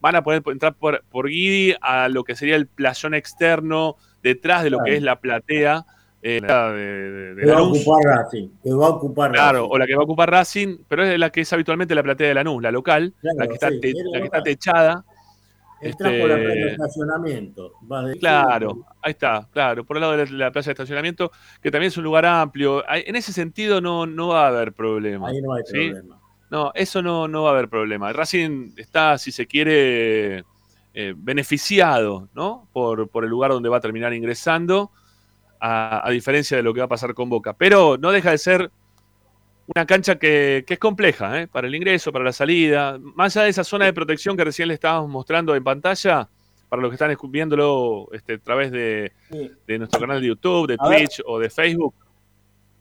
Van 0.00 0.16
a 0.16 0.22
poder 0.22 0.42
entrar 0.46 0.74
por, 0.74 1.04
por 1.10 1.28
a 1.80 2.08
lo 2.08 2.24
que 2.24 2.34
sería 2.34 2.56
el 2.56 2.66
playón 2.66 3.14
externo, 3.14 3.96
detrás 4.22 4.62
de 4.64 4.70
lo 4.70 4.78
que 4.84 4.96
es 4.96 5.02
la 5.02 5.20
platea 5.20 5.84
eh, 6.20 6.40
la 6.42 6.72
de, 6.72 7.10
de- 7.10 7.34
de 7.36 7.42
Que 7.42 7.50
va 7.52 7.58
a 7.58 7.62
ocupar 7.62 8.02
Racing. 8.04 8.48
Que 8.62 8.72
va 8.74 8.86
a 8.86 8.90
ocupar 8.90 9.30
Claro, 9.32 9.58
Racing. 9.60 9.70
o 9.72 9.78
la 9.78 9.86
que 9.86 9.94
va 9.94 10.00
a 10.00 10.04
ocupar 10.04 10.30
Racing, 10.30 10.78
pero 10.88 11.04
es 11.04 11.18
la 11.18 11.30
que 11.30 11.42
es 11.42 11.52
habitualmente 11.52 11.94
la 11.94 12.02
platea 12.02 12.28
de 12.28 12.34
Lanús, 12.34 12.60
la 12.62 12.72
local, 12.72 13.14
Claro, 13.20 13.38
la 13.38 13.46
que 13.46 13.54
está, 13.54 13.70
sí, 13.70 13.80
te- 13.80 13.94
la 14.12 14.18
que 14.18 14.24
está 14.24 14.42
techada. 14.42 15.04
Entra 15.80 16.08
por 16.10 16.28
la 16.28 16.34
este, 16.36 16.44
plaza 16.44 16.54
de 16.64 16.70
estacionamiento. 16.72 17.72
de- 17.82 18.18
Claro, 18.18 18.84
ahí 19.00 19.12
está, 19.12 19.46
claro, 19.52 19.84
por 19.84 19.96
el 19.96 20.00
lado 20.00 20.16
de 20.16 20.26
la, 20.26 20.46
la 20.46 20.50
plaza 20.50 20.70
de 20.70 20.72
estacionamiento, 20.72 21.30
que 21.62 21.70
también 21.70 21.86
es 21.88 21.96
un 21.96 22.02
lugar 22.02 22.26
amplio. 22.26 22.84
En 22.88 23.14
ese 23.14 23.32
sentido 23.32 23.80
no, 23.80 24.04
no 24.04 24.26
va 24.28 24.46
a 24.46 24.48
haber 24.48 24.72
problema. 24.72 25.28
Ahí 25.28 25.40
no 25.40 25.54
hay 25.54 25.62
¿sí? 25.66 25.90
problema. 25.90 26.20
No, 26.50 26.72
eso 26.74 27.00
no, 27.00 27.28
no 27.28 27.44
va 27.44 27.50
a 27.50 27.52
haber 27.52 27.68
problema. 27.68 28.12
Racing 28.12 28.72
está, 28.76 29.18
si 29.18 29.30
se 29.30 29.46
quiere, 29.46 30.42
eh, 31.00 31.14
beneficiado 31.16 32.28
¿no? 32.34 32.66
por, 32.72 33.08
por 33.08 33.22
el 33.22 33.30
lugar 33.30 33.52
donde 33.52 33.68
va 33.68 33.76
a 33.76 33.80
terminar 33.80 34.12
ingresando, 34.12 34.90
a, 35.60 36.04
a 36.04 36.10
diferencia 36.10 36.56
de 36.56 36.62
lo 36.64 36.74
que 36.74 36.80
va 36.80 36.86
a 36.86 36.88
pasar 36.88 37.14
con 37.14 37.28
Boca. 37.30 37.52
Pero 37.52 37.96
no 37.98 38.10
deja 38.10 38.32
de 38.32 38.38
ser 38.38 38.70
una 39.74 39.86
cancha 39.86 40.18
que, 40.18 40.64
que 40.66 40.74
es 40.74 40.80
compleja, 40.80 41.40
¿eh? 41.42 41.46
para 41.46 41.68
el 41.68 41.74
ingreso, 41.76 42.10
para 42.10 42.24
la 42.24 42.32
salida. 42.32 42.98
Más 43.14 43.36
allá 43.36 43.44
de 43.44 43.50
esa 43.50 43.62
zona 43.62 43.84
de 43.84 43.92
protección 43.92 44.36
que 44.36 44.42
recién 44.44 44.66
le 44.66 44.74
estábamos 44.74 45.08
mostrando 45.08 45.54
en 45.54 45.62
pantalla, 45.62 46.28
para 46.68 46.82
los 46.82 46.90
que 46.90 46.94
están 46.96 47.16
viéndolo 47.30 48.08
este, 48.12 48.34
a 48.34 48.38
través 48.38 48.72
de, 48.72 49.12
de 49.66 49.78
nuestro 49.78 50.00
canal 50.00 50.20
de 50.20 50.26
YouTube, 50.26 50.66
de 50.66 50.76
A 50.80 50.88
ver. 50.88 50.98
Twitch 50.98 51.22
o 51.26 51.38
de 51.38 51.48
Facebook. 51.48 51.94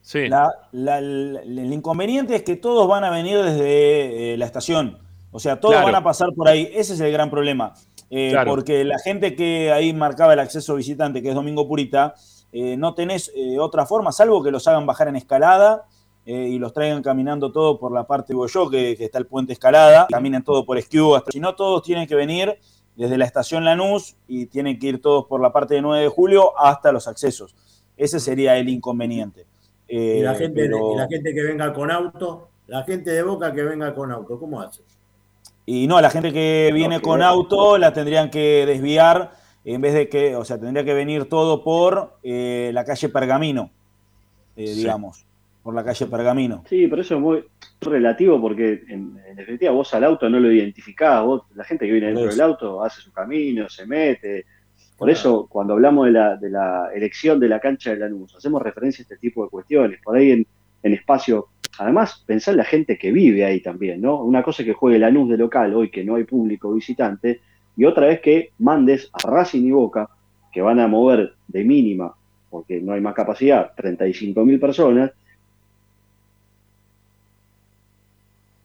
Sí, 0.02 0.28
La- 0.28 0.50
la- 0.72 1.02
la- 1.02 1.42
el 1.42 1.72
inconveniente 1.74 2.36
es 2.36 2.42
que 2.44 2.56
todos 2.56 2.88
van 2.88 3.04
a 3.04 3.10
venir 3.12 3.38
desde 3.44 4.34
eh, 4.34 4.38
la 4.38 4.46
estación. 4.46 4.98
O 5.32 5.40
sea, 5.40 5.60
todos 5.60 5.74
Claro. 5.76 5.88
van 5.88 5.96
a 5.96 6.04
pasar 6.04 6.30
por 6.36 6.48
ahí. 6.48 6.70
Ese 6.74 6.94
es 6.94 7.00
el 7.02 7.12
gran 7.12 7.30
problema. 7.30 7.74
Eh, 8.10 8.30
Claro. 8.32 8.52
Porque 8.52 8.84
la 8.86 9.00
gente 9.00 9.36
que 9.36 9.72
ahí 9.72 9.94
marcaba 9.94 10.34
el 10.34 10.40
acceso 10.40 10.76
visitante, 10.76 11.22
que 11.22 11.30
es 11.30 11.36
Domingo 11.36 11.68
Purita, 11.68 12.14
eh, 12.52 12.78
no 12.78 12.94
tenés 12.94 13.32
eh, 13.36 13.60
otra 13.60 13.86
forma, 13.86 14.12
salvo 14.12 14.42
que 14.44 14.52
los 14.52 14.68
hagan 14.68 14.86
bajar 14.86 15.10
en 15.10 15.18
escalada 15.18 15.86
eh, 16.26 16.48
y 16.50 16.60
los 16.60 16.72
traigan 16.74 17.02
caminando 17.04 17.52
todo 17.52 17.78
por 17.80 17.92
la 17.92 18.06
parte 18.08 18.34
de 18.34 18.40
yo, 18.48 18.70
que, 18.70 18.96
que 18.98 19.06
está 19.06 19.18
el 19.18 19.26
puente 19.28 19.54
escalada, 19.54 20.08
caminen 20.10 20.44
todo 20.44 20.66
por 20.66 20.78
Esquiu. 20.78 21.16
hasta- 21.16 21.32
Si 21.32 21.40
no, 21.40 21.56
todos 21.56 21.84
tienen 21.84 22.08
que 22.08 22.16
venir 22.16 22.58
desde 22.96 23.18
la 23.18 23.26
estación 23.26 23.64
Lanús 23.66 24.16
y 24.28 24.48
tienen 24.48 24.80
que 24.80 24.88
ir 24.88 25.02
todos 25.02 25.26
por 25.26 25.40
la 25.42 25.52
parte 25.52 25.76
de 25.76 25.82
9 25.82 26.04
de 26.04 26.10
julio 26.10 26.58
hasta 26.58 26.92
los 26.92 27.08
accesos. 27.08 27.56
Ese 27.96 28.20
sería 28.20 28.58
el 28.58 28.70
inconveniente. 28.70 29.46
Y 29.88 30.22
la, 30.22 30.34
gente, 30.36 30.62
pero- 30.64 30.94
y 30.94 30.98
la 30.98 31.08
gente 31.08 31.34
que 31.34 31.42
venga 31.44 31.74
con 31.74 31.92
auto, 31.92 32.50
la 32.68 32.84
gente 32.84 33.12
de 33.12 33.22
Boca 33.24 33.54
que 33.54 33.64
venga 33.64 33.94
con 33.94 34.12
auto, 34.12 34.38
¿cómo 34.40 34.60
hace? 34.62 34.82
Y 35.70 35.86
no, 35.86 36.00
la 36.00 36.10
gente 36.10 36.32
que 36.32 36.72
viene 36.74 37.02
con 37.02 37.22
auto 37.22 37.78
la 37.78 37.92
tendrían 37.92 38.30
que 38.32 38.66
desviar 38.66 39.32
en 39.66 39.82
vez 39.82 39.94
de 39.94 40.08
que, 40.08 40.34
o 40.36 40.46
sea, 40.46 40.58
tendría 40.58 40.86
que 40.86 40.94
venir 40.94 41.26
todo 41.26 41.62
por 41.62 42.18
eh, 42.24 42.72
la 42.74 42.86
calle 42.86 43.10
Pergamino, 43.10 43.70
eh, 44.56 44.68
Sí. 44.68 44.76
digamos, 44.76 45.26
por 45.62 45.76
la 45.76 45.84
calle 45.84 46.06
Pergamino. 46.06 46.64
Sí, 46.70 46.88
pero 46.88 47.02
eso 47.02 47.16
es 47.16 47.22
muy 47.22 47.44
relativo 47.82 48.40
porque 48.40 48.82
en, 48.88 49.20
en 49.28 49.36
definitiva 49.36 49.74
vos 49.74 49.94
al 49.94 50.06
auto 50.06 50.30
no 50.30 50.40
lo 50.40 50.50
identificás, 50.50 51.22
vos, 51.26 51.42
la 51.54 51.66
gente 51.66 51.86
que 51.86 51.92
viene 51.92 52.08
dentro 52.08 52.30
del 52.30 52.40
auto 52.40 52.82
hace 52.82 53.02
su 53.02 53.12
camino, 53.12 53.68
se 53.68 53.86
mete. 53.86 54.46
Por 54.98 55.10
eso 55.10 55.48
cuando 55.50 55.74
hablamos 55.74 56.06
de 56.06 56.12
la, 56.14 56.38
de 56.38 56.50
la 56.50 56.90
elección 56.96 57.42
de 57.42 57.50
la 57.50 57.60
cancha 57.60 57.90
de 57.90 57.98
Lanús, 57.98 58.34
hacemos 58.38 58.62
referencia 58.62 59.02
a 59.02 59.04
este 59.04 59.18
tipo 59.18 59.44
de 59.44 59.50
cuestiones. 59.50 60.00
Por 60.02 60.16
ahí 60.16 60.32
en, 60.32 60.48
en 60.82 60.94
espacio, 60.94 61.50
además 61.80 62.24
pensar 62.26 62.54
en 62.54 62.58
la 62.60 62.64
gente 62.66 62.98
que 62.98 63.12
vive 63.12 63.46
ahí 63.46 63.62
también, 63.62 64.02
¿no? 64.02 64.24
Una 64.24 64.44
cosa 64.44 64.62
es 64.62 64.68
que 64.68 64.74
juegue 64.74 65.00
Lanús 65.00 65.30
de 65.30 65.38
local 65.38 65.74
hoy 65.76 65.90
que 65.90 66.04
no 66.04 66.16
hay 66.16 66.24
público 66.24 66.74
visitante, 66.74 67.42
y 67.76 67.86
otra 67.86 68.08
vez 68.08 68.20
que 68.22 68.52
mandes 68.60 69.10
a 69.14 69.28
Racing 69.30 69.64
y 69.66 69.72
Boca, 69.72 70.10
que 70.52 70.62
van 70.62 70.80
a 70.80 70.88
mover 70.88 71.34
de 71.48 71.64
mínima, 71.64 72.14
porque 72.50 72.80
no 72.82 72.94
hay 72.94 73.02
más 73.02 73.14
capacidad, 73.14 73.72
35.000 73.76 74.60
personas, 74.60 75.12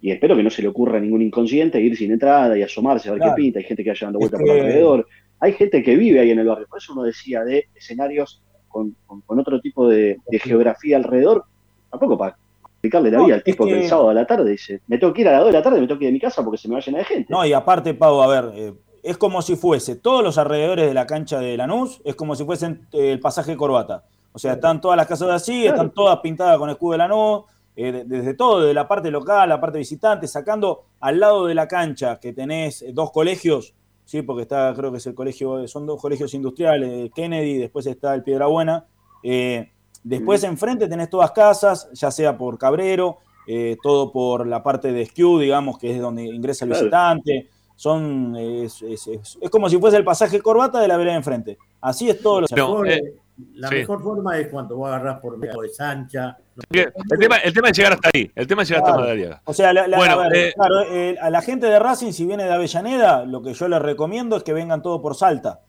y 0.01 0.11
espero 0.11 0.35
que 0.37 0.43
no 0.43 0.51
se 0.51 0.63
le 0.63 0.69
ocurra 0.69 0.99
a 0.99 1.01
ningún 1.01 1.23
inconsciente 1.23 1.81
ir 1.81 1.97
sin 1.97 2.11
entrada 2.11 2.59
y 2.59 2.63
asomarse 2.63 3.09
a 3.09 3.13
ver 3.13 3.21
Claro. 3.21 3.37
qué 3.37 3.43
pinta. 3.43 3.59
Hay 3.61 3.65
gente 3.65 3.85
que 3.85 3.91
vaya 3.91 4.07
dando 4.07 4.19
Es 4.19 4.23
vueltas 4.31 4.41
que- 4.41 4.47
por 4.47 4.57
alrededor. 4.57 5.07
Hay 5.39 5.53
gente 5.53 5.83
que 5.83 5.97
vive 5.97 6.19
ahí 6.21 6.31
en 6.31 6.39
el 6.41 6.47
barrio. 6.47 6.67
Por 6.69 6.79
eso 6.79 6.93
uno 6.93 7.03
decía 7.05 7.45
de 7.45 7.67
escenarios 7.75 8.43
con, 8.69 8.97
con- 9.07 9.21
con 9.21 9.39
otro 9.39 9.61
tipo 9.61 9.89
de, 9.89 10.19
de 10.29 10.39
geografía 10.41 10.97
alrededor. 10.97 11.45
Tampoco 11.91 12.19
para 12.19 12.37
explicarle 12.83 13.11
la 13.12 13.18
No, 13.18 13.24
vida 13.26 13.37
al 13.37 13.43
tipo 13.45 13.64
que, 13.64 13.72
que- 13.72 13.80
el 13.83 13.89
sábado 13.89 14.09
a 14.11 14.14
la 14.14 14.26
tarde 14.26 14.51
dice: 14.51 14.80
Me 14.89 14.99
tengo 14.99 15.12
que 15.14 15.20
ir 15.22 15.28
a 15.28 15.33
las 15.33 15.41
2 15.43 15.47
de 15.49 15.53
la 15.59 15.62
tarde, 15.62 15.80
me 15.80 15.87
tengo 15.87 15.99
que 15.99 16.05
ir 16.07 16.09
de 16.09 16.12
mi 16.14 16.20
casa 16.20 16.43
porque 16.43 16.59
se 16.59 16.68
me 16.68 16.74
va 16.74 16.80
a 16.80 16.83
llenar 16.85 17.01
de 17.03 17.05
gente. 17.07 17.26
No, 17.33 17.47
y 17.47 17.53
aparte, 17.53 17.95
Pau, 17.95 18.20
a 18.22 18.26
ver, 18.26 18.51
eh, 18.55 18.74
es 19.05 19.16
como 19.16 19.41
si 19.41 19.55
fuese 19.57 19.97
todos 19.97 20.22
los 20.22 20.37
alrededores 20.39 20.87
de 20.89 20.95
la 20.95 21.07
cancha 21.07 21.39
de 21.39 21.57
Lanús, 21.57 22.01
es 22.05 22.14
como 22.16 22.35
si 22.35 22.45
fuesen 22.45 22.87
eh, 22.93 23.12
el 23.12 23.20
pasaje 23.20 23.57
Corbata. 23.57 24.05
O 24.33 24.39
sea, 24.39 24.55
están 24.55 24.80
todas 24.80 24.97
las 24.97 25.07
casas 25.07 25.28
así, 25.30 25.62
Claro. 25.62 25.76
están 25.76 25.91
todas 25.93 26.18
pintadas 26.20 26.59
con 26.59 26.70
escudo 26.70 26.93
de 26.93 26.99
Lanús, 26.99 27.43
eh, 27.76 27.93
de- 27.93 28.05
desde 28.05 28.35
todo, 28.35 28.61
de 28.62 28.74
la 28.74 28.89
parte 28.89 29.11
local, 29.11 29.49
la 29.49 29.61
parte 29.61 29.78
visitante, 29.78 30.26
sacando 30.26 30.83
al 31.01 31.20
lado 31.20 31.47
de 31.47 31.55
la 31.55 31.68
cancha 31.68 32.18
que 32.18 32.33
tenés 32.33 32.85
dos 32.93 33.11
colegios, 33.12 33.74
sí, 34.05 34.22
porque 34.22 34.43
está, 34.43 34.72
creo 34.76 34.91
que 34.91 34.99
es 34.99 35.07
el 35.07 35.14
colegio, 35.14 35.66
son 35.68 35.87
dos 35.87 36.01
colegios 36.01 36.35
industriales, 36.35 37.11
Kennedy, 37.14 37.59
después 37.59 37.87
está 37.87 38.14
el 38.14 38.22
Piedrabuena. 38.24 38.87
Eh, 39.22 39.70
después 40.03 40.42
enfrente 40.44 40.88
tenés 40.88 41.09
todas 41.11 41.30
casas, 41.32 41.88
ya 41.92 42.11
sea 42.11 42.36
por 42.36 42.59
Cabrero, 42.59 43.18
eh, 43.46 43.76
todo 43.82 44.12
por 44.12 44.46
la 44.46 44.62
parte 44.62 44.92
de 44.92 45.05
Skew, 45.07 45.38
digamos, 45.40 45.78
que 45.78 45.94
es 45.94 46.00
donde 46.00 46.22
ingresa 46.24 46.64
el 46.64 46.70
Claro. 46.70 46.84
visitante. 46.84 47.48
Son, 47.74 48.36
es, 48.36 48.80
es- 48.82 49.07
es- 49.09 49.38
es 49.40 49.50
como 49.50 49.68
si 49.68 49.76
fuese 49.78 49.96
el 49.96 50.05
pasaje 50.05 50.40
corbata 50.40 50.78
de 50.80 50.86
la 50.86 50.96
vereda 50.96 51.12
de 51.14 51.18
enfrente. 51.18 51.59
Así 51.80 52.09
es 52.09 52.20
todo 52.22 52.42
lo 52.42 52.46
No, 52.50 52.57
Mejor, 52.68 52.88
eh, 52.90 53.14
la 53.55 53.68
sí. 53.68 53.74
mejor 53.76 54.00
forma 54.03 54.38
es 54.38 54.48
cuando 54.48 54.76
vos 54.76 54.86
agarrás 54.86 55.18
por 55.18 55.36
medio 55.36 55.61
de 55.62 55.68
Sancha. 55.70 56.36
Bien, 56.70 56.92
El 57.11 57.18
tema, 57.18 57.36
el 57.38 57.53
tema 57.53 57.68
es 57.70 57.76
llegar 57.76 57.92
hasta 57.94 58.11
ahí. 58.14 58.30
El 58.36 58.46
tema 58.46 58.62
es 58.62 58.68
llegar 58.68 58.82
Claro. 58.84 58.94
hasta 58.98 59.03
Madariaga. 59.05 59.42
O 59.44 59.53
sea, 59.53 59.72
la- 59.72 59.88
la- 59.88 59.96
Bueno, 59.96 60.20
a, 60.20 60.28
ver, 60.28 60.36
eh, 60.36 60.53
claro, 60.55 60.82
eh, 60.82 61.16
a 61.20 61.30
la 61.30 61.42
gente 61.42 61.66
de 61.66 61.78
Racing, 61.80 62.12
si 62.12 62.24
viene 62.26 62.44
de 62.44 62.53
Avellaneda, 62.53 63.24
lo 63.24 63.42
que 63.42 63.53
yo 63.55 63.66
les 63.66 63.82
recomiendo 63.82 64.36
es 64.36 64.44
que 64.44 64.53
vengan 64.53 64.80
todo 64.82 65.03
por 65.03 65.16
Salta. 65.16 65.61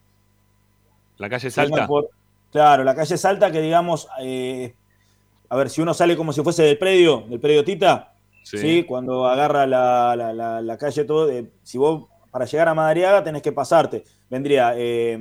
La 1.17 1.29
calle 1.29 1.49
Salta. 1.49 1.87
por- 1.87 2.09
claro, 2.53 2.83
la 2.85 2.95
calle 2.95 3.17
Salta, 3.17 3.51
que 3.51 3.59
digamos, 3.61 4.07
eh, 4.21 4.73
a 5.49 5.57
ver, 5.57 5.69
si 5.69 5.81
uno 5.81 5.93
sale 5.93 6.15
como 6.15 6.31
si 6.31 6.41
fuese 6.41 6.63
del 6.63 6.77
predio, 6.77 7.25
del 7.27 7.39
predio 7.41 7.63
Tita, 7.65 8.13
Sí. 8.43 8.57
¿sí? 8.57 8.83
Cuando 8.83 9.25
agarra 9.27 9.65
la, 9.67 10.15
la- 10.15 10.31
la- 10.33 10.61
la 10.61 10.77
calle 10.77 11.03
todo, 11.03 11.29
eh, 11.29 11.51
si 11.63 11.77
vos 11.77 12.07
para 12.31 12.45
llegar 12.45 12.67
a 12.69 12.73
Madariaga 12.73 13.23
tenés 13.23 13.41
que 13.41 13.51
pasarte. 13.51 14.03
Vendría, 14.29 14.73
eh, 14.75 15.13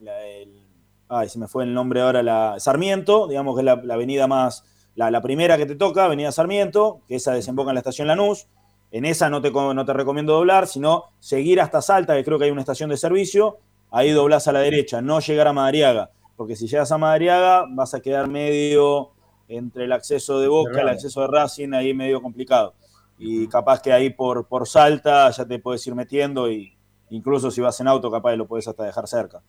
el- 0.00 0.62
ay, 1.08 1.28
se 1.28 1.38
me 1.38 1.46
fue 1.48 1.64
el 1.64 1.72
nombre 1.74 2.00
ahora, 2.00 2.22
la 2.22 2.56
Sarmiento, 2.58 3.26
digamos 3.28 3.54
que 3.54 3.60
es 3.60 3.64
la, 3.64 3.72
avenida 3.94 4.26
más, 4.26 4.64
la, 4.94 5.10
la 5.10 5.20
primera 5.22 5.56
que 5.56 5.66
te 5.66 5.74
toca, 5.76 6.04
avenida 6.04 6.30
Sarmiento, 6.32 7.00
que 7.08 7.16
esa 7.16 7.32
desemboca 7.32 7.70
en 7.70 7.74
la 7.76 7.80
estación 7.80 8.08
Lanús. 8.08 8.46
En 8.90 9.06
esa 9.06 9.30
no 9.30 9.40
te, 9.40 9.50
no 9.50 9.84
te 9.86 9.92
recomiendo 9.94 10.34
doblar, 10.34 10.66
sino 10.66 11.04
seguir 11.18 11.60
hasta 11.62 11.80
Salta, 11.80 12.14
que 12.14 12.24
creo 12.24 12.38
que 12.38 12.44
hay 12.44 12.50
una 12.50 12.60
estación 12.60 12.90
de 12.90 12.98
servicio, 12.98 13.56
ahí 13.90 14.10
doblás 14.10 14.46
a 14.48 14.52
la 14.52 14.60
derecha, 14.60 15.00
no 15.00 15.18
llegar 15.20 15.48
a 15.48 15.52
Madariaga, 15.54 16.10
porque 16.42 16.56
si 16.56 16.66
llegas 16.66 16.90
a 16.90 16.98
Madariaga 16.98 17.66
vas 17.70 17.94
a 17.94 18.00
quedar 18.00 18.26
medio 18.28 19.12
entre 19.46 19.84
el 19.84 19.92
acceso 19.92 20.40
de 20.40 20.48
Boca, 20.48 20.80
el 20.80 20.88
acceso 20.88 21.20
de 21.20 21.28
Racing, 21.28 21.72
ahí 21.72 21.94
medio 21.94 22.20
complicado. 22.20 22.74
Y 23.16 23.46
capaz 23.46 23.80
que 23.80 23.92
ahí 23.92 24.10
por, 24.10 24.48
por 24.48 24.66
Salta 24.66 25.30
ya 25.30 25.46
te 25.46 25.60
puedes 25.60 25.86
ir 25.86 25.94
metiendo 25.94 26.50
y 26.50 26.76
incluso 27.10 27.48
si 27.52 27.60
vas 27.60 27.78
en 27.78 27.86
auto 27.86 28.10
capaz 28.10 28.34
lo 28.34 28.48
puedes 28.48 28.66
hasta 28.66 28.82
dejar 28.82 29.06
cerca. 29.06 29.40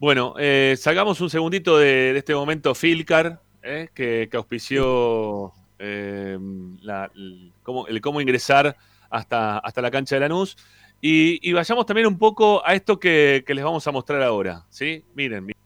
Bueno, 0.00 0.34
eh, 0.40 0.74
sacamos 0.76 1.20
un 1.20 1.30
segundito 1.30 1.78
de, 1.78 2.12
de 2.12 2.18
este 2.18 2.34
momento 2.34 2.74
Filcar, 2.74 3.40
eh, 3.62 3.88
que, 3.94 4.26
que 4.28 4.36
auspició 4.36 5.52
eh, 5.78 6.36
la- 6.82 7.12
el, 7.14 7.52
cómo, 7.62 7.86
el 7.86 8.00
cómo 8.00 8.20
ingresar 8.20 8.76
hasta, 9.08 9.58
hasta 9.58 9.80
la 9.82 9.92
cancha 9.92 10.16
de 10.16 10.20
Lanús. 10.22 10.56
Y, 11.00 11.38
y 11.48 11.52
vayamos 11.52 11.86
también 11.86 12.08
un 12.08 12.18
poco 12.18 12.60
a 12.66 12.74
esto 12.74 12.98
que, 12.98 13.44
que 13.46 13.54
les 13.54 13.62
vamos 13.62 13.86
a 13.86 13.92
mostrar 13.92 14.20
ahora. 14.20 14.64
¿sí? 14.68 15.04
Miren, 15.14 15.44
miren, 15.46 15.60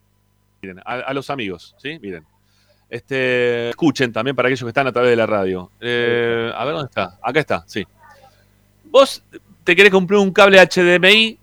a, 0.84 0.94
a 1.00 1.14
los 1.14 1.28
amigos, 1.30 1.74
¿sí? 1.78 1.98
Miren. 2.00 2.24
Este, 2.88 3.70
escuchen 3.70 4.12
también 4.12 4.36
para 4.36 4.48
aquellos 4.48 4.60
que 4.64 4.68
están 4.68 4.86
a 4.86 4.92
través 4.92 5.10
de 5.10 5.16
la 5.16 5.26
radio. 5.26 5.70
Eh, 5.80 6.52
a 6.54 6.64
ver 6.64 6.74
dónde 6.74 6.88
está. 6.88 7.18
Acá 7.22 7.40
está, 7.40 7.64
sí. 7.66 7.86
Vos 8.84 9.22
te 9.64 9.74
querés 9.74 9.90
comprar 9.90 10.20
un 10.20 10.30
cable 10.30 10.58
HDMI 10.60 11.38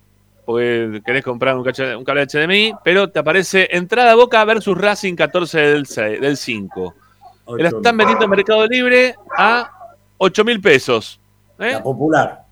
porque 0.46 1.02
querés 1.06 1.24
comprar 1.24 1.56
un, 1.58 1.64
cable 1.64 2.26
HDMI, 2.28 2.74
pero 2.84 3.10
te 3.10 3.20
aparece 3.20 3.68
entrada 3.72 4.16
Boca 4.16 4.44
versus 4.46 4.78
Racing 4.78 5.16
14 5.16 5.60
del, 5.60 5.86
se- 5.88 6.20
del 6.20 6.38
5. 6.38 6.96
Ocho 7.46 7.58
La 7.64 7.70
están 7.70 7.98
vendiendo 7.98 8.26
en 8.26 8.30
Mercado 8.32 8.68
Libre 8.68 9.16
a 9.36 9.72
8 10.18 10.46
mil 10.46 10.62
pesos. 10.62 11.20
¿eh? 11.58 11.72
La 11.74 11.84
popular. 11.84 12.46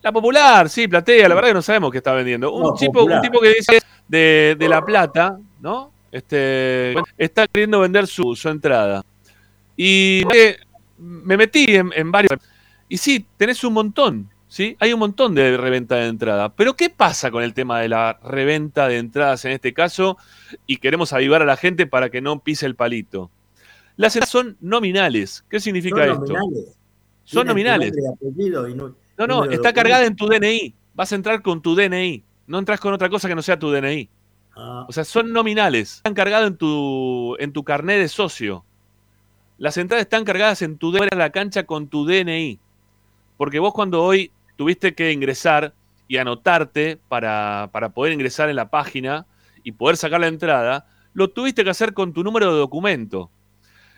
La 0.00 0.12
popular, 0.12 0.68
sí, 0.68 0.86
platea, 0.88 1.28
la 1.28 1.34
verdad 1.34 1.50
que 1.50 1.54
no 1.54 1.62
sabemos 1.62 1.90
qué 1.90 1.98
está 1.98 2.12
vendiendo. 2.12 2.52
Un, 2.52 2.62
No, 2.62 2.74
tipo, 2.74 3.04
un 3.04 3.20
tipo 3.20 3.40
que 3.40 3.48
dice 3.54 3.80
de, 4.06 4.56
de 4.58 4.68
La 4.68 4.84
Plata, 4.84 5.38
¿no? 5.62 5.90
Este, 6.10 6.94
está 7.16 7.48
queriendo 7.48 7.80
vender 7.80 8.06
su, 8.06 8.36
su 8.36 8.48
entrada. 8.50 9.02
Y 9.76 10.22
me 10.98 11.36
metí 11.38 11.64
en, 11.68 11.90
en 11.96 12.12
varios. 12.12 12.38
Y 12.88 12.98
sí, 12.98 13.24
tenés 13.38 13.64
un 13.64 13.72
montón, 13.72 14.28
¿sí? 14.48 14.76
Hay 14.78 14.92
un 14.92 14.98
montón 14.98 15.34
de 15.34 15.56
reventa 15.56 15.96
de 15.96 16.08
entrada. 16.08 16.50
Pero 16.50 16.74
¿qué 16.74 16.90
pasa 16.90 17.30
con 17.30 17.42
el 17.42 17.54
tema 17.54 17.80
de 17.80 17.88
la 17.88 18.18
reventa 18.22 18.88
de 18.88 18.98
entradas 18.98 19.44
en 19.46 19.52
este 19.52 19.72
caso? 19.72 20.18
Y 20.66 20.76
queremos 20.76 21.14
avivar 21.14 21.40
a 21.40 21.46
la 21.46 21.56
gente 21.56 21.86
para 21.86 22.10
que 22.10 22.20
no 22.20 22.40
pise 22.40 22.66
el 22.66 22.74
palito. 22.74 23.30
Las 23.96 24.14
entradas 24.16 24.30
son 24.30 24.56
nominales. 24.60 25.44
¿Qué 25.48 25.60
significa 25.60 26.04
Son 26.06 26.10
esto? 26.22 26.32
nominales. 26.34 26.76
Son 27.24 27.46
nominales. 27.46 27.92
no- 29.16 29.26
No, 29.26 29.44
está 29.44 29.72
cargada 29.72 30.04
en 30.04 30.16
tu 30.16 30.26
DNI. 30.26 30.74
Vas 30.94 31.12
a 31.12 31.14
entrar 31.14 31.40
con 31.40 31.62
tu 31.62 31.74
DNI. 31.74 32.22
No 32.46 32.58
entras 32.58 32.80
con 32.80 32.92
otra 32.92 33.08
cosa 33.08 33.28
que 33.28 33.34
no 33.34 33.40
sea 33.42 33.58
tu 33.58 33.70
DNI. 33.70 34.08
Ah, 34.56 34.86
O 34.88 34.92
sea, 34.92 35.04
son 35.04 35.32
nominales. 35.32 35.96
Están 35.96 36.14
cargadas 36.14 36.48
en 36.48 36.56
tu, 36.56 37.36
en 37.38 37.52
tu 37.52 37.64
carnet 37.64 37.98
de 37.98 38.08
socio. 38.08 38.64
Las 39.58 39.76
entradas 39.76 40.02
están 40.02 40.24
cargadas 40.24 40.62
en 40.62 40.76
tu 40.78 40.90
DNI 40.92 41.08
a 41.12 41.16
la 41.16 41.30
cancha 41.30 41.64
con 41.64 41.88
tu 41.88 42.04
DNI. 42.04 42.58
Porque 43.36 43.58
vos 43.58 43.72
cuando 43.72 44.02
hoy 44.02 44.30
tuviste 44.56 44.94
que 44.94 45.12
ingresar 45.12 45.72
y 46.08 46.16
anotarte 46.18 46.98
para, 47.08 47.70
para 47.72 47.90
poder 47.90 48.12
ingresar 48.12 48.50
en 48.50 48.56
la 48.56 48.70
página 48.70 49.26
y 49.62 49.72
poder 49.72 49.96
sacar 49.96 50.20
la 50.20 50.26
entrada, 50.26 50.86
lo 51.14 51.28
tuviste 51.28 51.64
que 51.64 51.70
hacer 51.70 51.94
con 51.94 52.12
tu 52.12 52.22
número 52.22 52.52
de 52.52 52.58
documento. 52.58 53.30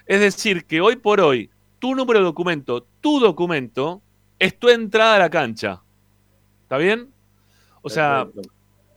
Es 0.06 0.20
decir, 0.20 0.66
que 0.66 0.80
hoy 0.80 0.96
por 0.96 1.20
hoy 1.20 1.50
tu 1.78 1.94
número 1.94 2.20
de 2.20 2.24
documento, 2.24 2.86
tu 3.00 3.20
documento, 3.20 4.00
es 4.38 4.58
tu 4.58 4.68
entrada 4.68 5.16
a 5.16 5.18
la 5.18 5.30
cancha. 5.30 5.82
¿Está 6.62 6.78
bien? 6.78 7.10
O 7.82 7.90
sea, 7.90 8.26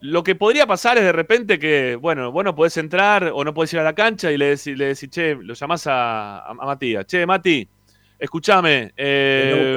lo 0.02 0.24
que 0.24 0.36
podría 0.36 0.68
pasar 0.68 0.98
es 0.98 1.04
de 1.04 1.12
repente 1.12 1.58
que, 1.60 1.96
bueno, 1.96 2.32
vos 2.32 2.44
no 2.44 2.54
podés 2.56 2.78
entrar 2.78 3.32
o 3.34 3.44
no 3.44 3.54
podés 3.54 3.74
ir 3.74 3.80
a 3.80 3.84
la 3.84 3.94
cancha 3.96 4.32
y 4.32 4.38
le 4.38 4.46
decís, 4.56 4.78
le 4.78 4.86
decís 4.86 5.10
che, 5.10 5.36
lo 5.36 5.54
llamás 5.54 5.88
a, 5.88 6.40
a- 6.40 6.52
a 6.52 6.54
Matías. 6.54 7.06
Che, 7.08 7.26
Mati, 7.26 7.68
escúchame. 8.20 8.94
eh, 8.96 9.76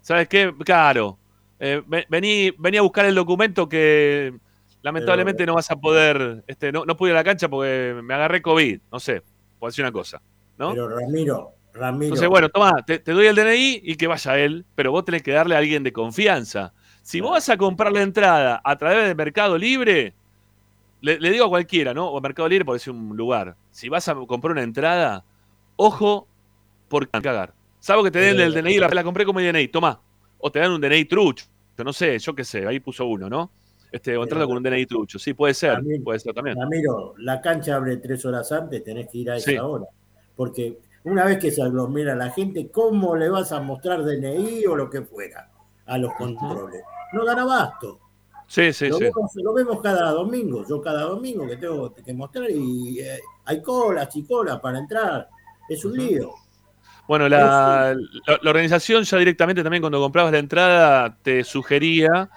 ¿Sabes 0.00 0.28
qué? 0.28 0.52
Claro. 0.64 1.18
eh, 1.58 1.82
ve- 1.86 2.06
vení, 2.08 2.50
vení 2.58 2.76
a 2.78 2.82
buscar 2.82 3.06
el 3.06 3.14
documento 3.14 3.68
que 3.68 4.34
lamentablemente 4.82 5.46
no 5.46 5.54
vas 5.54 5.70
a 5.70 5.76
poder. 5.76 6.44
Este, 6.46 6.70
no, 6.72 6.84
no 6.84 6.96
pude 6.96 7.10
ir 7.10 7.16
a 7.16 7.20
la 7.20 7.24
cancha 7.24 7.48
porque 7.48 7.98
me 8.02 8.12
agarré 8.14 8.42
COVID. 8.42 8.80
No 8.92 9.00
sé, 9.00 9.22
por 9.58 9.70
decir 9.70 9.82
una 9.84 9.92
cosa. 9.92 10.20
¿no? 10.58 10.70
Pero 10.72 10.88
Ramiro, 10.88 11.52
Ramiro. 11.72 12.04
Entonces, 12.04 12.28
bueno, 12.28 12.48
toma, 12.50 12.84
te, 12.86 12.98
te 12.98 13.12
doy 13.12 13.26
el 13.26 13.34
DNI 13.34 13.80
y 13.82 13.96
que 13.96 14.06
vaya 14.06 14.38
él, 14.38 14.64
pero 14.74 14.90
vos 14.92 15.04
tenés 15.04 15.22
que 15.22 15.32
darle 15.32 15.54
a 15.54 15.58
alguien 15.58 15.82
de 15.82 15.92
confianza. 15.92 16.72
Si 17.04 17.20
vos 17.20 17.32
vas 17.32 17.48
a 17.50 17.58
comprar 17.58 17.92
la 17.92 18.00
entrada 18.00 18.62
a 18.64 18.76
través 18.78 19.06
de 19.06 19.14
Mercado 19.14 19.58
Libre, 19.58 20.14
le, 21.02 21.20
le 21.20 21.30
digo 21.30 21.44
a 21.44 21.48
cualquiera, 21.50 21.92
¿no? 21.92 22.08
O 22.08 22.18
Mercado 22.18 22.48
Libre 22.48 22.64
por 22.64 22.74
decir 22.76 22.94
un 22.94 23.14
lugar. 23.14 23.54
Si 23.70 23.90
vas 23.90 24.08
a 24.08 24.14
comprar 24.14 24.52
una 24.52 24.62
entrada, 24.62 25.22
ojo 25.76 26.26
por 26.88 27.06
cagar. 27.10 27.52
Salvo 27.78 28.02
que 28.04 28.10
te 28.10 28.20
den 28.20 28.40
el 28.40 28.54
DNI, 28.54 28.78
la, 28.78 28.88
la 28.88 29.04
compré 29.04 29.26
como 29.26 29.38
DNI, 29.38 29.68
toma. 29.68 30.00
O 30.38 30.50
te 30.50 30.60
dan 30.60 30.72
un 30.72 30.80
DNI 30.80 31.04
trucho, 31.04 31.44
yo 31.76 31.84
no 31.84 31.92
sé, 31.92 32.18
yo 32.18 32.34
qué 32.34 32.42
sé, 32.44 32.66
ahí 32.66 32.80
puso 32.80 33.04
uno, 33.04 33.28
¿no? 33.28 33.50
Este, 33.92 34.16
o 34.16 34.22
entrando 34.22 34.46
con 34.46 34.56
un 34.56 34.62
DNI 34.62 34.86
trucho. 34.86 35.18
Sí, 35.18 35.34
puede 35.34 35.52
ser, 35.52 35.82
puede 36.02 36.18
ser 36.20 36.32
también. 36.32 36.56
Ramiro, 36.58 37.12
la 37.18 37.38
cancha 37.42 37.76
abre 37.76 37.98
tres 37.98 38.24
horas 38.24 38.50
antes, 38.50 38.82
tenés 38.82 39.10
que 39.10 39.18
ir 39.18 39.30
a 39.30 39.36
esa 39.36 39.50
Sí. 39.50 39.58
hora. 39.58 39.84
Porque 40.34 40.78
una 41.04 41.26
vez 41.26 41.36
que 41.38 41.50
se 41.50 41.62
aglomera 41.62 42.14
la 42.14 42.30
gente, 42.30 42.70
¿cómo 42.70 43.14
le 43.14 43.28
vas 43.28 43.52
a 43.52 43.60
mostrar 43.60 44.02
DNI 44.02 44.64
o 44.66 44.74
lo 44.74 44.88
que 44.88 45.02
fuera 45.02 45.50
a 45.86 45.98
los 45.98 46.12
controles? 46.14 46.82
No 47.12 47.24
dan 47.24 47.38
abasto. 47.40 48.00
Sí, 48.46 48.72
sí, 48.72 48.88
lo, 48.88 48.98
sí. 48.98 49.04
Vemos, 49.04 49.30
lo 49.36 49.52
vemos 49.54 49.80
cada 49.82 50.10
domingo. 50.10 50.64
Yo 50.68 50.80
cada 50.82 51.02
domingo 51.02 51.46
que 51.46 51.56
tengo 51.56 51.94
que 51.94 52.12
mostrar 52.14 52.50
y 52.50 53.00
eh, 53.00 53.18
hay 53.46 53.62
colas 53.62 54.14
y 54.16 54.24
colas 54.24 54.60
para 54.60 54.78
entrar. 54.78 55.28
Es 55.68 55.84
un 55.84 55.96
lío. 55.96 56.34
Bueno, 57.08 57.28
la, 57.28 57.94
la- 58.26 58.38
la 58.42 58.50
organización 58.50 59.04
ya 59.04 59.18
directamente 59.18 59.62
también 59.62 59.82
cuando 59.82 60.00
comprabas 60.00 60.32
la 60.32 60.38
entrada 60.38 61.16
te 61.22 61.44
sugería 61.44 62.28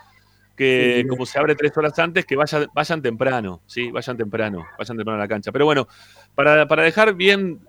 que 0.55 1.01
Sí. 1.03 1.07
como 1.07 1.25
se 1.25 1.37
abre 1.39 1.55
tres 1.55 1.77
horas 1.77 1.97
antes, 1.99 2.25
que 2.25 2.35
vaya- 2.35 2.67
vayan 2.73 3.01
temprano, 3.01 3.61
¿sí? 3.67 3.91
Vayan 3.91 4.17
temprano, 4.17 4.65
vayan 4.77 4.97
temprano 4.97 5.19
a 5.19 5.23
la 5.23 5.27
cancha. 5.27 5.51
Pero 5.51 5.65
bueno, 5.65 5.87
para, 6.35 6.67
para 6.67 6.83
dejar 6.83 7.13
bien 7.13 7.59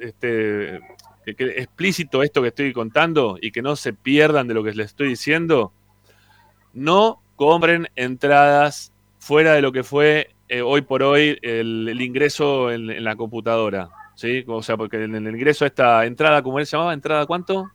este, 0.00 0.80
que- 1.24 1.34
que 1.34 1.44
explícito 1.44 2.22
esto 2.22 2.42
que 2.42 2.48
estoy 2.48 2.72
contando 2.72 3.38
y 3.40 3.50
que 3.52 3.62
no 3.62 3.76
se 3.76 3.92
pierdan 3.92 4.48
de 4.48 4.54
lo 4.54 4.62
que 4.64 4.72
les 4.72 4.86
estoy 4.86 5.08
diciendo, 5.08 5.72
no 6.72 7.20
compren 7.36 7.88
entradas 7.96 8.92
fuera 9.18 9.52
de 9.54 9.62
lo 9.62 9.72
que 9.72 9.82
fue 9.84 10.30
eh, 10.48 10.60
hoy 10.62 10.82
por 10.82 11.02
hoy 11.02 11.38
el, 11.42 11.88
el 11.88 12.00
ingreso 12.02 12.70
en, 12.70 12.90
en 12.90 13.04
la 13.04 13.16
computadora. 13.16 13.88
¿sí? 14.14 14.44
O 14.46 14.62
sea, 14.62 14.76
porque 14.76 15.02
en 15.02 15.14
el 15.14 15.34
ingreso 15.34 15.64
a 15.64 15.68
esta 15.68 16.04
entrada, 16.04 16.42
¿cómo 16.42 16.58
él 16.58 16.66
se 16.66 16.76
llamaba? 16.76 16.92
¿Entrada 16.92 17.24
cuánto? 17.26 17.70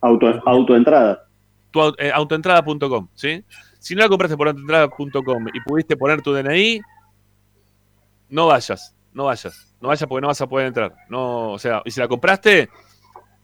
Auto, 0.00 0.40
autoentrada. 0.46 1.26
Tu, 1.70 1.80
eh, 1.98 2.10
autoentrada.com, 2.14 3.08
¿sí? 3.14 3.44
Si 3.78 3.94
no 3.94 4.00
la 4.02 4.08
compraste 4.08 4.36
por 4.36 4.48
autoentrada.com 4.48 5.46
y 5.52 5.60
pudiste 5.60 5.96
poner 5.96 6.22
tu 6.22 6.32
DNI, 6.32 6.80
no 8.30 8.46
vayas, 8.46 8.94
no 9.12 9.24
vayas, 9.24 9.67
no 9.80 9.88
vayas 9.88 10.08
porque 10.08 10.22
no 10.22 10.28
vas 10.28 10.40
a 10.40 10.48
poder 10.48 10.66
entrar. 10.66 10.94
No, 11.08 11.52
o 11.52 11.58
sea, 11.58 11.82
y 11.84 11.90
si 11.90 12.00
la 12.00 12.08
compraste, 12.08 12.68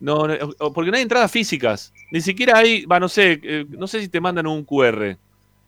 no, 0.01 0.26
porque 0.74 0.91
no 0.91 0.97
hay 0.97 1.03
entradas 1.03 1.30
físicas, 1.30 1.93
ni 2.11 2.20
siquiera 2.20 2.59
hay, 2.59 2.85
va, 2.85 3.01
no 3.01 3.09
sé, 3.09 3.41
eh, 3.43 3.64
no 3.68 3.87
sé 3.87 4.01
si 4.01 4.09
te 4.09 4.20
mandan 4.20 4.47
un 4.47 4.64
QR. 4.64 5.16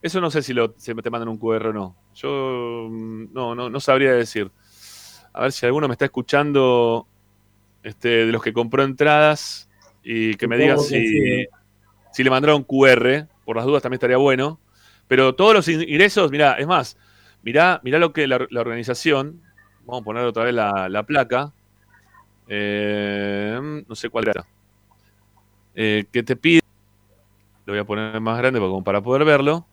Eso 0.02 0.20
no 0.20 0.30
sé 0.30 0.42
si, 0.42 0.52
lo, 0.52 0.74
si 0.76 0.94
te 0.94 1.10
mandan 1.10 1.28
un 1.28 1.38
QR 1.38 1.68
o 1.68 1.72
no. 1.72 1.96
Yo 2.14 2.88
mm, 2.90 3.32
no, 3.32 3.54
no, 3.54 3.70
no 3.70 3.80
sabría 3.80 4.12
decir. 4.12 4.50
A 5.32 5.42
ver 5.42 5.52
si 5.52 5.66
alguno 5.66 5.88
me 5.88 5.94
está 5.94 6.04
escuchando 6.04 7.06
este, 7.82 8.26
de 8.26 8.32
los 8.32 8.42
que 8.42 8.52
compró 8.52 8.82
entradas 8.82 9.68
y 10.02 10.34
que 10.34 10.48
me 10.48 10.58
diga 10.58 10.76
si, 10.78 10.96
¿eh? 10.96 11.48
si 12.12 12.24
le 12.24 12.30
mandaron 12.30 12.62
QR, 12.62 13.26
por 13.44 13.56
las 13.56 13.64
dudas 13.64 13.82
también 13.82 13.96
estaría 13.96 14.16
bueno. 14.16 14.60
Pero 15.08 15.34
todos 15.34 15.54
los 15.54 15.68
ingresos, 15.68 16.30
mirá, 16.30 16.54
es 16.54 16.66
más, 16.66 16.96
mirá, 17.42 17.80
mirá 17.84 17.98
lo 17.98 18.12
que 18.12 18.26
la, 18.26 18.46
la 18.50 18.60
organización, 18.60 19.42
vamos 19.86 20.02
a 20.02 20.04
poner 20.04 20.24
otra 20.24 20.44
vez 20.44 20.54
la, 20.54 20.88
la 20.88 21.02
placa, 21.04 21.52
eh, 22.48 23.84
no 23.88 23.94
sé 23.94 24.10
cuál 24.10 24.28
era, 24.28 24.46
eh, 25.74 26.04
que 26.12 26.22
te 26.22 26.36
pide, 26.36 26.60
lo 27.64 27.72
voy 27.72 27.80
a 27.80 27.84
poner 27.84 28.20
más 28.20 28.38
grande 28.38 28.60
para, 28.60 28.84
para 28.84 29.00
poder 29.00 29.24
verlo, 29.24 29.66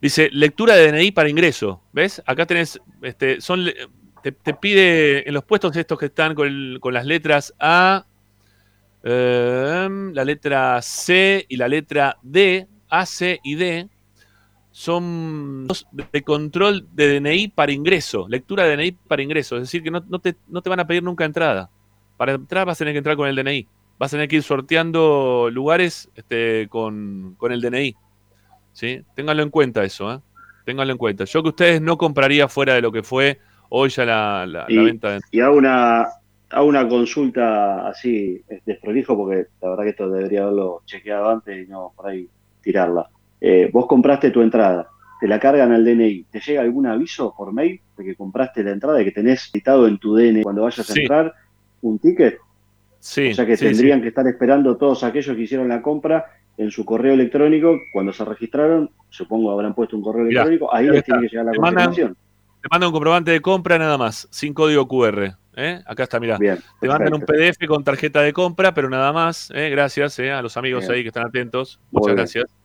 dice 0.00 0.28
lectura 0.32 0.74
de 0.74 0.90
DNI 0.90 1.12
para 1.12 1.28
ingreso, 1.28 1.80
¿ves? 1.92 2.22
Acá 2.26 2.46
tenés, 2.46 2.80
este, 3.02 3.40
son, 3.40 3.70
te, 4.22 4.32
te 4.32 4.54
pide 4.54 5.28
en 5.28 5.34
los 5.34 5.44
puestos 5.44 5.76
estos 5.76 5.98
que 5.98 6.06
están 6.06 6.34
con, 6.34 6.78
con 6.80 6.92
las 6.92 7.06
letras 7.06 7.54
A, 7.60 8.06
Em, 9.04 10.12
la 10.12 10.24
letra 10.24 10.80
C 10.80 11.44
y 11.48 11.56
la 11.56 11.66
letra 11.66 12.16
D, 12.22 12.68
A, 12.88 13.04
C 13.04 13.40
y 13.42 13.56
D, 13.56 13.88
son 14.72 15.68
de 16.12 16.22
control 16.22 16.86
de 16.92 17.20
DNI 17.20 17.48
para 17.48 17.72
ingreso, 17.72 18.26
lectura 18.28 18.64
de 18.64 18.76
DNI 18.76 18.92
para 18.92 19.22
ingreso. 19.22 19.56
Es 19.56 19.62
decir, 19.62 19.82
que 19.82 19.90
no, 19.90 20.02
no 20.08 20.18
te, 20.18 20.34
no 20.48 20.62
te 20.62 20.70
van 20.70 20.80
a 20.80 20.86
pedir 20.86 21.02
nunca 21.02 21.24
entrada. 21.24 21.70
Para 22.16 22.32
entrar 22.32 22.66
vas 22.66 22.78
a 22.78 22.80
tener 22.80 22.94
que 22.94 22.98
entrar 22.98 23.16
con 23.16 23.28
el 23.28 23.36
DNI. 23.36 23.66
Vas 23.98 24.12
a 24.12 24.16
tener 24.16 24.28
que 24.28 24.36
ir 24.36 24.42
sorteando 24.42 25.48
lugares 25.52 26.10
este, 26.14 26.66
con, 26.68 27.34
con 27.38 27.52
el 27.52 27.60
DNI. 27.60 27.94
¿Sí? 28.72 29.02
Ténganlo 29.14 29.42
en 29.42 29.50
cuenta 29.50 29.84
eso, 29.84 30.12
¿eh? 30.12 30.18
Ténganlo 30.64 30.92
en 30.92 30.98
cuenta. 30.98 31.24
Yo 31.24 31.42
que 31.42 31.50
ustedes 31.50 31.80
no 31.82 31.98
compraría 31.98 32.48
fuera 32.48 32.74
de 32.74 32.80
lo 32.80 32.90
que 32.90 33.02
fue 33.02 33.38
hoy 33.68 33.90
ya 33.90 34.04
la, 34.04 34.46
la- 34.46 34.66
venta 34.66 35.10
de 35.12 35.20
y 35.30 35.40
hago 35.40 35.56
una, 35.56 36.06
hago 36.50 36.66
una 36.66 36.88
consulta 36.88 37.88
así, 37.88 38.42
es 38.48 38.64
desprolijo, 38.64 39.16
porque 39.16 39.46
la 39.60 39.70
verdad 39.70 39.84
que 39.84 39.90
esto 39.90 40.08
debería 40.08 40.42
haberlo 40.44 40.82
chequeado 40.86 41.28
antes 41.30 41.66
y 41.66 41.70
no 41.70 41.92
por 41.94 42.06
ahí 42.08 42.28
tirarla. 42.62 43.08
Eh, 43.44 43.68
vos 43.72 43.86
compraste 43.86 44.30
tu 44.30 44.40
entrada, 44.40 44.86
te 45.20 45.26
la 45.26 45.40
cargan 45.40 45.72
al 45.72 45.84
DNI, 45.84 46.26
¿te 46.30 46.38
llega 46.38 46.60
algún 46.62 46.86
aviso 46.86 47.34
por 47.36 47.52
mail 47.52 47.80
de 47.96 48.04
que 48.04 48.14
compraste 48.14 48.62
la 48.62 48.70
entrada, 48.70 48.98
de 48.98 49.04
que 49.04 49.10
tenés 49.10 49.50
citado 49.50 49.88
en 49.88 49.98
tu 49.98 50.14
DNI 50.14 50.42
cuando 50.44 50.62
vayas 50.62 50.88
a 50.88 50.92
Sí. 50.92 51.00
entrar 51.00 51.34
un 51.80 51.98
ticket? 51.98 52.38
Sí, 53.00 53.30
O 53.32 53.34
sea 53.34 53.44
que 53.44 53.56
sí, 53.56 53.66
tendrían 53.66 54.00
que 54.00 54.08
estar 54.08 54.24
esperando 54.28 54.76
todos 54.76 55.02
aquellos 55.02 55.34
que 55.34 55.42
hicieron 55.42 55.68
la 55.68 55.82
compra 55.82 56.26
en 56.56 56.70
su 56.70 56.84
correo 56.84 57.14
electrónico, 57.14 57.76
cuando 57.92 58.12
se 58.12 58.24
registraron, 58.24 58.90
supongo 59.08 59.50
habrán 59.50 59.74
puesto 59.74 59.96
un 59.96 60.02
correo 60.04 60.24
Mirá, 60.24 60.42
electrónico, 60.42 60.72
ahí 60.72 60.86
les 60.86 60.98
está. 60.98 61.06
tiene 61.14 61.22
que 61.22 61.28
llegar 61.32 61.46
la 61.46 61.52
Te 61.52 61.58
mandan- 61.58 61.84
confirmación. 61.86 62.16
Te 62.62 62.68
mandan 62.70 62.86
un 62.86 62.92
comprobante 62.92 63.30
de 63.32 63.40
compra 63.40 63.76
nada 63.76 63.98
más, 63.98 64.28
sin 64.30 64.54
código 64.54 64.86
QR. 64.86 65.34
¿eh? 65.56 65.80
Acá 65.84 66.04
está, 66.04 66.20
mirá. 66.20 66.38
Bien, 66.38 66.58
Te 66.80 66.86
mandan 66.86 67.12
un. 67.14 67.22
PDF 67.22 67.66
con 67.66 67.82
tarjeta 67.82 68.20
de 68.22 68.32
compra, 68.32 68.72
pero 68.72 68.88
nada 68.88 69.12
más. 69.12 69.50
¿eh? 69.52 69.68
Gracias 69.70 70.16
¿eh? 70.20 70.30
a 70.30 70.40
los 70.42 70.56
amigos 70.56 70.82
Bien. 70.86 70.92
ahí 70.92 71.02
que 71.02 71.08
están 71.08 71.26
atentos. 71.26 71.80
Muy 71.90 72.02
Muchas 72.02 72.32
bien. 72.34 72.61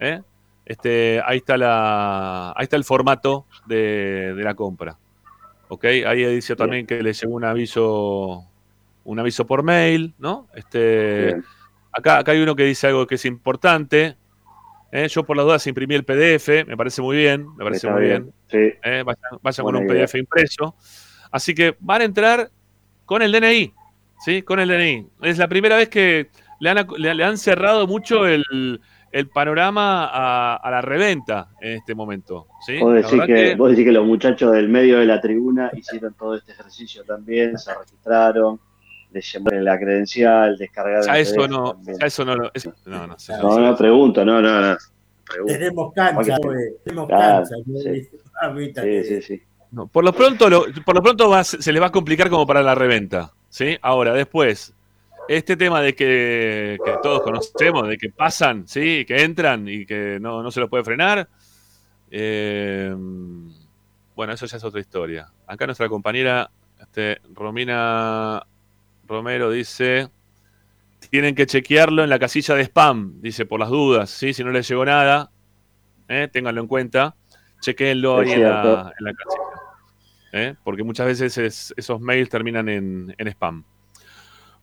¿Eh? 0.00 0.22
Este, 0.64 1.22
ahí 1.24 1.38
está 1.38 1.56
la, 1.56 2.50
ahí 2.50 2.64
está 2.64 2.76
el 2.76 2.84
formato 2.84 3.46
de, 3.66 4.34
de 4.34 4.42
la 4.42 4.54
compra. 4.54 4.98
¿Ok? 5.68 5.84
Ahí 5.84 6.24
dice 6.26 6.56
también 6.56 6.86
que 6.86 7.02
le 7.02 7.12
llegó 7.12 7.34
un 7.34 7.44
aviso, 7.44 8.44
un 9.04 9.18
aviso 9.18 9.46
por 9.46 9.62
mail, 9.62 10.14
¿no? 10.18 10.46
Este, 10.54 11.26
Bien. 11.26 11.44
acá, 11.92 12.18
acá 12.18 12.32
hay 12.32 12.40
uno 12.40 12.54
que 12.56 12.64
dice 12.64 12.86
algo 12.86 13.06
que 13.06 13.14
es 13.16 13.24
importante. 13.24 14.16
¿eh? 14.92 15.08
Yo 15.08 15.24
por 15.24 15.36
las 15.36 15.46
dudas 15.46 15.66
imprimí 15.66 15.94
el 15.94 16.04
PDF, 16.04 16.66
me 16.66 16.76
parece 16.76 17.02
muy 17.02 17.16
bien, 17.16 17.46
me 17.56 17.64
parece 17.64 17.86
Está 17.86 17.92
muy 17.98 18.06
bien. 18.06 18.32
bien. 18.50 18.72
Sí. 18.72 18.78
¿eh? 18.82 19.02
vayan, 19.04 19.40
vayan 19.42 19.64
con 19.64 19.76
un 19.76 19.90
idea. 19.90 20.06
PDF 20.06 20.14
impreso. 20.16 20.74
Así 21.30 21.54
que 21.54 21.76
van 21.80 22.00
a 22.02 22.04
entrar 22.04 22.50
con 23.04 23.22
el 23.22 23.32
DNI, 23.32 23.72
¿sí? 24.20 24.42
Con 24.42 24.60
el 24.60 24.68
DNI. 24.68 25.06
Es 25.22 25.38
la 25.38 25.48
primera 25.48 25.76
vez 25.76 25.88
que 25.88 26.28
le 26.60 26.70
han, 26.70 26.86
le 26.96 27.24
han 27.24 27.38
cerrado 27.38 27.86
mucho 27.86 28.26
el, 28.26 28.80
el 29.12 29.28
panorama 29.28 30.06
a, 30.06 30.56
a 30.56 30.70
la 30.70 30.80
reventa 30.82 31.48
en 31.60 31.72
este 31.78 31.94
momento, 31.94 32.46
¿sí? 32.66 32.78
Vos 32.78 32.94
decís, 32.94 33.20
que, 33.26 33.34
que- 33.34 33.54
vos 33.56 33.70
decís 33.70 33.84
que 33.84 33.92
los 33.92 34.06
muchachos 34.06 34.52
del 34.52 34.68
medio 34.68 34.98
de 34.98 35.06
la 35.06 35.20
tribuna 35.20 35.70
hicieron 35.74 36.14
todo 36.14 36.34
este 36.36 36.52
ejercicio 36.52 37.04
también, 37.04 37.56
se 37.58 37.74
registraron, 37.74 38.60
les 39.12 39.32
llamaron 39.32 39.64
la 39.64 39.78
credencial, 39.78 40.56
descargaron 40.58 41.06
ya 41.06 41.14
el 41.16 41.20
eso 41.22 41.48
no, 41.48 41.80
ya 41.98 42.06
eso 42.06 42.24
no, 42.24 42.34
lo- 42.36 42.50
eso- 42.52 42.74
no, 42.86 43.06
no, 43.06 43.18
sé, 43.18 43.32
No, 43.38 43.58
no, 43.58 43.76
pregunto, 43.76 44.24
no, 44.24 44.40
no, 44.42 44.60
no. 44.60 44.76
Pregunto. 45.26 45.52
Tenemos 45.58 45.92
cancha, 45.94 46.36
güey, 46.42 46.58
tenemos 46.84 47.06
Claro, 47.08 47.44
cancha. 47.44 47.54
¿no? 47.66 47.78
sí. 47.80 48.08
Sí, 48.74 49.04
sí, 49.04 49.22
sí. 49.22 49.42
No, 49.70 49.86
por 49.88 50.04
lo 50.04 50.12
pronto, 50.12 50.48
lo- 50.48 50.64
por 50.84 50.94
lo 50.94 51.02
pronto 51.02 51.28
va 51.28 51.44
se 51.44 51.72
les 51.72 51.82
va 51.82 51.86
a 51.86 51.92
complicar 51.92 52.30
como 52.30 52.46
para 52.46 52.62
la 52.62 52.74
reventa, 52.74 53.32
¿sí? 53.48 53.76
Ahora, 53.82 54.12
después, 54.14 54.72
este 55.28 55.56
tema 55.56 55.80
de 55.82 55.94
que, 55.94 56.78
que 56.84 56.92
todos 57.02 57.22
conocemos, 57.22 57.86
de 57.88 57.98
que 57.98 58.08
pasan, 58.10 58.66
¿sí? 58.66 59.04
Que 59.06 59.22
entran 59.22 59.68
y 59.68 59.84
que 59.86 60.18
no, 60.20 60.42
no 60.42 60.50
se 60.50 60.60
lo 60.60 60.68
puede 60.68 60.84
frenar. 60.84 61.28
eh, 62.10 62.94
bueno, 64.16 64.32
eso 64.32 64.46
ya 64.46 64.56
es 64.56 64.64
otra 64.64 64.80
historia. 64.80 65.30
Acá 65.46 65.66
nuestra 65.66 65.88
compañera 65.88 66.50
este, 66.80 67.20
Romina 67.34 68.44
Romero 69.06 69.50
dice, 69.50 70.08
tienen 71.10 71.34
que 71.34 71.46
chequearlo 71.46 72.02
en 72.02 72.10
la 72.10 72.18
casilla 72.18 72.54
de 72.56 72.62
spam, 72.64 73.20
dice, 73.20 73.46
por 73.46 73.60
las 73.60 73.68
dudas, 73.68 74.10
¿sí? 74.10 74.32
Si 74.34 74.42
no 74.42 74.50
les 74.50 74.68
llegó 74.68 74.84
nada, 74.84 75.30
¿eh? 76.08 76.28
ténganlo 76.32 76.60
en 76.62 76.66
cuenta, 76.66 77.14
chequenlo 77.60 78.22
Es 78.22 78.28
ahí 78.28 78.34
en 78.34 78.42
la, 78.42 78.62
cierto. 78.62 78.92
en 78.98 79.04
la 79.04 79.12
casilla. 79.14 79.42
¿eh? 80.32 80.54
Porque 80.64 80.82
muchas 80.82 81.06
veces 81.06 81.38
es- 81.38 81.74
esos 81.76 82.00
mails 82.00 82.28
terminan 82.28 82.68
en, 82.68 83.14
en 83.16 83.28
spam. 83.28 83.64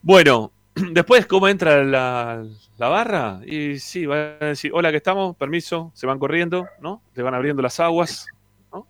Bueno, 0.05 0.51
después, 0.91 1.25
¿cómo 1.25 1.47
entra 1.47 1.83
la, 1.83 2.45
la 2.77 2.87
barra? 2.89 3.41
Y 3.43 3.79
sí, 3.79 4.05
van 4.05 4.37
a 4.39 4.45
decir, 4.45 4.69
hola, 4.73 4.91
que 4.91 4.97
estamos, 4.97 5.35
permiso, 5.35 5.91
se 5.95 6.05
van 6.05 6.19
corriendo, 6.19 6.67
¿no? 6.79 7.01
Se 7.15 7.23
van 7.23 7.33
abriendo 7.33 7.63
las 7.63 7.79
aguas, 7.79 8.27
¿no? 8.71 8.85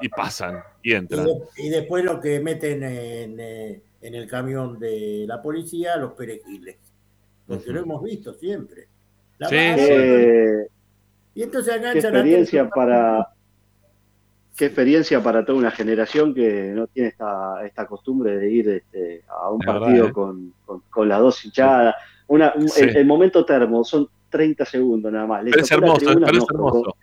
Y 0.00 0.08
pasan, 0.08 0.62
y 0.82 0.92
Y, 0.92 0.94
entran. 0.94 1.26
de- 1.26 1.42
y 1.58 1.68
después 1.68 2.02
lo 2.04 2.18
que 2.20 2.40
meten 2.40 2.82
en, 2.82 3.36
eh, 3.38 3.82
en 4.00 4.14
el 4.14 4.26
camión 4.26 4.78
de 4.78 5.26
la 5.28 5.42
policía, 5.42 5.96
los 5.96 6.12
perejiles. 6.14 6.76
Porque 7.46 7.70
lo 7.70 7.80
hemos 7.80 8.02
visto 8.02 8.32
siempre. 8.32 8.86
La 9.36 9.48
Sí, 9.50 9.56
barra- 9.56 9.76
sí. 9.76 10.70
Y 11.34 11.42
entonces 11.42 11.72
qué 11.74 11.78
enganchan 11.80 12.14
a 12.14 12.18
experiencia 12.18 12.60
todos. 12.62 12.72
para 12.74 13.28
qué 14.60 14.66
experiencia 14.66 15.22
para 15.22 15.42
toda 15.42 15.58
una 15.58 15.70
generación 15.70 16.34
que 16.34 16.72
no 16.74 16.86
tiene 16.86 17.08
esta, 17.08 17.64
esta 17.66 17.86
costumbre 17.86 18.36
de 18.36 18.50
ir 18.50 18.68
este, 18.68 19.22
a 19.26 19.50
un 19.50 19.58
verdad, 19.58 19.80
partido 19.80 20.06
¿eh? 20.08 20.12
con, 20.12 20.52
con- 20.66 20.82
con 20.90 21.08
las 21.08 21.18
dos 21.18 21.42
hinchadas. 21.46 21.94
Una, 22.26 22.52
un- 22.54 22.68
Sí. 22.68 22.82
el, 22.82 22.96
el 22.98 23.06
momento 23.06 23.42
termo 23.46 23.82
son 23.84 24.06
30 24.28 24.66
segundos 24.66 25.10
nada 25.10 25.26
más. 25.26 25.44
Tocó 25.46 25.56
la 25.56 25.74
hermoso, 25.76 25.96
tribuna, 26.06 26.26
nos 26.30 26.46
tocó- 26.46 26.54
hermoso. 26.68 26.96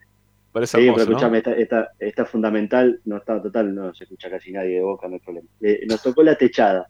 Parece 0.52 0.78
Sí, 0.78 0.84
pero 0.84 0.92
hermoso, 0.94 1.06
¿no? 1.10 1.12
escúchame, 1.18 1.38
esta, 1.40 1.54
esta, 1.54 1.90
esta 1.98 2.26
fundamental, 2.26 3.02
no 3.06 3.18
está 3.18 3.42
total, 3.42 3.74
no 3.74 3.92
se 3.96 4.04
escucha 4.04 4.30
casi 4.30 4.52
nadie 4.52 4.76
de 4.76 4.82
boca, 4.84 5.08
no 5.08 5.16
hay 5.16 5.20
problema. 5.20 5.48
Eh, 5.62 5.82
nos 5.90 6.04
tocó 6.04 6.22
la 6.22 6.36
techada. 6.36 6.88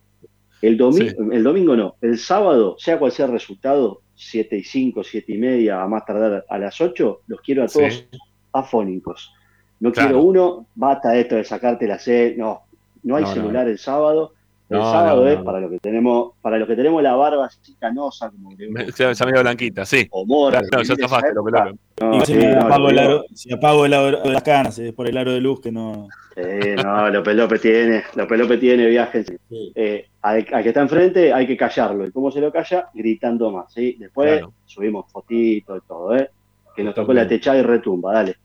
El, 0.61 0.75
domi 0.77 1.09
Sí. 1.09 1.15
el 1.31 1.43
domingo 1.43 1.77
no, 1.77 1.95
el 2.01 2.17
sábado, 2.17 2.75
sea 2.77 2.99
cual 2.99 3.13
sea 3.13 3.27
el 3.27 3.31
resultado, 3.31 4.01
7 4.15 4.57
y 4.57 4.63
5, 4.63 5.01
7 5.01 5.31
y 5.31 5.37
media, 5.37 5.81
a 5.81 5.87
más 5.87 6.03
tardar 6.05 6.43
a 6.49 6.57
las 6.59 6.81
8, 6.81 7.21
los 7.27 7.39
quiero 7.39 7.63
a 7.63 7.67
todos 7.67 8.05
afónicos. 8.51 9.31
No 9.79 9.91
Claro. 9.91 10.09
quiero 10.09 10.23
uno, 10.23 10.65
basta 10.75 11.15
esto 11.15 11.35
de 11.35 11.43
sacarte 11.43 11.87
la 11.87 11.99
sed, 11.99 12.35
no, 12.37 12.61
no 13.03 13.15
hay 13.15 13.23
No, 13.23 13.29
no, 13.29 13.33
celular 13.35 13.67
el 13.67 13.77
sábado. 13.77 14.33
El 14.69 14.79
No, 14.79 14.91
sábado 14.91 15.23
no, 15.23 15.29
es 15.29 15.37
no. 15.37 15.45
para 15.45 15.59
los 15.61 15.71
que 15.71 15.79
tenemos, 15.79 16.31
para 16.41 16.57
los 16.57 16.67
que 16.67 16.75
tenemos 16.75 17.01
la 17.01 17.15
barba 17.15 17.45
así 17.45 17.73
canosa, 17.79 18.29
como 18.31 18.49
que 18.57 18.67
Me- 18.67 18.91
Se 18.91 19.15
se 19.15 19.25
medio 19.25 19.39
blanquita, 19.41 19.85
sí. 19.85 20.05
o 20.11 20.25
morra, 20.25 20.59
Claro, 20.59 20.83
no, 20.83 20.83
ya 20.83 20.93
época. 20.93 21.43
pelaron. 21.45 21.79
No, 22.01 22.17
Y 22.17 22.19
sí, 22.25 22.33
si, 22.33 22.47
no, 22.47 22.61
apago 22.63 22.79
lo 22.83 22.89
el 22.89 22.99
aro, 22.99 23.23
si 23.33 23.53
apago 23.53 23.85
el 23.85 23.93
aro 23.93 24.21
de 24.23 24.29
las 24.29 24.43
canas, 24.43 24.77
es 24.79 24.91
por 24.93 25.07
el 25.07 25.15
aro 25.17 25.31
de 25.31 25.39
luz 25.39 25.61
que 25.61 25.71
no. 25.71 26.09
Sí, 26.35 26.41
no, 26.83 27.09
López 27.09 27.35
López 27.35 27.61
tiene, 27.61 28.03
López 28.15 28.39
López 28.39 28.59
tiene 28.59 28.87
viajes. 28.87 29.31
Sí. 29.49 29.71
Eh, 29.73 30.07
al, 30.23 30.45
al 30.51 30.63
que 30.63 30.67
está 30.69 30.81
enfrente 30.81 31.31
hay 31.31 31.47
que 31.47 31.55
callarlo. 31.55 32.05
¿Y 32.05 32.11
cómo 32.11 32.29
se 32.29 32.41
lo 32.41 32.51
calla? 32.51 32.89
Gritando 32.93 33.49
más, 33.51 33.71
¿sí? 33.73 33.95
Después 33.97 34.31
Claro. 34.39 34.53
subimos 34.65 35.09
fotitos 35.09 35.77
y 35.81 35.87
todo, 35.87 36.13
¿eh? 36.17 36.29
Que 36.75 36.83
nos 36.83 36.93
tocó 36.93 37.13
la 37.13 37.25
techada 37.25 37.57
y 37.57 37.61
retumba, 37.61 38.11
dale. 38.13 38.35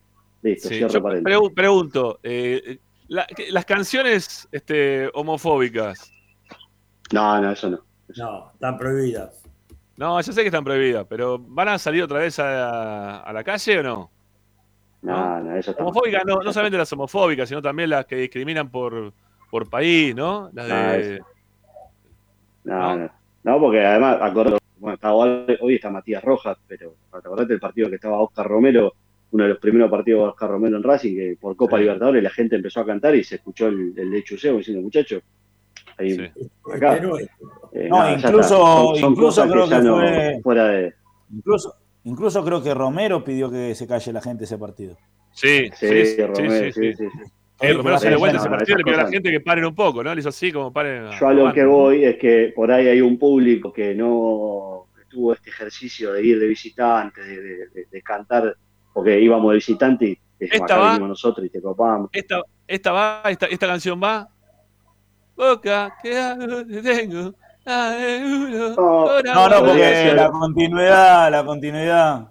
Listo, 0.43 0.69
Sí, 0.69 0.75
cierro 0.77 0.93
yo 0.93 1.03
paréntesis. 1.03 1.39
pregu- 1.39 1.55
pregunto, 1.55 2.19
eh, 2.23 2.79
la- 3.09 3.27
las 3.51 3.65
canciones 3.65 4.49
este, 4.53 5.09
homofóbicas, 5.15 6.11
No, 7.13 7.41
no, 7.41 7.51
eso 7.53 7.71
no. 7.71 7.79
No, 8.17 8.51
están 8.53 8.77
prohibidas. 8.79 9.43
no, 9.97 10.21
ya 10.21 10.33
sé 10.33 10.41
que 10.41 10.47
están 10.49 10.65
prohibidas, 10.65 11.07
pero 11.09 11.39
¿van 11.39 11.69
a 11.69 11.79
salir 11.79 12.03
otra 12.03 12.19
vez 12.21 12.39
a, 12.39 13.21
a 13.21 13.33
la 13.33 13.45
calle 13.45 13.79
o 13.79 13.83
no? 13.83 14.11
No, 15.03 15.41
no, 15.41 15.57
eso 15.57 15.73
está. 15.73 15.83
Homofóbicas, 15.83 16.25
no, 16.25 16.37
no 16.43 16.53
solamente 16.53 16.79
las 16.79 16.93
homofóbicas, 16.93 17.49
sino 17.49 17.61
también 17.61 17.91
las 17.91 18.07
que 18.07 18.17
discriminan 18.17 18.71
por, 18.71 19.13
por 19.51 19.69
país, 19.69 20.15
¿no? 20.15 20.49
Las 20.53 20.71
Ah, 20.71 20.93
de... 20.93 21.15
eso. 21.17 21.27
No, 22.65 22.97
no. 22.97 23.11
No, 23.45 23.59
porque 23.61 23.85
además, 23.85 24.19
acordate, 24.21 24.59
bueno, 24.79 24.99
hoy 25.61 25.75
está 25.75 25.91
Matías 25.91 26.23
Rojas, 26.23 26.57
pero 26.69 26.95
acordate 27.11 27.49
del 27.49 27.61
partido 27.61 27.89
que 27.89 27.97
estaba 27.97 28.21
Oscar 28.21 28.47
Romero, 28.47 28.95
uno 29.33 29.45
de 29.45 29.51
los 29.51 29.59
primeros 29.59 29.91
partidos 29.91 30.23
de 30.23 30.29
Oscar 30.29 30.51
Romero 30.51 30.77
en 30.77 30.83
Racing, 30.83 31.15
que 31.17 31.37
por 31.41 31.57
Copa 31.57 31.77
Sí. 31.79 31.83
Libertadores 31.85 32.23
la 32.23 32.31
gente 32.31 32.57
empezó 32.57 32.81
a 32.81 32.87
cantar 32.87 33.15
y 33.17 33.25
se 33.25 33.37
escuchó 33.37 33.69
el, 33.69 33.93
el 33.97 34.11
de 34.11 34.23
Chuseo 34.25 34.57
diciendo, 34.59 34.83
muchachos, 34.83 35.23
ahí 35.99 36.11
Sí. 36.13 36.23
Acá. 36.73 37.01
No 37.01 37.17
es. 37.19 37.29
Eh, 37.73 37.89
No, 37.89 37.99
nada, 37.99 38.13
incluso- 38.13 38.39
está. 38.41 38.47
Son- 38.47 38.97
son 38.97 39.11
incluso 39.13 39.49
creo 39.51 39.69
que 39.69 39.79
no- 39.81 39.97
fue- 39.97 40.41
fuera 40.43 40.69
de. 40.69 40.95
Incluso, 41.35 41.75
incluso 42.05 42.45
creo 42.45 42.63
que 42.63 42.75
Romero 42.75 43.25
pidió 43.25 43.51
que 43.51 43.75
se 43.75 43.87
calle 43.87 44.13
la 44.13 44.21
gente 44.21 44.45
ese 44.45 44.59
partido. 44.59 44.97
Sí, 45.33 45.71
Sí, 45.75 45.89
sí, 45.89 46.07
sí, 46.07 46.23
Romero, 46.23 46.51
sí, 46.67 46.73
sí, 46.73 46.93
sí. 46.93 46.95
sí, 46.97 47.09
sí. 47.11 47.31
Eh, 47.61 47.73
Romero 47.73 47.99
se 47.99 48.11
le 48.11 48.17
Sí, 48.17 48.21
vuelta 48.21 48.37
no, 48.37 48.43
ese 48.43 48.51
partido, 48.51 48.77
le 48.79 48.85
pidió 48.85 48.99
a 48.99 49.03
la 49.05 49.09
gente 49.09 49.31
que 49.31 49.41
paren 49.41 49.65
un 49.65 49.75
poco, 49.75 50.03
¿no? 50.05 50.13
Le 50.15 50.21
hizo 50.21 50.29
así 50.29 50.53
como 50.53 50.73
paren. 50.73 51.05
Yo 51.19 51.29
a 51.29 51.33
lo 51.33 51.53
que 51.55 51.65
voy 51.65 52.05
es 52.05 52.17
que 52.19 52.53
por 52.55 52.71
ahí 52.71 52.89
hay 52.89 53.01
un 53.01 53.19
público 53.19 53.73
que 53.73 53.95
no 53.95 54.89
tuvo 55.09 55.33
este 55.33 55.49
ejercicio 55.51 56.13
de 56.13 56.23
ir 56.25 56.39
de 56.41 56.47
visitante, 56.49 57.23
de, 57.23 57.41
de- 57.41 57.67
de- 57.69 57.87
de 57.91 58.03
cantar, 58.03 58.57
porque 58.93 59.21
íbamos 59.21 59.51
de 59.51 59.55
visitante 59.57 60.05
y 60.05 60.09
dijimos, 60.39 60.53
Esta 60.63 60.65
acá 60.65 60.77
va. 60.79 60.87
vinimos 60.91 61.09
nosotros 61.11 61.47
y 61.47 61.51
te 61.51 61.61
copamos. 61.63 62.11
Esta, 62.13 62.41
esta 62.67 62.93
va, 62.93 63.23
esta, 63.27 63.47
esta 63.47 63.67
canción 63.67 64.01
va. 64.03 64.29
Boca, 65.37 65.97
que 66.03 66.65
te 66.69 66.83
tengo. 66.83 67.33
de 67.65 68.23
uno, 68.25 68.69
No. 68.77 69.49
No, 69.51 69.65
porque 69.67 70.13
la 70.15 70.31
continuidad, 70.31 71.31
la 71.31 71.45
continuidad 71.45 72.29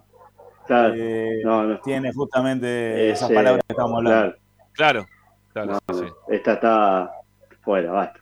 Claro, 0.67 0.93
eh, 0.95 1.41
no, 1.43 1.63
no. 1.63 1.79
tiene 1.81 2.13
justamente 2.13 3.09
esas 3.11 3.29
Ese- 3.29 3.33
palabras 3.35 3.63
que 3.67 3.73
estamos 3.73 3.97
hablando. 3.97 4.35
Claro, 4.73 5.05
Claro, 5.53 5.73
claro, 5.73 5.79
no, 5.87 5.93
sí. 5.99 6.05
Esta 6.29 6.53
está 6.53 7.11
fuera, 7.61 7.91
basta. 7.91 8.19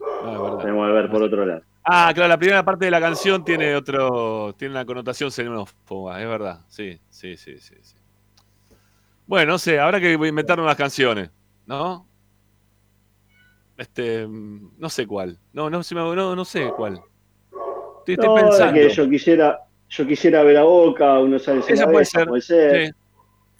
No, 0.00 0.32
es 0.32 0.40
verdad. 0.40 0.58
Tenemos 0.58 0.86
que 0.86 0.92
ver 0.92 1.10
por 1.10 1.22
otro 1.22 1.44
lado. 1.46 1.62
Ah, 1.84 2.10
claro, 2.14 2.28
la 2.28 2.38
primera 2.38 2.64
parte 2.64 2.86
de 2.86 2.90
la 2.90 3.00
canción 3.00 3.44
tiene 3.44 3.74
otro, 3.76 4.54
tiene 4.56 4.72
una 4.72 4.86
connotación 4.86 5.30
xenófoba, 5.30 6.20
es 6.22 6.26
verdad. 6.28 6.60
Sí, 6.68 6.98
sí, 7.10 7.36
sí, 7.36 7.58
sí, 7.58 7.74
sí. 7.82 7.96
Bueno, 9.26 9.52
no 9.52 9.58
sé, 9.58 9.78
habrá 9.78 10.00
que 10.00 10.12
inventar 10.12 10.56
nuevas 10.56 10.76
canciones, 10.76 11.30
¿no? 11.66 12.06
Este, 13.76 14.26
mm, 14.26 14.72
no 14.78 14.88
sé 14.88 15.06
cuál. 15.06 15.38
No, 15.52 15.68
no, 15.68 15.82
se 15.82 15.94
me- 15.94 16.00
no, 16.14 16.34
no 16.36 16.44
sé 16.44 16.70
cuál. 16.76 16.94
Estoy, 17.98 18.14
estoy 18.14 18.26
No, 18.28 18.36
es 18.38 18.42
pensando. 18.44 18.74
que 18.74 18.88
yo 18.90 19.10
quisiera, 19.10 19.58
yo 19.88 20.06
quisiera 20.06 20.42
ver 20.42 20.56
a 20.58 20.62
Boca, 20.62 21.18
uno 21.18 21.38
sabe 21.38 21.62
si 21.62 21.72
Esa 21.72 21.86
puede 21.86 22.04
ser, 22.04 22.28
puede 22.28 22.42
ser. 22.42 22.86
Sí. 22.86 22.92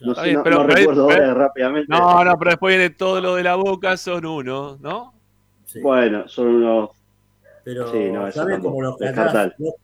No, 0.01 0.15
sé, 0.15 0.33
no- 0.33 0.43
pero- 0.43 0.57
no 0.61 0.67
pero- 0.67 0.77
recuerdo 0.77 1.07
pero- 1.09 1.23
ahora 1.25 1.35
rápidamente. 1.35 1.87
No, 1.91 2.25
no, 2.25 2.39
pero 2.39 2.51
después 2.53 2.77
viene 2.77 2.91
todo 2.95 3.21
lo 3.21 3.35
de 3.37 3.43
la 3.43 3.55
boca, 3.55 3.97
son 3.97 4.25
uno, 4.27 4.77
¿no? 4.81 5.15
Sí. 5.65 5.81
Bueno, 5.81 6.29
son 6.29 6.47
unos. 6.49 6.91
Pero, 7.65 7.91
Sí, 7.91 8.11
no, 8.11 8.31
¿sabes 8.31 8.59
cómo 8.61 8.81
los 8.83 8.97
callás? 8.99 9.55
Los, 9.59 9.75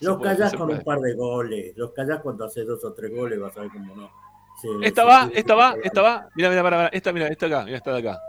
los 0.00 0.20
callás 0.20 0.54
con 0.54 0.70
un 0.70 0.80
par 0.82 1.00
de 1.00 1.14
goles. 1.14 1.76
Los 1.76 1.92
callás 1.92 2.20
cuando 2.20 2.44
haces 2.44 2.66
dos 2.66 2.84
o 2.84 2.92
tres 2.92 3.14
goles, 3.14 3.40
vas 3.40 3.56
a 3.56 3.60
ver 3.62 3.70
cómo 3.70 3.96
no. 3.96 4.10
Sí, 4.60 4.68
Esta 4.82 5.02
sí, 5.02 5.08
va, 5.08 5.26
sí, 5.26 5.32
esta 5.34 5.54
sí, 5.54 5.58
va, 5.58 5.74
esta 5.82 6.02
va. 6.02 6.28
Mira, 6.34 6.50
mira, 6.50 6.62
para, 6.62 6.76
para. 6.76 6.88
Esta, 6.88 7.12
mira, 7.12 7.28
esta 7.28 7.46
acá, 7.46 7.64
mira, 7.64 7.76
esta 7.78 7.92
de 7.92 7.98
acá. 7.98 8.20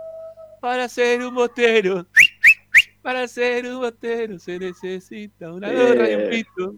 Para 0.61 0.87
ser 0.87 1.21
un 1.21 1.35
botero, 1.35 2.05
para 3.01 3.27
ser 3.27 3.65
un 3.65 3.81
botero 3.81 4.39
se 4.39 4.57
necesita 4.57 5.51
una 5.51 5.71
gorra 5.71 6.09
y 6.09 6.15
un 6.15 6.29
pito. 6.29 6.75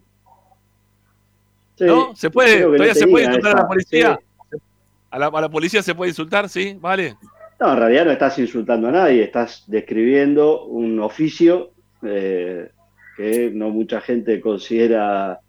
Sí, 1.78 1.86
¿No? 1.86 2.16
¿Se 2.16 2.32
puede? 2.32 2.64
¿Todavía 2.64 2.96
se 2.96 3.08
puede 3.08 3.26
insultar 3.26 3.56
a 3.56 3.62
la 3.62 3.68
policía? 3.68 4.20
sí. 4.52 4.58
¿A 5.12 5.20
la, 5.20 5.28
a 5.28 5.42
la 5.42 5.50
policía 5.50 5.84
se 5.84 5.94
puede 5.94 6.10
insultar? 6.10 6.50
¿Sí? 6.50 6.76
¿Vale? 6.80 7.16
No, 7.60 7.72
en 7.74 7.78
realidad 7.78 8.06
no 8.06 8.12
estás 8.12 8.38
insultando 8.40 8.88
a 8.88 8.92
nadie, 8.92 9.24
estás 9.24 9.64
describiendo 9.68 10.66
un 10.66 11.00
oficio 11.00 11.72
eh, 12.06 12.72
que 13.18 13.52
no 13.54 13.70
mucha 13.70 14.02
gente 14.02 14.40
considera 14.42 15.40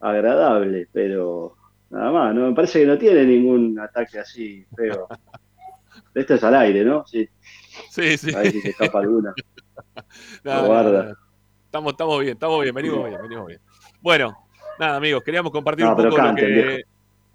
agradable, 0.00 0.88
pero 0.92 1.56
nada 1.90 2.10
más, 2.10 2.34
no 2.34 2.48
me 2.48 2.54
parece 2.54 2.80
que 2.80 2.86
no 2.86 2.98
tiene 2.98 3.24
ningún 3.24 3.78
ataque 3.78 4.18
así 4.18 4.64
feo. 4.76 5.08
Esto 6.14 6.34
es 6.34 6.44
al 6.44 6.54
aire, 6.56 6.84
¿no? 6.84 7.06
Sí, 7.06 7.28
Sí, 7.90 8.16
sí. 8.18 8.34
a 8.34 8.38
ver 8.40 8.52
si 8.52 8.60
se 8.60 8.68
escapa 8.70 9.00
alguna. 9.00 9.34
No, 10.44 10.66
guarda. 10.66 11.02
no. 11.04 11.14
Estamos, 11.66 11.92
estamos 11.92 12.20
bien, 12.20 12.32
estamos 12.34 12.62
bien, 12.62 12.74
venimos 12.74 13.08
bien, 13.08 13.22
venimos 13.22 13.46
bien. 13.46 13.60
Bueno, 14.00 14.36
nada, 14.78 14.96
amigos, 14.96 15.22
queríamos 15.22 15.52
compartir 15.52 15.86
un 15.86 15.96
poco 15.96 16.16
lo 16.18 16.34
que. 16.34 16.46
viejo. 16.46 16.88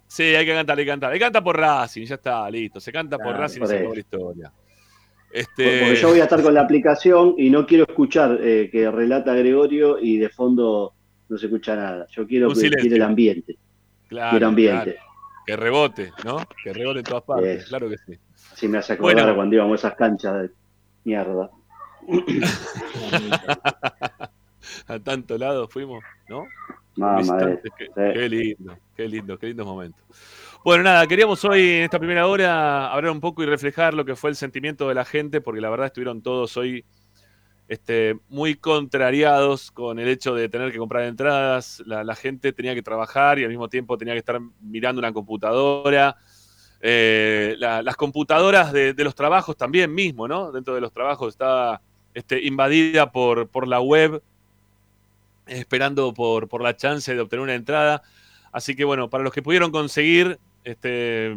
Sí, 0.06 0.22
hay 0.22 0.46
que 0.46 0.54
cantar, 0.54 0.78
hay 0.78 0.84
que 0.84 0.90
cantar. 0.90 1.12
Hay 1.12 1.18
que 1.18 1.24
cantar 1.24 1.44
por 1.44 1.56
Racing, 1.56 2.04
ya 2.04 2.14
está, 2.14 2.50
listo. 2.50 2.80
Se 2.80 2.90
canta 2.90 3.18
por 3.18 3.36
Racing 3.36 3.62
y 3.62 3.66
se 3.66 3.76
acabó 3.76 3.94
la 3.94 4.00
historia. 4.00 4.52
Porque 5.28 5.40
Este. 5.40 5.96
yo 5.96 6.08
voy 6.08 6.20
a 6.20 6.24
estar 6.24 6.42
con 6.42 6.54
la 6.54 6.62
aplicación 6.62 7.34
y 7.36 7.50
no 7.50 7.66
quiero 7.66 7.84
escuchar 7.88 8.38
eh, 8.40 8.68
que 8.72 8.90
relata 8.90 9.34
Gregorio 9.34 9.98
y 9.98 10.16
de 10.18 10.28
fondo 10.30 10.94
no 11.28 11.36
se 11.38 11.46
escucha 11.46 11.76
nada. 11.76 12.06
Yo 12.10 12.26
quiero 12.26 12.48
que 12.52 12.70
quiero 12.70 12.96
el 12.96 13.02
ambiente, 13.02 13.56
Claro, 14.08 14.30
quiero 14.30 14.46
ambiente. 14.48 14.94
claro. 14.94 15.08
Que 15.46 15.56
rebote, 15.56 16.12
¿no? 16.24 16.38
Que 16.62 16.72
rebote 16.72 16.98
en 17.00 17.04
todas 17.04 17.24
partes, 17.24 17.66
claro 17.66 17.88
que 17.88 17.96
sí. 17.98 18.18
Así 18.52 18.68
me 18.68 18.78
hace 18.78 18.94
acordar 18.94 19.24
Bueno. 19.24 19.36
cuando 19.36 19.54
íbamos 19.56 19.84
a 19.84 19.88
esas 19.88 19.98
canchas 19.98 20.42
de 20.42 20.50
mierda. 21.04 21.50
A 24.86 24.98
tanto 24.98 25.38
lado 25.38 25.68
fuimos, 25.68 26.02
¿no? 26.28 26.44
Mamá, 26.96 27.18
Visitantes, 27.18 27.72
qué, 27.78 27.86
sí. 27.86 27.92
qué 27.94 28.28
lindo, 28.28 28.78
qué 28.96 29.08
lindo, 29.08 29.38
qué 29.38 29.46
lindos 29.48 29.66
momentos. 29.66 30.02
Bueno, 30.64 30.82
nada, 30.82 31.06
queríamos 31.06 31.44
hoy 31.44 31.60
en 31.60 31.82
esta 31.84 32.00
primera 32.00 32.26
hora 32.26 32.92
hablar 32.92 33.12
un 33.12 33.20
poco 33.20 33.42
y 33.42 33.46
reflejar 33.46 33.94
lo 33.94 34.04
que 34.04 34.16
fue 34.16 34.30
el 34.30 34.36
sentimiento 34.36 34.88
de 34.88 34.94
la 34.94 35.04
gente, 35.04 35.40
porque 35.40 35.60
la 35.60 35.70
verdad 35.70 35.86
estuvieron 35.86 36.20
todos 36.20 36.56
hoy 36.56 36.84
este, 37.68 38.18
muy 38.28 38.56
contrariados 38.56 39.70
con 39.70 40.00
el 40.00 40.08
hecho 40.08 40.34
de 40.34 40.48
tener 40.48 40.72
que 40.72 40.78
comprar 40.78 41.04
entradas. 41.04 41.80
La, 41.86 42.14
gente 42.16 42.52
tenía 42.52 42.74
que 42.74 42.82
trabajar 42.82 43.38
y 43.38 43.44
al 43.44 43.50
mismo 43.50 43.68
tiempo 43.68 43.96
tenía 43.96 44.14
que 44.14 44.18
estar 44.18 44.40
mirando 44.60 44.98
una 44.98 45.12
computadora. 45.12 46.16
Eh, 46.80 47.54
la- 47.58 47.80
las 47.80 47.96
computadoras 47.96 48.72
de, 48.72 48.94
los 48.98 49.14
trabajos 49.14 49.56
también 49.56 49.94
mismo, 49.94 50.26
¿no? 50.26 50.50
Dentro 50.50 50.74
de 50.74 50.80
los 50.80 50.92
trabajos 50.92 51.34
está 51.34 51.80
este, 52.14 52.42
invadida 52.44 53.12
por, 53.12 53.68
la 53.68 53.80
web, 53.80 54.22
esperando 55.46 56.12
por 56.12 56.62
la 56.62 56.76
chance 56.76 57.14
de 57.14 57.20
obtener 57.20 57.44
una 57.44 57.54
entrada. 57.54 58.02
Así 58.52 58.74
que 58.74 58.84
bueno, 58.84 59.08
para 59.08 59.24
los 59.24 59.32
que 59.32 59.42
pudieron 59.42 59.70
conseguir, 59.70 60.38
este, 60.68 61.36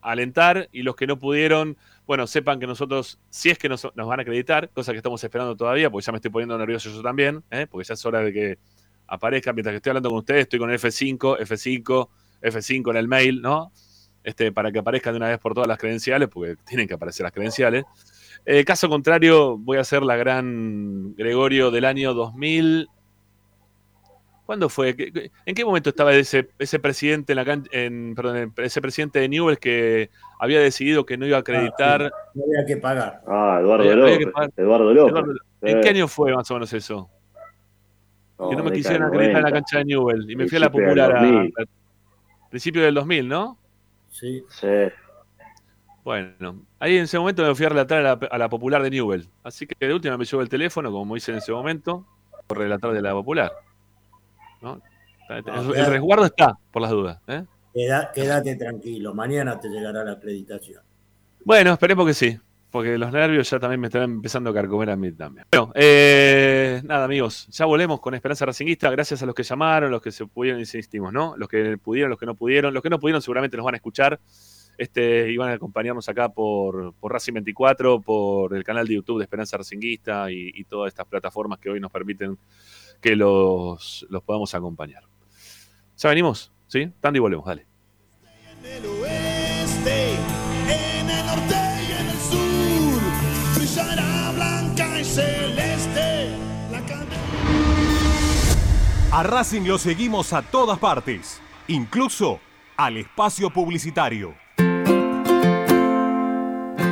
alentar 0.00 0.68
y 0.72 0.82
los 0.82 0.96
que 0.96 1.06
no 1.06 1.18
pudieron, 1.18 1.76
bueno, 2.06 2.26
sepan 2.26 2.58
que 2.58 2.66
nosotros, 2.66 3.18
si 3.30 3.50
es 3.50 3.58
que 3.58 3.68
nos, 3.68 3.86
van 3.94 4.18
a 4.18 4.22
acreditar, 4.22 4.70
cosa 4.70 4.92
que 4.92 4.98
estamos 4.98 5.22
esperando 5.22 5.56
todavía, 5.56 5.90
porque 5.90 6.04
ya 6.04 6.12
me 6.12 6.16
estoy 6.16 6.30
poniendo 6.30 6.58
nervioso 6.58 6.90
yo 6.90 7.02
también, 7.02 7.42
¿eh? 7.50 7.66
porque 7.70 7.86
ya 7.86 7.94
es 7.94 8.04
hora 8.04 8.20
de 8.20 8.32
que 8.32 8.58
aparezca. 9.06 9.52
Mientras 9.52 9.72
que 9.72 9.76
estoy 9.76 9.90
hablando 9.90 10.10
con 10.10 10.18
ustedes, 10.18 10.42
estoy 10.42 10.58
con 10.58 10.70
F5, 10.70 11.38
F5, 11.40 12.08
F5 12.42 12.90
en 12.90 12.96
el 12.96 13.08
mail, 13.08 13.42
¿no? 13.42 13.72
Este, 14.24 14.52
para 14.52 14.70
que 14.70 14.78
aparezcan 14.78 15.14
de 15.14 15.16
una 15.18 15.28
vez 15.28 15.38
por 15.38 15.54
todas 15.54 15.68
las 15.68 15.78
credenciales, 15.78 16.28
porque 16.28 16.56
tienen 16.66 16.88
que 16.88 16.94
aparecer 16.94 17.24
las 17.24 17.32
credenciales. 17.32 17.84
Eh, 18.44 18.64
caso 18.64 18.88
contrario, 18.88 19.56
voy 19.58 19.78
a 19.78 19.82
hacer 19.82 20.02
la 20.02 20.16
gran 20.16 21.14
Gregorio 21.14 21.70
del 21.70 21.84
año 21.84 22.14
2000. 22.14 22.88
¿Cuándo 24.52 24.68
fue? 24.68 24.94
¿Qué- 24.94 25.10
qué- 25.10 25.30
¿En 25.46 25.54
qué 25.54 25.64
momento 25.64 25.88
estaba 25.88 26.12
ese, 26.12 26.50
ese 26.58 26.78
presidente 26.78 27.32
en 27.32 27.36
la 27.36 27.44
can- 27.46 27.66
en, 27.72 28.14
perdón, 28.14 28.52
ese 28.58 28.82
presidente 28.82 29.18
de 29.18 29.26
Newell's 29.30 29.58
que 29.58 30.10
había 30.38 30.60
decidido 30.60 31.06
que 31.06 31.16
no 31.16 31.26
iba 31.26 31.38
a 31.38 31.40
acreditar? 31.40 32.12
No 32.34 32.44
había 32.44 32.66
que 32.66 32.76
pagar. 32.76 33.22
Ah, 33.26 33.56
Eduardo 33.62 33.84
Había- 33.90 33.96
López. 33.96 34.26
pagar. 34.30 34.50
Eduardo 34.54 34.92
López. 34.92 35.10
Eduardo- 35.14 35.32
¿En 35.62 35.80
qué 35.80 35.88
año 35.88 36.06
fue 36.06 36.34
más 36.34 36.50
o 36.50 36.54
menos 36.54 36.70
eso? 36.74 37.08
que 38.50 38.56
no 38.56 38.62
me 38.64 38.72
quisieron 38.72 39.04
acreditar 39.04 39.36
en 39.38 39.42
la 39.44 39.50
90. 39.50 39.52
cancha 39.56 39.78
de 39.78 39.84
Newell 39.86 40.30
y 40.30 40.36
me 40.36 40.46
fui 40.48 40.56
a 40.58 40.60
la 40.60 40.70
popular 40.70 41.16
a, 41.16 41.22
2000. 41.22 41.52
a- 41.58 42.48
principio 42.50 42.82
del 42.82 42.94
2000, 42.94 43.26
¿no? 43.28 43.56
Sí. 44.10 44.44
Sí. 44.50 44.66
Bueno, 46.04 46.60
ahí 46.78 46.98
en 46.98 47.04
ese 47.04 47.18
momento 47.18 47.42
me 47.42 47.54
fui 47.54 47.64
a 47.64 47.68
relatar 47.70 47.98
a 48.00 48.02
la, 48.02 48.12
a 48.30 48.36
la 48.38 48.48
popular 48.50 48.82
de 48.82 48.90
Newell. 48.90 49.26
Así 49.44 49.66
que 49.66 49.86
de 49.86 49.94
última 49.94 50.18
me 50.18 50.26
llevo 50.26 50.42
el 50.42 50.50
teléfono, 50.50 50.90
como 50.92 51.16
hice 51.16 51.32
en 51.32 51.38
ese 51.38 51.52
momento, 51.52 52.04
por 52.46 52.58
relatar 52.58 52.92
de 52.92 53.00
la 53.00 53.12
popular. 53.12 53.50
¿No? 54.62 54.80
El, 55.28 55.76
el 55.76 55.86
resguardo 55.86 56.24
está, 56.26 56.58
por 56.70 56.82
las 56.82 56.90
dudas. 56.90 57.18
¿eh? 57.26 57.44
Queda- 57.74 58.10
quédate 58.12 58.56
tranquilo, 58.56 59.14
mañana 59.14 59.58
te 59.58 59.68
llegará 59.68 60.04
la 60.04 60.12
acreditación. 60.12 60.82
Bueno, 61.44 61.72
esperemos 61.72 62.06
que 62.06 62.14
sí, 62.14 62.38
porque 62.70 62.96
los 62.98 63.10
nervios 63.12 63.48
ya 63.50 63.58
también 63.58 63.80
me 63.80 63.86
están 63.88 64.02
empezando 64.02 64.50
a 64.50 64.54
carcomer 64.54 64.90
a 64.90 64.96
mí 64.96 65.10
también. 65.12 65.46
Bueno, 65.50 65.72
eh, 65.74 66.80
nada, 66.84 67.04
amigos, 67.04 67.46
ya 67.50 67.64
volvemos 67.64 68.00
con 68.00 68.14
Esperanza 68.14 68.44
Racinguista. 68.46 68.90
Gracias 68.90 69.22
a 69.22 69.26
los 69.26 69.34
que 69.34 69.42
llamaron, 69.42 69.90
los 69.90 70.02
que 70.02 70.12
se 70.12 70.26
pudieron, 70.26 70.60
insistimos, 70.60 71.12
¿no? 71.12 71.34
Los 71.36 71.48
que 71.48 71.78
pudieron, 71.78 72.10
los 72.10 72.18
que 72.18 72.26
no 72.26 72.34
pudieron. 72.34 72.72
Los 72.74 72.82
que 72.82 72.90
no 72.90 72.98
pudieron 73.00 73.20
seguramente 73.22 73.56
nos 73.56 73.64
van 73.64 73.74
a 73.74 73.76
escuchar 73.78 74.20
este, 74.78 75.30
y 75.30 75.36
van 75.36 75.50
a 75.50 75.54
acompañarnos 75.54 76.08
acá 76.08 76.28
por, 76.30 76.94
por 76.94 77.12
Racing 77.12 77.34
24, 77.34 78.00
por 78.00 78.54
el 78.54 78.64
canal 78.64 78.86
de 78.86 78.94
YouTube 78.94 79.18
de 79.18 79.24
Esperanza 79.24 79.56
Racinguista 79.56 80.30
y, 80.30 80.50
y 80.54 80.64
todas 80.64 80.88
estas 80.88 81.06
plataformas 81.06 81.58
que 81.58 81.70
hoy 81.70 81.80
nos 81.80 81.90
permiten 81.90 82.38
que 83.02 83.16
los, 83.16 84.06
los 84.08 84.22
podamos 84.22 84.54
acompañar. 84.54 85.02
¿Ya 85.98 86.08
venimos? 86.08 86.52
¿Sí? 86.68 86.90
Tanto 87.00 87.18
y 87.18 87.20
volvemos, 87.20 87.44
dale. 87.44 87.66
oeste, 88.62 90.12
en 90.68 91.10
el 91.10 91.26
norte 91.26 91.56
y 91.86 91.92
en 91.92 92.08
el 92.08 92.18
sur, 92.18 93.02
brillará 93.56 94.32
blanca 94.32 95.00
y 95.00 95.04
celeste 95.04 96.30
la. 96.70 96.80
A 99.10 99.22
Racing 99.24 99.62
lo 99.66 99.76
seguimos 99.76 100.32
a 100.32 100.40
todas 100.40 100.78
partes, 100.78 101.42
incluso 101.68 102.40
al 102.76 102.96
espacio 102.96 103.50
publicitario. 103.50 104.34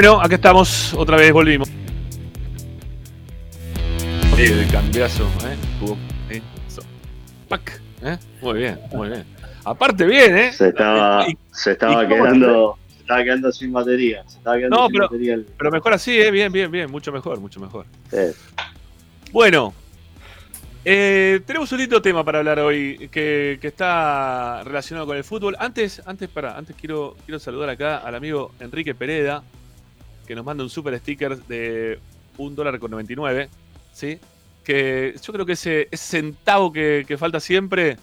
Bueno, 0.00 0.20
acá 0.20 0.36
estamos, 0.36 0.94
otra 0.94 1.16
vez 1.16 1.32
volvimos. 1.32 1.68
El 4.38 4.68
cambiazo, 4.70 5.28
¿eh? 6.30 6.40
Pac, 7.48 7.80
¿eh? 8.04 8.16
Muy 8.40 8.58
bien, 8.60 8.78
muy 8.92 9.08
bien. 9.08 9.24
Aparte 9.64 10.06
bien, 10.06 10.38
¿eh? 10.38 10.52
Se 10.52 10.68
estaba, 10.68 11.28
Y- 11.28 11.36
se 11.50 11.72
estaba 11.72 12.06
quedando, 12.06 12.78
se 12.94 13.00
estaba 13.00 13.24
quedando 13.24 13.50
sin 13.50 13.72
batería. 13.72 14.22
Se 14.28 14.38
estaba 14.38 14.56
quedando 14.58 14.76
No, 14.76 14.86
sin 14.86 14.92
pero, 14.92 15.04
batería. 15.08 15.38
pero 15.58 15.70
mejor 15.72 15.92
así, 15.94 16.16
¿eh? 16.16 16.30
Bien, 16.30 16.52
bien, 16.52 16.70
bien. 16.70 16.88
Mucho 16.88 17.10
mejor, 17.10 17.40
mucho 17.40 17.58
mejor. 17.58 17.84
Bueno, 19.32 19.74
eh, 20.84 21.40
tenemos 21.44 21.72
un 21.72 21.78
lindo 21.78 22.00
tema 22.00 22.22
para 22.24 22.38
hablar 22.38 22.60
hoy 22.60 23.08
que, 23.10 23.58
que 23.60 23.66
está 23.66 24.62
relacionado 24.62 25.08
con 25.08 25.16
el 25.16 25.24
fútbol. 25.24 25.56
Antes, 25.58 26.00
antes, 26.06 26.28
para, 26.28 26.56
antes 26.56 26.76
quiero, 26.78 27.16
quiero 27.26 27.40
saludar 27.40 27.70
acá 27.70 27.96
al 27.98 28.14
amigo 28.14 28.52
Enrique 28.60 28.94
Pereda, 28.94 29.42
que 30.28 30.34
nos 30.36 30.44
manda 30.44 30.62
un 30.62 30.70
super 30.70 30.96
sticker 30.98 31.36
de 31.44 31.98
un 32.36 32.54
dólar 32.54 32.78
con 32.78 32.90
99, 32.92 33.48
¿sí? 33.92 34.20
Que 34.62 35.14
yo 35.20 35.32
creo 35.32 35.46
que 35.46 35.52
ese, 35.54 35.88
ese 35.90 36.04
centavo 36.20 36.70
que, 36.72 37.04
que 37.08 37.16
falta 37.18 37.40
siempre 37.40 37.96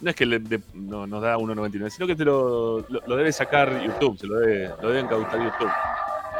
no 0.00 0.10
es 0.10 0.16
que 0.16 0.24
le- 0.26 0.38
de- 0.38 0.60
no, 0.74 1.06
nos 1.06 1.20
da 1.22 1.36
1.99, 1.36 1.90
sino 1.90 2.06
que 2.06 2.14
te 2.16 2.24
lo, 2.24 2.80
lo- 2.88 3.02
lo 3.06 3.16
debe 3.16 3.32
sacar 3.32 3.84
YouTube, 3.84 4.18
se 4.18 4.26
lo 4.26 4.38
debe, 4.38 4.68
lo 4.80 4.88
debe 4.88 5.00
encautar 5.00 5.38
YouTube. 5.42 5.70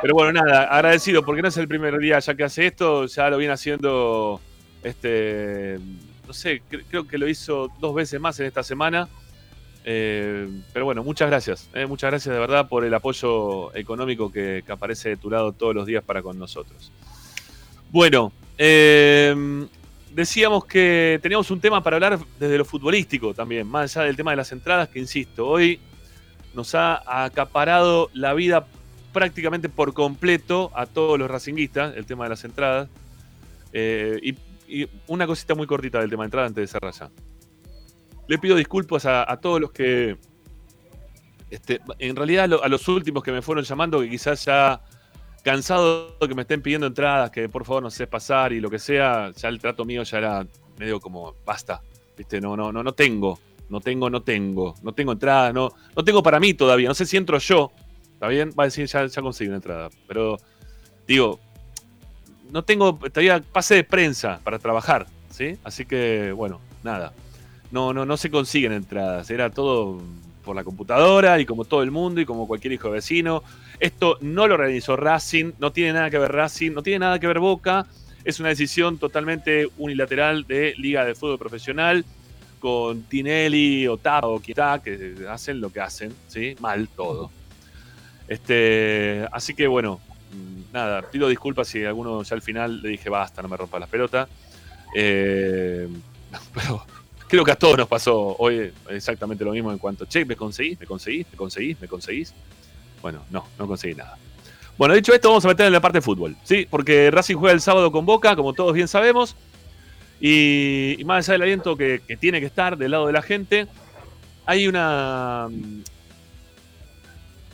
Pero 0.01 0.15
bueno, 0.15 0.33
nada, 0.33 0.65
agradecido, 0.65 1.23
porque 1.25 1.43
no 1.43 1.49
es 1.49 1.57
el 1.57 1.69
primer 1.69 1.99
día 1.99 2.19
ya 2.19 2.35
que 2.35 2.45
hace 2.45 2.67
esto, 2.67 3.07
ya 3.07 3.29
lo 3.31 3.37
viene 3.39 3.53
haciendo, 3.55 4.41
este, 4.83 5.79
no 6.27 6.33
sé, 6.33 6.63
cre- 6.71 6.85
creo 6.89 7.07
que 7.07 7.19
lo 7.19 7.29
hizo 7.29 7.69
dos 7.81 7.95
veces 7.95 8.21
más 8.21 8.39
en 8.41 8.47
esta 8.47 8.63
semana. 8.63 9.09
Eh, 9.85 10.49
pero 10.73 10.85
bueno, 10.85 11.03
muchas 11.03 11.29
gracias, 11.29 11.69
eh, 11.75 11.87
muchas 11.87 12.11
gracias 12.11 12.33
de 12.33 12.39
verdad 12.39 12.69
por 12.69 12.85
el 12.85 12.95
apoyo 12.95 13.75
económico 13.75 14.31
que, 14.31 14.63
aparece 14.69 15.11
de 15.11 15.17
tu 15.17 15.29
lado 15.29 15.53
todos 15.53 15.75
los 15.75 15.87
días 15.87 16.05
para 16.05 16.23
con 16.23 16.39
nosotros. 16.39 16.93
Bueno, 17.91 18.33
eh, 18.59 19.67
decíamos 20.13 20.65
que 20.67 21.19
teníamos 21.21 21.51
un 21.51 21.61
tema 21.61 21.83
para 21.83 21.97
hablar 21.97 22.19
desde 22.39 22.59
lo 22.59 22.65
futbolístico 22.65 23.35
también, 23.35 23.67
más 23.67 23.97
allá 23.97 24.07
del 24.07 24.17
tema 24.17 24.31
de 24.31 24.37
las 24.37 24.53
entradas, 24.53 24.89
que 24.89 25.01
insisto, 25.01 25.49
hoy 25.49 25.81
nos 26.55 26.75
ha 26.75 27.25
acaparado 27.25 28.09
la 28.13 28.35
vida 28.35 28.67
prácticamente 29.13 29.69
por 29.69 29.95
completo 29.95 30.71
a 30.75 30.87
todos 30.87 31.19
los 31.19 31.31
racinguistas, 31.31 31.97
el 31.97 32.07
tema 32.07 32.25
de 32.25 32.31
las 32.31 32.45
entradas. 32.45 32.89
Y 33.75 34.89
una 35.07 35.27
cosita 35.27 35.55
muy 35.55 35.67
cortita 35.67 36.01
del 36.01 36.09
tema 36.09 36.23
de 36.23 36.27
entrada 36.27 36.47
antes 36.47 36.63
de 36.63 36.67
cerrar 36.67 36.95
ya. 36.95 37.11
Le 38.29 38.39
pido 38.39 38.57
disculpas 38.57 39.07
a, 39.07 39.37
todos 39.41 39.61
los 39.61 39.73
que. 39.73 40.17
Este, 41.51 41.81
en 41.99 42.17
realidad, 42.17 42.51
a 42.63 42.69
los 42.69 42.89
últimos 42.89 43.23
que 43.23 43.33
me 43.33 43.43
fueron 43.43 43.65
llamando, 43.65 44.01
que 44.01 44.09
quizás 44.09 44.45
ya 44.45 44.81
cansado 45.43 46.17
de 46.21 46.29
que 46.29 46.35
me 46.35 46.43
estén 46.43 46.63
pidiendo 46.63 46.87
entradas, 46.87 47.31
que 47.31 47.49
por 47.49 47.65
favor 47.65 47.83
no 47.83 47.91
sé 47.91 48.07
pasar 48.07 48.53
y 48.53 48.61
lo 48.61 48.71
que 48.71 48.79
sea, 48.79 49.33
ya 49.33 49.49
el 49.49 49.59
trato 49.59 49.85
mío 49.85 50.03
ya 50.05 50.19
era 50.19 50.47
medio 50.79 51.01
como 51.01 51.35
basta. 51.45 51.83
¿Viste? 52.17 52.41
No, 52.41 52.57
no, 52.57 52.73
no, 52.73 52.83
no 52.83 52.93
tengo. 52.93 53.39
No 53.69 53.81
tengo, 53.81 54.09
no 54.09 54.23
tengo. 54.23 54.75
No 54.83 54.93
tengo 54.93 55.13
entrada, 55.13 55.53
no, 55.53 55.71
no 55.97 56.05
tengo 56.05 56.23
para 56.23 56.39
mí 56.39 56.55
todavía. 56.55 56.89
No 56.89 56.95
sé 56.95 57.07
si 57.07 57.17
entro 57.17 57.39
yo. 57.39 57.73
¿Está 58.13 58.29
bien? 58.29 58.51
Va 58.59 58.65
a 58.65 58.67
decir, 58.67 58.87
ya, 58.87 59.05
ya 59.07 59.23
conseguí 59.23 59.49
una 59.49 59.57
entrada. 59.57 59.89
Pero, 60.07 60.37
digo, 61.07 61.41
no 62.53 62.63
tengo 62.63 62.95
todavía 62.95 63.43
pase 63.43 63.77
de 63.77 63.85
prensa 63.85 64.41
para 64.45 64.59
trabajar, 64.59 65.07
¿sí? 65.31 65.59
Así 65.65 65.87
que, 65.87 66.33
bueno, 66.33 66.61
nada. 66.85 67.13
No, 67.73 67.93
no, 67.93 68.07
no 68.07 68.17
se 68.17 68.31
consiguen 68.31 68.73
entradas. 68.73 69.29
Era 69.31 69.51
todo 69.51 70.01
por 70.45 70.55
la 70.55 70.65
computadora 70.65 71.41
y 71.41 71.47
como 71.47 71.65
todo 71.65 71.83
el 71.83 71.91
mundo 71.91 72.21
y 72.21 72.27
como 72.27 72.47
cualquier 72.47 72.75
hijo 72.75 72.89
de 72.89 72.95
vecino. 72.95 73.43
Esto 73.81 74.19
no 74.21 74.47
lo 74.47 74.55
organizó 74.55 74.97
Racing, 74.97 75.53
no 75.59 75.73
tiene 75.73 75.95
nada 75.95 76.11
que 76.11 76.19
ver 76.19 76.33
Racing, 76.33 76.73
no 76.73 76.83
tiene 76.83 77.01
nada 77.01 77.19
que 77.19 77.27
ver 77.27 77.39
Boca. 77.39 77.87
Es 78.25 78.39
una 78.39 78.51
decisión 78.51 78.99
totalmente 78.99 79.69
unilateral 79.79 80.47
de 80.47 80.75
Liga 80.77 81.05
de 81.05 81.15
Fútbol 81.15 81.39
Profesional 81.39 82.05
con 82.61 83.03
Tinelli, 83.03 83.89
Otapa 83.89 84.29
o 84.29 84.39
Quitá, 84.41 84.81
que 84.81 85.17
hacen 85.29 85.61
lo 85.61 85.73
que 85.73 85.81
hacen, 85.81 86.15
¿sí? 86.29 86.55
Mal 86.61 86.89
todo. 86.89 87.31
Este, 88.29 89.27
así 89.33 89.55
que 89.55 89.67
bueno, 89.67 90.01
nada, 90.73 91.03
pido 91.03 91.29
disculpas 91.29 91.69
si 91.69 91.85
alguno 91.85 92.23
ya 92.23 92.37
al 92.37 92.43
final 92.43 92.81
le 92.81 92.91
dije 92.91 93.11
basta, 93.11 93.43
no 93.43 93.49
me 93.49 93.57
rompa 93.57 93.81
las 93.81 93.89
pelotas. 93.89 94.29
Eh, 94.95 95.89
pero 96.55 96.85
creo 97.33 97.45
que 97.47 97.53
a 97.53 97.57
todos 97.57 97.79
nos 97.79 97.89
pasó 97.89 98.37
hoy 98.39 98.71
exactamente 98.91 99.43
lo 99.43 99.53
mismo 99.53 99.73
en 99.73 99.79
cuanto, 99.79 100.05
che, 100.05 100.23
me 100.27 100.37
conseguís, 100.37 100.79
me 100.79 100.85
conseguís, 100.85 101.27
me 101.31 101.39
conseguís, 101.39 101.81
me 101.81 101.89
conseguís. 101.89 102.35
Bueno, 103.01 103.25
no, 103.31 103.47
no 103.59 103.67
conseguí 103.67 103.95
nada. 103.95 104.19
Bueno, 104.77 104.93
dicho 104.93 105.15
esto, 105.15 105.29
vamos 105.31 105.43
a 105.47 105.49
meter 105.49 105.65
en 105.65 105.73
la 105.73 105.81
parte 105.81 105.97
de 105.99 106.03
fútbol, 106.03 106.37
¿sí? 106.45 106.67
Porque 106.69 107.11
Racing 107.11 107.37
juega 107.37 107.55
el 107.55 107.63
sábado 107.63 107.91
con 107.91 108.05
Boca, 108.05 108.37
como 108.37 108.53
todos 108.53 108.75
bien 108.75 108.87
sabemos. 108.87 109.35
Y, 110.21 110.99
más 111.07 111.27
allá 111.27 111.33
del 111.33 111.43
aliento 111.45 111.75
que, 111.75 112.03
que 112.07 112.19
tiene 112.19 112.39
que 112.39 112.45
estar 112.47 112.77
del 112.77 112.91
lado 112.91 113.07
de 113.07 113.15
la 113.15 113.23
gente, 113.23 113.67
hay 114.45 114.69
una. 114.69 115.49
mm, 115.51 115.83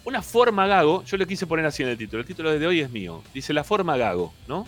Una 0.05 0.23
forma 0.23 0.67
gago, 0.67 1.05
yo 1.05 1.17
le 1.17 1.27
quise 1.27 1.47
poner 1.47 1.67
así 1.67 1.85
en 1.85 1.91
el 1.91 1.99
título. 1.99 2.23
El 2.23 2.27
título 2.27 2.51
de 2.59 2.67
hoy 2.67 2.81
es 2.81 2.91
mío. 2.91 3.23
Dice 3.33 3.53
la 3.53 3.63
forma 3.63 3.97
gago, 3.97 4.35
¿no? 4.49 4.67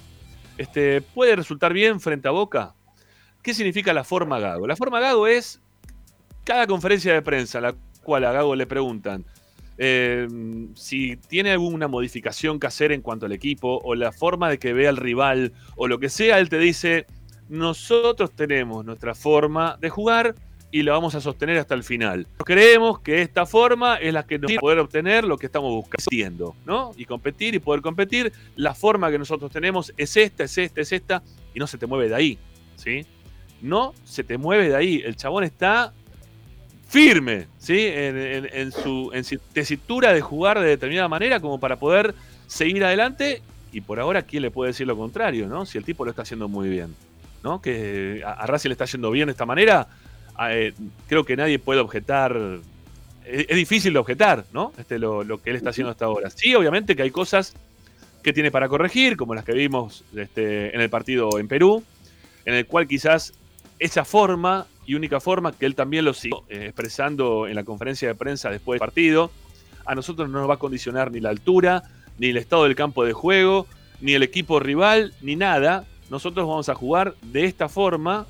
Este, 0.57 1.01
¿Puede 1.03 1.35
resultar 1.35 1.73
bien 1.73 2.01
frente 2.01 2.29
a 2.29 2.31
Boca? 2.31 2.75
¿Qué 3.43 3.55
significa 3.55 3.93
la 3.93 4.05
forma 4.05 4.39
gago? 4.39 4.67
La 4.67 4.77
forma 4.77 5.01
gago 5.01 5.27
es 5.27 5.61
cada 6.45 6.67
conferencia 6.67 7.13
de 7.13 7.23
prensa 7.23 7.59
a 7.59 7.61
la 7.61 7.75
cual 8.03 8.25
a 8.25 8.33
Gago 8.33 8.57
le 8.57 8.67
preguntan 8.67 9.25
eh, 9.83 10.29
si 10.75 11.17
tiene 11.17 11.53
alguna 11.53 11.89
modificación 11.89 12.61
que 12.61 12.67
hacer 12.67 12.93
en 12.93 13.01
cuanto 13.01 13.25
al 13.25 13.33
equipo 13.33 13.81
o 13.83 13.95
la 13.95 14.13
forma 14.13 14.51
de 14.51 14.59
que 14.59 14.75
vea 14.75 14.91
al 14.91 14.99
rival 14.99 15.55
o 15.75 15.89
lo 15.89 15.99
que 15.99 16.11
sea, 16.11 16.39
él 16.39 16.51
te 16.51 16.59
dice, 16.59 17.07
nosotros 17.49 18.31
tenemos 18.33 18.85
nuestra 18.85 19.15
forma 19.15 19.79
de 19.81 19.89
jugar 19.89 20.35
y 20.71 20.83
la 20.83 20.93
vamos 20.93 21.15
a 21.15 21.21
sostener 21.23 21.57
hasta 21.57 21.75
el 21.75 21.83
final. 21.83 22.27
Creemos 22.45 23.01
que 23.01 23.23
esta 23.23 23.47
forma 23.47 23.97
es 23.97 24.13
la 24.13 24.27
que 24.27 24.39
nos 24.39 24.53
va 24.53 24.57
a 24.57 24.61
poder 24.61 24.79
obtener 24.81 25.25
lo 25.25 25.39
que 25.39 25.47
estamos 25.47 25.73
buscando, 25.73 26.55
¿no? 26.67 26.93
Y 26.99 27.07
competir 27.07 27.55
y 27.55 27.59
poder 27.59 27.81
competir. 27.81 28.35
La 28.57 28.75
forma 28.75 29.11
que 29.11 29.19
nosotros 29.19 29.51
tenemos 29.51 29.95
es 29.97 30.15
esta, 30.17 30.45
es 30.45 30.59
esta, 30.59 30.81
es 30.83 30.93
esta, 30.93 31.23
y 31.55 31.59
no 31.59 31.67
se 31.67 31.79
te 31.79 31.87
mueve 31.87 32.11
de 32.11 32.15
ahí, 32.15 32.39
¿sí? 32.77 33.07
No 33.63 33.95
se 34.05 34.25
te 34.25 34.39
mueve 34.39 34.69
de 34.69 34.77
ahí. 34.77 35.03
El 35.05 35.17
chabón 35.17 35.45
está 35.45 35.93
firme, 36.89 37.47
¿sí? 37.59 37.87
En, 37.87 38.73
su 38.73 39.11
en 39.13 39.25
tesitura 39.53 40.13
de 40.13 40.21
jugar 40.21 40.59
de 40.61 40.67
determinada 40.67 41.09
manera 41.09 41.41
como 41.41 41.61
para 41.61 41.77
poder 41.77 42.15
seguir 42.47 42.85
adelante. 42.85 43.43
Y 43.73 43.81
por 43.83 44.01
ahora, 44.01 44.23
¿quién 44.23 44.43
le 44.43 44.51
puede 44.51 44.71
decir 44.71 44.87
lo 44.87 44.97
contrario, 44.97 45.47
no? 45.47 45.65
Si 45.65 45.79
el 45.79 45.85
tipo 45.85 46.05
lo 46.05 46.11
está 46.11 46.23
haciendo 46.23 46.49
muy 46.49 46.69
bien, 46.69 46.95
¿no? 47.45 47.63
Que 47.63 48.23
a, 48.27 48.33
a 48.33 48.47
le 48.47 48.73
está 48.73 48.85
yendo 48.87 49.11
bien 49.13 49.27
de 49.27 49.33
esta 49.33 49.47
manera, 49.47 49.87
eh, 50.49 50.73
creo 51.09 51.25
que 51.25 51.37
nadie 51.37 51.59
puede 51.59 51.81
objetar. 51.81 52.37
Es, 53.25 53.47
es 53.49 53.57
difícil 53.57 53.93
de 53.93 54.01
objetar, 54.01 54.45
¿no? 54.53 54.73
Este, 54.77 54.99
lo, 54.99 55.23
lo 55.23 55.41
que 55.41 55.51
él 55.51 55.57
está 55.57 55.71
haciendo 55.71 55.91
hasta 55.93 56.07
ahora. 56.07 56.31
Sí, 56.31 56.55
obviamente 56.57 56.97
que 56.97 57.03
hay 57.03 57.13
cosas 57.13 57.55
que 58.23 58.33
tiene 58.33 58.51
para 58.51 58.69
corregir, 58.69 59.17
como 59.17 59.35
las 59.35 59.45
que 59.45 59.53
vimos 59.53 60.05
este, 60.15 60.75
en 60.75 60.81
el 60.81 60.91
partido 60.91 61.39
en 61.39 61.49
Perú, 61.49 61.83
en 62.45 62.55
el 62.55 62.67
cual 62.67 62.87
quizás 62.87 63.33
esa 63.81 64.05
forma 64.05 64.67
y 64.87 64.95
única 64.95 65.19
forma 65.21 65.53
que 65.53 65.67
él 65.67 65.75
también 65.75 66.05
lo 66.05 66.15
siguió 66.15 66.45
eh, 66.49 66.67
expresando 66.67 67.49
en 67.49 67.57
la 67.57 67.65
conferencia 67.65 68.07
de 68.07 68.15
prensa 68.15 68.51
después 68.51 68.79
del 68.79 68.87
partido, 68.87 69.31
a 69.87 69.95
nosotros 69.95 70.29
no 70.29 70.39
nos 70.39 70.49
va 70.49 70.55
a 70.55 70.59
condicionar 70.59 71.11
ni 71.11 71.19
la 71.21 71.31
altura, 71.31 71.83
ni 72.19 72.29
el 72.29 72.37
estado 72.37 72.65
del 72.65 72.77
campo 72.77 73.05
de 73.05 73.13
juego, 73.13 73.67
ni 74.01 74.13
el 74.13 74.23
equipo 74.23 74.61
rival, 74.61 75.15
ni 75.23 75.35
nada, 75.35 75.87
nosotros 76.11 76.47
vamos 76.47 76.69
a 76.69 76.75
jugar 76.75 77.15
de 77.23 77.45
esta 77.45 77.69
forma 77.69 78.27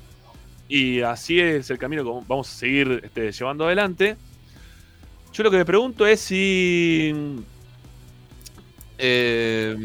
y 0.69 1.01
así 1.01 1.39
es 1.39 1.69
el 1.69 1.77
camino 1.77 2.03
que 2.03 2.25
vamos 2.27 2.49
a 2.49 2.53
seguir 2.53 3.01
este, 3.03 3.31
llevando 3.31 3.65
adelante. 3.65 4.15
Yo 5.33 5.43
lo 5.43 5.51
que 5.51 5.57
me 5.57 5.65
pregunto 5.65 6.05
es 6.05 6.21
si. 6.21 7.13
eh, 8.97 9.75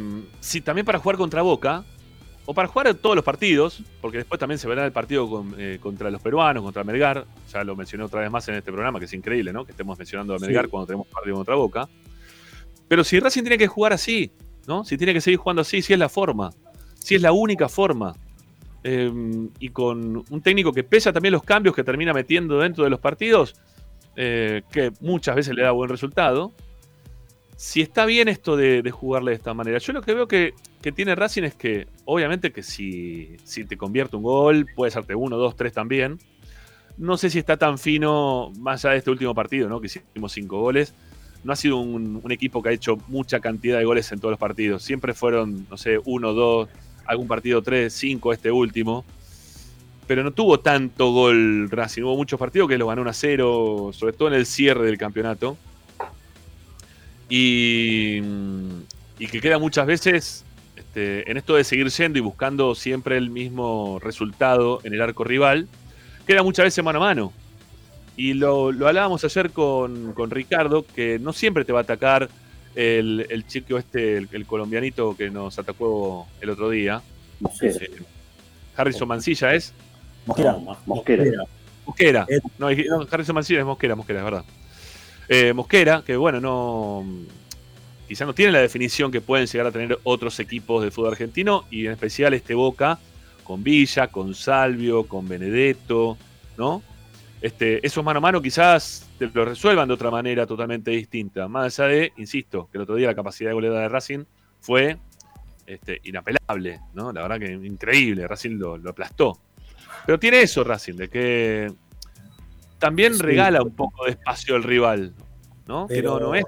si 0.41 0.61
también 0.61 0.85
para 0.85 0.99
jugar 0.99 1.17
contra 1.17 1.43
Boca, 1.43 1.85
o 2.47 2.55
para 2.55 2.69
jugar 2.69 2.87
en 2.87 2.97
todos 2.97 3.15
los 3.17 3.25
partidos, 3.25 3.83
porque 4.01 4.19
después 4.19 4.39
también 4.39 4.59
se 4.59 4.69
verá 4.69 4.85
el 4.85 4.93
partido 4.93 5.29
con- 5.29 5.55
eh, 5.59 5.79
contra 5.81 6.11
los 6.11 6.23
peruanos, 6.23 6.63
contra 6.63 6.85
Melgar. 6.85 7.27
Ya 7.53 7.65
lo 7.65 7.75
mencioné 7.77 8.05
otra 8.05 8.21
vez 8.21 8.31
más 8.31 8.49
en 8.49 8.55
este 8.55 8.71
programa, 8.73 8.99
que 8.99 9.05
es 9.07 9.13
increíble, 9.13 9.53
¿no? 9.53 9.65
Que 9.65 9.73
estemos 9.73 9.99
mencionando 9.99 10.35
a 10.35 10.39
Melgar 10.39 10.65
Sí. 10.67 10.71
cuando 10.71 10.87
tenemos 10.87 11.07
partido 11.09 11.37
contra 11.37 11.55
Boca. 11.57 11.89
Pero 12.89 13.03
si 13.05 13.19
Racing 13.19 13.43
tiene 13.43 13.59
que 13.59 13.67
jugar 13.67 13.93
así, 13.93 14.31
¿no? 14.69 14.85
Si 14.85 14.97
tiene 14.97 15.13
que 15.13 15.21
seguir 15.21 15.39
jugando 15.39 15.63
así, 15.63 15.83
si 15.83 15.93
es 15.93 15.99
la 15.99 16.09
forma, 16.09 16.51
si 17.01 17.15
es 17.17 17.23
la 17.23 17.33
única 17.33 17.69
forma. 17.69 18.15
eh, 18.89 19.11
y 19.59 19.71
con 19.71 20.23
un 20.31 20.41
técnico 20.43 20.73
que 20.73 20.85
pesa 20.85 21.13
también 21.13 21.33
los 21.33 21.43
cambios 21.43 21.75
que 21.75 21.83
termina 21.83 22.13
metiendo 22.13 22.61
dentro 22.61 22.85
de 22.85 22.91
los 22.91 23.01
partidos, 23.01 23.57
eh, 24.15 24.63
que 24.71 24.93
muchas 25.01 25.35
veces 25.35 25.57
le 25.57 25.63
da 25.63 25.73
buen 25.73 25.91
resultado. 25.91 26.53
Si 27.57 27.81
está 27.81 28.05
bien 28.07 28.29
esto 28.29 28.57
de, 28.57 28.83
de 28.83 28.91
jugarle 28.93 29.33
de 29.33 29.37
esta 29.39 29.55
manera, 29.55 29.79
yo 29.79 29.93
lo 29.93 30.03
que 30.03 30.15
veo 30.15 30.29
que, 30.29 30.55
que 30.81 30.93
tiene 30.93 31.15
Racing 31.15 31.43
es 31.43 31.55
que, 31.55 31.87
obviamente, 32.05 32.53
que 32.53 32.63
si, 32.63 33.37
si 33.45 33.65
te 33.65 33.77
convierte 33.77 34.17
un 34.17 34.23
gol, 34.23 34.67
puede 34.75 34.91
hacerte 34.91 35.15
uno, 35.15 35.37
dos, 35.37 35.57
tres 35.57 35.73
también. 35.73 36.19
No 36.99 37.17
sé 37.17 37.29
si 37.29 37.39
está 37.39 37.57
tan 37.57 37.79
fino, 37.79 38.53
más 38.59 38.85
allá 38.85 38.93
de 38.93 38.99
este 38.99 39.11
último 39.11 39.35
partido, 39.35 39.69
¿no? 39.69 39.81
Que 39.81 39.87
hicimos 39.87 40.33
cinco 40.33 40.61
goles. 40.61 40.95
No 41.45 41.53
ha 41.53 41.57
sido 41.57 41.77
un, 41.79 42.23
equipo 42.31 42.63
que 42.63 42.71
ha 42.71 42.73
hecho 42.73 42.99
mucha 43.09 43.41
cantidad 43.41 43.79
de 43.79 43.85
goles 43.85 44.11
en 44.13 44.19
todos 44.19 44.33
los 44.33 44.39
partidos. 44.39 44.83
Siempre 44.83 45.13
fueron, 45.13 45.67
no 45.69 45.77
sé, 45.77 45.99
uno, 46.05 46.33
dos, 46.33 46.69
algún 47.05 47.29
partido 47.29 47.63
tres, 47.63 47.93
cinco, 47.93 48.33
este 48.33 48.51
último. 48.51 49.05
Pero 50.07 50.23
no 50.23 50.31
tuvo 50.31 50.61
tanto 50.61 51.13
gol 51.13 51.69
Racing. 51.71 52.03
Hubo 52.03 52.17
muchos 52.17 52.39
partidos 52.39 52.69
que 52.69 52.79
lo 52.79 52.87
ganó 52.87 53.03
1 53.03 53.11
a 53.11 53.13
0, 53.13 53.91
sobre 53.93 54.13
todo 54.13 54.29
en 54.29 54.35
el 54.35 54.47
cierre 54.47 54.87
del 54.87 54.99
campeonato. 54.99 55.57
Y, 57.29 58.21
y 59.19 59.27
que 59.27 59.41
queda 59.41 59.59
muchas 59.59 59.87
veces 59.87 60.46
este, 60.97 61.31
en 61.31 61.37
esto 61.37 61.57
de 61.57 61.65
seguir 61.65 61.89
yendo 61.89 62.19
y 62.19 62.23
buscando 62.23 62.75
siempre 62.75 63.19
el 63.19 63.29
mismo 63.29 63.99
resultado 64.03 64.81
en 64.83 64.95
el 64.95 65.03
arco 65.03 65.25
rival, 65.25 65.69
queda 66.27 66.43
muchas 66.43 66.65
veces 66.65 66.83
mano 66.83 67.03
a 67.03 67.07
mano. 67.07 67.33
Y 68.17 68.33
lo, 68.33 68.73
lo 68.73 68.89
hablábamos 68.89 69.23
ayer 69.25 69.51
con, 69.51 70.15
con 70.15 70.31
Ricardo, 70.31 70.87
que 70.87 71.19
no 71.19 71.35
siempre 71.35 71.67
te 71.67 71.73
va 71.73 71.81
a 71.81 71.83
atacar 71.83 72.31
el, 72.75 73.27
el 73.29 73.47
chico 73.47 73.77
este, 73.77 74.17
el, 74.17 74.29
el 74.33 74.47
colombianito 74.47 75.15
que 75.15 75.29
nos 75.29 75.59
atacó 75.59 76.27
el 76.41 76.49
otro 76.49 76.71
día. 76.71 77.03
Mosquera. 77.41 77.75
Eh, 77.75 77.91
Harrison 78.75 79.07
Mancilla 79.07 79.55
es. 79.55 79.75
Mosquera. 80.25 80.57
Mosquera. 80.87 81.25
Mosquera. 81.85 82.27
No, 82.59 82.69
Harrison 83.11 83.35
Mancilla 83.35 83.61
es 83.61 83.67
Mosquera, 83.67 83.95
Mosquera, 83.95 84.21
es 84.21 84.25
verdad. 84.25 84.45
Eh, 85.29 85.53
Mosquera, 85.53 86.03
que 86.07 86.17
bueno, 86.17 86.41
no. 86.41 87.05
Quizá 88.09 88.25
no 88.25 88.35
tiene 88.35 88.53
la 88.53 88.61
definición 88.61 89.11
que 89.11 89.21
pueden 89.21 89.47
llegar 89.47 89.67
a 89.67 89.73
tener 89.73 89.99
otros 90.05 90.39
equipos 90.41 90.83
de 90.85 90.91
fútbol 90.91 91.13
argentino, 91.13 91.65
y 91.71 91.87
en 91.87 91.93
especial 91.93 92.35
este 92.35 92.55
Boca, 92.55 92.99
con 93.43 93.63
Villa, 93.63 94.09
con 94.09 94.35
Salvio, 94.35 95.07
con 95.07 95.29
Benedetto, 95.29 96.17
¿no? 96.57 96.83
Este, 97.41 97.85
esos 97.87 98.03
mano 98.05 98.19
a 98.19 98.21
mano 98.21 98.41
quizás 98.41 99.09
te 99.19 99.27
lo 99.33 99.45
resuelvan 99.45 99.87
de 99.89 99.95
otra 99.95 100.11
manera 100.11 100.47
totalmente 100.47 100.91
distinta. 100.91 101.47
Más 101.49 101.79
allá 101.79 101.89
de, 101.89 102.13
insisto, 102.17 102.69
que 102.73 102.79
el 102.79 102.83
otro 102.83 102.95
día 102.95 103.09
la 103.09 103.15
capacidad 103.15 103.51
de 103.51 103.55
goleada 103.55 103.81
de 103.81 103.89
Racing 103.89 104.25
fue 104.61 104.97
este, 105.67 106.01
inapelable, 106.05 106.81
¿no? 106.95 107.13
La 107.13 107.23
verdad 107.23 107.39
que 107.39 107.53
increíble, 107.53 108.27
Racing 108.27 108.59
lo, 108.59 108.79
lo 108.79 108.91
aplastó. 108.91 109.39
Pero 110.07 110.19
tiene 110.19 110.41
eso 110.43 110.65
Racing, 110.65 110.95
de 110.95 111.09
que 111.09 111.73
también 112.79 113.15
Sí. 113.15 113.23
regala 113.23 113.63
un 113.63 113.75
poco 113.75 114.05
de 114.07 114.13
espacio 114.13 114.55
al 114.57 114.63
rival, 114.63 115.13
¿no? 115.67 115.87
Que 115.87 116.03
no, 116.03 116.19
no 116.19 116.35
es, 116.35 116.45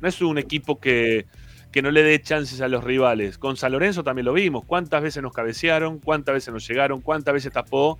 no 0.00 0.08
es 0.08 0.20
un 0.22 0.38
equipo 0.38 0.78
que, 0.80 1.26
que 1.70 1.82
no 1.82 1.90
le 1.90 2.02
dé 2.02 2.20
chances 2.22 2.60
a 2.60 2.68
los 2.68 2.84
rivales. 2.84 3.38
Con 3.38 3.56
San 3.56 3.72
Lorenzo 3.72 4.02
también 4.04 4.26
lo 4.26 4.32
vimos. 4.32 4.64
¿Cuántas 4.64 5.02
veces 5.02 5.22
nos 5.22 5.32
cabecearon? 5.32 5.98
¿Cuántas 5.98 6.34
veces 6.34 6.52
nos 6.52 6.66
llegaron? 6.66 7.00
¿Cuántas 7.00 7.34
veces 7.34 7.52
tapó 7.52 7.98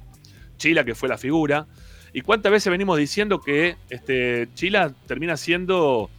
Chila, 0.58 0.84
que 0.84 0.94
fue 0.94 1.08
la 1.08 1.18
figura? 1.18 1.66
¿Y 2.12 2.20
cuántas 2.20 2.52
veces 2.52 2.70
venimos 2.70 2.98
diciendo 2.98 3.40
que 3.40 3.76
este, 3.88 4.48
Chila 4.54 4.92
termina 5.06 5.36
siendo 5.36 6.10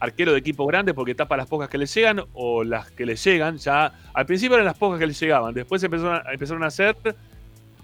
arquero 0.00 0.32
de 0.32 0.38
equipo 0.38 0.66
grande 0.66 0.94
porque 0.94 1.14
tapa 1.14 1.36
las 1.36 1.46
pocas 1.48 1.68
que 1.68 1.78
le 1.78 1.86
llegan 1.86 2.22
o 2.34 2.62
las 2.64 2.90
que 2.90 3.06
le 3.06 3.16
llegan? 3.16 3.56
Ya 3.56 3.92
al 4.12 4.26
principio 4.26 4.54
eran 4.56 4.66
las 4.66 4.76
pocas 4.78 4.98
que 5.00 5.06
le 5.06 5.14
llegaban, 5.14 5.54
después 5.54 5.82
empezaron 5.82 6.16
a, 6.24 6.32
empezaron 6.32 6.62
a 6.62 6.66
hacer 6.66 6.96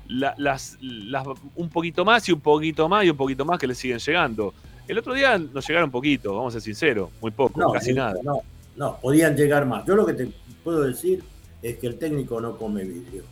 la- 0.06 0.34
las, 0.36 0.76
las- 0.82 1.26
un 1.54 1.70
poquito 1.70 2.04
más 2.04 2.28
y 2.28 2.32
un 2.32 2.40
poquito 2.40 2.86
más 2.88 3.04
y 3.06 3.10
un 3.10 3.16
poquito 3.16 3.44
más 3.46 3.58
que 3.58 3.66
le 3.66 3.74
siguen 3.74 3.98
llegando. 3.98 4.52
El 4.86 4.98
otro 4.98 5.14
día 5.14 5.38
nos 5.38 5.66
llegaron 5.66 5.90
poquito, 5.90 6.34
vamos 6.34 6.54
a 6.54 6.60
ser 6.60 6.62
sinceros, 6.62 7.10
muy 7.20 7.30
poco, 7.30 7.58
No, 7.58 7.72
casi 7.72 7.90
eh, 7.90 7.94
nada. 7.94 8.20
No, 8.22 8.40
no, 8.76 8.98
podían 9.00 9.36
llegar 9.36 9.66
más. 9.66 9.84
Yo 9.86 9.96
lo 9.96 10.04
que 10.04 10.12
te 10.12 10.30
puedo 10.62 10.82
decir 10.82 11.22
es 11.62 11.78
que 11.78 11.86
el 11.86 11.98
técnico 11.98 12.40
no 12.40 12.56
come 12.56 12.84
vidrio. 12.84 13.22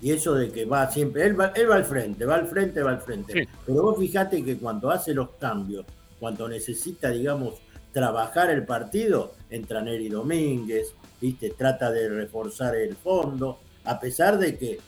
Y 0.00 0.12
eso 0.12 0.34
de 0.34 0.50
que 0.50 0.64
va 0.64 0.90
siempre, 0.90 1.26
él 1.26 1.38
va, 1.38 1.46
él 1.56 1.70
va 1.70 1.76
al 1.76 1.84
frente, 1.84 2.24
va 2.24 2.36
al 2.36 2.46
frente, 2.46 2.82
va 2.82 2.90
al 2.90 3.00
frente. 3.00 3.32
Sí. 3.32 3.48
Pero 3.66 3.82
vos 3.82 3.98
fijate 3.98 4.44
que 4.44 4.56
cuando 4.58 4.90
hace 4.90 5.14
los 5.14 5.30
cambios, 5.40 5.84
cuando 6.20 6.48
necesita, 6.48 7.10
digamos, 7.10 7.54
trabajar 7.92 8.50
el 8.50 8.64
partido, 8.64 9.34
entra 9.50 9.80
Neri 9.80 10.08
Domínguez, 10.08 10.94
¿viste? 11.20 11.50
trata 11.50 11.90
de 11.90 12.08
reforzar 12.08 12.76
el 12.76 12.94
fondo, 12.96 13.58
a 13.84 13.98
pesar 13.98 14.38
de 14.38 14.56
que 14.56 14.78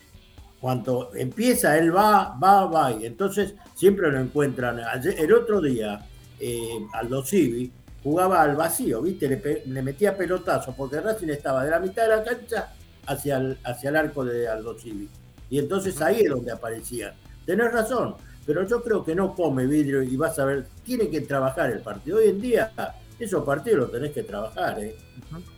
cuando 0.61 1.11
empieza 1.15 1.79
él 1.79 1.95
va, 1.95 2.37
va, 2.39 2.67
va, 2.67 2.93
y 2.93 3.07
entonces 3.07 3.55
siempre 3.75 4.13
lo 4.13 4.21
encuentran. 4.21 4.79
El 5.03 5.33
otro 5.33 5.61
día, 5.61 6.07
eh, 6.41 6.87
Aldo 6.93 7.25
Civi 7.25 7.71
jugaba 8.03 8.43
al 8.43 8.57
vacío, 8.57 9.03
¿viste? 9.03 9.29
Le, 9.67 9.83
metía 9.83 10.17
pelotazo 10.17 10.75
porque 10.77 11.01
Racing 11.01 11.29
estaba 11.29 11.65
de 11.65 11.71
la 11.71 11.79
mitad 11.81 12.03
de 12.05 12.09
la 12.17 12.25
cancha 12.25 12.73
hacia 13.07 13.37
el, 13.37 13.59
hacia 13.65 13.91
el 13.91 13.97
arco 13.97 14.25
de 14.25 14.49
Aldo 14.49 14.79
Civi. 14.79 15.09
Y 15.51 15.59
entonces 15.59 16.01
ahí 16.01 16.21
es 16.23 16.31
donde 16.31 16.53
aparecían. 16.53 17.13
Tenés 17.45 17.73
razón, 17.73 18.15
pero 18.47 18.67
yo 18.67 18.83
creo 18.83 19.05
que 19.05 19.15
no 19.15 19.35
come 19.35 19.67
vidrio 19.67 20.03
y 20.03 20.17
vas 20.17 20.39
a 20.39 20.45
ver, 20.45 20.67
tiene 20.85 21.09
que 21.11 21.21
trabajar 21.23 21.71
el 21.71 21.81
partido. 21.81 22.19
Hoy 22.19 22.29
en 22.29 22.41
día, 22.41 22.73
esos 23.19 23.45
partidos 23.45 23.81
los 23.81 23.93
tenés 23.93 24.13
que 24.13 24.23
trabajar, 24.23 24.79
¿eh? 24.83 24.95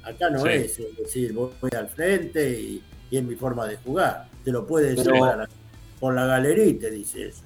Acá 0.02 0.30
no 0.30 0.40
Sí. 0.40 0.48
es 0.48 0.78
decir, 0.98 1.32
voy 1.32 1.50
al 1.76 1.88
frente 1.88 2.50
y, 2.58 2.82
y 3.10 3.16
es 3.18 3.22
mi 3.22 3.34
forma 3.36 3.66
de 3.66 3.76
jugar. 3.76 4.28
Te 4.44 4.50
lo 4.50 4.66
puede 4.66 4.94
la- 4.96 5.48
por 6.00 6.14
la 6.14 6.26
galería 6.26 6.64
y 6.66 6.74
te 6.74 6.90
dice 6.90 7.28
eso. 7.28 7.42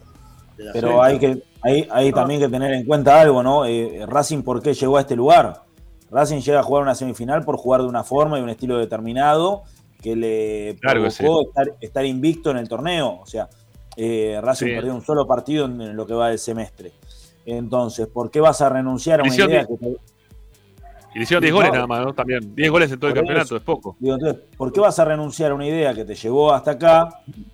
Pero 0.73 1.03
hay 1.03 1.19
que 1.19 1.43
hay, 1.63 1.89
hay 1.91 2.13
también 2.13 2.41
que 2.41 2.49
tener 2.49 2.73
en 2.73 2.85
cuenta 2.87 3.21
algo, 3.21 3.43
¿no? 3.43 3.65
Eh, 3.67 4.05
Racing, 4.07 4.43
¿por 4.43 4.63
qué 4.63 4.73
llegó 4.75 4.97
a 4.97 5.01
este 5.01 5.17
lugar? 5.17 5.63
Racing 6.11 6.41
llega 6.41 6.61
a 6.61 6.63
jugar 6.63 6.83
una 6.83 6.95
semifinal 6.95 7.45
por 7.45 7.57
jugar 7.57 7.83
de 7.83 7.89
una 7.89 8.05
forma 8.05 8.39
y 8.39 8.43
un 8.43 8.49
estilo 8.51 8.79
determinado 8.79 9.63
que 10.01 10.15
le 10.15 10.77
Claro 10.81 11.03
que 11.03 11.11
provocó 11.11 11.49
estar, 11.49 11.67
estar 11.81 12.05
invicto 12.05 12.51
en 12.53 12.59
el 12.59 12.69
torneo. 12.69 13.19
O 13.23 13.27
sea, 13.27 13.49
eh, 13.97 14.39
Racing 14.43 14.67
Sí. 14.67 14.73
perdió 14.75 14.95
un 14.95 15.03
solo 15.03 15.27
partido 15.27 15.65
en, 15.67 15.81
en 15.81 15.97
lo 15.97 16.07
que 16.07 16.15
va 16.15 16.29
del 16.29 16.39
semestre. 16.39 16.93
Entonces, 17.45 18.07
¿por 18.07 18.31
qué 18.31 18.41
vas 18.41 18.61
a 18.61 18.69
renunciar 18.69 19.21
a 19.21 19.23
una 19.25 19.35
idea 19.35 19.67
que 19.67 19.77
te- 19.77 19.97
Y 21.15 21.19
le 21.19 21.23
hicieron 21.23 21.41
10 21.43 21.55
goles 21.55 21.71
No. 21.71 21.75
nada 21.75 21.87
más, 21.87 22.05
¿no? 22.05 22.13
También. 22.13 22.55
10 22.55 22.71
goles 22.71 22.93
en 22.93 23.01
todo 23.01 23.09
el 23.09 23.15
campeonato, 23.17 23.47
eso. 23.47 23.57
es 23.57 23.63
poco. 23.63 23.97
Digo, 23.99 24.15
entonces, 24.15 24.43
¿por 24.57 24.73
qué 24.73 24.81
vas 24.81 24.99
a 24.99 25.05
renunciar 25.05 25.51
a 25.51 25.55
una 25.55 25.67
idea 25.67 25.95
que 25.95 26.05
te 26.05 26.15
llevó 26.15 26.53
hasta 26.53 26.73
acá 26.73 27.09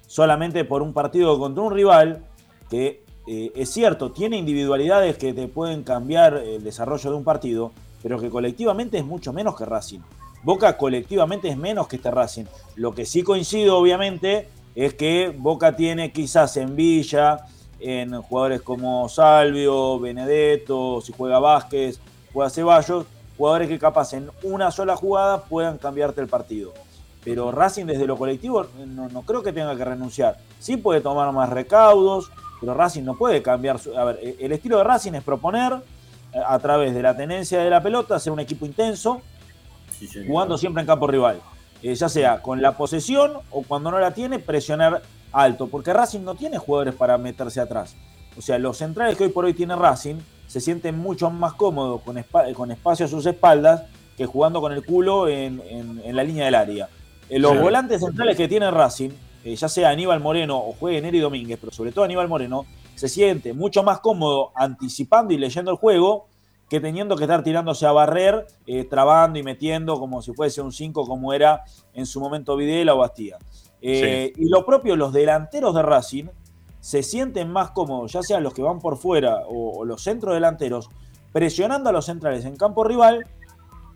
solamente 0.07 0.65
por 0.65 0.83
un 0.83 0.93
partido 0.93 1.39
contra 1.39 1.63
un 1.63 1.73
rival 1.73 2.25
que 2.73 3.05
eh, 3.27 3.53
es 3.55 3.69
cierto, 3.69 4.13
tiene 4.13 4.39
individualidades 4.39 5.19
que 5.19 5.35
te 5.35 5.47
pueden 5.47 5.83
cambiar 5.83 6.39
el 6.39 6.65
desarrollo 6.65 7.11
de 7.11 7.17
un 7.17 7.23
partido, 7.23 7.71
pero 8.03 8.19
que 8.19 8.31
colectivamente 8.31 8.97
es 8.97 9.05
mucho 9.05 9.31
menos 9.35 9.59
que 9.59 9.67
Racing? 9.67 10.01
Boca 10.43 10.79
colectivamente 10.79 11.51
es 11.51 11.59
menos 11.59 11.87
que 11.87 11.97
este 11.97 12.11
Racing. 12.11 12.47
Lo 12.77 12.95
que 12.95 13.05
sí 13.05 13.23
coincido, 13.23 13.77
obviamente, 13.77 14.49
es 14.75 14.95
que 14.95 15.35
Boca 15.37 15.77
tiene 15.77 16.13
quizás 16.13 16.57
en 16.57 16.75
Villa, 16.75 17.45
en 17.79 18.23
jugadores 18.23 18.63
como 18.63 19.07
Salvio, 19.11 20.01
Benedetto, 20.01 21.03
si 21.03 21.13
juega 21.13 21.41
Vázquez, 21.41 22.01
juega 22.33 22.49
Ceballos, 22.49 23.05
jugadores 23.37 23.69
que 23.69 23.79
capaz 23.79 24.15
en 24.15 24.31
una 24.43 24.71
sola 24.71 24.97
jugada 24.97 25.45
puedan 25.45 25.77
cambiarte 25.77 26.23
el 26.23 26.27
partido. 26.27 26.73
Pero 27.23 27.53
Racing 27.53 27.85
desde 27.85 28.07
lo 28.07 28.17
colectivo 28.17 28.67
no, 28.87 29.11
no 29.11 29.23
creo 29.23 29.43
que 29.43 29.53
tenga 29.53 29.77
que 29.77 29.85
renunciar. 29.85 30.39
Sí 30.59 30.79
puede 30.79 31.03
tomar 31.03 31.31
más 31.33 31.51
recaudos, 31.51 32.33
pero 32.63 32.75
Racing 32.75 33.03
no 33.03 33.17
puede 33.17 33.43
cambiar. 33.43 33.81
Su, 33.81 33.99
a 33.99 34.05
ver, 34.05 34.21
eh, 34.23 34.37
el 34.39 34.53
estilo 34.53 34.79
de 34.79 34.85
Racing 34.85 35.15
es 35.15 35.25
proponer 35.25 35.73
eh, 36.33 36.39
a 36.47 36.57
través 36.61 36.95
de 36.95 37.03
la 37.03 37.17
tenencia 37.17 37.59
de 37.61 37.69
la 37.69 37.83
pelota, 37.83 38.19
ser 38.21 38.33
un 38.33 38.39
equipo 38.41 38.65
intenso, 38.65 39.21
Sí, 39.99 40.09
jugando 40.27 40.57
siempre 40.57 40.81
en 40.81 40.87
campo 40.87 41.07
rival. 41.09 41.41
Eh, 41.83 41.95
ya 41.95 42.09
sea 42.09 42.41
con 42.41 42.63
la 42.63 42.77
posesión 42.77 43.33
o 43.51 43.63
cuando 43.63 43.91
no 43.91 43.99
la 43.99 44.13
tiene, 44.13 44.39
presionar 44.39 45.03
alto. 45.33 45.67
Porque 45.67 45.93
Racing 45.93 46.21
no 46.21 46.37
tiene 46.37 46.59
jugadores 46.59 46.95
para 46.95 47.19
meterse 47.19 47.61
atrás. 47.61 47.97
O 48.39 48.41
sea, 48.43 48.59
los 48.59 48.77
centrales 48.79 49.17
que 49.17 49.25
hoy 49.25 49.31
por 49.31 49.45
hoy 49.45 49.55
tiene 49.55 49.75
Racing 49.77 50.17
se 50.47 50.61
sienten 50.61 50.97
mucho 50.99 51.31
más 51.31 51.55
cómodos 51.55 52.01
con, 52.03 52.25
con 52.55 52.71
espacio 52.71 53.07
a 53.07 53.09
sus 53.09 53.27
espaldas 53.27 53.83
que 54.17 54.27
jugando 54.27 54.61
con 54.61 54.73
el 54.73 54.85
culo 54.85 55.27
en, 55.29 55.61
en- 55.69 56.01
en 56.05 56.15
la 56.17 56.23
línea 56.23 56.45
del 56.45 56.55
área. 56.55 56.89
Eh, 57.29 57.39
los 57.39 57.53
Sí. 57.53 57.59
volantes 57.59 58.01
centrales 58.01 58.37
que 58.37 58.47
tiene 58.49 58.71
Racing, 58.71 59.11
eh, 59.45 59.57
ya 59.57 59.69
sea 59.69 59.91
Aníbal 59.91 60.21
Moreno 60.21 60.59
o 60.59 60.73
juegue 60.73 61.01
Neri 61.01 61.21
Domínguez, 61.21 61.59
pero 61.61 61.73
sobre 61.73 61.93
todo 61.93 62.05
Aníbal 62.05 62.29
Moreno, 62.29 62.67
se 62.95 63.09
siente 63.09 63.53
mucho 63.53 63.83
más 63.83 64.01
cómodo 64.01 64.53
anticipando 64.55 65.33
y 65.33 65.39
leyendo 65.39 65.71
el 65.71 65.77
juego 65.77 66.27
que 66.69 66.81
teniendo 66.81 67.17
que 67.17 67.25
estar 67.25 67.43
tirándose 67.43 67.85
a 67.87 67.93
barrer, 67.93 68.47
eh, 68.67 68.85
trabando 68.85 69.39
y 69.39 69.43
metiendo 69.43 69.99
como 69.99 70.23
si 70.23 70.33
fuese 70.33 70.63
un 70.63 70.73
5 70.73 71.07
como 71.07 71.33
era 71.35 71.65
en 71.93 72.07
su 72.07 72.21
momento 72.21 72.57
Videla 72.57 72.95
o 72.95 72.99
Bastía. 72.99 73.37
Eh, 73.83 74.33
Y 74.37 74.49
lo 74.49 74.65
propio, 74.65 74.97
los 74.97 75.13
delanteros 75.13 75.75
de 75.75 75.83
Racing 75.83 76.27
se 76.81 77.03
sienten 77.03 77.51
más 77.51 77.73
cómodos, 77.73 78.13
ya 78.13 78.23
sean 78.23 78.43
los 78.43 78.55
que 78.55 78.63
van 78.63 78.79
por 78.79 78.97
fuera 78.97 79.43
o, 79.49 79.81
o 79.81 79.85
los 79.85 80.03
centros 80.03 80.35
delanteros, 80.35 80.89
presionando 81.33 81.91
a 81.91 81.93
los 81.93 82.07
centrales 82.07 82.45
en 82.45 82.57
campo 82.57 82.85
rival 82.85 83.27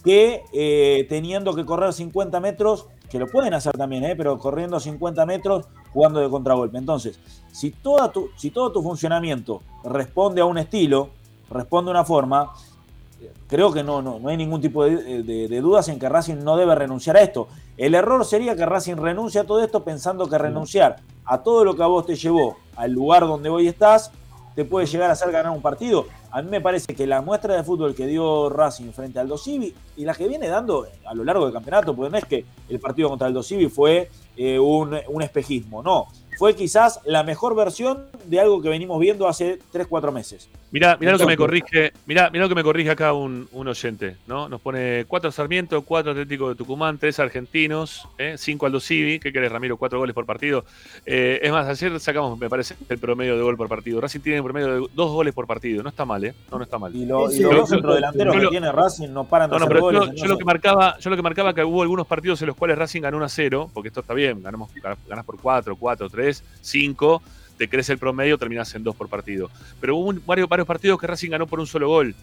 que 0.05 0.44
eh, 0.52 1.05
teniendo 1.09 1.52
que 1.55 1.64
correr 1.64 1.93
50 1.93 2.39
metros, 2.39 2.86
que 3.10 3.18
lo 3.18 3.26
pueden 3.26 3.54
hacer 3.54 3.72
también, 3.76 4.04
eh, 4.04 4.14
pero 4.16 4.38
corriendo 4.38 4.78
50 4.80 5.24
metros 5.26 5.66
jugando 5.92 6.20
de 6.20 6.28
contragolpe. 6.28 6.78
Entonces, 6.78 7.18
si, 7.52 7.70
toda 7.70 8.10
tu, 8.12 8.28
si 8.36 8.50
todo 8.50 8.72
tu 8.72 8.82
funcionamiento 8.82 9.62
responde 9.84 10.40
a 10.40 10.44
un 10.44 10.58
estilo, 10.58 11.10
responde 11.50 11.90
a 11.90 11.92
una 11.92 12.04
forma, 12.04 12.52
creo 13.46 13.72
que 13.72 13.82
no, 13.82 14.02
no, 14.02 14.18
no 14.18 14.28
hay 14.28 14.36
ningún 14.36 14.60
tipo 14.60 14.84
de, 14.84 15.22
de- 15.22 15.48
de 15.48 15.60
dudas 15.60 15.88
en 15.88 15.98
que 15.98 16.08
Racing 16.08 16.42
no 16.42 16.56
debe 16.56 16.74
renunciar 16.74 17.16
a 17.16 17.20
esto. 17.22 17.48
El 17.76 17.94
error 17.94 18.24
sería 18.24 18.56
que 18.56 18.66
Racing 18.66 18.96
renuncie 18.96 19.40
a 19.40 19.44
todo 19.44 19.62
esto 19.62 19.84
pensando 19.84 20.28
que 20.28 20.38
renunciar 20.38 20.96
a 21.24 21.38
todo 21.42 21.64
lo 21.64 21.74
que 21.76 21.82
a 21.82 21.86
vos 21.86 22.06
te 22.06 22.16
llevó 22.16 22.56
al 22.76 22.92
lugar 22.92 23.22
donde 23.26 23.48
hoy 23.48 23.68
estás, 23.68 24.10
te 24.56 24.64
puede 24.64 24.86
llegar 24.86 25.10
a 25.10 25.12
hacer 25.12 25.30
ganar 25.30 25.52
un 25.52 25.60
partido. 25.60 26.06
A 26.30 26.40
mí 26.40 26.50
me 26.50 26.62
parece 26.62 26.94
que 26.94 27.06
la 27.06 27.20
muestra 27.20 27.54
de 27.54 27.62
fútbol 27.62 27.94
que 27.94 28.06
dio 28.06 28.48
Racing 28.48 28.90
frente 28.90 29.20
al 29.20 29.28
Dosivi 29.28 29.72
y 29.96 30.04
la 30.04 30.14
que 30.14 30.26
viene 30.26 30.48
dando 30.48 30.86
a 31.04 31.14
lo 31.14 31.24
largo 31.24 31.44
del 31.44 31.52
campeonato, 31.52 31.94
porque 31.94 32.10
no 32.10 32.16
es 32.16 32.24
que 32.24 32.44
el 32.70 32.80
partido 32.80 33.10
contra 33.10 33.28
el 33.28 33.34
Dosivi 33.34 33.68
fue 33.68 34.10
eh, 34.36 34.58
un, 34.58 34.96
un 35.08 35.22
espejismo, 35.22 35.82
no. 35.82 36.06
Fue 36.38 36.54
quizás 36.56 37.00
la 37.04 37.22
mejor 37.22 37.54
versión 37.54 38.06
de 38.24 38.40
algo 38.40 38.60
que 38.60 38.70
venimos 38.70 38.98
viendo 38.98 39.28
hace 39.28 39.58
3-4 39.72 40.10
meses. 40.10 40.48
Mirá, 40.72 40.97
mirá 40.98 41.12
lo 41.12 41.18
que 41.18 41.26
me 41.26 41.36
corrige, 41.36 41.93
mirá, 42.06 42.28
mirá 42.30 42.44
lo 42.44 42.48
que 42.48 42.55
me 42.56 42.64
corrige 42.64 42.90
acá 42.90 43.12
un, 43.12 43.48
un 43.52 43.68
oyente, 43.68 44.16
¿no? 44.26 44.48
Nos 44.48 44.60
pone 44.60 45.05
cuatro 45.06 45.30
Sarmiento, 45.30 45.80
cuatro 45.82 46.10
Atlético 46.10 46.48
de 46.48 46.56
Tucumán, 46.56 46.98
tres 46.98 47.20
argentinos, 47.20 48.09
¿eh? 48.18 48.34
cinco 48.36 48.66
Aldo 48.66 48.80
Civi, 48.80 49.20
¿qué 49.20 49.32
querés, 49.32 49.52
Ramiro? 49.52 49.76
Cuatro 49.76 50.01
goles 50.01 50.12
por 50.12 50.26
partido. 50.26 50.64
Eh, 51.06 51.38
es 51.40 51.52
más, 51.52 51.68
ayer 51.68 51.98
sacamos, 52.01 52.36
me 52.36 52.51
parece, 52.51 52.74
el 52.88 52.98
promedio 52.98 53.36
de 53.36 53.43
gol 53.43 53.56
por 53.56 53.68
partido. 53.68 54.01
Racing 54.01 54.20
tiene 54.20 54.40
un 54.40 54.44
promedio 54.44 54.66
de 54.80 54.88
dos 54.93 55.12
goles 55.12 55.32
por 55.32 55.47
partido. 55.47 55.84
No 55.84 55.88
está 55.88 56.05
mal, 56.05 56.24
¿eh? 56.24 56.34
No, 56.51 56.59
no 56.59 56.64
está 56.64 56.78
mal. 56.78 56.94
Y, 56.94 57.06
lo- 57.06 57.30
y 57.32 57.38
los 57.38 57.55
dos 57.55 57.68
centrodelanteros 57.70 58.34
que 58.34 58.43
lo- 58.43 58.51
tiene 58.51 58.72
Racing 58.72 59.09
no 59.10 59.24
paran 59.24 59.48
de 59.48 59.55
No, 59.55 59.59
no, 59.60 59.64
hacer 59.66 59.74
pero 59.76 59.80
goles. 59.84 60.01
yo, 60.01 60.10
en 60.10 60.16
yo 60.16 60.26
lo 60.26 60.36
que 60.36 60.44
marcaba, 60.44 60.98
yo 60.98 61.10
lo 61.10 61.16
que 61.16 61.22
marcaba 61.22 61.55
que 61.55 61.62
hubo 61.64 61.82
algunos 61.82 62.09
partidos 62.09 62.43
en 62.43 62.48
los 62.48 62.56
cuales 62.56 62.76
Racing 62.76 63.02
ganó 63.02 63.16
1 63.18 63.26
a 63.26 63.28
0, 63.28 63.70
porque 63.72 63.88
esto 63.88 64.01
está 64.01 64.14
bien, 64.14 64.43
ganamos, 64.43 64.70
ganás 65.09 65.24
por 65.24 65.40
4, 65.40 65.76
4, 65.76 66.10
3, 66.10 66.43
5, 66.60 67.22
te 67.56 67.68
crece 67.68 67.92
el 67.92 67.98
promedio, 67.98 68.38
terminás 68.38 68.74
en 68.74 68.84
2 68.84 68.94
por 68.96 69.08
partido. 69.08 69.48
Pero 69.80 69.96
hubo 69.96 70.08
un- 70.08 70.22
varios, 70.26 70.48
varios 70.48 70.66
partidos 70.66 71.00
que 71.00 71.06
Racing 71.06 71.30
ganó 71.30 71.46
por 71.46 71.60
un 71.60 71.66
solo 71.66 71.88
gol 71.88 72.14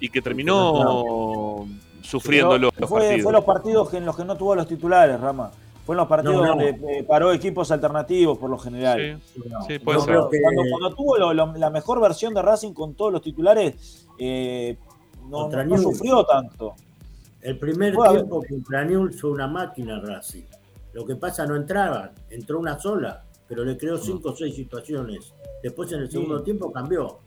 y 0.00 0.08
que 0.08 0.20
terminó 0.20 1.66
sufriéndolo 2.02 2.70
los 2.78 2.88
fue, 2.90 3.00
partidos. 3.00 3.22
fue 3.22 3.32
los 3.32 3.44
partidos 3.44 3.90
que- 3.90 3.96
en 3.98 4.04
los 4.06 4.16
que 4.16 4.24
no 4.24 4.36
tuvo 4.36 4.54
los 4.54 4.66
titulares, 4.68 5.20
Rama. 5.20 5.50
Fue 5.86 5.94
en 5.94 5.98
los 5.98 6.08
partidos 6.08 6.34
No, 6.36 6.42
no. 6.42 6.48
donde 6.48 6.98
eh, 6.98 7.04
paró 7.04 7.30
equipos 7.32 7.70
alternativos 7.70 8.38
por 8.38 8.48
lo 8.48 8.58
general. 8.58 9.20
Sí, 9.34 9.42
No. 9.50 9.62
sí, 9.66 9.78
puede 9.78 10.00
ser. 10.00 10.18
que 10.30 10.40
cuando, 10.40 10.62
cuando 10.70 10.94
tuvo 10.96 11.18
lo- 11.18 11.34
lo- 11.34 11.56
la 11.56 11.70
mejor 11.70 12.00
versión 12.00 12.32
de 12.32 12.40
Racing 12.42 12.72
con 12.72 12.94
todos 12.94 13.12
los 13.12 13.20
titulares, 13.22 14.06
eh, 14.18 14.76
no, 15.28 15.50
sufrió 15.78 16.24
tanto. 16.24 16.74
El 17.42 17.58
primer 17.58 17.92
Fue 17.94 18.08
tiempo 18.10 18.42
contra 18.48 18.84
Newell's 18.84 19.20
fue 19.20 19.30
una 19.30 19.46
máquina 19.46 20.00
Racing. 20.00 20.44
Lo 20.94 21.04
que 21.04 21.16
pasa 21.16 21.44
no 21.46 21.56
entraban, 21.56 22.12
entró 22.30 22.58
una 22.58 22.78
sola, 22.78 23.22
pero 23.48 23.64
le 23.64 23.76
creó 23.76 23.98
cinco 23.98 24.30
o 24.30 24.36
seis 24.36 24.54
situaciones. 24.54 25.32
Después 25.62 25.90
en 25.92 26.00
el 26.00 26.10
segundo 26.10 26.38
Sí. 26.38 26.44
tiempo 26.44 26.72
cambió. 26.72 27.18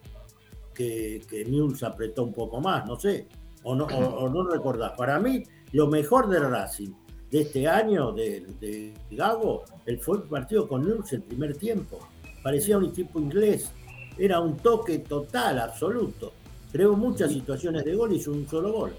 Que, 0.73 1.21
que 1.27 1.43
Newell's 1.43 1.81
apretó 1.81 2.23
un 2.23 2.33
poco 2.33 2.61
más, 2.61 2.85
no 2.85 2.99
sé. 2.99 3.27
O 3.63 3.73
no, 3.75 3.85
o, 3.85 3.97
o 4.25 4.29
no 4.29 4.47
recordás. 4.47 4.91
Para 4.95 5.19
mí, 5.19 5.41
lo 5.71 5.87
mejor 5.87 6.29
del 6.29 6.49
Racing 6.49 6.91
de 7.31 7.41
este 7.41 7.67
año, 7.67 8.11
de, 8.11 8.45
de 8.59 8.93
Gago, 9.11 9.63
el 9.87 9.99
fue 9.99 10.17
el 10.17 10.23
partido 10.23 10.67
con 10.67 10.83
Newell's 10.85 11.11
el 11.13 11.23
primer 11.23 11.57
tiempo. 11.57 11.97
Parecía 12.43 12.77
un 12.77 12.85
equipo 12.85 13.19
inglés. 13.19 13.71
Era 14.19 14.39
un 14.39 14.55
toque 14.57 14.99
total, 14.99 15.59
absoluto. 15.59 16.31
Creó 16.71 16.95
muchas 16.95 17.31
situaciones 17.31 17.83
de 17.83 17.95
gol 17.95 18.13
y 18.13 18.17
hizo 18.17 18.31
un 18.31 18.47
solo 18.47 18.71
gol. 18.71 18.93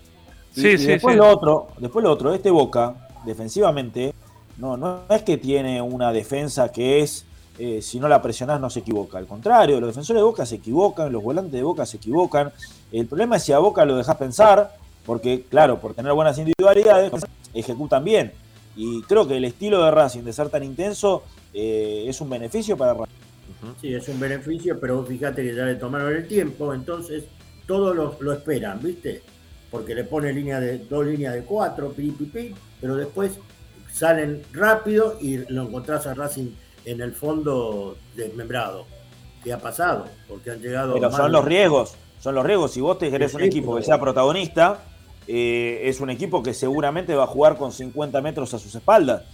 Y- 0.56 0.66
y 0.66 0.76
después 0.76 1.16
lo 1.16 1.28
otro, 1.28 1.68
después 1.78 2.02
lo 2.02 2.10
otro, 2.10 2.34
este 2.34 2.50
Boca, 2.50 3.08
defensivamente, 3.24 4.12
no, 4.58 4.76
no 4.76 5.02
es 5.08 5.22
que 5.22 5.38
tiene 5.38 5.80
una 5.80 6.12
defensa 6.12 6.70
que 6.70 7.00
es, 7.00 7.24
eh, 7.58 7.80
si 7.80 8.00
no 8.00 8.08
la 8.08 8.20
presionás 8.20 8.60
no 8.60 8.68
se 8.68 8.80
equivoca. 8.80 9.18
Al 9.18 9.26
contrario, 9.26 9.80
los 9.80 9.90
defensores 9.90 10.20
de 10.20 10.24
Boca 10.24 10.44
se 10.44 10.56
equivocan, 10.56 11.12
los 11.12 11.22
volantes 11.22 11.52
de 11.52 11.62
Boca 11.62 11.86
se 11.86 11.96
equivocan. 11.96 12.52
El 12.90 13.06
problema 13.06 13.36
es 13.36 13.44
si 13.44 13.52
a 13.52 13.58
Boca 13.58 13.84
lo 13.84 13.96
dejas 13.96 14.16
pensar, 14.16 14.76
porque 15.06 15.44
claro, 15.48 15.80
por 15.80 15.94
tener 15.94 16.12
buenas 16.12 16.36
individualidades, 16.38 17.12
ejecutan 17.54 18.04
bien. 18.04 18.32
Y 18.76 19.02
creo 19.02 19.26
que 19.26 19.36
el 19.36 19.44
estilo 19.44 19.82
de 19.84 19.90
Racing 19.90 20.22
de 20.22 20.32
ser 20.32 20.48
tan 20.50 20.64
intenso 20.64 21.22
eh, 21.54 22.04
es 22.08 22.20
un 22.20 22.28
beneficio 22.28 22.76
para 22.76 22.94
Racing. 22.94 23.14
Sí, 23.80 23.94
es 23.94 24.08
un 24.08 24.20
beneficio, 24.20 24.78
pero 24.78 24.96
vos 24.96 25.08
fíjate 25.08 25.42
que 25.42 25.54
ya 25.54 25.64
le 25.64 25.76
tomaron 25.76 26.14
el 26.14 26.28
tiempo, 26.28 26.74
entonces 26.74 27.24
todos 27.66 27.94
lo, 27.94 28.16
lo 28.20 28.32
esperan, 28.32 28.80
¿viste? 28.82 29.22
Porque 29.70 29.94
le 29.94 30.04
pone 30.04 30.32
línea 30.32 30.60
de, 30.60 30.78
dos 30.78 31.06
líneas 31.06 31.34
de 31.34 31.42
cuatro, 31.42 31.92
pi, 31.92 32.10
pi, 32.10 32.24
pi, 32.26 32.54
pero 32.80 32.96
después 32.96 33.38
salen 33.98 34.42
rápido 34.52 35.16
y 35.20 35.38
lo 35.52 35.62
encontrás 35.62 36.06
a 36.06 36.14
Racing 36.14 36.50
en 36.84 37.00
el 37.00 37.12
fondo 37.12 37.96
desmembrado. 38.14 38.86
¿Qué 39.42 39.52
ha 39.52 39.58
pasado? 39.58 40.06
Porque 40.28 40.52
han 40.52 40.60
llegado. 40.60 40.94
Pero 40.94 41.10
son 41.10 41.32
los 41.32 41.44
riesgos, 41.44 41.94
son 42.20 42.34
los 42.34 42.44
riesgos. 42.44 42.72
Si 42.72 42.80
vos 42.80 42.98
te 42.98 43.10
querés 43.10 43.34
un 43.34 43.42
equipo 43.42 43.76
que 43.76 43.82
sea 43.82 44.00
protagonista, 44.00 44.84
eh, 45.26 45.82
es 45.84 46.00
un 46.00 46.10
equipo 46.10 46.42
que 46.42 46.54
seguramente 46.54 47.14
va 47.14 47.24
a 47.24 47.26
jugar 47.26 47.56
con 47.56 47.72
50 47.72 48.20
metros 48.20 48.54
a 48.54 48.58
sus 48.58 48.74
espaldas. 48.74 49.24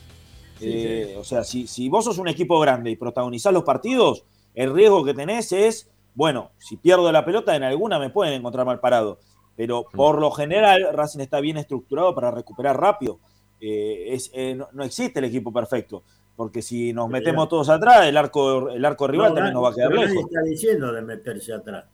Eh, 0.61 1.17
O 1.19 1.25
sea, 1.25 1.45
si, 1.45 1.67
si 1.67 1.89
vos 1.89 2.05
sos 2.05 2.19
un 2.19 2.29
equipo 2.29 2.59
grande 2.59 2.91
y 2.91 2.97
protagonizás 2.97 3.53
los 3.53 3.65
partidos, 3.65 4.25
el 4.55 4.73
riesgo 4.73 5.05
que 5.05 5.13
tenés 5.13 5.53
es, 5.53 5.91
bueno, 6.15 6.53
si 6.59 6.77
pierdo 6.77 7.11
la 7.13 7.25
pelota, 7.25 7.55
en 7.55 7.65
alguna 7.65 7.99
me 7.99 8.09
pueden 8.11 8.35
encontrar 8.35 8.65
mal 8.65 8.81
parado. 8.81 9.19
Pero 9.57 9.85
por 9.93 10.21
lo 10.21 10.31
general, 10.31 10.89
Racing 10.93 11.21
está 11.21 11.41
bien 11.41 11.59
estructurado 11.59 12.15
para 12.15 12.31
recuperar 12.31 12.81
rápido. 12.81 13.19
Eh, 13.67 14.15
es, 14.15 14.31
eh, 14.35 14.55
no, 14.55 14.69
no 14.73 14.85
existe 14.85 15.21
el 15.21 15.25
equipo 15.25 15.51
perfecto. 15.53 16.03
Porque 16.37 16.61
si 16.61 16.93
nos 16.93 17.09
metemos 17.09 17.49
todos 17.49 17.69
atrás, 17.71 18.07
el 18.07 18.17
arco, 18.17 18.69
el 18.69 18.85
arco 18.85 19.07
rival 19.07 19.29
No, 19.31 19.35
también 19.37 19.55
nadie- 19.55 19.55
nos 19.55 19.65
va 19.65 19.71
a 19.71 19.75
quedar 19.75 19.93
lejos. 20.11 20.27
está 20.29 20.43
diciendo 20.43 20.93
de 20.93 21.01
meterse 21.03 21.53
atrás, 21.55 21.85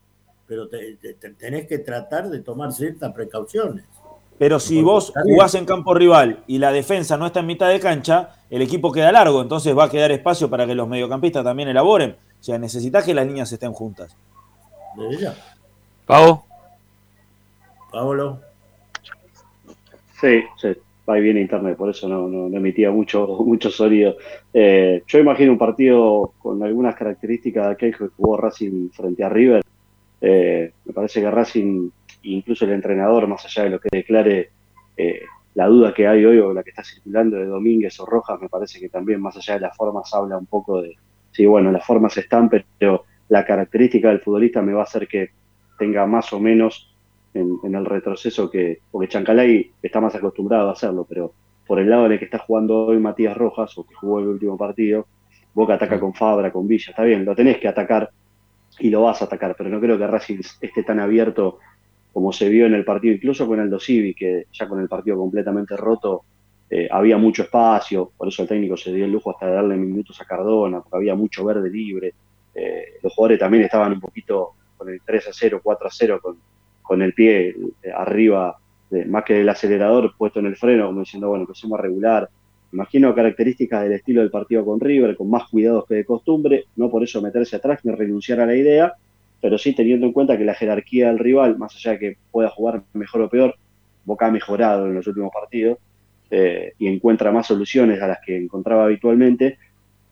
pero 0.46 0.66
te- 0.68 0.96
te- 0.96 1.14
te- 1.14 1.30
tenés 1.34 1.66
que 1.68 1.78
tratar 1.78 2.28
de 2.30 2.40
tomar 2.40 2.72
ciertas 2.72 3.12
precauciones. 3.12 3.84
Pero 4.38 4.58
si 4.58 4.76
Porque 4.76 4.84
vos 4.84 5.12
jugás 5.22 5.54
en 5.54 5.66
campo 5.66 5.92
rival 5.92 6.42
y 6.46 6.56
la 6.58 6.72
defensa 6.72 7.18
no 7.18 7.26
está 7.26 7.40
en 7.40 7.46
mitad 7.46 7.68
de 7.68 7.78
cancha, 7.78 8.30
el 8.48 8.62
equipo 8.62 8.90
queda 8.90 9.12
largo, 9.12 9.42
entonces 9.42 9.76
va 9.76 9.84
a 9.84 9.90
quedar 9.90 10.10
espacio 10.10 10.48
para 10.48 10.66
que 10.66 10.74
los 10.74 10.88
mediocampistas 10.88 11.44
también 11.44 11.68
elaboren. 11.68 12.16
O 12.40 12.42
sea, 12.42 12.58
necesitas 12.58 13.04
que 13.04 13.12
las 13.12 13.26
líneas 13.26 13.52
estén 13.52 13.74
juntas. 13.74 14.16
Ya. 15.20 15.34
Pau. 16.06 16.42
Pablo. 17.92 18.40
Sí, 20.20 20.42
sí, 20.60 20.68
va 21.10 21.18
y 21.18 21.22
viene 21.22 21.40
internet, 21.40 21.76
por 21.76 21.90
eso 21.90 22.08
no, 22.08 22.46
emitía 22.56 22.90
mucho, 22.90 23.26
mucho 23.44 23.70
sonido. 23.70 24.16
Eh, 24.52 25.02
yo 25.06 25.18
imagino 25.18 25.52
un 25.52 25.58
partido 25.58 26.32
con 26.38 26.62
algunas 26.62 26.94
características 26.94 27.66
de 27.66 27.72
aquel 27.72 27.96
que 27.96 28.08
jugó 28.08 28.36
Racing 28.36 28.90
frente 28.90 29.24
a 29.24 29.28
River. 29.28 29.62
Eh, 30.20 30.72
me 30.84 30.92
parece 30.92 31.20
que 31.20 31.30
Racing, 31.30 31.90
incluso 32.22 32.64
el 32.64 32.72
entrenador, 32.72 33.26
más 33.26 33.44
allá 33.44 33.64
de 33.64 33.70
lo 33.70 33.80
que 33.80 33.88
declare 33.90 34.50
eh, 34.96 35.22
la 35.54 35.66
duda 35.66 35.92
que 35.92 36.06
hay 36.06 36.24
hoy 36.24 36.38
o 36.38 36.52
la 36.52 36.62
que 36.62 36.70
está 36.70 36.84
circulando 36.84 37.36
de 37.36 37.46
Domínguez 37.46 37.98
o 38.00 38.06
Rojas, 38.06 38.40
me 38.40 38.48
parece 38.48 38.78
que 38.78 38.88
también, 38.88 39.20
más 39.20 39.36
allá 39.36 39.54
de 39.54 39.60
las 39.60 39.76
formas, 39.76 40.12
habla 40.14 40.38
un 40.38 40.46
poco 40.46 40.82
de, 40.82 40.96
sí, 41.32 41.46
bueno, 41.46 41.72
las 41.72 41.84
formas 41.84 42.16
están, 42.16 42.48
pero 42.48 43.04
la 43.28 43.44
característica 43.44 44.08
del 44.08 44.20
futbolista 44.20 44.62
me 44.62 44.72
va 44.72 44.80
a 44.80 44.84
hacer 44.84 45.08
que 45.08 45.30
tenga 45.78 46.06
más 46.06 46.32
o 46.32 46.40
menos 46.40 46.89
en, 47.34 47.58
en 47.62 47.74
el 47.74 47.84
retroceso 47.84 48.50
que, 48.50 48.80
porque 48.90 49.08
Chancalay 49.08 49.70
está 49.82 50.00
más 50.00 50.14
acostumbrado 50.14 50.68
a 50.68 50.72
hacerlo, 50.72 51.06
pero 51.08 51.32
por 51.66 51.78
el 51.78 51.88
lado 51.88 52.06
en 52.06 52.12
el 52.12 52.18
que 52.18 52.24
está 52.24 52.38
jugando 52.38 52.86
hoy 52.86 52.98
Matías 52.98 53.36
Rojas, 53.36 53.76
o 53.78 53.86
que 53.86 53.94
jugó 53.94 54.18
el 54.18 54.26
último 54.26 54.56
partido, 54.56 55.06
Boca 55.54 55.74
ataca 55.74 55.98
con 55.98 56.14
Fabra, 56.14 56.52
con 56.52 56.66
Villa, 56.66 56.90
está 56.90 57.04
bien, 57.04 57.24
lo 57.24 57.34
tenés 57.34 57.58
que 57.58 57.68
atacar 57.68 58.10
y 58.78 58.90
lo 58.90 59.02
vas 59.02 59.22
a 59.22 59.26
atacar, 59.26 59.54
pero 59.56 59.70
no 59.70 59.80
creo 59.80 59.98
que 59.98 60.06
Racing 60.06 60.40
esté 60.60 60.82
tan 60.82 61.00
abierto 61.00 61.58
como 62.12 62.32
se 62.32 62.48
vio 62.48 62.66
en 62.66 62.74
el 62.74 62.84
partido, 62.84 63.14
incluso 63.14 63.46
con 63.46 63.60
Aldo 63.60 63.78
Civi, 63.78 64.14
que 64.14 64.46
ya 64.52 64.68
con 64.68 64.80
el 64.80 64.88
partido 64.88 65.16
completamente 65.16 65.76
roto 65.76 66.24
eh, 66.68 66.88
había 66.90 67.16
mucho 67.18 67.42
espacio, 67.42 68.12
por 68.16 68.28
eso 68.28 68.42
el 68.42 68.48
técnico 68.48 68.76
se 68.76 68.92
dio 68.92 69.04
el 69.04 69.12
lujo 69.12 69.30
hasta 69.30 69.46
de 69.46 69.54
darle 69.54 69.76
minutos 69.76 70.20
a 70.20 70.24
Cardona, 70.24 70.80
porque 70.80 70.96
había 70.96 71.14
mucho 71.14 71.44
verde 71.44 71.70
libre, 71.70 72.14
eh, 72.54 72.98
los 73.02 73.12
jugadores 73.14 73.38
también 73.38 73.64
estaban 73.64 73.92
un 73.92 74.00
poquito 74.00 74.54
con 74.76 74.88
el 74.88 75.00
3 75.04 75.28
a 75.28 75.30
0, 75.32 75.60
4 75.62 75.86
a 75.86 75.90
0, 75.90 76.20
con, 76.22 76.36
con 76.90 77.02
el 77.02 77.14
pie 77.14 77.50
eh, 77.84 77.92
arriba, 77.96 78.58
más 79.06 79.22
que 79.22 79.42
el 79.42 79.48
acelerador 79.48 80.12
puesto 80.18 80.40
en 80.40 80.46
el 80.46 80.56
freno, 80.56 80.86
como 80.86 80.98
diciendo, 80.98 81.28
bueno, 81.28 81.44
empecemos 81.44 81.78
a 81.78 81.82
regular. 81.82 82.28
Imagino 82.72 83.14
características 83.14 83.84
del 83.84 83.92
estilo 83.92 84.22
del 84.22 84.30
partido 84.32 84.64
con 84.64 84.80
River, 84.80 85.14
con 85.14 85.30
más 85.30 85.48
cuidados 85.48 85.86
que 85.86 85.94
de 85.94 86.04
costumbre, 86.04 86.64
no 86.74 86.90
por 86.90 87.04
eso 87.04 87.22
meterse 87.22 87.54
atrás 87.54 87.78
ni 87.84 87.92
renunciar 87.92 88.40
a 88.40 88.46
la 88.46 88.56
idea, 88.56 88.94
pero 89.40 89.56
sí 89.56 89.72
teniendo 89.72 90.04
en 90.04 90.12
cuenta 90.12 90.36
que 90.36 90.44
la 90.44 90.54
jerarquía 90.54 91.06
del 91.06 91.20
rival, 91.20 91.56
más 91.58 91.76
allá 91.76 91.92
de 91.92 91.98
que 92.00 92.16
pueda 92.32 92.48
jugar 92.48 92.82
mejor 92.92 93.20
o 93.20 93.28
peor, 93.28 93.54
Boca 94.04 94.26
ha 94.26 94.32
mejorado 94.32 94.88
en 94.88 94.94
los 94.94 95.06
últimos 95.06 95.30
partidos 95.32 95.78
eh, 96.28 96.72
y 96.76 96.88
encuentra 96.88 97.30
más 97.30 97.46
soluciones 97.46 98.02
a 98.02 98.08
las 98.08 98.18
que 98.26 98.36
encontraba 98.36 98.86
habitualmente, 98.86 99.58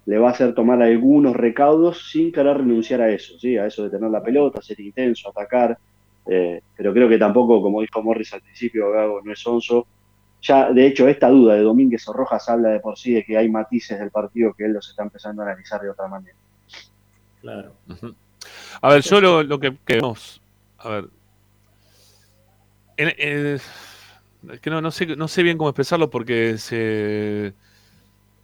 le 0.07 0.17
va 0.17 0.29
a 0.29 0.31
hacer 0.31 0.55
tomar 0.55 0.81
algunos 0.81 1.35
recaudos 1.35 2.09
sin 2.13 2.31
querer 2.31 2.59
renunciar 2.59 3.01
a 3.01 3.11
eso, 3.11 3.37
¿sí? 3.37 3.57
a 3.57 3.67
eso 3.67 3.83
de 3.83 3.91
tener 3.91 4.09
la 4.13 4.23
pelota, 4.23 4.63
ser 4.63 4.79
intenso, 4.79 5.29
atacar, 5.29 5.77
eh, 6.29 6.61
pero 6.77 6.93
creo 6.93 7.09
que 7.09 7.19
tampoco, 7.19 7.61
como 7.61 7.81
dijo 7.81 8.03
Morris 8.03 8.33
al 8.35 8.43
principio, 8.43 8.91
Gago 8.93 9.21
no 9.25 9.33
es 9.33 9.47
onzo, 9.47 9.87
ya, 10.41 10.71
de 10.73 10.87
hecho, 10.87 11.09
esta 11.09 11.29
duda 11.29 11.55
de 11.55 11.63
Domínguez 11.63 12.07
o 12.07 12.13
Rojas 12.13 12.49
habla 12.49 12.69
de 12.69 12.81
por 12.81 12.97
sí 12.97 13.13
de 13.13 13.25
que 13.25 13.37
hay 13.37 13.49
matices 13.51 13.99
del 13.99 14.11
partido 14.11 14.55
que 14.55 14.67
él 14.67 14.73
los 14.73 14.89
está 14.89 15.03
empezando 15.03 15.43
a 15.43 15.47
analizar 15.47 15.81
de 15.81 15.91
otra 15.91 16.07
manera. 16.07 16.37
Claro. 17.41 17.75
A 18.81 18.89
ver, 18.91 19.03
yo 19.03 19.21
lo, 19.21 19.43
lo 19.43 19.59
que 19.59 19.77
queremos. 19.85 20.41
A 20.79 20.89
ver. 20.91 21.09
En- 22.97 23.15
es 23.19 24.61
que 24.61 24.71
no, 24.71 24.81
no, 24.81 24.91
sé, 24.93 25.07
no 25.17 25.27
sé 25.27 25.43
bien 25.43 25.59
cómo 25.59 25.71
expresarlo 25.71 26.09
porque 26.11 26.59
se, 26.59 27.53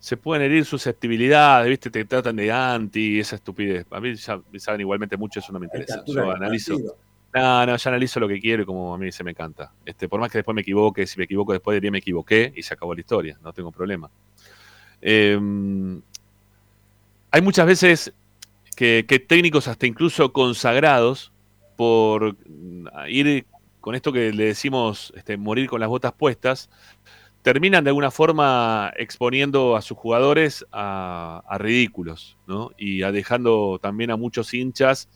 se 0.01 0.17
pueden 0.17 0.45
herir 0.45 0.65
susceptibilidades, 0.65 1.69
¿viste? 1.69 1.91
Te 1.91 2.05
tratan 2.05 2.35
de 2.37 2.51
anti, 2.51 3.21
esa 3.21 3.37
estupidez. 3.37 3.87
A 3.91 4.01
mí 4.01 4.15
ya 4.15 4.41
saben 4.59 4.81
igualmente 4.81 5.17
mucho, 5.17 5.39
eso 5.39 5.53
no 5.53 5.61
me 5.61 5.67
interesa. 5.67 6.03
Yo 6.07 6.31
analizo. 6.31 6.73
partido. 6.73 6.97
No, 7.35 7.67
no, 7.67 7.77
ya 7.77 7.91
analizo 7.91 8.21
lo 8.21 8.29
que 8.29 8.41
quiero 8.41 8.63
y 8.63 8.67
como 8.67 8.95
a 8.95 8.99
mí 8.99 9.11
se 9.11 9.25
me 9.25 9.35
canta. 9.35 9.73
Este, 9.85 10.09
por 10.09 10.21
más 10.21 10.31
que 10.31 10.39
después 10.39 10.55
me 10.55 10.61
equivoque, 10.61 11.05
si 11.05 11.19
me 11.19 11.25
equivoco 11.25 11.53
después 11.53 11.75
diría 11.75 11.91
me 11.91 11.99
equivoqué 11.99 12.53
y 12.55 12.63
se 12.63 12.75
acabó 12.75 12.95
la 12.95 13.01
historia, 13.01 13.37
no 13.43 13.53
tengo 13.53 13.73
problema. 13.73 14.09
Eh, 15.03 15.37
hay 17.33 17.43
muchas 17.43 17.67
veces 17.67 18.15
que, 18.77 19.05
técnicos 19.29 19.67
hasta 19.67 19.87
incluso 19.87 20.33
consagrados 20.33 21.33
por 21.77 22.37
mm, 22.49 22.87
ir 23.09 23.47
con 23.81 23.97
esto 23.97 24.13
que 24.13 24.33
le 24.33 24.45
decimos 24.45 25.13
este, 25.17 25.37
morir 25.37 25.69
con 25.69 25.81
las 25.81 25.89
botas 25.89 26.13
puestas, 26.13 26.71
terminan 27.43 27.83
de 27.83 27.91
alguna 27.91 28.13
forma 28.13 28.93
exponiendo 28.97 29.75
a 29.77 29.83
sus 29.83 29.99
jugadores 29.99 30.65
a, 30.71 31.43
a 31.49 31.59
ridículos, 31.59 32.39
¿no? 32.47 32.71
Y 32.79 33.03
a 33.03 33.11
dejando 33.11 33.81
también 33.83 34.13
a 34.13 34.17
muchos 34.17 34.55
hinchas 34.55 35.09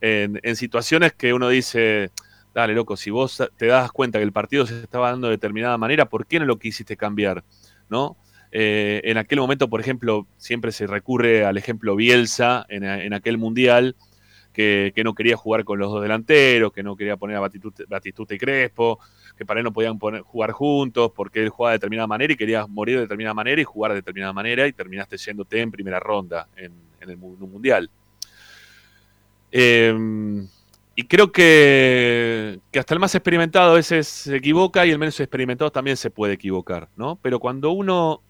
en, 0.00 0.56
situaciones 0.56 1.12
que 1.12 1.32
uno 1.32 1.48
dice, 1.48 2.10
dale, 2.54 2.74
loco, 2.74 2.96
si 2.96 3.10
vos 3.10 3.42
te 3.56 3.66
das 3.66 3.92
cuenta 3.92 4.18
que 4.18 4.24
el 4.24 4.32
partido 4.32 4.66
se 4.66 4.80
estaba 4.82 5.10
dando 5.10 5.28
de 5.28 5.32
determinada 5.32 5.76
manera, 5.78 6.06
¿por 6.06 6.26
qué 6.26 6.38
no 6.38 6.46
lo 6.46 6.58
quisiste 6.58 6.96
cambiar? 6.96 7.44
¿No? 7.88 8.16
Eh, 8.52 9.00
en 9.04 9.16
aquel 9.16 9.38
momento, 9.38 9.68
por 9.68 9.80
ejemplo, 9.80 10.26
siempre 10.36 10.72
se 10.72 10.86
recurre 10.86 11.44
al 11.44 11.56
ejemplo 11.56 11.94
Bielsa 11.96 12.66
en, 12.68 13.12
aquel 13.12 13.38
mundial, 13.38 13.96
que, 14.52 14.92
no 15.04 15.14
quería 15.14 15.36
jugar 15.36 15.64
con 15.64 15.78
los 15.78 15.90
dos 15.90 16.02
delanteros, 16.02 16.72
que 16.72 16.82
no 16.82 16.96
quería 16.96 17.16
poner 17.16 17.36
a 17.36 17.40
Batistuta 17.40 18.34
y 18.34 18.38
Crespo, 18.38 18.98
que 19.36 19.46
para 19.46 19.60
él 19.60 19.64
no 19.64 19.72
podían 19.72 19.98
jugar 19.98 20.52
juntos 20.52 21.12
porque 21.14 21.42
él 21.42 21.48
jugaba 21.48 21.72
de 21.72 21.76
determinada 21.76 22.06
manera 22.06 22.32
y 22.32 22.36
quería 22.36 22.66
morir 22.66 22.96
de 22.96 23.02
determinada 23.02 23.32
manera 23.32 23.60
y 23.60 23.64
jugar 23.64 23.92
de 23.92 23.96
determinada 23.96 24.32
manera 24.32 24.66
y 24.66 24.72
terminaste 24.72 25.16
yéndote 25.16 25.60
en 25.60 25.70
primera 25.70 25.98
ronda 25.98 26.48
en, 26.56 26.72
el 27.00 27.10
en 27.10 27.22
un 27.22 27.50
mundial. 27.50 27.88
Eh, 29.52 29.94
y 31.00 31.04
creo 31.04 31.32
que, 31.32 32.60
hasta 32.78 32.92
el 32.92 33.00
más 33.00 33.14
experimentado 33.14 33.70
a 33.70 33.74
veces 33.74 34.06
se 34.06 34.36
equivoca 34.36 34.84
y 34.84 34.90
el 34.90 34.98
menos 34.98 35.18
experimentado 35.18 35.72
también 35.72 35.96
se 35.96 36.10
puede 36.10 36.34
equivocar, 36.34 36.90
¿no? 36.94 37.18
Pero 37.22 37.40
cuando 37.40 37.70
uno 37.70 38.20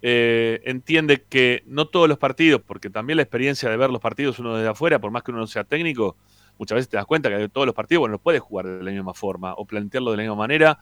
eh, 0.00 0.62
entiende 0.64 1.24
que 1.28 1.62
no 1.66 1.88
todos 1.88 2.08
los 2.08 2.16
partidos, 2.16 2.62
porque 2.66 2.88
también 2.88 3.18
la 3.18 3.22
experiencia 3.22 3.68
de 3.68 3.76
ver 3.76 3.90
los 3.90 4.00
partidos 4.00 4.38
uno 4.38 4.56
desde 4.56 4.70
afuera, 4.70 4.98
por 4.98 5.10
más 5.10 5.24
que 5.24 5.30
uno 5.30 5.40
no 5.40 5.46
sea 5.46 5.64
técnico, 5.64 6.16
muchas 6.58 6.76
veces 6.76 6.88
te 6.88 6.96
das 6.96 7.04
cuenta 7.04 7.28
que 7.28 7.50
todos 7.50 7.66
los 7.66 7.74
partidos, 7.74 8.00
bueno, 8.00 8.12
los 8.12 8.22
puedes 8.22 8.40
jugar 8.40 8.66
de 8.66 8.82
la 8.82 8.92
misma 8.92 9.12
forma 9.12 9.52
o 9.52 9.66
plantearlo 9.66 10.12
de 10.12 10.16
la 10.16 10.22
misma 10.22 10.36
manera, 10.36 10.78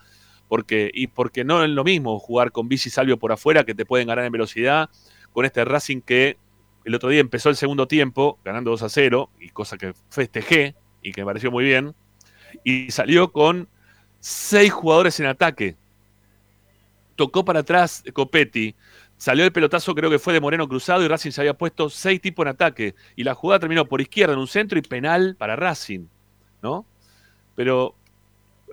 porque, 0.46 0.88
y 0.94 1.08
porque 1.08 1.42
no 1.42 1.64
es 1.64 1.70
lo 1.70 1.82
mismo 1.82 2.20
jugar 2.20 2.52
con 2.52 2.68
Bici 2.68 2.90
Salvio 2.90 3.18
por 3.18 3.32
afuera, 3.32 3.64
que 3.64 3.74
te 3.74 3.84
pueden 3.84 4.06
ganar 4.06 4.24
en 4.24 4.30
velocidad, 4.30 4.88
con 5.32 5.44
este 5.46 5.64
Racing 5.64 6.00
que 6.00 6.36
el 6.84 6.94
otro 6.94 7.08
día 7.08 7.20
empezó 7.20 7.48
el 7.48 7.56
segundo 7.56 7.88
tiempo, 7.88 8.38
ganando 8.44 8.70
2 8.70 8.82
a 8.82 8.88
0, 8.88 9.30
y 9.40 9.48
cosa 9.48 9.78
que 9.78 9.94
festejé 10.10 10.74
y 11.02 11.12
que 11.12 11.22
me 11.22 11.26
pareció 11.26 11.50
muy 11.50 11.64
bien, 11.64 11.94
y 12.62 12.90
salió 12.90 13.32
con 13.32 13.68
seis 14.20 14.72
jugadores 14.72 15.18
en 15.20 15.26
ataque. 15.26 15.76
Tocó 17.16 17.44
para 17.44 17.60
atrás 17.60 18.02
Copetti, 18.12 18.74
salió 19.16 19.44
el 19.44 19.52
pelotazo, 19.52 19.94
creo 19.94 20.10
que 20.10 20.18
fue 20.18 20.32
de 20.32 20.40
Moreno 20.40 20.68
Cruzado, 20.68 21.02
y 21.02 21.08
Racing 21.08 21.30
se 21.30 21.40
había 21.40 21.54
puesto 21.54 21.90
seis 21.90 22.20
tipos 22.20 22.44
en 22.44 22.48
ataque, 22.48 22.94
y 23.16 23.24
la 23.24 23.34
jugada 23.34 23.60
terminó 23.60 23.86
por 23.86 24.00
izquierda 24.00 24.34
en 24.34 24.40
un 24.40 24.48
centro 24.48 24.78
y 24.78 24.82
penal 24.82 25.36
para 25.38 25.56
Racing, 25.56 26.06
¿no? 26.62 26.86
Pero 27.54 27.94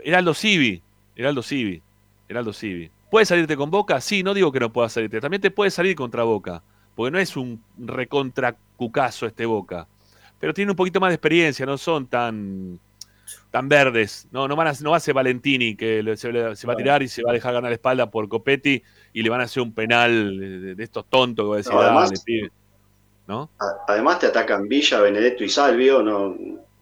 Heraldo 0.03 0.33
Civi, 0.33 0.81
Heraldo 1.15 1.43
Civi, 1.43 1.81
Heraldo 2.27 2.53
Civi. 2.53 2.89
¿Puedes 3.09 3.27
salirte 3.27 3.57
con 3.57 3.69
Boca? 3.69 3.99
Sí, 3.99 4.23
no 4.23 4.33
digo 4.33 4.51
que 4.51 4.59
no 4.61 4.71
puedas 4.71 4.93
salirte. 4.93 5.19
También 5.19 5.41
te 5.41 5.51
puedes 5.51 5.73
salir 5.73 5.95
contra 5.95 6.23
Boca. 6.23 6.63
Porque 6.95 7.11
no 7.11 7.19
es 7.19 7.35
un 7.37 7.63
recontra 7.77 8.55
cucazo 8.75 9.25
este 9.25 9.45
Boca. 9.45 9.87
Pero 10.39 10.53
tiene 10.53 10.71
un 10.71 10.75
poquito 10.75 10.99
más 10.99 11.11
de 11.11 11.15
experiencia, 11.15 11.65
no 11.65 11.77
son 11.77 12.07
tan, 12.07 12.79
tan 13.51 13.69
verdes. 13.69 14.27
No, 14.31 14.47
no, 14.47 14.55
van 14.55 14.67
a, 14.67 14.73
no 14.81 14.91
va 14.91 14.97
a 14.97 14.99
ser 14.99 15.13
Valentini 15.13 15.75
que 15.75 16.03
se, 16.17 16.31
va 16.65 16.73
a 16.73 16.75
tirar 16.75 17.03
y 17.03 17.07
se 17.07 17.23
va 17.23 17.31
a 17.31 17.33
dejar 17.33 17.53
ganar 17.53 17.69
la 17.69 17.75
espalda 17.75 18.09
por 18.09 18.27
Copetti 18.27 18.81
y 19.13 19.21
le 19.21 19.29
van 19.29 19.41
a 19.41 19.43
hacer 19.43 19.61
un 19.61 19.73
penal 19.73 20.75
de, 20.75 20.83
estos 20.83 21.05
tontos 21.05 21.45
que 21.45 21.49
va 21.49 21.55
a 21.55 21.57
decir, 21.57 21.73
No, 21.73 21.79
además- 21.79 22.11
Además 23.87 24.19
te 24.19 24.27
atacan 24.27 24.67
Villa, 24.67 24.99
Benedetto 24.99 25.43
y 25.43 25.49
Salvio, 25.49 26.01
no, 26.01 26.35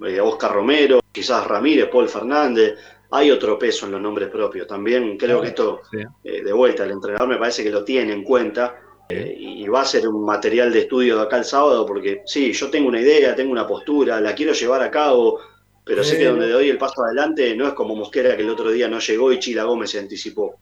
eh, 0.06 0.20
Oscar 0.20 0.54
Romero, 0.54 1.02
quizás 1.12 1.46
Ramírez, 1.46 1.90
Paul 1.92 2.08
Fernández. 2.08 2.76
Hay 3.12 3.32
otro 3.32 3.58
peso 3.58 3.86
en 3.88 3.94
los 3.94 4.02
nombres 4.02 4.30
propios. 4.30 4.68
También 4.68 5.18
creo 5.18 5.42
que 5.42 5.48
esto, 5.50 5.82
eh, 6.24 6.44
de 6.44 6.54
vuelta, 6.54 6.86
el 6.86 6.92
entrenador 6.92 7.28
me 7.28 7.38
parece 7.38 7.64
que 7.64 7.72
lo 7.72 7.84
tiene 7.84 8.14
en 8.14 8.24
cuenta 8.24 8.76
eh, 9.10 9.36
y 9.40 9.68
va 9.68 9.82
a 9.82 9.86
ser 9.86 10.08
un 10.08 10.24
material 10.24 10.72
de 10.72 10.82
estudio 10.82 11.18
de 11.18 11.24
acá 11.24 11.38
el 11.38 11.46
sábado 11.46 11.86
porque 11.86 12.22
sí, 12.26 12.54
yo 12.54 12.70
tengo 12.70 12.88
una 12.90 13.02
idea, 13.02 13.36
tengo 13.36 13.52
una 13.52 13.68
postura, 13.68 14.22
la 14.22 14.36
quiero 14.36 14.54
llevar 14.54 14.84
a 14.84 14.92
cabo, 14.92 15.40
pero 15.84 16.04
sé 16.04 16.18
que 16.20 16.26
donde 16.26 16.48
doy 16.50 16.70
el 16.70 16.78
paso 16.78 17.04
adelante 17.04 17.56
no 17.56 17.68
es 17.68 17.74
como 17.74 17.96
Mosquera 17.96 18.38
que 18.38 18.44
el 18.44 18.50
otro 18.50 18.70
día 18.70 18.88
no 18.88 19.00
llegó 19.00 19.32
y 19.32 19.40
Chila 19.40 19.64
Gómez 19.64 19.90
se 19.90 20.00
anticipó. 20.00 20.60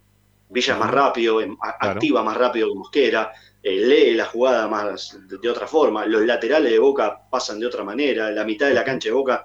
Villa 0.50 0.74
es 0.76 0.80
más 0.80 0.92
rápido, 0.92 1.42
em- 1.42 1.58
Claro. 1.58 1.76
activa 1.96 2.24
más 2.24 2.38
rápido 2.38 2.70
que 2.70 2.76
Mosquera, 2.76 3.34
eh, 3.62 3.76
lee 3.76 4.14
la 4.14 4.26
jugada 4.26 4.66
más 4.70 5.20
de, 5.28 5.38
de 5.40 5.50
otra 5.50 5.68
forma, 5.68 6.06
los 6.06 6.22
laterales 6.22 6.72
de 6.72 6.80
Boca 6.80 7.20
pasan 7.30 7.60
de 7.60 7.66
otra 7.66 7.84
manera, 7.84 8.32
la 8.32 8.46
mitad 8.46 8.68
de 8.70 8.74
la 8.74 8.86
cancha 8.86 9.10
de 9.10 9.16
Boca, 9.16 9.44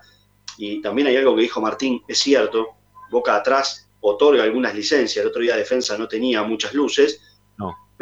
y 0.58 0.80
también 0.80 1.08
hay 1.08 1.16
algo 1.16 1.34
que 1.34 1.42
dijo 1.42 1.60
Martín, 1.60 2.02
es 2.06 2.18
cierto, 2.18 2.68
Boca 3.10 3.34
atrás 3.34 3.88
otorga 4.00 4.44
algunas 4.44 4.76
licencias, 4.76 5.24
el 5.24 5.28
otro 5.30 5.42
día 5.42 5.56
defensa 5.56 5.98
no 5.98 6.06
tenía 6.06 6.44
muchas 6.44 6.72
luces. 6.74 7.20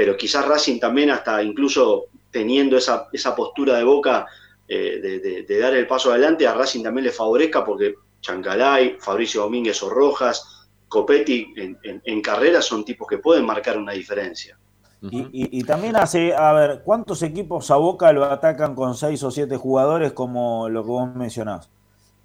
Pero 0.00 0.16
quizás 0.16 0.48
Racing 0.48 0.80
también 0.80 1.10
hasta 1.10 1.42
incluso 1.42 2.06
teniendo 2.30 2.78
esa, 2.78 3.08
esa 3.12 3.36
postura 3.36 3.76
de 3.76 3.84
Boca 3.84 4.24
eh, 4.66 4.98
de, 4.98 5.18
de- 5.20 5.42
de 5.42 5.58
dar 5.58 5.74
el 5.74 5.86
paso 5.86 6.10
adelante, 6.10 6.46
a 6.48 6.54
Racing 6.54 6.82
también 6.82 7.04
le 7.04 7.12
favorezca 7.12 7.62
porque 7.62 7.96
Chancalay, 8.22 8.96
Fabricio 8.98 9.42
Domínguez 9.42 9.82
o 9.82 9.90
Rojas, 9.90 10.66
Copetti 10.88 11.52
en, 11.54 11.76
en- 11.82 12.00
en 12.02 12.22
carrera 12.22 12.62
son 12.62 12.82
tipos 12.82 13.06
que 13.06 13.18
pueden 13.18 13.44
marcar 13.44 13.76
una 13.76 13.92
diferencia. 13.92 14.56
Y, 15.02 15.18
y- 15.18 15.58
y 15.60 15.64
también 15.64 15.96
hace, 15.96 16.34
a 16.34 16.50
ver, 16.54 16.80
¿cuántos 16.82 17.22
equipos 17.22 17.70
a 17.70 17.76
Boca 17.76 18.10
lo 18.14 18.24
atacan 18.24 18.74
con 18.74 18.94
seis 18.94 19.22
o 19.22 19.30
siete 19.30 19.58
jugadores 19.58 20.14
como 20.14 20.66
lo 20.70 20.82
que 20.82 20.88
vos 20.88 21.14
mencionás? 21.14 21.68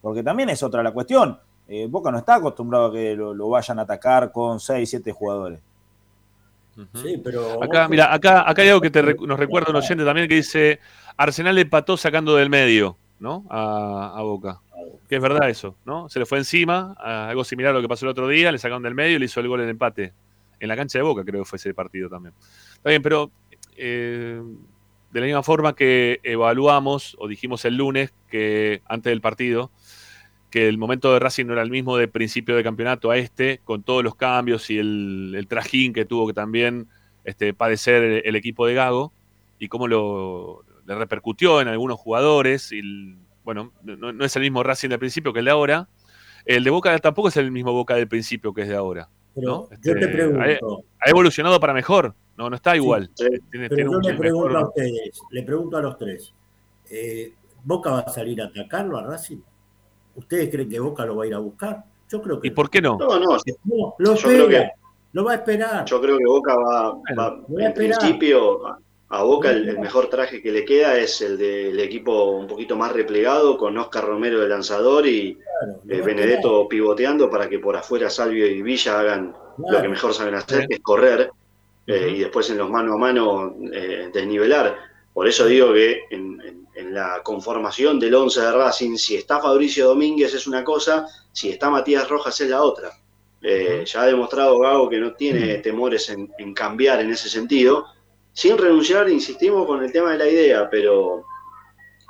Porque 0.01 0.23
también 0.23 0.47
es 0.47 0.63
otra 0.63 0.81
la 0.81 0.93
cuestión. 0.93 1.37
Eh, 1.67 1.87
Boca 1.89 2.09
no 2.09 2.19
está 2.19 2.35
acostumbrado 2.35 2.85
a 2.85 2.93
que 2.93 3.15
lo, 3.17 3.33
lo 3.33 3.49
vayan 3.49 3.79
a 3.79 3.81
atacar 3.81 4.31
con 4.31 4.61
seis, 4.61 4.89
siete 4.89 5.11
jugadores. 5.11 5.59
Sí, 6.93 7.21
pero. 7.23 7.63
Acá, 7.63 7.87
mira, 7.87 8.13
acá, 8.13 8.49
acá 8.49 8.61
hay 8.61 8.69
algo 8.69 8.81
que 8.81 8.91
te 8.91 9.01
nos 9.01 9.39
recuerda 9.39 9.69
un 9.69 9.77
oyente 9.77 10.03
también 10.03 10.27
que 10.27 10.35
dice 10.35 10.79
Arsenal 11.17 11.57
empató 11.57 11.95
sacando 11.97 12.35
del 12.35 12.49
medio, 12.49 12.97
¿no? 13.19 13.45
A, 13.49 14.13
a 14.15 14.21
Boca. 14.21 14.59
Que 15.07 15.15
es 15.15 15.21
verdad 15.21 15.49
eso, 15.49 15.75
¿no? 15.85 16.09
Se 16.09 16.19
le 16.19 16.25
fue 16.25 16.37
encima, 16.37 16.93
algo 16.99 17.43
similar 17.43 17.71
a 17.71 17.75
lo 17.75 17.81
que 17.81 17.87
pasó 17.87 18.05
el 18.05 18.11
otro 18.11 18.27
día, 18.27 18.51
le 18.51 18.57
sacaron 18.57 18.83
del 18.83 18.95
medio 18.95 19.15
y 19.15 19.19
le 19.19 19.25
hizo 19.25 19.39
el 19.39 19.47
gol 19.47 19.61
en 19.61 19.69
empate. 19.69 20.13
En 20.59 20.67
la 20.67 20.75
cancha 20.75 20.99
de 20.99 21.03
Boca 21.03 21.23
creo 21.23 21.43
que 21.43 21.49
fue 21.49 21.57
ese 21.57 21.73
partido 21.73 22.09
también. 22.09 22.33
Está 22.73 22.89
bien, 22.89 23.01
pero 23.01 23.31
eh, 23.77 24.41
de 25.11 25.19
la 25.19 25.25
misma 25.25 25.43
forma 25.43 25.75
que 25.75 26.19
evaluamos, 26.23 27.15
o 27.19 27.27
dijimos 27.27 27.63
el 27.65 27.77
lunes, 27.77 28.13
que 28.29 28.81
antes 28.85 29.11
del 29.11 29.21
partido, 29.21 29.71
que 30.55 30.69
el 30.69 30.77
momento 30.77 31.11
de 31.11 31.19
Racing 31.19 31.47
no 31.47 31.51
era 31.51 31.63
el 31.63 31.69
mismo 31.69 31.97
de 31.97 32.07
principio 32.07 32.55
de 32.55 32.63
campeonato 32.63 33.11
a 33.11 33.17
este, 33.17 33.59
con 33.65 33.83
todos 33.83 34.05
los 34.05 34.15
cambios 34.15 34.69
y 34.69 34.77
el, 34.77 35.33
el 35.35 35.47
trajín 35.47 35.91
que 35.91 36.05
tuvo 36.05 36.27
que 36.27 36.33
también 36.33 36.87
este, 37.25 37.53
padecer 37.53 38.01
el, 38.03 38.21
el 38.23 38.35
equipo 38.37 38.65
de 38.65 38.73
Gago 38.73 39.11
y 39.59 39.67
cómo 39.67 39.89
lo 39.89 40.63
le 40.85 40.95
repercutió 40.95 41.59
en 41.59 41.67
algunos 41.67 41.99
jugadores. 41.99 42.71
Y 42.71 42.79
el- 42.79 43.17
bueno, 43.43 43.73
no, 43.83 44.13
no 44.13 44.23
es 44.23 44.33
el 44.37 44.43
mismo 44.43 44.63
Racing 44.63 44.87
del 44.87 44.99
principio 44.99 45.33
que 45.33 45.39
el 45.39 45.45
de 45.45 45.51
ahora. 45.51 45.89
El 46.45 46.63
de 46.63 46.69
Boca 46.69 46.97
tampoco 46.99 47.27
es 47.27 47.35
el 47.35 47.51
mismo 47.51 47.73
Boca 47.73 47.95
del 47.95 48.07
principio 48.07 48.53
que 48.53 48.61
es 48.61 48.69
de 48.69 48.75
ahora. 48.77 49.09
Pero 49.35 49.47
¿no? 49.47 49.69
yo 49.69 49.93
te 49.93 49.99
Este, 49.99 50.07
pregunto. 50.07 50.39
ha, 50.41 51.05
ha 51.05 51.09
evolucionado 51.09 51.59
para 51.59 51.73
mejor. 51.73 52.15
No, 52.37 52.49
no 52.49 52.55
está 52.55 52.77
igual. 52.77 53.11
Sí. 53.15 53.25
Tiene- 53.51 53.67
Pero 53.67 53.75
tiene 53.75 53.91
yo 53.91 53.97
un 53.97 54.03
le 54.03 54.13
pregunto 54.13 54.47
mejor- 54.47 54.63
a 54.63 54.67
ustedes, 54.69 55.19
le 55.31 55.43
pregunto 55.43 55.75
a 55.77 55.81
los 55.81 55.97
tres, 55.97 56.33
eh, 56.89 57.33
¿Boca 57.65 57.89
va 57.91 57.99
a 57.99 58.09
salir 58.09 58.41
a 58.41 58.45
atacarlo 58.45 58.97
a 58.97 59.03
Racing? 59.03 59.39
¿Ustedes 60.15 60.49
creen 60.49 60.69
que 60.69 60.79
Boca 60.79 61.05
lo 61.05 61.15
va 61.17 61.23
a 61.23 61.27
ir 61.27 61.33
a 61.33 61.39
buscar? 61.39 61.83
Yo 62.09 62.21
creo 62.21 62.39
que 62.39 62.47
¿Y 62.47 62.51
por 62.51 62.69
qué 62.69 62.81
no? 62.81 62.97
No, 62.97 63.19
no, 63.19 63.37
no, 63.65 63.95
lo 63.97 64.15
yo 64.15 64.21
creo 64.27 64.43
espera, 64.43 64.63
que 64.65 64.71
lo 65.13 65.23
va 65.23 65.31
a 65.31 65.35
esperar. 65.35 65.85
Yo 65.85 66.01
creo 66.01 66.17
que 66.17 66.25
Boca 66.25 66.55
va, 66.55 66.93
va- 67.17 67.39
en 67.57 67.73
principio, 67.73 68.65
a, 69.09 69.23
Boca 69.23 69.49
el, 69.51 69.67
el 69.69 69.79
mejor 69.79 70.07
traje 70.09 70.41
que 70.41 70.51
le 70.51 70.65
queda 70.65 70.97
es 70.97 71.21
el 71.21 71.37
del 71.37 71.79
equipo 71.79 72.31
un 72.31 72.47
poquito 72.47 72.75
más 72.75 72.91
replegado, 72.91 73.57
con 73.57 73.77
Oscar 73.77 74.05
Romero 74.05 74.39
de 74.39 74.49
lanzador 74.49 75.07
y 75.07 75.37
eh, 75.89 76.01
Benedetto 76.01 76.67
pivoteando 76.67 77.29
para 77.29 77.47
que 77.49 77.59
por 77.59 77.75
afuera 77.75 78.09
Salvio 78.09 78.45
y 78.45 78.61
Villa 78.61 78.99
hagan 78.99 79.33
lo 79.57 79.81
que 79.81 79.87
mejor 79.87 80.13
saben 80.13 80.35
hacer, 80.35 80.67
que 80.67 80.75
es 80.75 80.81
correr, 80.81 81.29
eh, 81.87 82.13
y 82.15 82.19
después 82.19 82.49
en 82.49 82.57
los 82.57 82.69
mano 82.69 82.93
a 82.93 82.97
mano 82.97 83.55
eh, 83.71 84.09
desnivelar. 84.13 84.75
Por 85.15 85.27
eso 85.27 85.45
digo 85.47 85.73
que 85.73 86.01
en, 86.11 86.39
en- 86.41 86.67
en 86.75 86.93
la 86.93 87.21
conformación 87.23 87.99
del 88.01 88.13
11 88.15 88.41
de 88.41 88.51
Racing, 88.51 88.97
si 88.97 89.15
está 89.15 89.39
Fabricio 89.39 89.87
Domínguez 89.87 90.33
es 90.33 90.45
una 90.45 90.61
cosa, 90.63 91.07
si 91.31 91.49
está 91.49 91.69
Matías 91.69 92.07
Rojas 92.09 92.39
es 92.41 92.49
la 92.49 92.61
otra. 92.61 92.91
Eh, 93.41 93.83
ya 93.85 94.01
ha 94.01 94.05
demostrado 94.07 94.59
Gago 94.59 94.89
que 94.89 94.99
no 94.99 95.13
tiene 95.13 95.59
temores 95.59 96.09
en, 96.09 96.29
en 96.37 96.53
cambiar 96.53 96.99
en 96.99 97.11
ese 97.11 97.29
sentido, 97.29 97.85
sin 98.33 98.57
renunciar, 98.57 99.07
insistimos 99.09 99.65
con 99.65 99.81
el 99.83 99.91
tema 99.93 100.11
de 100.11 100.17
la 100.17 100.27
idea, 100.27 100.69
pero 100.69 101.23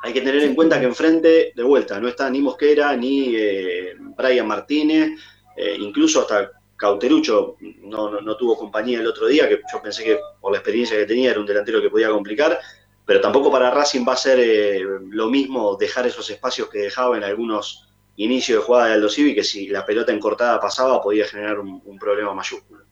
hay 0.01 0.11
que 0.13 0.21
tener 0.21 0.41
en 0.41 0.55
cuenta 0.55 0.79
que 0.79 0.87
enfrente, 0.87 1.51
de 1.55 1.63
vuelta, 1.63 1.99
no 1.99 2.07
está 2.07 2.27
ni 2.31 2.41
Mosquera, 2.41 2.95
ni 2.97 3.35
eh, 3.35 3.93
Brian 4.17 4.47
Martínez, 4.47 5.11
eh, 5.55 5.75
incluso 5.79 6.21
hasta 6.21 6.51
Cauterucho 6.75 7.55
no, 7.83 8.09
no- 8.09 8.21
no 8.21 8.35
tuvo 8.35 8.57
compañía 8.57 8.99
el 8.99 9.07
otro 9.07 9.27
día, 9.27 9.47
que 9.47 9.61
yo 9.71 9.81
pensé 9.81 10.03
que 10.03 10.17
por 10.41 10.51
la 10.51 10.57
experiencia 10.57 10.97
que 10.97 11.05
tenía 11.05 11.29
era 11.31 11.39
un 11.39 11.45
delantero 11.45 11.81
que 11.81 11.89
podía 11.91 12.09
complicar, 12.09 12.59
pero 13.05 13.21
tampoco 13.21 13.51
para 13.51 13.71
Racing 13.71 14.05
va 14.07 14.13
a 14.13 14.17
ser 14.17 14.39
eh, 14.39 14.83
lo 15.09 15.27
mismo 15.29 15.75
dejar 15.75 16.07
esos 16.07 16.29
espacios 16.29 16.69
que 16.69 16.79
dejaba 16.79 17.17
en 17.17 17.23
algunos 17.23 17.87
inicios 18.17 18.59
de 18.59 18.65
jugada 18.65 18.87
de 18.87 18.93
Aldo 18.93 19.09
Civi, 19.09 19.35
que 19.35 19.43
si 19.43 19.67
la 19.67 19.85
pelota 19.85 20.11
encortada 20.11 20.59
pasaba 20.59 21.01
podía 21.01 21.25
generar 21.27 21.59
un, 21.59 21.99
problema 21.99 22.33
mayúsculo. 22.33 22.83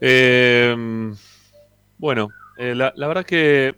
Eh, 0.00 0.74
bueno, 1.98 2.28
eh, 2.56 2.74
la, 2.74 2.92
la 2.96 3.06
verdad 3.08 3.24
que 3.24 3.74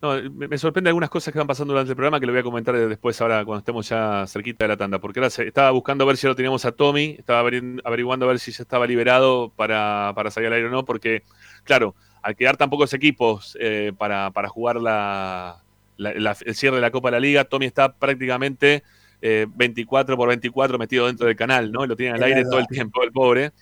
no, 0.00 0.14
me, 0.32 0.48
me 0.48 0.58
sorprende 0.58 0.90
algunas 0.90 1.10
cosas 1.10 1.32
que 1.32 1.38
van 1.38 1.46
pasando 1.46 1.72
durante 1.72 1.92
el 1.92 1.96
programa 1.96 2.20
que 2.20 2.26
lo 2.26 2.32
voy 2.32 2.40
a 2.40 2.44
comentar 2.44 2.76
después 2.76 3.20
ahora 3.20 3.44
cuando 3.44 3.60
estemos 3.60 3.88
ya 3.88 4.26
cerquita 4.26 4.64
de 4.64 4.68
la 4.68 4.76
tanda, 4.76 4.98
porque 4.98 5.18
ahora 5.18 5.28
estaba 5.28 5.70
buscando 5.70 6.06
ver 6.06 6.16
si 6.16 6.26
lo 6.26 6.36
teníamos 6.36 6.64
a 6.64 6.72
Tommy, 6.72 7.16
estaba 7.18 7.42
averi- 7.42 7.80
averiguando 7.84 8.26
a 8.26 8.28
ver 8.28 8.38
si 8.38 8.52
ya 8.52 8.62
estaba 8.62 8.86
liberado 8.86 9.52
para, 9.56 10.12
para 10.14 10.30
salir 10.30 10.48
al 10.48 10.54
aire 10.54 10.68
o 10.68 10.70
no, 10.70 10.84
porque 10.84 11.22
claro, 11.64 11.94
al 12.24 12.36
quedar 12.36 12.56
tan 12.56 12.70
pocos 12.70 12.92
equipos 12.94 13.56
eh, 13.60 13.92
para, 13.96 14.30
para 14.32 14.48
jugar 14.48 14.76
la, 14.80 15.62
la- 15.96 16.12
la- 16.14 16.36
el 16.44 16.54
cierre 16.54 16.76
de 16.76 16.82
la 16.82 16.90
Copa 16.90 17.08
de 17.08 17.12
la 17.12 17.20
Liga, 17.20 17.44
Tommy 17.44 17.66
está 17.66 17.92
prácticamente 17.92 18.82
eh, 19.22 19.46
24 19.54 20.16
por 20.16 20.28
24 20.28 20.78
metido 20.78 21.06
dentro 21.06 21.26
del 21.26 21.36
canal, 21.36 21.70
¿no? 21.72 21.86
Lo 21.86 21.96
tiene 21.96 22.14
al 22.14 22.22
aire 22.22 22.42
todo 22.44 22.58
el 22.58 22.66
tiempo, 22.66 23.02
el 23.02 23.12
pobre. 23.12 23.52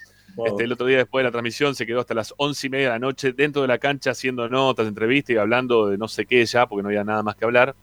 Este, 0.47 0.65
el 0.65 0.73
otro 0.73 0.87
día 0.87 0.97
después 0.97 1.23
de 1.23 1.29
la 1.29 1.31
transmisión 1.31 1.75
se 1.75 1.85
quedó 1.87 2.01
hasta 2.01 2.15
las 2.15 2.33
once 2.39 2.67
y 2.67 2.71
media 2.71 2.87
de 2.87 2.93
la 2.95 2.99
noche 2.99 3.33
dentro 3.35 3.61
de 3.63 3.69
la 3.69 3.77
cancha 3.79 4.13
haciendo 4.13 4.49
notas, 4.49 4.87
entrevistas 4.89 5.35
y 5.35 5.39
hablando 5.39 5.89
de 5.89 5.99
no 5.99 6.09
sé 6.09 6.25
qué 6.25 6.45
ya, 6.47 6.67
porque 6.67 6.83
no 6.83 6.89
había 6.89 7.05
nada 7.05 7.23
más 7.23 7.37
que 7.37 7.45
hablar. 7.45 7.75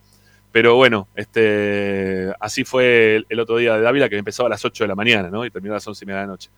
Pero 0.52 0.74
bueno, 0.74 1.06
este, 1.14 2.32
así 2.40 2.64
fue 2.64 3.16
el, 3.16 3.26
el 3.28 3.38
otro 3.38 3.56
día 3.58 3.76
de 3.76 3.82
Dávila, 3.82 4.08
que 4.08 4.16
empezaba 4.18 4.48
a 4.48 4.50
las 4.50 4.64
8 4.64 4.82
de 4.82 4.88
la 4.88 4.96
mañana, 4.96 5.30
¿no? 5.30 5.44
Y 5.46 5.50
terminó 5.50 5.74
a 5.74 5.76
las 5.76 5.86
once 5.86 6.04
y 6.04 6.06
media 6.06 6.22
de 6.22 6.26
la 6.26 6.32
noche. 6.32 6.50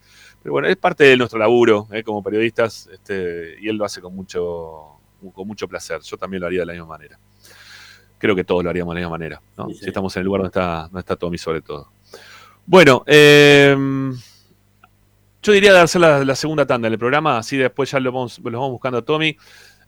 Pero 0.42 0.52
bueno, 0.52 0.68
es 0.68 0.76
parte 0.76 1.04
de 1.04 1.16
nuestro 1.16 1.38
laburo 1.38 1.88
¿eh? 1.92 2.02
como 2.02 2.22
periodistas, 2.22 2.88
este, 2.92 3.56
y 3.60 3.68
él 3.68 3.76
lo 3.76 3.84
hace 3.84 4.00
con 4.00 4.14
mucho, 4.14 4.98
con 5.32 5.46
mucho 5.46 5.68
placer. 5.68 6.00
Yo 6.02 6.16
también 6.16 6.40
lo 6.40 6.48
haría 6.48 6.60
de 6.60 6.66
la 6.66 6.72
misma 6.72 6.88
manera. 6.88 7.18
Creo 8.18 8.34
que 8.34 8.44
todos 8.44 8.64
lo 8.64 8.70
haríamos 8.70 8.94
de 8.94 9.00
la 9.00 9.06
misma 9.06 9.18
manera, 9.18 9.42
¿no? 9.56 9.68
Si 9.70 9.86
estamos 9.86 10.14
en 10.16 10.20
el 10.20 10.26
lugar 10.26 10.42
donde 10.42 10.48
está, 10.48 10.82
donde 10.84 11.00
está 11.00 11.16
Tommy, 11.16 11.38
sobre 11.38 11.60
todo. 11.60 11.90
Bueno, 12.66 13.02
eh, 13.06 13.76
yo 15.42 15.52
diría 15.52 15.72
de 15.72 15.80
hacer 15.80 16.00
la, 16.00 16.24
la 16.24 16.36
segunda 16.36 16.64
tanda 16.66 16.88
del 16.88 16.98
programa, 16.98 17.38
así 17.38 17.56
después 17.56 17.90
ya 17.90 17.98
lo 17.98 18.12
vamos, 18.12 18.38
lo 18.38 18.50
vamos 18.52 18.70
buscando 18.72 18.98
a 18.98 19.02
Tommy. 19.02 19.36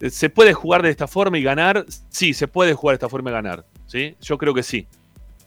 Eh, 0.00 0.10
¿Se 0.10 0.30
puede 0.30 0.52
jugar 0.52 0.82
de 0.82 0.90
esta 0.90 1.06
forma 1.06 1.38
y 1.38 1.42
ganar? 1.42 1.84
Sí, 2.08 2.34
se 2.34 2.48
puede 2.48 2.74
jugar 2.74 2.94
de 2.94 2.96
esta 2.96 3.08
forma 3.08 3.30
y 3.30 3.32
ganar. 3.32 3.64
¿sí? 3.86 4.16
Yo 4.20 4.38
creo 4.38 4.54
que 4.54 4.62
sí. 4.62 4.86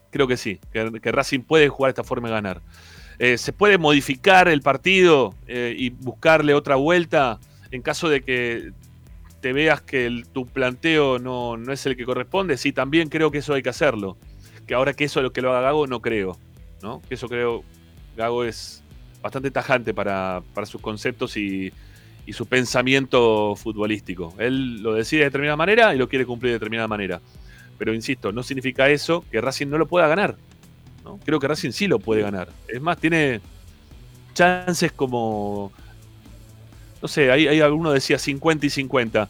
Creo 0.10 0.28
que 0.28 0.38
sí, 0.38 0.60
que, 0.72 1.00
que 1.02 1.12
Racing 1.12 1.42
puede 1.42 1.68
jugar 1.68 1.90
de 1.90 2.02
esta 2.02 2.04
forma 2.04 2.30
y 2.30 2.32
ganar. 2.32 2.62
Eh, 3.20 3.38
¿Se 3.38 3.52
puede 3.54 3.78
modificar 3.78 4.48
el 4.48 4.62
partido 4.62 5.34
eh, 5.48 5.76
y 5.78 5.90
buscarle 5.90 6.54
otra 6.54 6.76
vuelta 6.76 7.40
en 7.72 7.82
caso 7.82 8.10
de 8.10 8.22
que 8.22 8.72
te 9.42 9.54
veas 9.54 9.82
que 9.82 10.24
tu 10.34 10.46
planteo 10.46 11.20
no, 11.20 11.58
no 11.58 11.74
es 11.74 11.86
el 11.86 11.98
que 11.98 12.06
corresponde? 12.06 12.58
Sí, 12.58 12.72
también 12.72 13.10
creo 13.10 13.32
que 13.32 13.40
eso 13.40 13.54
hay 13.54 13.64
que 13.64 13.70
hacerlo. 13.70 14.18
Que 14.68 14.74
ahora 14.76 14.94
que 14.94 15.06
eso 15.06 15.22
lo 15.22 15.32
que 15.32 15.42
lo 15.42 15.52
haga 15.52 15.62
Gago, 15.62 15.88
no 15.88 16.02
creo. 16.02 16.38
¿no? 16.82 17.02
Que 17.08 17.16
eso 17.16 17.28
creo, 17.28 17.64
Gago 18.16 18.44
es 18.44 18.84
bastante 19.22 19.50
tajante 19.52 19.94
para, 19.94 20.44
para 20.54 20.68
sus 20.68 20.82
conceptos 20.82 21.38
y, 21.38 21.74
y 22.28 22.34
su 22.34 22.46
pensamiento 22.46 23.56
futbolístico. 23.56 24.36
Él 24.38 24.84
lo 24.84 24.94
decide 24.94 25.22
de 25.22 25.26
determinada 25.26 25.56
manera 25.56 25.96
y 25.96 25.98
lo 25.98 26.08
quiere 26.10 26.26
cumplir 26.26 26.52
de 26.52 26.56
determinada 26.56 26.88
manera. 26.88 27.22
Pero 27.78 27.94
insisto, 27.94 28.32
no 28.32 28.44
significa 28.44 28.90
eso 28.90 29.24
que 29.32 29.40
Racing 29.40 29.68
no 29.68 29.78
lo 29.78 29.88
pueda 29.88 30.08
ganar. 30.08 30.36
Creo 31.24 31.40
que 31.40 31.48
Racing 31.48 31.72
sí 31.72 31.88
lo 31.88 32.00
puede 32.00 32.22
ganar. 32.22 32.50
Es 32.68 32.82
más, 32.82 32.98
tiene 32.98 33.42
chances 34.34 34.92
como. 34.92 35.72
No 37.02 37.08
sé, 37.08 37.32
ahí, 37.32 37.48
ahí 37.48 37.62
alguno 37.62 37.92
decía 37.92 38.18
50 38.18 38.66
y 38.66 38.70
50. 38.70 39.30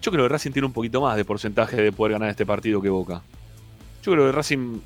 Yo 0.00 0.10
creo 0.10 0.24
que 0.24 0.28
Racing 0.28 0.50
tiene 0.52 0.66
un 0.66 0.72
poquito 0.72 1.00
más 1.00 1.16
de 1.16 1.24
porcentaje 1.24 1.76
de 1.76 1.92
poder 1.92 2.12
ganar 2.12 2.30
este 2.30 2.46
partido 2.46 2.80
que 2.80 2.88
Boca. 2.88 3.22
Yo 4.02 4.12
creo 4.12 4.26
que 4.26 4.32
Racing 4.32 4.80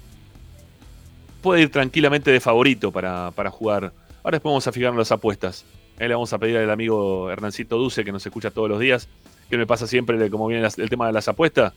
puede 1.43 1.63
ir 1.63 1.71
tranquilamente 1.71 2.31
de 2.31 2.41
favorito 2.41 2.93
para, 2.93 3.31
para 3.31 3.51
jugar. 3.51 3.93
Ahora 4.23 4.37
después 4.37 4.51
vamos 4.51 4.67
a 4.67 4.73
fijarnos 4.73 4.99
las 4.99 5.13
apuestas. 5.13 5.65
Ahí 5.99 6.09
le 6.09 6.15
vamos 6.15 6.33
a 6.33 6.39
pedir 6.39 6.59
al 6.59 6.71
amigo 6.71 7.31
Hernancito 7.31 7.79
Duce, 7.79 8.05
que 8.05 8.13
nos 8.13 8.27
escucha 8.27 8.51
todos 8.51 8.69
los 8.69 8.81
días, 8.81 9.09
que 9.49 9.57
me 9.57 9.67
pasa 9.67 9.87
siempre 9.87 10.19
de 10.19 10.29
cómo 10.29 10.47
viene 10.49 10.67
el 10.77 10.91
tema 10.91 11.07
de 11.07 11.13
las 11.13 11.29
apuestas. 11.29 11.73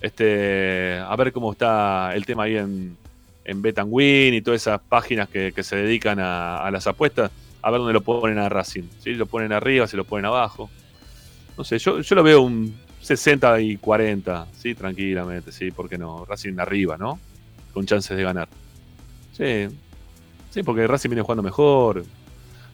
Este, 0.00 0.98
a 0.98 1.16
ver 1.16 1.32
cómo 1.32 1.52
está 1.52 2.14
el 2.14 2.26
tema 2.26 2.44
ahí 2.44 2.56
en, 2.56 2.96
en 3.46 3.62
Bet 3.62 3.78
and 3.78 3.88
Win 3.90 4.34
y 4.34 4.42
todas 4.42 4.60
esas 4.60 4.80
páginas 4.80 5.28
que, 5.28 5.52
se 5.62 5.76
dedican 5.76 6.18
a, 6.18 6.58
a 6.58 6.70
las 6.70 6.86
apuestas. 6.86 7.30
A 7.62 7.70
ver 7.70 7.78
dónde 7.78 7.94
lo 7.94 8.02
ponen 8.02 8.38
a 8.38 8.48
Racing. 8.48 8.84
Si 9.00 9.14
lo 9.14 9.26
ponen 9.26 9.52
arriba, 9.52 9.86
si 9.86 9.96
lo 9.96 10.04
ponen 10.04 10.26
abajo. 10.26 10.68
No 11.56 11.64
sé, 11.64 11.78
yo, 11.78 12.00
yo 12.00 12.14
lo 12.14 12.22
veo 12.22 12.42
un 12.42 12.76
60 13.00 13.60
y 13.60 13.76
40, 13.76 14.48
sí, 14.52 14.74
tranquilamente, 14.74 15.52
sí, 15.52 15.70
¿por 15.70 15.88
qué 15.88 15.96
no? 15.96 16.24
Racing 16.24 16.58
arriba, 16.58 16.96
¿no? 16.98 17.20
Con 17.72 17.86
chances 17.86 18.16
de 18.16 18.22
ganar. 18.22 18.48
Sí, 19.32 19.68
sí, 20.50 20.62
porque 20.64 20.86
Racing 20.86 21.10
viene 21.10 21.22
jugando 21.22 21.42
mejor. 21.42 22.04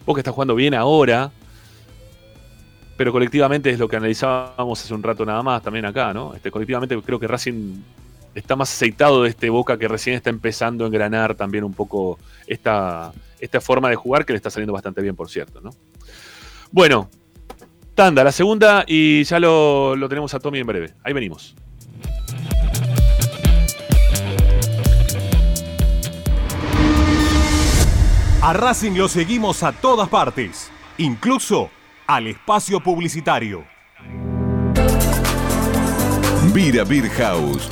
Boca 0.05 0.19
está 0.19 0.31
jugando 0.31 0.55
bien 0.55 0.73
ahora, 0.73 1.31
pero 2.97 3.11
colectivamente 3.11 3.69
es 3.69 3.79
lo 3.79 3.87
que 3.87 3.95
analizábamos 3.95 4.83
hace 4.83 4.93
un 4.93 5.03
rato 5.03 5.23
nada 5.23 5.43
más 5.43 5.61
también 5.61 5.85
acá, 5.85 6.13
¿no? 6.13 6.33
Este, 6.33 6.49
colectivamente 6.49 6.99
creo 7.01 7.19
que 7.19 7.27
Racing 7.27 7.75
está 8.35 8.55
más 8.55 8.71
aceitado 8.73 9.23
de 9.23 9.29
este 9.29 9.49
Boca 9.49 9.77
que 9.77 9.87
recién 9.87 10.15
está 10.15 10.29
empezando 10.29 10.83
a 10.83 10.87
engranar 10.87 11.35
también 11.35 11.63
un 11.63 11.73
poco 11.73 12.19
esta, 12.47 13.11
esta 13.39 13.61
forma 13.61 13.89
de 13.89 13.95
jugar 13.95 14.25
que 14.25 14.33
le 14.33 14.37
está 14.37 14.49
saliendo 14.49 14.73
bastante 14.73 15.01
bien, 15.01 15.15
por 15.15 15.29
cierto, 15.29 15.61
¿no? 15.61 15.71
Bueno, 16.71 17.09
tanda, 17.93 18.23
la 18.23 18.31
segunda 18.31 18.83
y 18.87 19.23
ya 19.23 19.39
lo, 19.39 19.95
lo 19.95 20.09
tenemos 20.09 20.33
a 20.33 20.39
Tommy 20.39 20.59
en 20.59 20.67
breve. 20.67 20.93
Ahí 21.03 21.13
venimos. 21.13 21.55
A 28.41 28.51
Racing 28.51 28.97
lo 28.97 29.07
seguimos 29.07 29.63
a 29.63 29.71
todas 29.71 30.09
partes, 30.09 30.69
incluso 30.97 31.69
al 32.07 32.27
espacio 32.27 32.81
publicitario. 32.81 33.63
Vira 36.53 36.83
Beer 36.83 37.09
House. 37.11 37.71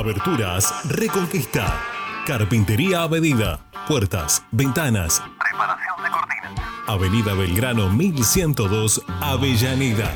Aberturas 0.00 0.74
Reconquista. 0.88 1.78
Carpintería 2.26 3.02
a 3.02 3.08
medida. 3.08 3.60
Puertas, 3.86 4.42
ventanas. 4.50 5.22
Preparación 5.38 6.02
de 6.02 6.10
cortinas. 6.10 6.52
Avenida 6.86 7.34
Belgrano 7.34 7.90
1102, 7.90 9.02
Avellaneda. 9.20 10.10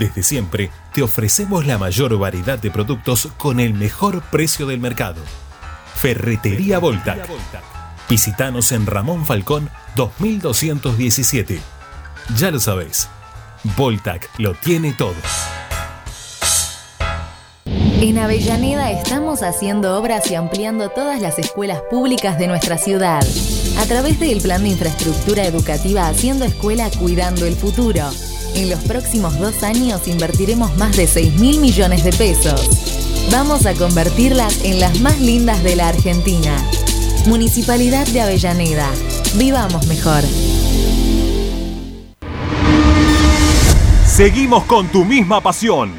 Desde 0.00 0.22
siempre 0.22 0.70
te 0.94 1.02
ofrecemos 1.02 1.66
la 1.66 1.76
mayor 1.76 2.18
variedad 2.18 2.58
de 2.58 2.70
productos 2.70 3.28
con 3.36 3.60
el 3.60 3.74
mejor 3.74 4.22
precio 4.22 4.64
del 4.66 4.80
mercado. 4.80 5.20
Ferretería 5.94 6.78
Voltac. 6.78 7.28
Visítanos 8.08 8.72
en 8.72 8.86
Ramón 8.86 9.26
Falcón 9.26 9.68
2217. 9.96 11.60
Ya 12.38 12.50
lo 12.50 12.58
sabés, 12.58 13.10
Voltac 13.76 14.30
lo 14.38 14.54
tiene 14.54 14.94
todo. 14.94 15.12
En 17.66 18.16
Avellaneda 18.16 18.90
estamos 18.90 19.42
haciendo 19.42 19.98
obras 19.98 20.30
y 20.30 20.34
ampliando 20.34 20.88
todas 20.88 21.20
las 21.20 21.38
escuelas 21.38 21.82
públicas 21.90 22.38
de 22.38 22.46
nuestra 22.46 22.78
ciudad. 22.78 23.20
A 23.78 23.84
través 23.84 24.18
del 24.18 24.40
Plan 24.40 24.62
de 24.62 24.70
Infraestructura 24.70 25.44
Educativa 25.44 26.08
Haciendo 26.08 26.46
Escuela 26.46 26.88
Cuidando 26.98 27.44
el 27.44 27.54
Futuro. 27.54 28.10
En 28.54 28.70
los 28.70 28.80
próximos 28.80 29.38
dos 29.38 29.62
años 29.62 30.06
invertiremos 30.08 30.76
más 30.76 30.96
de 30.96 31.06
6 31.06 31.34
mil 31.34 31.60
millones 31.60 32.04
de 32.04 32.12
pesos. 32.12 32.68
Vamos 33.30 33.66
a 33.66 33.74
convertirlas 33.74 34.64
en 34.64 34.80
las 34.80 35.00
más 35.00 35.20
lindas 35.20 35.62
de 35.62 35.76
la 35.76 35.88
Argentina. 35.88 36.56
Municipalidad 37.26 38.06
de 38.08 38.20
Avellaneda. 38.20 38.90
Vivamos 39.36 39.86
mejor. 39.86 40.24
Seguimos 44.06 44.64
con 44.64 44.88
tu 44.88 45.04
misma 45.04 45.40
pasión. 45.40 45.92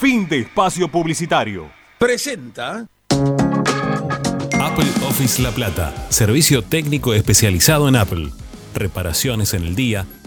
Fin 0.00 0.28
de 0.28 0.40
espacio 0.40 0.88
publicitario. 0.88 1.70
Presenta 1.98 2.86
Apple 4.60 4.90
Office 5.08 5.42
La 5.42 5.50
Plata, 5.50 5.94
servicio 6.08 6.62
técnico 6.62 7.14
especializado 7.14 7.88
en 7.88 7.96
Apple. 7.96 8.30
Reparaciones 8.74 9.54
en 9.54 9.64
el 9.64 9.74
día, 9.76 10.06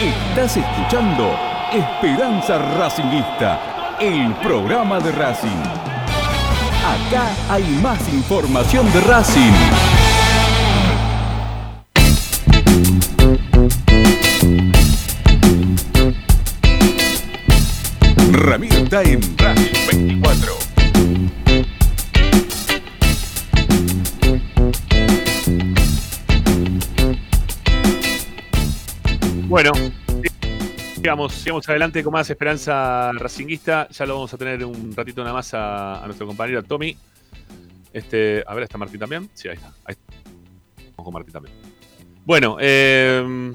Estás 0.00 0.56
escuchando 0.56 1.36
Esperanza 1.72 2.56
Racingista, 2.56 3.96
el 3.98 4.32
programa 4.34 5.00
de 5.00 5.10
Racing. 5.10 5.60
Acá 6.86 7.26
hay 7.50 7.64
más 7.82 7.98
información 8.08 8.86
de 8.92 9.00
Racing. 9.00 9.52
Ramiro 18.30 18.76
está 18.76 19.02
en 19.02 19.20
Racing 19.36 19.86
24. 19.90 20.67
Bueno, 29.48 29.72
sigamos, 30.94 31.32
sigamos 31.32 31.66
adelante 31.70 32.04
con 32.04 32.12
más 32.12 32.28
esperanza 32.28 33.10
racinguista. 33.14 33.88
Ya 33.88 34.04
lo 34.04 34.16
vamos 34.16 34.34
a 34.34 34.36
tener 34.36 34.62
un 34.62 34.94
ratito 34.94 35.22
nada 35.22 35.32
más 35.32 35.54
a, 35.54 36.02
nuestro 36.04 36.26
compañero 36.26 36.62
Tommy. 36.62 36.94
Este, 37.90 38.44
a 38.46 38.54
ver, 38.54 38.64
¿está 38.64 38.76
Martín 38.76 39.00
también? 39.00 39.30
Sí, 39.32 39.48
ahí 39.48 39.54
está. 39.54 39.68
Ahí 39.86 39.94
está. 39.94 40.30
Vamos 40.98 41.04
con 41.04 41.14
Martín 41.14 41.32
también. 41.32 41.54
Bueno, 42.26 42.58
eh, 42.60 43.54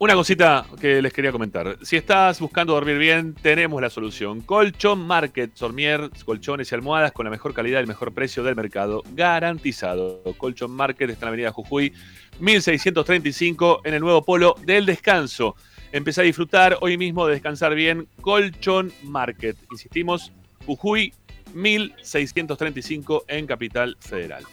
una 0.00 0.14
cosita 0.14 0.64
que 0.80 1.02
les 1.02 1.12
quería 1.12 1.32
comentar. 1.32 1.76
Si 1.82 1.96
estás 1.96 2.38
buscando 2.40 2.72
dormir 2.72 2.98
bien, 2.98 3.34
tenemos 3.34 3.82
la 3.82 3.90
solución. 3.90 4.42
Colchón 4.42 5.00
Market, 5.00 5.50
Sormier, 5.54 6.10
colchones 6.24 6.70
y 6.70 6.74
almohadas 6.76 7.10
con 7.10 7.24
la 7.24 7.30
mejor 7.30 7.52
calidad 7.52 7.80
y 7.80 7.82
el 7.82 7.88
mejor 7.88 8.12
precio 8.12 8.44
del 8.44 8.54
mercado. 8.54 9.02
Garantizado. 9.14 10.22
Colchón 10.36 10.70
Market 10.70 11.10
está 11.10 11.24
en 11.24 11.26
la 11.26 11.28
avenida 11.30 11.52
Jujuy, 11.52 11.92
1635, 12.38 13.80
en 13.84 13.94
el 13.94 14.00
nuevo 14.00 14.24
polo 14.24 14.54
del 14.64 14.86
descanso. 14.86 15.56
Empecé 15.90 16.20
a 16.20 16.24
disfrutar 16.24 16.78
hoy 16.80 16.96
mismo 16.96 17.26
de 17.26 17.32
descansar 17.32 17.74
bien. 17.74 18.06
Colchón 18.20 18.92
Market. 19.02 19.56
Insistimos, 19.72 20.32
Jujuy, 20.64 21.12
1635 21.54 23.24
en 23.26 23.46
Capital 23.48 23.96
Federal. 23.98 24.44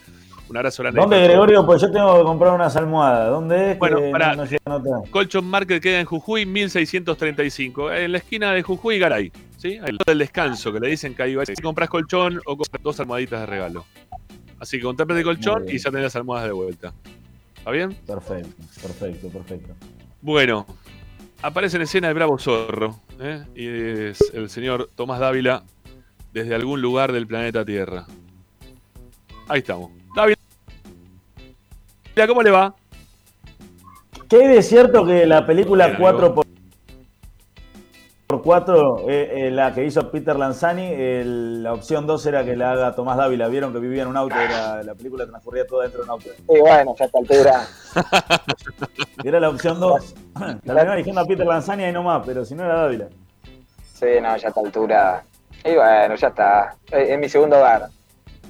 Un 0.47 0.57
abrazo 0.57 0.83
grande. 0.83 1.01
¿Dónde, 1.01 1.23
Gregorio? 1.23 1.65
Pues 1.65 1.81
yo 1.81 1.91
tengo 1.91 2.17
que 2.17 2.23
comprar 2.23 2.53
unas 2.53 2.75
almohadas. 2.75 3.29
¿Dónde 3.29 3.71
es? 3.71 3.79
Bueno, 3.79 3.97
que 3.97 4.11
pará. 4.11 4.35
no. 4.35 5.03
Colchon 5.09 5.45
Market 5.45 5.81
queda 5.81 5.99
en 5.99 6.05
Jujuy, 6.05 6.45
1635. 6.45 7.91
En 7.91 8.11
la 8.11 8.17
esquina 8.19 8.51
de 8.51 8.61
Jujuy 8.61 8.95
y 8.95 8.99
Garay. 8.99 9.31
¿sí? 9.57 9.79
El 9.83 9.97
del 9.97 10.19
descanso, 10.19 10.71
que 10.71 10.79
le 10.79 10.89
dicen 10.89 11.15
que 11.15 11.23
ahí 11.23 11.35
va. 11.35 11.45
Si 11.45 11.55
compras 11.55 11.89
colchón 11.89 12.39
o 12.45 12.57
compras 12.57 12.83
dos 12.83 12.99
almohaditas 12.99 13.39
de 13.39 13.45
regalo. 13.47 13.85
Así 14.59 14.77
que 14.77 14.83
contate 14.83 15.13
de 15.13 15.23
colchón 15.23 15.65
y 15.67 15.77
ya 15.77 15.89
tenés 15.89 16.03
las 16.03 16.15
almohadas 16.15 16.47
de 16.47 16.53
vuelta. 16.53 16.93
¿Está 17.57 17.71
bien? 17.71 17.97
Perfecto, 18.05 18.49
perfecto, 18.81 19.29
perfecto. 19.29 19.73
Bueno, 20.21 20.65
aparece 21.41 21.77
en 21.77 21.83
escena 21.83 22.07
el 22.09 22.13
bravo 22.13 22.37
zorro. 22.37 22.99
¿eh? 23.19 23.43
Y 23.55 23.67
es 24.09 24.19
el 24.33 24.49
señor 24.49 24.89
Tomás 24.95 25.19
Dávila 25.19 25.63
desde 26.31 26.53
algún 26.53 26.81
lugar 26.81 27.11
del 27.11 27.27
planeta 27.27 27.65
Tierra. 27.65 28.05
Ahí 29.47 29.59
estamos. 29.59 29.91
Dávila, 30.15 30.37
¿cómo 32.27 32.41
le 32.41 32.51
va? 32.51 32.73
¿Qué 34.29 34.37
hay 34.37 34.47
de 34.47 34.63
cierto 34.63 35.05
que 35.05 35.25
la 35.25 35.45
película 35.45 35.87
Bien, 35.87 35.97
4 35.99 36.33
por 36.33 36.45
4 38.41 39.07
eh, 39.09 39.47
eh, 39.47 39.51
la 39.51 39.73
que 39.73 39.85
hizo 39.85 40.09
Peter 40.11 40.35
Lanzani, 40.35 40.83
el- 40.87 41.63
la 41.63 41.73
opción 41.73 42.07
2 42.07 42.25
era 42.25 42.43
que 42.43 42.55
la 42.55 42.71
haga 42.71 42.95
Tomás 42.95 43.17
Dávila. 43.17 43.47
Vieron 43.47 43.71
que 43.71 43.79
vivía 43.79 44.01
en 44.03 44.07
un 44.09 44.17
auto, 44.17 44.35
era, 44.35 44.81
la 44.83 44.95
película 44.95 45.25
transcurría 45.27 45.65
toda 45.67 45.83
dentro 45.83 45.99
de 46.01 46.05
un 46.05 46.11
auto. 46.11 46.29
Y 46.49 46.59
bueno, 46.59 46.95
ya 46.97 47.05
a 47.05 47.07
esta 47.07 47.19
altura. 47.19 47.67
Era 49.23 49.39
la 49.39 49.49
opción 49.49 49.79
2. 49.79 50.15
La 50.35 50.73
terminó 50.75 50.93
eligiendo 50.93 51.21
a 51.21 51.25
Peter 51.25 51.45
Lanzani 51.45 51.83
ahí 51.83 51.93
nomás, 51.93 52.23
pero 52.25 52.43
si 52.45 52.53
no 52.55 52.63
era 52.63 52.75
Dávila. 52.81 53.07
Sí, 53.93 54.05
no, 54.21 54.35
ya 54.37 54.47
a 54.47 54.49
esta 54.49 54.59
altura. 54.59 55.23
Y 55.63 55.73
bueno, 55.75 56.15
ya 56.15 56.27
está. 56.27 56.75
Es 56.91 57.09
es 57.09 57.19
mi 57.19 57.29
segundo 57.29 57.57
hogar. 57.57 57.87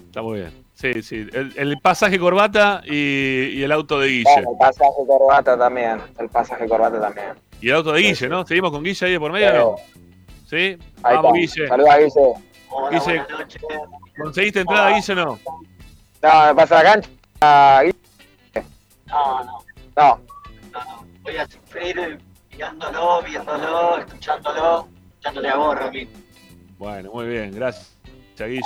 Está 0.07 0.21
muy 0.21 0.39
bien. 0.39 0.64
Sí, 0.75 1.01
sí. 1.01 1.27
El, 1.33 1.53
el 1.55 1.79
pasaje 1.79 2.19
corbata 2.19 2.81
y, 2.85 3.47
y 3.53 3.63
el 3.63 3.71
auto 3.71 3.97
de 3.99 4.07
Guille. 4.09 4.23
Bueno, 4.25 4.51
el 4.51 4.57
pasaje 4.57 4.91
corbata 5.07 5.57
también. 5.57 6.01
El 6.19 6.29
pasaje 6.29 6.67
corbata 6.67 6.99
también. 6.99 7.27
Y 7.61 7.69
el 7.69 7.75
auto 7.75 7.93
de 7.93 8.01
Guille, 8.01 8.27
¿no? 8.29 8.45
¿Seguimos 8.45 8.71
con 8.71 8.83
Guille 8.83 9.05
ahí 9.05 9.11
de 9.13 9.19
por 9.19 9.31
medio 9.31 9.49
o 9.49 9.53
no? 9.71 9.75
¿Sí? 10.49 10.77
Ahí 11.03 11.15
Vamos, 11.15 11.37
está. 11.37 11.55
Guille. 11.55 11.67
Saluda, 11.69 11.97
Guille. 11.97 12.33
Guille, 12.91 13.23
¿conseguiste 14.21 14.59
entrada, 14.59 14.89
Guille 14.91 15.13
o 15.13 15.15
no? 15.15 15.39
No, 16.21 16.45
me 16.47 16.55
pasa 16.55 16.83
la 16.83 17.01
cancha. 17.39 17.81
Guille. 17.83 17.95
No, 19.07 19.43
no, 19.45 19.61
No. 19.95 20.21
voy 21.23 21.37
a 21.37 21.47
sufrir 21.47 22.19
mirándolo, 22.51 23.21
viéndolo, 23.23 23.97
escuchándolo, 23.99 24.87
escuchándole 25.13 25.49
a 25.49 25.55
vos, 25.55 25.75
Ramín. 25.79 26.09
Bueno, 26.77 27.11
muy 27.13 27.27
bien. 27.27 27.55
Gracias, 27.55 27.95
Guille. 28.37 28.61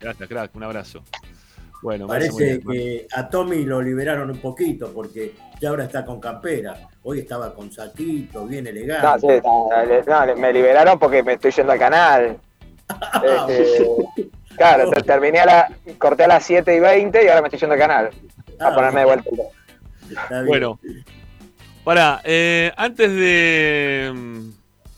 Gracias, 0.00 0.28
crack. 0.28 0.54
Un 0.54 0.62
abrazo. 0.64 1.02
Bueno, 1.82 2.06
me 2.06 2.14
parece 2.14 2.60
que 2.60 3.06
a 3.12 3.28
Tommy 3.28 3.64
lo 3.64 3.80
liberaron 3.80 4.30
un 4.30 4.38
poquito 4.38 4.92
porque 4.92 5.34
ya 5.60 5.68
ahora 5.68 5.84
está 5.84 6.04
con 6.04 6.20
campera. 6.20 6.88
Hoy 7.04 7.20
estaba 7.20 7.54
con 7.54 7.70
saquito, 7.70 8.46
bien 8.46 8.66
elegante. 8.66 9.06
No, 9.06 9.18
sí, 9.18 9.40
no, 9.44 9.84
le- 9.86 10.02
no, 10.02 10.26
le- 10.26 10.34
me 10.34 10.52
liberaron 10.52 10.98
porque 10.98 11.22
me 11.22 11.34
estoy 11.34 11.52
yendo 11.52 11.72
al 11.72 11.78
canal. 11.78 12.36
Este, 13.48 13.86
claro, 14.56 14.90
te- 14.90 15.02
terminé 15.02 15.40
a 15.40 15.46
la. 15.46 15.76
Corté 15.98 16.24
a 16.24 16.28
las 16.28 16.44
7 16.44 16.74
y 16.74 16.80
20 16.80 17.24
y 17.24 17.28
ahora 17.28 17.42
me 17.42 17.48
estoy 17.48 17.60
yendo 17.60 17.74
al 17.74 17.80
canal. 17.80 18.10
A 18.58 18.74
ponerme 18.74 19.00
de 19.00 19.06
vuelta. 19.06 19.30
Bueno, 20.46 20.80
para, 21.84 22.16
antes 22.76 23.12
de, 23.14 24.10
mm, 24.14 24.50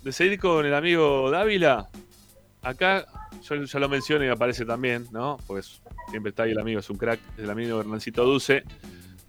de 0.05 0.12
seguir 0.12 0.39
con 0.40 0.64
el 0.64 0.72
amigo 0.72 1.31
Dávila, 1.31 1.89
acá 2.62 3.05
yo 3.43 3.65
ya 3.65 3.79
lo 3.79 3.89
menciono 3.89 4.25
y 4.25 4.29
aparece 4.29 4.65
también, 4.65 5.07
¿no? 5.11 5.39
Pues 5.47 5.83
siempre 6.11 6.31
está 6.31 6.45
ahí 6.45 6.53
el 6.53 6.59
amigo, 6.59 6.81
es 6.81 6.91
un 6.91 6.97
crack, 6.97 7.21
el 7.39 7.51
amigo 7.51 7.81
Hernancito 7.81 8.25
Duce. 8.25 8.65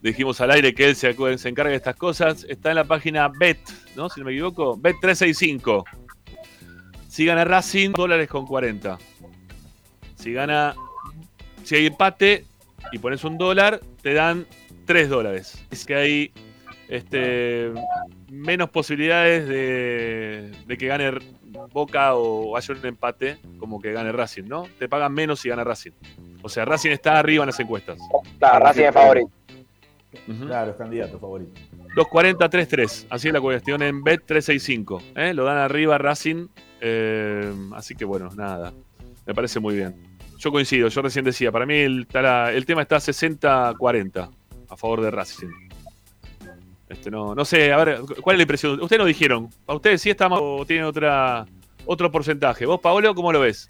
Dijimos 0.01 0.41
al 0.41 0.51
aire 0.51 0.73
que 0.73 0.85
él 0.85 0.95
se, 0.95 1.13
se 1.37 1.49
encarga 1.49 1.69
de 1.69 1.77
estas 1.77 1.95
cosas. 1.95 2.45
Está 2.49 2.69
en 2.69 2.75
la 2.75 2.85
página 2.85 3.27
Bet, 3.27 3.59
¿no? 3.95 4.09
Si 4.09 4.19
no 4.19 4.25
me 4.25 4.31
equivoco, 4.31 4.77
Bet365. 4.77 5.83
Si 7.07 7.25
gana 7.25 7.43
Racing, 7.43 7.91
dólares 7.91 8.27
con 8.27 8.47
40. 8.47 8.97
Si 10.15 10.33
gana, 10.33 10.75
si 11.63 11.75
hay 11.75 11.85
empate 11.85 12.45
y 12.91 12.97
pones 12.97 13.23
un 13.23 13.37
dólar, 13.37 13.79
te 14.01 14.13
dan 14.13 14.47
3 14.85 15.09
dólares. 15.09 15.63
Es 15.69 15.85
que 15.85 15.95
hay 15.95 16.31
este, 16.87 17.71
menos 18.29 18.69
posibilidades 18.69 19.47
de, 19.47 20.51
de 20.65 20.77
que 20.77 20.87
gane 20.87 21.11
Boca 21.71 22.15
o 22.15 22.55
haya 22.57 22.73
un 22.73 22.85
empate 22.85 23.37
como 23.57 23.79
que 23.79 23.91
gane 23.91 24.11
Racing, 24.11 24.43
¿no? 24.45 24.67
Te 24.79 24.87
pagan 24.89 25.13
menos 25.13 25.39
si 25.39 25.49
gana 25.49 25.63
Racing. 25.63 25.91
O 26.41 26.49
sea, 26.49 26.65
Racing 26.65 26.91
está 26.91 27.19
arriba 27.19 27.43
en 27.43 27.47
las 27.47 27.59
encuestas. 27.59 27.97
Claro, 28.39 28.65
Racing 28.65 28.83
es 28.83 28.93
favorito. 28.93 29.31
Claro, 30.45 30.71
es 30.71 30.77
candidato 30.77 31.19
favorito. 31.19 31.59
240-3-3. 31.95 33.07
Así 33.09 33.27
es 33.27 33.33
la 33.33 33.41
cuestión 33.41 33.81
en 33.81 34.03
Bet365. 34.03 35.01
¿eh? 35.15 35.33
Lo 35.33 35.43
dan 35.45 35.57
arriba 35.57 35.97
Racing. 35.97 36.47
eh, 36.79 37.53
así 37.75 37.95
que 37.95 38.05
bueno, 38.05 38.29
nada. 38.35 38.73
Me 39.25 39.33
parece 39.33 39.59
muy 39.59 39.75
bien. 39.75 39.95
Yo 40.37 40.51
coincido, 40.51 40.87
yo 40.87 41.01
recién 41.03 41.23
decía, 41.23 41.51
para 41.51 41.65
mí 41.67 41.75
el, 41.75 42.07
el 42.11 42.65
tema 42.65 42.81
está 42.81 42.97
60-40 42.97 44.29
a 44.69 44.75
favor 44.77 45.01
de 45.01 45.11
Racing. 45.11 45.49
Este, 46.91 47.09
no, 47.09 47.33
no 47.33 47.45
sé, 47.45 47.71
a 47.71 47.83
ver, 47.83 48.01
¿cuál 48.21 48.35
es 48.35 48.37
la 48.39 48.43
impresión? 48.43 48.81
Ustedes 48.81 48.99
nos 48.99 49.07
dijeron, 49.07 49.49
¿a 49.65 49.75
ustedes 49.75 50.01
sí 50.01 50.09
está 50.09 50.27
más 50.27 50.39
o 50.41 50.65
tienen 50.65 50.85
otra, 50.85 51.45
otro 51.85 52.11
porcentaje? 52.11 52.65
¿Vos, 52.65 52.79
Paolo, 52.81 53.15
cómo 53.15 53.31
lo 53.31 53.39
ves? 53.39 53.69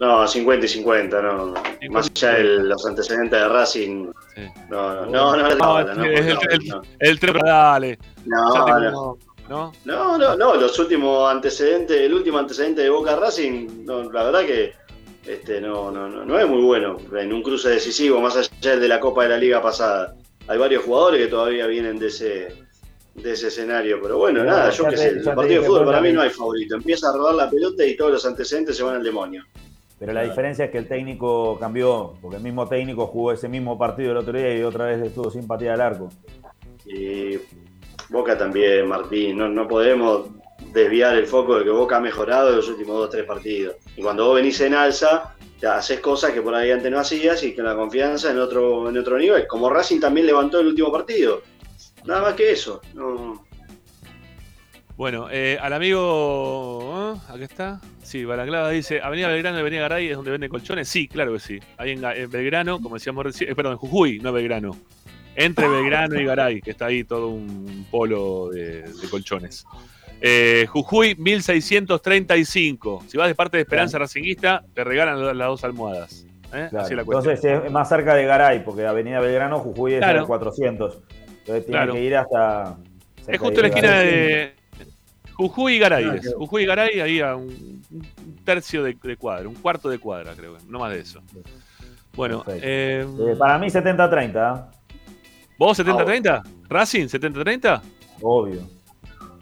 No, 0.00 0.26
50 0.26 0.64
y 0.66 0.68
50, 0.68 1.22
no. 1.22 1.54
Más 1.90 2.10
allá 2.14 2.34
de 2.34 2.44
los 2.44 2.86
antecedentes 2.86 3.38
de 3.40 3.48
Racing. 3.48 4.06
No, 4.68 4.94
no, 4.94 5.06
no, 5.06 5.36
no, 5.36 5.46
el, 5.46 5.58
no, 5.58 5.78
el, 5.78 5.86
no. 6.68 6.82
el 7.00 7.20
tre- 7.20 7.44
dale. 7.44 7.98
No, 8.26 8.78
no. 8.78 9.18
¿no? 9.48 9.72
No, 9.84 10.18
no, 10.18 10.36
no, 10.36 10.54
los 10.56 10.78
últimos 10.78 11.30
antecedentes, 11.30 11.96
el 12.00 12.12
último 12.14 12.38
antecedente 12.38 12.82
de 12.82 12.90
Boca 12.90 13.16
Racing, 13.16 13.84
no, 13.86 14.02
la 14.12 14.24
verdad 14.24 14.44
que 14.44 14.72
este, 15.26 15.60
no, 15.60 15.90
no, 15.90 16.08
no, 16.08 16.24
no 16.24 16.38
es 16.38 16.46
muy 16.46 16.62
bueno 16.62 16.96
en 17.18 17.32
un 17.32 17.42
cruce 17.42 17.70
decisivo, 17.70 18.20
más 18.20 18.36
allá 18.36 18.70
del 18.72 18.80
de 18.80 18.88
la 18.88 19.00
Copa 19.00 19.22
de 19.24 19.30
la 19.30 19.38
Liga 19.38 19.62
pasada. 19.62 20.14
Hay 20.48 20.58
varios 20.58 20.84
jugadores 20.84 21.20
que 21.20 21.28
todavía 21.28 21.66
vienen 21.66 21.98
de 21.98 22.06
ese, 22.08 22.48
de 23.14 23.32
ese 23.32 23.48
escenario, 23.48 24.00
pero 24.02 24.18
bueno, 24.18 24.42
nada, 24.44 24.70
yo 24.70 24.86
qué 24.88 24.96
sé, 24.96 25.08
el 25.08 25.22
partido 25.22 25.62
de 25.62 25.66
fútbol 25.68 25.86
para 25.86 26.00
mí 26.00 26.12
no 26.12 26.22
hay 26.22 26.30
favorito. 26.30 26.74
Empieza 26.74 27.10
a 27.10 27.12
rodar 27.12 27.34
la 27.34 27.50
pelota 27.50 27.84
y 27.84 27.96
todos 27.96 28.12
los 28.12 28.26
antecedentes 28.26 28.76
se 28.76 28.82
van 28.82 28.96
al 28.96 29.02
demonio. 29.02 29.44
Pero 29.98 30.12
la 30.12 30.22
diferencia 30.22 30.66
es 30.66 30.70
que 30.70 30.78
el 30.78 30.86
técnico 30.86 31.58
cambió, 31.58 32.14
porque 32.22 32.36
el 32.36 32.42
mismo 32.42 32.68
técnico 32.68 33.08
jugó 33.08 33.32
ese 33.32 33.48
mismo 33.48 33.76
partido 33.76 34.12
el 34.12 34.18
otro 34.18 34.32
día 34.32 34.56
y 34.56 34.62
otra 34.62 34.86
vez 34.86 35.02
estuvo 35.02 35.30
sin 35.30 35.46
patear 35.46 35.74
al 35.74 35.80
arco. 35.80 36.08
Y 36.86 37.36
Boca 38.08 38.38
también, 38.38 38.86
Martín, 38.86 39.36
no, 39.36 39.48
no 39.48 39.66
podemos 39.66 40.28
desviar 40.72 41.16
el 41.16 41.26
foco 41.26 41.58
de 41.58 41.64
que 41.64 41.70
Boca 41.70 41.96
ha 41.96 42.00
mejorado 42.00 42.50
en 42.50 42.56
los 42.56 42.68
últimos 42.68 42.96
dos 42.96 43.06
o 43.06 43.10
tres 43.10 43.24
partidos. 43.24 43.76
Y 43.96 44.02
cuando 44.02 44.26
vos 44.26 44.36
venís 44.36 44.60
en 44.60 44.74
alza, 44.74 45.34
ya 45.60 45.76
haces 45.76 46.00
cosas 46.00 46.32
que 46.32 46.42
por 46.42 46.54
ahí 46.54 46.70
antes 46.70 46.90
no 46.90 46.98
hacías 46.98 47.42
y 47.42 47.54
con 47.54 47.64
la 47.64 47.74
confianza 47.74 48.30
en 48.30 48.38
otro, 48.38 48.88
en 48.88 48.96
otro 48.96 49.18
nivel. 49.18 49.46
Como 49.46 49.68
Racing 49.68 50.00
también 50.00 50.26
levantó 50.26 50.60
el 50.60 50.68
último 50.68 50.92
partido. 50.92 51.42
Nada 52.04 52.22
más 52.22 52.34
que 52.34 52.52
eso. 52.52 52.80
No, 52.94 53.44
Bueno, 54.96 55.28
eh, 55.30 55.58
al 55.60 55.72
amigo. 55.72 57.14
¿eh? 57.16 57.32
Acá 57.32 57.44
está. 57.44 57.80
Sí, 58.02 58.24
Balaclava 58.24 58.70
dice: 58.70 59.00
Avenida 59.02 59.28
Belgrano 59.28 59.58
y 59.58 59.60
Avenida 59.60 59.82
Garay 59.82 60.08
es 60.08 60.16
donde 60.16 60.30
venden 60.30 60.50
colchones. 60.50 60.88
Sí, 60.88 61.08
claro 61.08 61.32
que 61.32 61.40
sí. 61.40 61.58
Ahí 61.76 61.92
en, 61.92 62.30
Belgrano, 62.30 62.80
como 62.80 62.94
decíamos 62.94 63.24
recién. 63.24 63.50
eh, 63.50 63.54
perdón, 63.54 63.72
en 63.72 63.78
Jujuy, 63.78 64.20
no 64.20 64.32
Belgrano. 64.32 64.76
Entre 65.34 65.68
Belgrano 65.68 66.20
y 66.20 66.24
Garay, 66.24 66.60
que 66.60 66.72
está 66.72 66.86
ahí 66.86 67.04
todo 67.04 67.28
un 67.28 67.86
polo 67.90 68.50
de 68.50 68.84
colchones. 69.10 69.64
Eh, 70.20 70.66
Jujuy, 70.68 71.14
1635. 71.16 73.04
Si 73.06 73.16
vas 73.16 73.28
de 73.28 73.34
parte 73.34 73.56
de 73.56 73.62
Esperanza 73.62 73.98
Racinguista, 73.98 74.64
te 74.74 74.82
regalan 74.84 75.38
las, 75.38 75.48
dos 75.48 75.64
almohadas. 75.64 76.26
¿eh? 76.52 76.66
Claro. 76.70 76.80
Así 76.80 76.92
es 76.92 76.96
la 76.96 77.04
cuestión. 77.04 77.34
Entonces 77.34 77.64
es 77.66 77.70
más 77.72 77.88
cerca 77.88 78.14
de 78.14 78.24
Garay, 78.24 78.64
porque 78.64 78.86
Avenida 78.86 79.20
Belgrano, 79.20 79.60
Jujuy 79.60 79.94
es 79.94 79.98
Claro. 80.00 80.20
el 80.20 80.26
400. 80.26 80.98
Entonces 81.20 81.64
tiene 81.66 81.66
Claro. 81.66 81.92
que 81.94 82.02
ir 82.02 82.16
hasta. 82.16 82.76
Es 83.26 83.38
justo 83.38 83.60
en 83.60 83.62
la 83.62 83.68
esquina 83.68 83.98
de 84.00 84.54
Jujuy 85.34 85.74
y 85.74 85.78
Garay. 85.78 86.04
Ah, 86.04 86.14
es. 86.16 86.34
Jujuy 86.34 86.62
y 86.62 86.66
Garay, 86.66 87.00
ahí 87.00 87.20
a 87.20 87.36
un, 87.36 87.82
tercio 88.44 88.82
de, 88.82 88.96
de 89.00 89.16
cuadra, 89.16 89.48
un 89.48 89.54
cuarto 89.54 89.88
de 89.88 89.98
cuadra, 89.98 90.34
creo, 90.34 90.56
no 90.66 90.78
más 90.80 90.92
de 90.92 91.00
eso. 91.00 91.20
Bueno, 92.14 92.42
eh, 92.48 93.06
Eh, 93.06 93.36
para 93.38 93.58
mí 93.58 93.68
70-30. 93.68 94.66
¿vos 95.56 95.78
70-30? 95.78 96.42
¿Racing 96.68 97.06
70-30? 97.06 97.80
Obvio. 98.20 98.62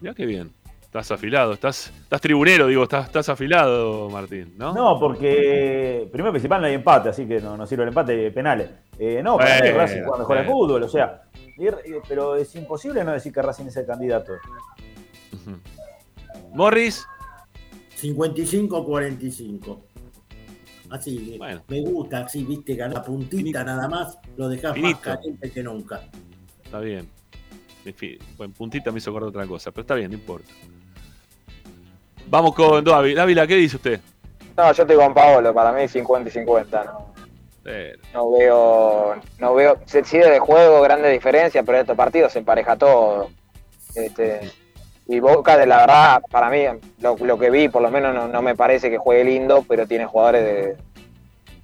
Ya 0.03 0.13
qué 0.13 0.27
bien. 0.27 0.51
Estás 0.97 1.11
afilado, 1.11 1.53
estás, 1.53 1.93
estás 2.05 2.23
tribunero, 2.23 2.69
digo, 2.69 2.85
estás, 2.85 3.05
estás 3.05 3.29
afilado, 3.29 4.09
Martín, 4.09 4.55
¿no? 4.57 4.73
¿no? 4.73 4.99
porque 4.99 6.09
primero 6.11 6.33
principal 6.33 6.63
no 6.63 6.69
hay 6.69 6.73
empate, 6.73 7.11
así 7.11 7.27
que 7.27 7.39
no, 7.39 7.55
no 7.55 7.67
sirve 7.67 7.83
el 7.83 7.91
empate 7.91 8.13
hay 8.13 8.31
penales. 8.31 8.71
Eh, 8.99 9.21
no, 9.23 9.37
para 9.37 9.61
Bueno, 9.61 9.77
Racing 9.77 10.03
juega 10.05 10.19
mejor 10.21 10.39
al 10.39 10.47
bueno. 10.47 10.59
fútbol, 10.59 10.83
o 10.85 10.89
sea, 10.89 11.25
eh, 11.59 12.01
pero 12.09 12.37
es 12.37 12.57
imposible 12.57 13.05
no 13.05 13.13
decir 13.13 13.31
que 13.31 13.43
Racing 13.43 13.67
es 13.67 13.77
el 13.77 13.85
candidato. 13.85 14.33
Morris. 16.55 17.07
55-45. 18.01 19.79
Así, 20.89 21.39
me 21.69 21.81
gusta, 21.83 22.21
así, 22.21 22.43
viste, 22.43 22.75
ganar 22.75 22.97
la 22.97 23.05
puntita 23.05 23.63
nada 23.63 23.87
más, 23.87 24.19
lo 24.39 24.49
dejás 24.49 24.75
más 24.79 24.97
caliente 24.97 25.51
que 25.51 25.63
nunca. 25.63 26.01
Está 26.65 26.81
bien. 26.81 27.07
En 27.85 27.95
fin, 27.95 28.19
bueno, 28.39 28.55
puntita 28.55 28.91
me 28.91 28.97
hizo 28.97 29.11
acordar 29.11 29.29
otra 29.29 29.47
cosa, 29.47 29.71
pero 29.73 29.83
está 29.83 29.95
bien, 29.95 30.11
no 30.11 30.17
importa. 30.17 30.51
Vamos 32.29 32.55
con 32.55 32.83
Dávila. 32.85 33.21
Dávila, 33.23 33.47
¿qué 33.47 33.55
dice 33.57 33.77
usted? 33.77 34.01
No, 34.57 34.73
yo 34.73 34.83
estoy 34.83 34.97
con 34.97 35.15
Paolo, 35.15 35.53
para 35.55 35.73
mí 35.73 35.87
50 35.87 36.29
y 36.29 36.33
50. 36.33 36.85
No, 36.85 37.07
Eh, 37.67 37.95
no 38.15 38.31
veo, 38.33 39.17
no 39.39 39.55
veo, 39.55 39.79
se 39.87 40.03
de 40.03 40.39
juego, 40.39 40.81
grandes 40.83 41.13
diferencias, 41.13 41.65
pero 41.65 41.79
en 41.79 41.83
estos 41.83 41.97
partidos 41.97 42.33
se 42.33 42.39
empareja 42.39 42.77
todo. 42.77 43.31
Este, 43.95 44.51
y 45.09 45.21
Boca, 45.21 45.57
de 45.57 45.67
la 45.67 45.79
verdad, 45.79 46.23
para 46.31 46.49
mí, 46.51 46.63
lo, 47.01 47.17
lo 47.17 47.39
que 47.39 47.51
vi, 47.51 47.69
por 47.69 47.83
lo 47.83 47.91
menos 47.91 48.15
no, 48.15 48.29
no 48.29 48.43
me 48.43 48.55
parece 48.55 48.89
que 48.91 48.99
juegue 48.99 49.25
lindo, 49.25 49.65
pero 49.69 49.87
tiene 49.87 50.07
jugadores 50.07 50.77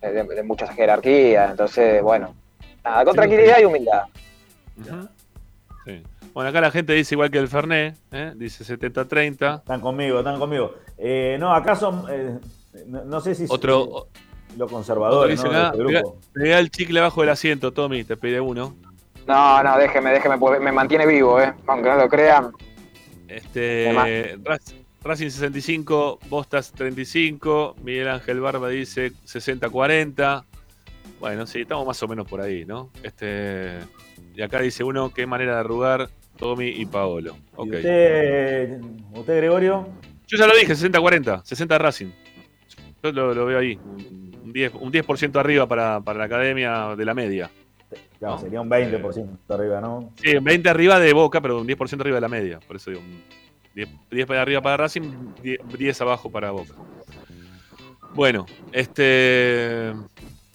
de, 0.00 0.10
de, 0.12 0.24
de 0.24 0.42
muchas 0.42 0.70
jerarquías. 0.74 1.50
Entonces, 1.50 2.02
bueno, 2.02 2.34
nada, 2.84 3.04
con 3.04 3.12
Sí, 3.14 3.16
tranquilidad 3.18 3.56
sí. 3.56 3.62
y 3.62 3.64
humildad. 3.64 4.02
Sí. 5.84 6.02
Bueno, 6.34 6.48
acá 6.50 6.60
la 6.60 6.70
gente 6.70 6.92
dice 6.94 7.14
igual 7.14 7.30
que 7.30 7.38
el 7.38 7.48
Fernet, 7.48 7.96
¿eh? 8.10 8.32
dice 8.36 8.64
70-30. 8.64 9.58
Están 9.58 9.80
conmigo, 9.80 10.18
están 10.18 10.38
conmigo. 10.38 10.74
Eh, 10.96 11.36
no, 11.38 11.54
acá 11.54 11.76
son. 11.76 12.04
eh, 12.10 12.38
no, 12.86 13.04
no 13.04 13.20
sé 13.20 13.34
si 13.34 13.44
Otro- 13.48 14.06
eh, 14.14 14.18
lo 14.56 14.64
Otro 14.64 14.76
conservador 14.76 15.28
dice 15.28 15.44
¿no? 15.48 15.50
este 15.66 15.78
pega, 15.78 16.00
grupo. 16.00 16.18
pega 16.32 16.58
el 16.58 16.70
chicle 16.70 17.00
abajo 17.00 17.20
del 17.20 17.30
asiento, 17.30 17.72
Tommy, 17.72 18.04
te 18.04 18.16
pide 18.16 18.40
uno. 18.40 18.74
No, 19.26 19.62
no, 19.62 19.78
déjeme, 19.78 20.10
déjeme, 20.10 20.38
porque 20.38 20.58
me 20.58 20.72
mantiene 20.72 21.06
vivo, 21.06 21.40
¿eh? 21.40 21.52
Aunque 21.66 21.88
no 21.90 21.96
lo 21.96 22.08
crean. 22.08 22.50
Este, 23.28 24.38
Racing 25.04 25.30
65, 25.30 26.18
Bostas 26.28 26.72
35, 26.72 27.76
Miguel 27.82 28.08
Ángel 28.08 28.40
Barba 28.40 28.68
dice 28.68 29.12
60-40. 29.26 30.44
Bueno, 31.20 31.46
sí, 31.46 31.62
estamos 31.62 31.86
más 31.86 32.02
o 32.02 32.08
menos 32.08 32.26
por 32.28 32.40
ahí, 32.40 32.64
¿no? 32.64 32.90
Este, 33.02 33.78
y 34.34 34.42
acá 34.42 34.60
dice 34.60 34.82
uno, 34.84 35.12
qué 35.14 35.26
manera 35.26 35.54
de 35.54 35.60
arrugar, 35.60 36.08
Tommy 36.42 36.68
y 36.70 36.86
Paolo. 36.86 37.36
¿Y 37.36 37.54
Ok. 37.54 37.66
usted, 37.74 38.80
usted, 39.14 39.36
Gregorio? 39.36 39.86
Yo 40.26 40.36
ya 40.38 40.46
lo 40.48 40.54
dije, 40.56 40.72
60-40, 40.74 41.44
60 41.44 41.78
Racing. 41.78 42.08
Yo 43.00 43.12
lo, 43.12 43.32
lo 43.32 43.46
veo 43.46 43.58
ahí, 43.60 43.78
un 43.84 44.52
10%, 44.52 44.72
un 44.80 44.90
10 44.90 45.36
arriba 45.36 45.68
para, 45.68 46.00
para 46.00 46.18
la 46.18 46.24
academia 46.24 46.96
de 46.96 47.04
la 47.04 47.14
media. 47.14 47.48
Claro, 48.18 48.38
sería 48.38 48.60
un 48.60 48.68
20% 48.68 49.38
arriba, 49.50 49.80
¿no? 49.80 50.12
Sí, 50.16 50.32
20 50.40 50.68
arriba 50.68 50.98
de 50.98 51.12
Boca, 51.12 51.40
pero 51.40 51.60
un 51.60 51.66
10% 51.66 52.00
arriba 52.00 52.16
de 52.16 52.20
la 52.20 52.28
media. 52.28 52.58
Por 52.66 52.76
eso 52.76 52.90
digo, 52.90 53.02
un 53.02 53.22
10, 53.74 53.88
10 54.10 54.26
para 54.26 54.42
arriba 54.42 54.60
para 54.62 54.76
Racing, 54.78 55.34
10, 55.42 55.60
10 55.78 56.00
abajo 56.00 56.30
para 56.30 56.50
Boca. 56.50 56.74
Bueno, 58.14 58.46
este. 58.72 59.92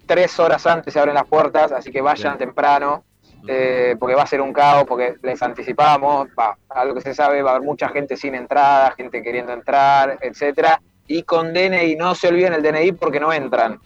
tres 0.05 0.39
horas 0.39 0.65
antes 0.67 0.93
se 0.93 0.99
abren 0.99 1.15
las 1.15 1.25
puertas, 1.25 1.71
así 1.71 1.91
que 1.91 2.01
vayan 2.01 2.37
temprano, 2.37 3.03
eh, 3.47 3.95
porque 3.99 4.15
va 4.15 4.23
a 4.23 4.27
ser 4.27 4.41
un 4.41 4.53
caos, 4.53 4.85
porque 4.87 5.15
les 5.21 5.41
anticipamos, 5.41 6.27
va, 6.39 6.57
a 6.69 6.85
lo 6.85 6.93
que 6.93 7.01
se 7.01 7.13
sabe, 7.13 7.41
va 7.41 7.51
a 7.51 7.55
haber 7.55 7.65
mucha 7.65 7.89
gente 7.89 8.15
sin 8.15 8.35
entrada, 8.35 8.91
gente 8.91 9.21
queriendo 9.21 9.51
entrar, 9.51 10.17
etcétera, 10.21 10.81
y 11.07 11.23
con 11.23 11.53
DNI, 11.53 11.95
no 11.95 12.15
se 12.15 12.29
olviden 12.29 12.53
el 12.53 12.63
DNI 12.63 12.93
porque 12.93 13.19
no 13.19 13.33
entran. 13.33 13.79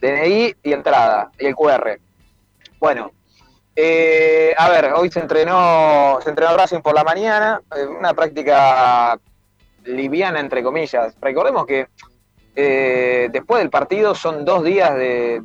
DNI 0.00 0.56
y 0.62 0.72
entrada, 0.72 1.30
y 1.38 1.46
el 1.46 1.54
QR. 1.54 1.98
Bueno, 2.78 3.12
eh, 3.74 4.54
a 4.56 4.68
ver, 4.70 4.92
hoy 4.94 5.10
se 5.10 5.20
entrenó, 5.20 6.18
se 6.22 6.30
entrenó 6.30 6.56
Racing 6.56 6.80
por 6.80 6.94
la 6.94 7.04
mañana, 7.04 7.60
eh, 7.76 7.86
una 7.86 8.14
práctica 8.14 9.18
liviana 9.84 10.40
entre 10.40 10.62
comillas. 10.62 11.14
Recordemos 11.20 11.66
que 11.66 11.88
eh, 12.56 13.28
después 13.30 13.60
del 13.60 13.70
partido 13.70 14.14
son 14.14 14.44
dos 14.44 14.64
días 14.64 14.94
de 14.96 15.42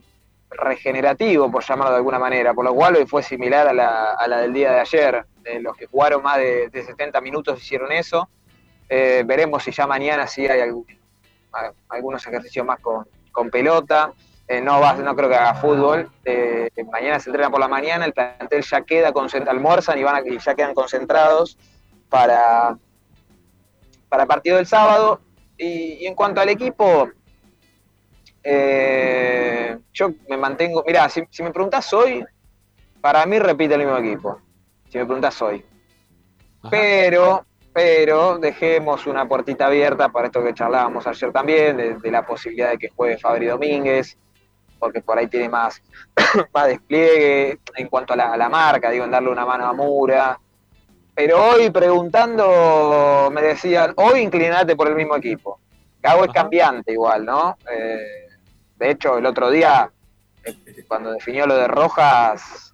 regenerativo, 0.49 1.49
por 1.51 1.63
llamarlo 1.63 1.91
de 1.91 1.97
alguna 1.97 2.19
manera, 2.19 2.53
por 2.53 2.65
lo 2.65 2.73
cual 2.73 2.95
hoy 2.95 3.05
fue 3.05 3.21
similar 3.23 3.67
a 3.67 3.73
la, 3.73 4.13
a 4.13 4.27
la 4.27 4.39
del 4.39 4.53
día 4.53 4.71
de 4.71 4.79
ayer. 4.79 5.25
Eh, 5.45 5.59
los 5.59 5.75
que 5.77 5.85
jugaron 5.87 6.21
más 6.23 6.37
de, 6.37 6.69
de 6.69 6.83
70 6.83 7.19
minutos 7.21 7.61
hicieron 7.61 7.91
eso. 7.91 8.29
Eh, 8.89 9.23
veremos 9.25 9.63
si 9.63 9.71
ya 9.71 9.87
mañana 9.87 10.27
sí 10.27 10.45
hay 10.47 10.61
algunos 11.89 12.27
ejercicios 12.27 12.65
más 12.65 12.79
con, 12.79 13.05
pelota. 13.49 14.13
Eh, 14.47 14.59
no, 14.61 14.81
va, 14.81 14.93
no 14.93 15.15
creo 15.15 15.29
que 15.29 15.35
haga 15.35 15.53
fútbol. 15.55 16.11
Mañana 16.91 17.19
se 17.19 17.29
entrena 17.29 17.49
por 17.49 17.59
la 17.61 17.69
mañana, 17.69 18.03
el 18.05 18.11
plantel 18.13 18.61
ya 18.63 18.81
queda 18.81 19.13
concentrado, 19.13 19.57
almuerzan 19.57 19.97
y, 19.97 20.03
van 20.03 20.15
a- 20.17 20.27
y 20.27 20.37
ya 20.37 20.53
quedan 20.55 20.73
concentrados 20.73 21.57
para, 22.09 22.77
para 24.09 24.23
el 24.23 24.27
partido 24.27 24.57
del 24.57 24.65
sábado. 24.67 25.21
Y, 25.61 25.99
y 26.01 26.07
en 26.07 26.15
cuanto 26.15 26.41
al 26.41 26.49
equipo, 26.49 27.07
eh, 28.43 29.77
yo 29.93 30.09
me 30.27 30.35
mantengo. 30.35 30.83
Mirá, 30.85 31.07
si, 31.07 31.21
si 31.29 31.43
me 31.43 31.51
preguntás 31.51 31.93
hoy, 31.93 32.25
para 32.99 33.23
mí 33.27 33.37
repite 33.37 33.75
el 33.75 33.81
mismo 33.81 33.97
equipo. 33.97 34.41
Si 34.89 34.97
me 34.97 35.05
preguntás 35.05 35.39
hoy. 35.43 35.63
Pero, 36.71 37.45
pero 37.71 38.39
dejemos 38.39 39.05
una 39.05 39.27
puertita 39.27 39.67
abierta 39.67 40.09
para 40.09 40.27
esto 40.27 40.43
que 40.43 40.55
charlábamos 40.55 41.05
ayer 41.05 41.31
también, 41.31 41.77
de, 41.77 41.93
de 41.95 42.11
la 42.11 42.25
posibilidad 42.25 42.71
de 42.71 42.79
que 42.79 42.89
juegue 42.89 43.19
Fabri 43.19 43.45
Domínguez, 43.45 44.17
porque 44.79 45.01
por 45.01 45.19
ahí 45.19 45.27
tiene 45.27 45.47
más, 45.47 45.79
más 46.53 46.67
despliegue 46.67 47.59
en 47.75 47.87
cuanto 47.87 48.13
a 48.13 48.15
la, 48.15 48.33
a 48.33 48.37
la 48.37 48.49
marca, 48.49 48.89
digo, 48.89 49.05
en 49.05 49.11
darle 49.11 49.29
una 49.29 49.45
mano 49.45 49.67
a 49.67 49.73
Mura. 49.73 50.39
Pero 51.13 51.43
hoy 51.51 51.69
preguntando, 51.69 53.29
me 53.33 53.41
decían, 53.41 53.93
hoy 53.97 54.21
inclinate 54.21 54.75
por 54.75 54.87
el 54.87 54.95
mismo 54.95 55.15
equipo. 55.15 55.59
Gago 56.01 56.23
es 56.25 56.31
cambiante 56.31 56.93
igual, 56.93 57.25
¿no? 57.25 57.57
Eh, 57.71 58.27
de 58.77 58.89
hecho, 58.91 59.17
el 59.17 59.25
otro 59.25 59.51
día, 59.51 59.91
eh, 60.43 60.55
cuando 60.87 61.11
definió 61.11 61.45
lo 61.45 61.55
de 61.55 61.67
Rojas, 61.67 62.73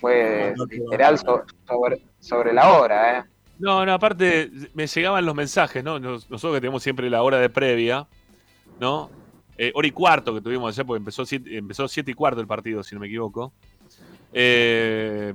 fue 0.00 0.54
literal 0.70 1.18
so- 1.18 1.44
sobre, 1.68 2.00
sobre 2.18 2.52
la 2.52 2.72
hora, 2.72 3.18
¿eh? 3.18 3.24
No, 3.58 3.84
no, 3.84 3.92
aparte 3.92 4.50
me 4.74 4.86
llegaban 4.86 5.24
los 5.26 5.34
mensajes, 5.34 5.84
¿no? 5.84 5.98
Nos- 5.98 6.30
Nosotros 6.30 6.56
que 6.56 6.60
tenemos 6.62 6.82
siempre 6.82 7.10
la 7.10 7.22
hora 7.22 7.38
de 7.38 7.50
previa, 7.50 8.06
¿no? 8.80 9.10
Eh, 9.58 9.70
hora 9.74 9.86
y 9.86 9.90
cuarto 9.92 10.32
que 10.34 10.40
tuvimos 10.40 10.72
ayer, 10.74 10.86
porque 10.86 10.98
empezó 10.98 11.26
siete, 11.26 11.58
empezó 11.58 11.86
siete 11.86 12.10
y 12.10 12.14
cuarto 12.14 12.40
el 12.40 12.46
partido, 12.46 12.82
si 12.82 12.94
no 12.94 13.00
me 13.02 13.06
equivoco. 13.08 13.52
Eh, 14.32 15.34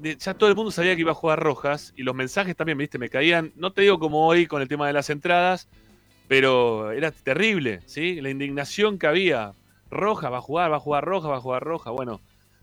ya 0.00 0.34
todo 0.34 0.48
el 0.48 0.56
mundo 0.56 0.70
sabía 0.70 0.94
que 0.94 1.00
iba 1.00 1.12
a 1.12 1.14
jugar 1.14 1.40
Rojas 1.40 1.92
y 1.96 2.02
los 2.02 2.14
mensajes 2.14 2.56
también, 2.56 2.78
viste, 2.78 2.98
me 2.98 3.08
caían, 3.08 3.52
no 3.56 3.72
te 3.72 3.82
digo 3.82 3.98
como 3.98 4.26
hoy 4.26 4.46
con 4.46 4.60
el 4.62 4.68
tema 4.68 4.86
de 4.86 4.92
las 4.92 5.10
entradas, 5.10 5.68
pero 6.28 6.90
era 6.92 7.10
terrible, 7.10 7.80
¿sí? 7.86 8.20
La 8.20 8.30
indignación 8.30 8.98
que 8.98 9.06
había. 9.06 9.52
Rojas 9.90 10.32
va 10.32 10.38
a 10.38 10.40
jugar, 10.40 10.72
va 10.72 10.76
a 10.76 10.80
jugar 10.80 11.04
Rojas, 11.04 11.30
va 11.30 11.36
a 11.36 11.40
jugar 11.40 11.62
Rojas. 11.62 11.92
Bueno, 11.92 12.20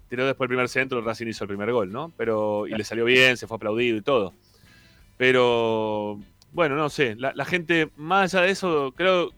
tiró 0.09 0.25
después 0.25 0.45
el 0.45 0.49
primer 0.49 0.67
centro, 0.67 1.01
Racing 1.01 1.27
hizo 1.27 1.45
el 1.45 1.47
primer 1.47 1.71
gol, 1.71 1.91
¿no? 1.91 2.11
Pero, 2.17 2.67
y 2.67 2.71
le 2.71 2.83
salió 2.83 3.05
bien, 3.05 3.37
se 3.37 3.47
fue 3.47 3.55
aplaudido 3.55 3.97
y 3.97 4.01
todo. 4.01 4.33
Pero, 5.17 6.19
bueno, 6.51 6.75
no 6.75 6.89
sé, 6.89 7.15
la, 7.15 7.45
gente, 7.45 7.89
más 7.95 8.33
allá 8.33 8.45
de 8.45 8.51
eso, 8.51 8.93
creo, 8.95 9.31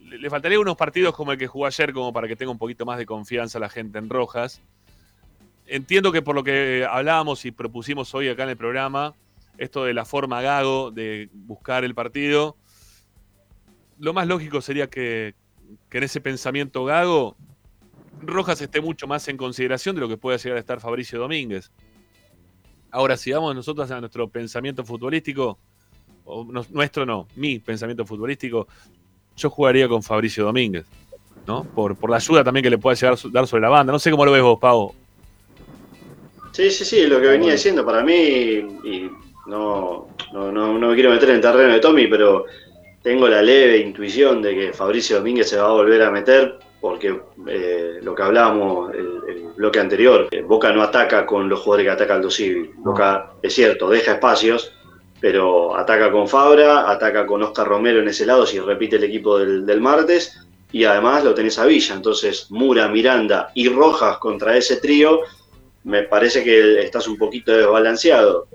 le, 0.00 0.18
le 0.18 0.30
faltaría 0.30 0.58
unos 0.58 0.76
partidos 0.76 1.14
como 1.14 1.32
el 1.32 1.38
que 1.38 1.46
jugó 1.46 1.66
ayer, 1.66 1.92
como 1.92 2.12
para 2.12 2.26
que 2.26 2.34
tenga 2.34 2.50
un 2.50 2.58
poquito 2.58 2.84
más 2.86 2.98
de 2.98 3.06
confianza 3.06 3.58
la 3.58 3.68
gente 3.68 3.98
en 3.98 4.08
Rojas. 4.08 4.62
Entiendo 5.70 6.12
que 6.12 6.22
por 6.22 6.34
lo 6.34 6.42
que 6.42 6.86
hablábamos 6.88 7.44
y 7.44 7.50
propusimos 7.50 8.14
hoy 8.14 8.28
acá 8.28 8.44
en 8.44 8.48
el 8.50 8.56
programa, 8.56 9.14
esto 9.58 9.84
de 9.84 9.92
la 9.92 10.06
forma 10.06 10.40
gago 10.40 10.90
de 10.90 11.28
buscar 11.32 11.84
el 11.84 11.94
partido, 11.94 12.56
lo 13.98 14.14
más 14.14 14.26
lógico 14.26 14.62
sería 14.62 14.88
que, 14.88 15.34
en 15.90 16.02
ese 16.02 16.20
pensamiento 16.20 16.84
gago 16.84 17.36
Rojas 18.22 18.60
esté 18.62 18.80
mucho 18.80 19.06
más 19.06 19.28
en 19.28 19.36
consideración 19.36 19.94
de 19.94 20.00
lo 20.00 20.08
que 20.08 20.16
pueda 20.16 20.38
llegar 20.38 20.56
a 20.56 20.60
estar 20.60 20.80
Fabricio 20.80 21.20
Domínguez. 21.20 21.70
Ahora, 22.90 23.16
si 23.16 23.30
vamos 23.30 23.54
nosotros 23.54 23.90
a 23.90 24.00
nuestro 24.00 24.28
pensamiento 24.28 24.84
futbolístico, 24.84 25.58
o 26.24 26.44
nuestro 26.70 27.04
no, 27.04 27.28
mi 27.36 27.58
pensamiento 27.58 28.06
futbolístico, 28.06 28.66
yo 29.36 29.50
jugaría 29.50 29.86
con 29.86 30.02
Fabricio 30.02 30.44
Domínguez, 30.44 30.86
¿no? 31.46 31.64
Por, 31.64 32.10
la 32.10 32.16
ayuda 32.16 32.42
también 32.42 32.64
que 32.64 32.70
le 32.70 32.78
pueda 32.78 32.96
llegar 32.96 33.18
dar 33.30 33.46
sobre 33.46 33.62
la 33.62 33.68
banda. 33.68 33.92
No 33.92 33.98
sé 33.98 34.10
cómo 34.10 34.24
lo 34.24 34.32
ves 34.32 34.42
vos, 34.42 34.58
Pau. 34.58 34.94
Sí, 36.58 36.72
sí, 36.72 36.84
sí, 36.84 37.06
lo 37.06 37.20
que 37.20 37.28
venía 37.28 37.52
diciendo 37.52 37.86
para 37.86 38.02
mí, 38.02 38.12
y 38.16 39.08
no, 39.46 40.08
no, 40.32 40.50
no, 40.50 40.76
no 40.76 40.88
me 40.88 40.94
quiero 40.94 41.10
meter 41.10 41.28
en 41.28 41.36
el 41.36 41.40
terreno 41.40 41.72
de 41.72 41.78
Tommy, 41.78 42.08
pero 42.08 42.46
tengo 43.00 43.28
la 43.28 43.40
leve 43.40 43.78
intuición 43.78 44.42
de 44.42 44.56
que 44.56 44.72
Fabricio 44.72 45.18
Domínguez 45.18 45.48
se 45.48 45.56
va 45.56 45.68
a 45.68 45.72
volver 45.72 46.02
a 46.02 46.10
meter, 46.10 46.58
porque 46.80 47.16
eh, 47.46 48.00
lo 48.02 48.12
que 48.12 48.22
hablábamos 48.24 48.92
el, 48.92 49.20
el 49.28 49.42
bloque 49.54 49.78
anterior, 49.78 50.26
eh, 50.32 50.42
Boca 50.42 50.72
no 50.72 50.82
ataca 50.82 51.24
con 51.24 51.48
los 51.48 51.60
jugadores 51.60 51.86
que 51.86 51.90
ataca 51.92 52.14
Aldo 52.16 52.28
Civi. 52.28 52.72
Boca, 52.78 53.34
es 53.40 53.54
cierto, 53.54 53.88
deja 53.88 54.14
espacios, 54.14 54.72
pero 55.20 55.76
ataca 55.76 56.10
con 56.10 56.26
Fabra, 56.26 56.90
ataca 56.90 57.24
con 57.24 57.40
Oscar 57.40 57.68
Romero 57.68 58.00
en 58.00 58.08
ese 58.08 58.26
lado, 58.26 58.44
si 58.44 58.58
repite 58.58 58.96
el 58.96 59.04
equipo 59.04 59.38
del, 59.38 59.64
del 59.64 59.80
martes, 59.80 60.36
y 60.72 60.82
además 60.82 61.22
lo 61.22 61.34
tenés 61.34 61.56
a 61.60 61.66
Villa. 61.66 61.94
Entonces, 61.94 62.50
Mura, 62.50 62.88
Miranda 62.88 63.52
y 63.54 63.68
Rojas 63.68 64.18
contra 64.18 64.56
ese 64.56 64.78
trío, 64.78 65.20
me 65.88 66.02
parece 66.02 66.44
que 66.44 66.80
estás 66.82 67.08
un 67.08 67.16
poquito 67.16 67.50
desbalanceado. 67.56 68.46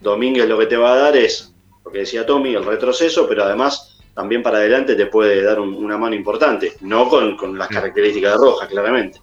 Domínguez 0.00 0.46
lo 0.48 0.58
que 0.58 0.66
te 0.66 0.76
va 0.76 0.92
a 0.92 0.96
dar 0.96 1.16
es, 1.16 1.52
lo 1.84 1.90
que 1.90 2.00
decía 2.00 2.26
Tommy, 2.26 2.54
el 2.54 2.64
retroceso, 2.64 3.26
pero 3.26 3.44
además 3.44 3.98
también 4.14 4.42
para 4.42 4.58
adelante 4.58 4.94
te 4.94 5.06
puede 5.06 5.42
dar 5.42 5.58
un- 5.58 5.74
una 5.74 5.96
mano 5.96 6.14
importante, 6.14 6.74
no 6.82 7.08
con, 7.08 7.36
con 7.36 7.58
las 7.58 7.68
características 7.68 8.32
de 8.32 8.38
Rojas, 8.38 8.68
claramente. 8.68 9.20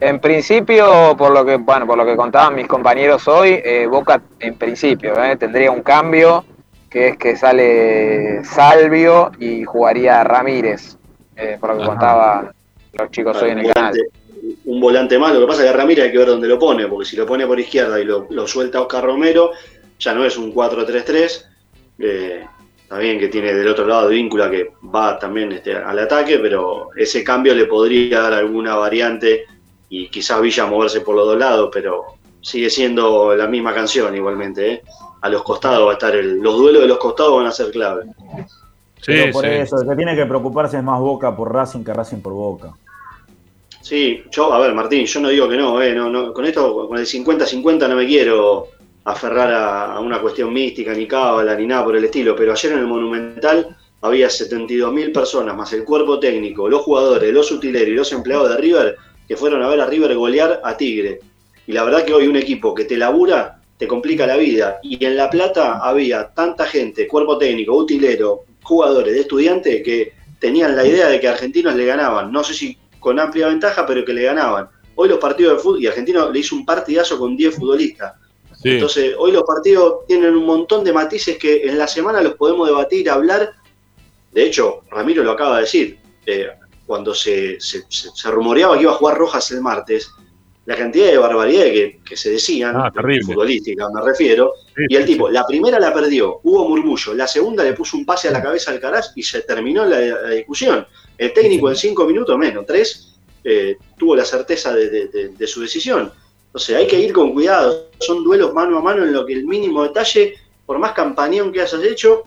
En 0.00 0.20
principio, 0.20 1.14
por 1.16 1.32
lo 1.32 1.44
que 1.44 1.56
bueno, 1.56 1.86
por 1.86 1.96
lo 1.96 2.04
que 2.04 2.16
contaban 2.16 2.54
mis 2.54 2.66
compañeros 2.66 3.26
hoy, 3.28 3.60
eh, 3.64 3.86
Boca 3.88 4.20
en 4.40 4.54
principio 4.56 5.22
eh, 5.22 5.36
tendría 5.36 5.70
un 5.70 5.82
cambio, 5.82 6.44
que 6.90 7.08
es 7.08 7.16
que 7.16 7.36
sale 7.36 8.44
Salvio 8.44 9.30
y 9.38 9.64
jugaría 9.64 10.24
Ramírez, 10.24 10.96
eh, 11.36 11.56
por 11.60 11.70
lo 11.70 11.76
que 11.76 11.82
Ajá. 11.82 11.90
contaban 11.90 12.52
los 12.94 13.10
chicos 13.10 13.40
hoy 13.42 13.50
en 13.50 13.58
el 13.60 13.72
canal. 13.72 13.94
Un 14.64 14.80
volante 14.80 15.18
más, 15.18 15.34
lo 15.34 15.40
que 15.40 15.46
pasa 15.46 15.64
es 15.64 15.70
que 15.70 15.76
Ramírez 15.76 16.04
hay 16.04 16.12
que 16.12 16.18
ver 16.18 16.28
dónde 16.28 16.48
lo 16.48 16.58
pone, 16.58 16.86
porque 16.86 17.08
si 17.08 17.16
lo 17.16 17.26
pone 17.26 17.46
por 17.46 17.58
izquierda 17.58 18.00
y 18.00 18.04
lo, 18.04 18.26
lo 18.30 18.46
suelta 18.46 18.80
Oscar 18.80 19.04
Romero, 19.04 19.52
ya 19.98 20.14
no 20.14 20.24
es 20.24 20.36
un 20.36 20.54
4-3-3. 20.54 21.44
eh, 21.98 22.46
está 22.82 22.98
bien 22.98 23.18
que 23.18 23.28
tiene 23.28 23.54
del 23.54 23.68
otro 23.68 23.86
lado 23.86 24.08
de 24.08 24.16
víncula 24.16 24.50
que 24.50 24.72
va 24.94 25.18
también 25.18 25.50
este, 25.52 25.74
al 25.74 25.98
ataque, 25.98 26.38
pero 26.38 26.90
ese 26.94 27.24
cambio 27.24 27.54
le 27.54 27.64
podría 27.64 28.20
dar 28.20 28.34
alguna 28.34 28.74
variante 28.74 29.46
y 29.88 30.08
quizás 30.08 30.40
Villa 30.42 30.66
moverse 30.66 31.00
por 31.00 31.16
los 31.16 31.26
dos 31.26 31.38
lados, 31.38 31.70
pero 31.72 32.16
sigue 32.42 32.68
siendo 32.68 33.34
la 33.34 33.46
misma 33.46 33.74
canción 33.74 34.14
igualmente. 34.14 34.72
¿eh? 34.72 34.82
A 35.22 35.28
los 35.28 35.42
costados 35.42 35.86
va 35.86 35.92
a 35.92 35.94
estar 35.94 36.14
el, 36.14 36.38
los 36.38 36.56
duelos 36.56 36.82
de 36.82 36.88
los 36.88 36.98
costados 36.98 37.36
van 37.36 37.46
a 37.46 37.52
ser 37.52 37.70
clave. 37.70 38.04
Pero 39.06 39.32
por 39.32 39.46
eso, 39.46 39.80
el 39.80 39.88
que 39.88 39.96
tiene 39.96 40.14
que 40.14 40.26
preocuparse 40.26 40.76
es 40.76 40.82
más 40.82 41.00
Boca 41.00 41.34
por 41.34 41.52
Racing 41.52 41.84
que 41.84 41.92
Racing 41.92 42.20
por 42.20 42.32
Boca. 42.34 42.74
Sí, 43.82 44.22
yo, 44.30 44.52
a 44.52 44.60
ver, 44.60 44.72
Martín, 44.74 45.04
yo 45.06 45.20
no 45.20 45.28
digo 45.28 45.48
que 45.48 45.56
no, 45.56 45.82
eh, 45.82 45.92
no, 45.92 46.08
no, 46.08 46.32
con 46.32 46.44
esto, 46.44 46.86
con 46.88 46.98
el 46.98 47.04
50-50 47.04 47.88
no 47.88 47.96
me 47.96 48.06
quiero 48.06 48.68
aferrar 49.04 49.52
a, 49.52 50.00
una 50.00 50.20
cuestión 50.20 50.52
mística, 50.52 50.94
ni 50.94 51.08
cábala, 51.08 51.56
ni 51.56 51.66
nada 51.66 51.84
por 51.84 51.96
el 51.96 52.04
estilo, 52.04 52.36
pero 52.36 52.52
ayer 52.52 52.72
en 52.72 52.78
el 52.78 52.86
Monumental 52.86 53.76
había 54.00 54.28
72.000 54.28 55.12
personas, 55.12 55.56
más 55.56 55.72
el 55.72 55.84
cuerpo 55.84 56.20
técnico, 56.20 56.68
los 56.68 56.82
jugadores, 56.82 57.34
los 57.34 57.50
utileros 57.50 57.88
y 57.88 57.94
los 57.94 58.12
empleados 58.12 58.50
de 58.50 58.56
River, 58.56 58.96
que 59.26 59.36
fueron 59.36 59.62
a 59.62 59.68
ver 59.68 59.80
a 59.80 59.86
River 59.86 60.14
golear 60.14 60.60
a 60.62 60.76
Tigre. 60.76 61.18
Y 61.66 61.72
la 61.72 61.82
verdad 61.82 62.04
que 62.04 62.14
hoy 62.14 62.28
un 62.28 62.36
equipo 62.36 62.74
que 62.74 62.84
te 62.84 62.96
labura, 62.96 63.60
te 63.78 63.88
complica 63.88 64.28
la 64.28 64.36
vida. 64.36 64.78
Y 64.82 65.04
en 65.04 65.16
La 65.16 65.28
Plata 65.28 65.78
había 65.78 66.28
tanta 66.28 66.66
gente, 66.66 67.08
cuerpo 67.08 67.36
técnico, 67.38 67.76
utilero, 67.76 68.44
jugadores 68.62 69.12
de 69.12 69.20
estudiantes, 69.20 69.82
que 69.82 70.12
tenían 70.38 70.76
la 70.76 70.86
idea 70.86 71.08
de 71.08 71.18
que 71.18 71.28
argentinos 71.28 71.74
le 71.74 71.86
ganaban. 71.86 72.30
No 72.30 72.44
sé 72.44 72.54
si 72.54 72.78
con 73.02 73.18
amplia 73.20 73.48
ventaja, 73.48 73.84
pero 73.84 74.02
que 74.04 74.14
le 74.14 74.22
ganaban. 74.22 74.68
Hoy 74.94 75.08
los 75.08 75.18
partidos 75.18 75.56
de 75.56 75.62
fútbol, 75.62 75.82
y 75.82 75.86
Argentino 75.86 76.30
le 76.30 76.38
hizo 76.38 76.54
un 76.54 76.64
partidazo 76.64 77.18
con 77.18 77.36
10 77.36 77.56
futbolistas. 77.56 78.14
Sí. 78.62 78.70
Entonces, 78.70 79.14
hoy 79.18 79.32
los 79.32 79.42
partidos 79.42 80.06
tienen 80.06 80.34
un 80.36 80.46
montón 80.46 80.84
de 80.84 80.92
matices 80.92 81.36
que 81.36 81.62
en 81.64 81.76
la 81.78 81.88
semana 81.88 82.22
los 82.22 82.34
podemos 82.34 82.66
debatir, 82.68 83.10
hablar. 83.10 83.52
De 84.30 84.44
hecho, 84.46 84.82
Ramiro 84.90 85.22
lo 85.24 85.32
acaba 85.32 85.56
de 85.56 85.62
decir. 85.62 85.98
eh, 86.26 86.48
cuando 86.86 87.14
se, 87.14 87.58
se- 87.60 87.84
se- 87.88 88.10
se 88.14 88.30
rumoreaba 88.30 88.76
que 88.76 88.82
iba 88.82 88.92
a 88.92 88.96
jugar 88.96 89.16
Rojas 89.18 89.50
el 89.50 89.60
martes, 89.60 90.10
la 90.64 90.76
cantidad 90.76 91.06
de 91.10 91.18
barbaridades 91.18 91.72
que, 91.72 92.00
que 92.04 92.16
se 92.16 92.30
decían, 92.30 92.74
Ah, 92.76 92.90
terrible. 92.94 93.24
futbolística 93.24 93.88
me 93.92 94.00
refiero, 94.02 94.52
y 94.88 94.94
el 94.94 95.04
tipo, 95.04 95.28
la 95.28 95.44
primera 95.46 95.80
la 95.80 95.92
perdió, 95.92 96.38
hubo 96.44 96.68
murmullo, 96.68 97.14
la 97.14 97.26
segunda 97.26 97.64
le 97.64 97.72
puso 97.72 97.96
un 97.96 98.06
pase 98.06 98.28
a 98.28 98.30
la 98.30 98.40
cabeza 98.42 98.70
al 98.70 98.78
Caraz 98.80 99.12
y 99.16 99.22
se 99.24 99.42
terminó 99.42 99.84
la, 99.84 99.98
la 100.00 100.30
discusión. 100.30 100.86
El 101.18 101.32
técnico 101.32 101.68
en 101.68 101.76
cinco 101.76 102.04
minutos 102.06 102.38
menos, 102.38 102.64
tres, 102.64 103.14
eh, 103.44 103.76
tuvo 103.98 104.14
la 104.14 104.24
certeza 104.24 104.72
de, 104.72 104.88
de- 104.88 105.08
de- 105.08 105.28
de 105.30 105.46
su 105.48 105.60
decisión. 105.62 106.12
Entonces 106.46 106.76
hay 106.76 106.86
que 106.86 107.00
ir 107.00 107.12
con 107.12 107.32
cuidado, 107.32 107.88
son 107.98 108.22
duelos 108.22 108.52
mano 108.54 108.78
a 108.78 108.82
mano 108.82 109.02
en 109.04 109.12
lo 109.12 109.26
que 109.26 109.32
el 109.32 109.44
mínimo 109.46 109.82
detalle, 109.82 110.34
por 110.64 110.78
más 110.78 110.92
campañón 110.92 111.50
que 111.50 111.60
hayas 111.60 111.82
hecho, 111.82 112.22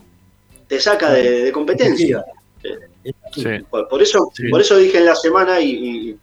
te 0.68 0.80
saca 0.80 1.14
de, 1.14 1.44
de 1.46 1.52
competencia. 1.54 2.26
Eh, 2.64 3.62
Por, 3.70 3.88
por 3.88 4.02
eso, 4.02 4.30
Sí. 4.34 4.50
por 4.50 4.62
eso 4.62 4.76
dije 4.78 4.98
en 4.98 5.06
la 5.06 5.16
semana, 5.16 5.60
y, 5.62 5.70
y 6.10 6.18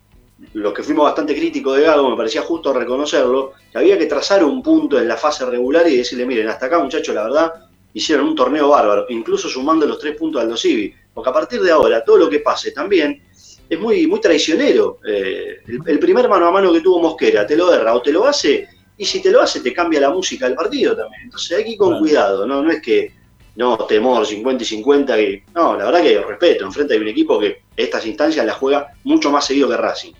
los 0.54 0.72
que 0.72 0.82
fuimos 0.82 1.04
bastante 1.04 1.34
críticos 1.34 1.76
de 1.76 1.84
Gago, 1.84 2.10
me 2.10 2.16
parecía 2.16 2.42
justo 2.42 2.72
reconocerlo, 2.72 3.52
que 3.70 3.78
había 3.78 3.98
que 3.98 4.06
trazar 4.06 4.44
un 4.44 4.62
punto 4.62 4.98
en 4.98 5.08
la 5.08 5.16
fase 5.16 5.46
regular 5.46 5.88
y 5.88 5.96
decirle, 5.96 6.26
miren, 6.26 6.48
hasta 6.48 6.66
acá 6.66 6.78
muchachos, 6.78 7.14
la 7.14 7.24
verdad, 7.24 7.52
hicieron 7.94 8.26
un 8.26 8.34
torneo 8.34 8.68
bárbaro, 8.68 9.06
incluso 9.08 9.48
sumando 9.48 9.86
los 9.86 9.98
tres 9.98 10.16
puntos 10.16 10.40
al 10.40 10.46
Aldo 10.46 10.56
Civi, 10.56 10.94
porque 11.12 11.30
a 11.30 11.32
partir 11.32 11.60
de 11.62 11.70
ahora, 11.70 12.04
todo 12.04 12.18
lo 12.18 12.30
que 12.30 12.40
pase 12.40 12.72
también 12.72 13.22
es 13.68 13.78
muy, 13.78 14.06
muy 14.06 14.20
traicionero. 14.20 14.98
Eh, 15.06 15.58
el, 15.66 15.80
el 15.86 15.98
primer 15.98 16.28
mano 16.28 16.46
a 16.46 16.50
mano 16.50 16.72
que 16.72 16.80
tuvo 16.80 17.00
Mosquera, 17.00 17.46
te 17.46 17.56
lo 17.56 17.72
erra 17.72 17.94
o 17.94 18.02
te 18.02 18.12
lo 18.12 18.26
hace, 18.26 18.68
y 18.96 19.04
si 19.04 19.20
te 19.20 19.30
lo 19.30 19.40
hace, 19.40 19.60
te 19.60 19.72
cambia 19.72 20.00
la 20.00 20.10
música 20.10 20.46
del 20.46 20.54
partido 20.54 20.96
también. 20.96 21.22
Entonces 21.24 21.56
hay 21.56 21.64
que 21.64 21.70
ir 21.70 21.78
con 21.78 21.98
cuidado, 21.98 22.46
¿no? 22.46 22.62
No 22.62 22.70
es 22.70 22.80
que, 22.82 23.12
no, 23.56 23.76
temor, 23.78 24.26
50 24.26 24.62
y 24.62 24.66
50, 24.66 25.16
que, 25.16 25.44
no, 25.54 25.76
la 25.76 25.86
verdad 25.86 26.02
que 26.02 26.20
respeto, 26.20 26.64
enfrente 26.64 26.94
hay 26.94 27.00
un 27.00 27.08
equipo 27.08 27.38
que 27.38 27.62
estas 27.76 28.06
instancias 28.06 28.44
las 28.46 28.56
juega 28.56 28.94
mucho 29.04 29.30
más 29.30 29.44
seguido 29.44 29.68
que 29.68 29.76
Racing. 29.76 30.12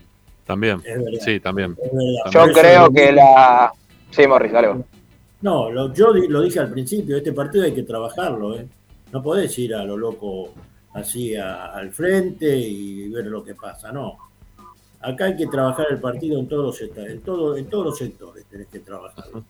También. 0.47 0.83
Sí, 1.21 1.41
también. 1.41 1.77
Yo 1.77 2.31
También. 2.33 2.59
creo 2.59 2.91
que 2.91 3.13
la... 3.13 3.73
Sí, 4.11 4.27
Morris, 4.27 4.53
dale. 4.53 4.69
vos. 4.69 4.79
No, 5.41 5.71
lo- 5.71 5.93
yo 5.93 6.13
di- 6.13 6.29
lo 6.29 6.41
dije 6.43 6.59
al 6.61 6.71
principio, 6.71 7.17
este 7.17 7.33
partido 7.33 7.65
hay 7.65 7.73
que 7.75 7.83
trabajarlo, 7.85 8.57
¿eh? 8.59 8.67
No 9.13 9.23
podés 9.23 9.57
ir 9.59 9.75
a 9.75 9.85
lo 9.85 9.97
loco 9.97 10.51
así 10.95 11.35
a- 11.37 11.67
al 11.73 11.91
frente 11.93 12.57
y 12.57 13.09
ver 13.09 13.27
lo 13.27 13.43
que 13.43 13.55
pasa, 13.55 13.91
no. 13.93 14.19
Acá 15.01 15.25
hay 15.27 15.37
que 15.37 15.47
trabajar 15.49 15.87
el 15.91 15.99
partido 15.99 16.39
en 16.39 16.47
todos 16.49 16.81
los, 16.81 16.97
en 16.97 17.21
todo, 17.23 17.57
en 17.57 17.67
todos 17.67 17.85
los 17.87 17.99
sectores, 17.99 18.45
tenés 18.47 18.69
que 18.69 18.79
trabajarlo. 18.81 19.45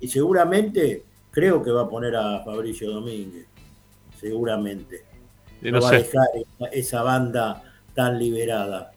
Y 0.00 0.08
seguramente 0.08 1.02
creo 1.30 1.62
que 1.62 1.70
va 1.70 1.82
a 1.82 1.88
poner 1.88 2.16
a 2.16 2.40
Fabricio 2.42 2.90
Domínguez, 2.90 3.46
seguramente. 4.18 5.04
Y 5.60 5.70
no, 5.70 5.78
no 5.78 5.84
va 5.84 5.90
sé. 5.90 5.96
a 5.96 5.98
dejar 5.98 6.26
esa, 6.36 6.66
esa 6.72 7.02
banda 7.02 7.62
tan 7.94 8.18
liberada. 8.18 8.92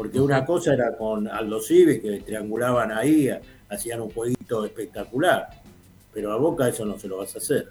Porque 0.00 0.18
una 0.18 0.46
cosa 0.46 0.72
era 0.72 0.96
con 0.96 1.28
Aldo 1.28 1.60
Civi, 1.60 2.00
que 2.00 2.20
triangulaban 2.20 2.90
ahí, 2.90 3.28
a- 3.28 3.38
hacían 3.68 4.00
un 4.00 4.10
jueguito 4.10 4.64
espectacular. 4.64 5.46
Pero 6.14 6.32
a 6.32 6.36
Boca 6.38 6.66
eso 6.70 6.86
no 6.86 6.98
se 6.98 7.06
lo 7.06 7.18
vas 7.18 7.34
a 7.34 7.38
hacer. 7.38 7.68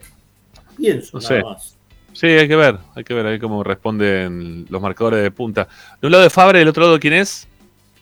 Pienso, 0.78 1.18
No 1.18 1.24
nada 1.24 1.36
sé. 1.36 1.44
más. 1.44 1.76
Sí, 2.14 2.28
hay 2.28 2.48
que 2.48 2.56
ver, 2.56 2.78
hay 2.94 3.04
que 3.04 3.16
ver 3.16 3.26
ahí 3.26 3.40
cómo 3.40 3.64
responden 3.64 4.68
los 4.70 4.80
marcadores 4.80 5.24
de 5.24 5.32
punta. 5.32 5.68
De 6.00 6.06
un 6.06 6.12
lado 6.12 6.24
de 6.24 6.30
Fabre, 6.30 6.60
del 6.60 6.68
otro 6.68 6.84
lado, 6.84 7.00
¿quién 7.00 7.14
es? 7.14 7.48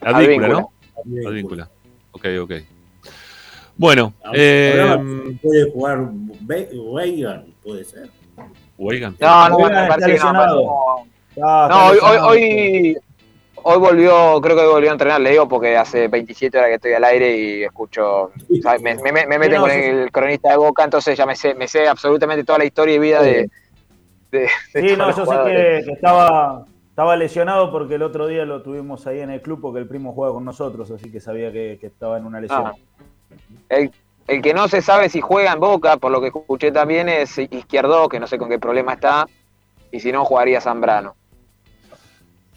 Advíncula, 0.01 0.49
¿no? 0.49 0.71
Advíncula. 1.25 1.69
Ok, 2.11 2.25
ok. 2.41 2.51
Bueno, 3.77 4.13
eh, 4.33 5.37
puede 5.41 5.71
jugar 5.71 6.09
Weigand, 6.73 7.53
puede 7.63 7.85
ser. 7.85 8.09
Weigan. 8.77 9.15
No, 9.21 9.47
no, 9.49 9.55
Weigan 9.55 9.71
me 9.71 9.81
está 9.83 9.95
parece 9.99 10.19
que 10.19 10.23
no. 10.25 10.33
no. 10.33 11.69
No, 11.69 11.87
hoy, 11.87 11.97
hoy. 12.27 12.97
Hoy, 13.67 13.77
volvió, 13.77 14.39
creo 14.41 14.55
que 14.55 14.61
hoy 14.61 14.71
volvió 14.71 14.89
a 14.89 14.93
entrenar, 14.93 15.21
le 15.21 15.31
digo 15.31 15.47
porque 15.47 15.75
hace 15.75 16.07
27 16.07 16.57
horas 16.57 16.69
que 16.69 16.75
estoy 16.75 16.93
al 16.93 17.03
aire 17.03 17.37
y 17.37 17.63
escucho, 17.63 18.23
o 18.23 18.31
sea, 18.61 18.77
me, 18.79 18.95
me, 18.95 19.11
me 19.11 19.37
meten 19.37 19.55
no, 19.55 19.61
con 19.61 19.71
el 19.71 20.11
cronista 20.11 20.49
de 20.49 20.57
Boca, 20.57 20.83
entonces 20.83 21.17
ya 21.17 21.25
me 21.25 21.35
sé, 21.35 21.53
me 21.53 21.67
sé 21.67 21.87
absolutamente 21.87 22.43
toda 22.43 22.59
la 22.59 22.65
historia 22.65 22.95
y 22.95 22.99
vida 22.99 23.21
de, 23.21 23.49
de, 24.31 24.49
de 24.73 24.89
Sí, 24.89 24.95
no, 24.95 25.15
yo 25.15 25.25
sé 25.25 25.35
que, 25.45 25.85
que 25.85 25.91
estaba, 25.91 26.65
estaba 26.89 27.15
lesionado 27.17 27.71
porque 27.71 27.95
el 27.95 28.03
otro 28.03 28.27
día 28.27 28.45
lo 28.45 28.61
tuvimos 28.61 29.05
ahí 29.07 29.19
en 29.19 29.31
el 29.31 29.41
club 29.41 29.59
porque 29.61 29.79
el 29.79 29.87
primo 29.87 30.13
juega 30.13 30.33
con 30.33 30.45
nosotros, 30.45 30.89
así 30.91 31.11
que 31.11 31.19
sabía 31.19 31.51
que, 31.51 31.77
que 31.79 31.87
estaba 31.87 32.17
en 32.17 32.25
una 32.25 32.39
lesión. 32.39 32.67
Ah. 32.67 32.73
El, 33.69 33.91
el 34.27 34.41
que 34.41 34.53
no 34.53 34.67
se 34.67 34.81
sabe 34.81 35.09
si 35.09 35.21
juega 35.21 35.53
en 35.53 35.59
Boca, 35.59 35.97
por 35.97 36.11
lo 36.11 36.19
que 36.19 36.27
escuché 36.27 36.71
también, 36.71 37.07
es 37.09 37.37
Izquierdo, 37.37 38.09
que 38.09 38.19
no 38.19 38.27
sé 38.27 38.37
con 38.37 38.49
qué 38.49 38.59
problema 38.59 38.93
está, 38.93 39.25
y 39.91 39.99
si 39.99 40.11
no, 40.11 40.25
jugaría 40.25 40.59
Zambrano. 40.59 41.15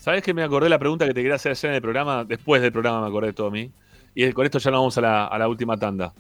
¿Sabes 0.01 0.23
que 0.23 0.33
me 0.33 0.43
acordé 0.43 0.69
la 0.71 0.79
pregunta 0.79 1.07
que 1.07 1.13
te 1.13 1.21
quería 1.21 1.35
hacer 1.35 1.53
ayer 1.53 1.69
en 1.71 1.75
el 1.77 1.83
programa? 1.83 2.25
Después 2.25 2.63
del 2.63 2.73
programa 2.73 3.03
me 3.03 3.09
acordé, 3.09 3.35
Tommy. 3.35 3.71
Y 4.15 4.33
con 4.33 4.47
esto 4.47 4.59
ya 4.59 4.71
nos 4.71 4.81
vamos 4.81 4.99
a 4.99 5.01
la, 5.03 5.27
a 5.27 5.39
la 5.39 5.47
última 5.47 5.77
tanda. 5.77 6.13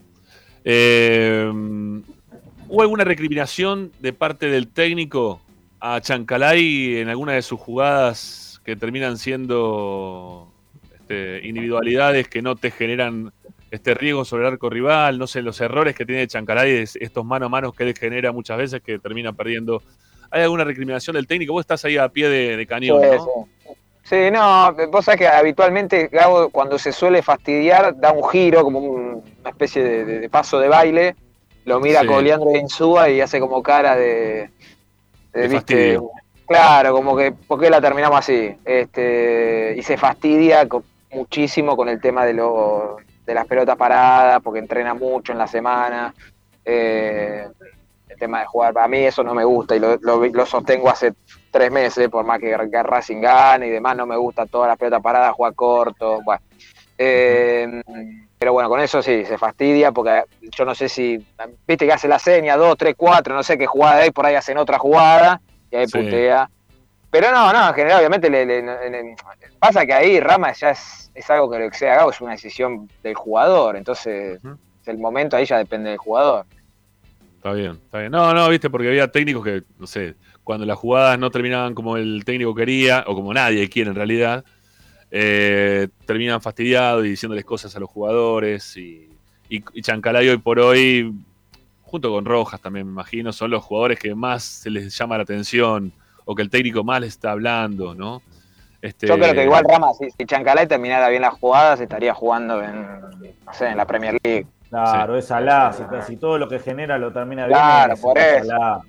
Eh, 0.64 1.50
¿Hubo 2.68 2.82
alguna 2.82 3.04
recriminación 3.04 3.90
de 4.00 4.12
parte 4.12 4.46
del 4.50 4.68
técnico 4.68 5.40
a 5.80 6.00
Chancalay 6.00 6.98
en 6.98 7.08
alguna 7.08 7.32
de 7.32 7.42
sus 7.42 7.58
jugadas 7.58 8.60
que 8.64 8.76
terminan 8.76 9.16
siendo 9.16 10.52
este, 10.94 11.40
individualidades 11.48 12.28
que 12.28 12.42
no 12.42 12.56
te 12.56 12.70
generan 12.70 13.32
este 13.70 13.94
riesgo 13.94 14.26
sobre 14.26 14.46
el 14.46 14.52
arco 14.52 14.68
rival? 14.68 15.18
No 15.18 15.26
sé, 15.26 15.40
los 15.40 15.58
errores 15.60 15.96
que 15.96 16.04
tiene 16.04 16.26
Chancalay, 16.26 16.70
es- 16.70 16.96
estos 16.96 17.24
mano 17.24 17.46
a 17.46 17.48
mano 17.48 17.72
que 17.72 17.84
él 17.84 17.94
genera 17.98 18.30
muchas 18.30 18.58
veces 18.58 18.82
que 18.82 18.98
termina 18.98 19.32
perdiendo. 19.32 19.82
¿Hay 20.30 20.42
alguna 20.42 20.62
recriminación 20.64 21.14
del 21.16 21.26
técnico? 21.26 21.54
Vos 21.54 21.62
estás 21.62 21.84
ahí 21.86 21.96
a 21.96 22.08
pie 22.08 22.28
de, 22.28 22.56
de 22.58 22.66
cañón, 22.66 23.00
Sí, 23.00 23.06
¿no? 23.16 23.24
sí. 23.24 23.50
Sí, 24.10 24.28
no, 24.32 24.74
vos 24.90 25.04
sabés 25.04 25.20
que 25.20 25.28
habitualmente 25.28 26.08
Gabo 26.08 26.50
cuando 26.50 26.80
se 26.80 26.90
suele 26.90 27.22
fastidiar 27.22 27.96
da 27.96 28.10
un 28.10 28.28
giro, 28.28 28.64
como 28.64 28.80
un- 28.80 29.22
una 29.40 29.50
especie 29.50 29.84
de, 29.84 30.04
de- 30.04 30.18
de 30.18 30.28
paso 30.28 30.58
de 30.58 30.66
baile, 30.66 31.14
lo 31.64 31.78
mira 31.78 32.00
Sí. 32.00 32.06
con 32.08 32.24
Leandro 32.24 32.50
Insúa 32.56 33.08
y 33.08 33.20
hace 33.20 33.38
como 33.38 33.62
cara 33.62 33.94
de, 33.94 34.50
de, 35.32 35.42
¿viste? 35.42 35.54
fastidio. 35.58 36.10
Claro, 36.44 36.92
como 36.92 37.16
que, 37.16 37.30
¿por 37.30 37.60
qué 37.60 37.70
la 37.70 37.80
terminamos 37.80 38.18
así? 38.18 38.52
Este, 38.64 39.74
y 39.78 39.82
se 39.84 39.96
fastidia 39.96 40.66
muchísimo 41.12 41.76
con 41.76 41.88
el 41.88 42.00
tema 42.00 42.26
de, 42.26 42.32
lo, 42.34 42.96
de 43.24 43.32
las 43.34 43.46
pelotas 43.46 43.76
paradas, 43.76 44.40
porque 44.42 44.58
entrena 44.58 44.92
mucho 44.92 45.30
en 45.30 45.38
la 45.38 45.46
semana. 45.46 46.12
Eh, 46.64 47.46
el 48.08 48.18
tema 48.18 48.40
de 48.40 48.46
jugar, 48.46 48.76
a 48.76 48.88
mí 48.88 48.98
eso 48.98 49.22
no 49.22 49.34
me 49.34 49.44
gusta 49.44 49.76
y 49.76 49.78
lo, 49.78 49.96
lo- 49.98 50.26
lo 50.26 50.46
sostengo 50.46 50.90
hace 50.90 51.12
tres 51.50 51.70
meses, 51.70 52.08
por 52.08 52.24
más 52.24 52.38
que, 52.38 52.56
Racing 52.56 53.20
gane 53.20 53.66
y 53.66 53.70
demás, 53.70 53.96
no 53.96 54.06
me 54.06 54.16
gusta 54.16 54.46
todas 54.46 54.68
las 54.68 54.78
pelotas 54.78 55.02
paradas, 55.02 55.32
jugar 55.34 55.54
corto, 55.54 56.20
bueno. 56.22 56.42
Eh, 56.98 57.82
pero 58.38 58.52
bueno, 58.52 58.68
con 58.68 58.80
eso 58.80 59.02
sí, 59.02 59.24
se 59.24 59.36
fastidia 59.38 59.90
porque 59.92 60.22
yo 60.40 60.64
no 60.64 60.74
sé 60.74 60.88
si, 60.88 61.22
viste 61.66 61.86
que 61.86 61.92
hace 61.92 62.08
la 62.08 62.18
seña, 62.18 62.56
dos, 62.56 62.76
tres, 62.76 62.94
cuatro, 62.96 63.34
no 63.34 63.42
sé 63.42 63.56
qué 63.58 63.66
jugada 63.66 64.02
hay, 64.02 64.10
por 64.10 64.26
ahí 64.26 64.34
hacen 64.34 64.58
otra 64.58 64.78
jugada 64.78 65.40
y 65.70 65.76
ahí 65.76 65.86
Sí. 65.86 65.98
putea. 65.98 66.48
Pero 67.10 67.32
no, 67.32 67.52
no, 67.52 67.68
en 67.68 67.74
general 67.74 67.98
obviamente 67.98 68.30
le, 68.30 68.46
le- 68.46 68.62
le- 68.62 69.16
pasa 69.58 69.84
que 69.84 69.92
ahí 69.92 70.20
Rama 70.20 70.52
ya 70.52 70.70
es, 70.70 71.10
es 71.14 71.28
algo 71.28 71.50
que 71.50 71.58
lo 71.58 71.68
que 71.70 71.76
sea 71.76 71.96
Gabo 71.96 72.10
es 72.10 72.20
una 72.20 72.32
decisión 72.32 72.88
del 73.02 73.14
jugador, 73.14 73.76
entonces 73.76 74.40
el 74.86 74.98
momento 74.98 75.36
ahí 75.36 75.44
ya 75.44 75.58
depende 75.58 75.90
del 75.90 75.98
jugador. 75.98 76.46
Está 77.36 77.52
bien, 77.52 77.72
está 77.84 77.98
bien. 78.00 78.12
No, 78.12 78.32
no, 78.34 78.48
viste, 78.48 78.68
porque 78.70 78.88
había 78.88 79.10
técnicos 79.10 79.42
que, 79.44 79.62
no 79.78 79.86
sé, 79.86 80.14
cuando 80.50 80.66
las 80.66 80.78
jugadas 80.78 81.16
no 81.16 81.30
terminaban 81.30 81.76
como 81.76 81.96
el 81.96 82.24
técnico 82.24 82.56
quería, 82.56 83.04
o 83.06 83.14
como 83.14 83.32
nadie 83.32 83.68
quiere 83.68 83.90
en 83.90 83.94
realidad, 83.94 84.44
eh, 85.08 85.86
terminan 86.06 86.40
fastidiados 86.40 87.06
y 87.06 87.10
diciéndoles 87.10 87.44
cosas 87.44 87.76
a 87.76 87.78
los 87.78 87.88
jugadores. 87.88 88.76
Y, 88.76 89.08
y, 89.48 89.62
y 89.72 89.80
Chancalay 89.80 90.28
hoy 90.28 90.38
por 90.38 90.58
hoy, 90.58 91.14
junto 91.82 92.10
con 92.10 92.24
Rojas 92.24 92.60
también 92.60 92.84
me 92.84 92.90
imagino, 92.90 93.32
son 93.32 93.52
los 93.52 93.62
jugadores 93.62 94.00
que 94.00 94.12
más 94.12 94.42
se 94.42 94.70
les 94.70 94.92
llama 94.98 95.18
la 95.18 95.22
atención 95.22 95.92
o 96.24 96.34
que 96.34 96.42
el 96.42 96.50
técnico 96.50 96.82
más 96.82 97.00
les 97.00 97.10
está 97.10 97.30
hablando, 97.30 97.94
¿no? 97.94 98.20
Este, 98.82 99.06
Yo 99.06 99.16
creo 99.16 99.32
que 99.32 99.44
igual 99.44 99.64
Rama, 99.68 99.92
si, 99.96 100.10
si 100.10 100.26
Chancalay 100.26 100.66
terminara 100.66 101.08
bien 101.10 101.22
las 101.22 101.34
jugadas, 101.34 101.80
estaría 101.80 102.12
jugando 102.12 102.60
en, 102.60 103.00
no 103.46 103.52
sé, 103.52 103.68
en 103.68 103.76
la 103.76 103.86
Premier 103.86 104.18
League. 104.20 104.48
Claro, 104.68 105.16
es 105.16 105.30
Alá. 105.30 105.72
Si, 105.72 105.84
si 106.08 106.16
todo 106.16 106.38
lo 106.38 106.48
que 106.48 106.58
genera 106.58 106.98
lo 106.98 107.12
termina 107.12 107.46
bien. 107.46 107.56
Claro, 107.56 107.94
es 107.94 108.00
por 108.00 108.18
es 108.18 108.42
eso. 108.42 108.52
Alá. 108.52 108.82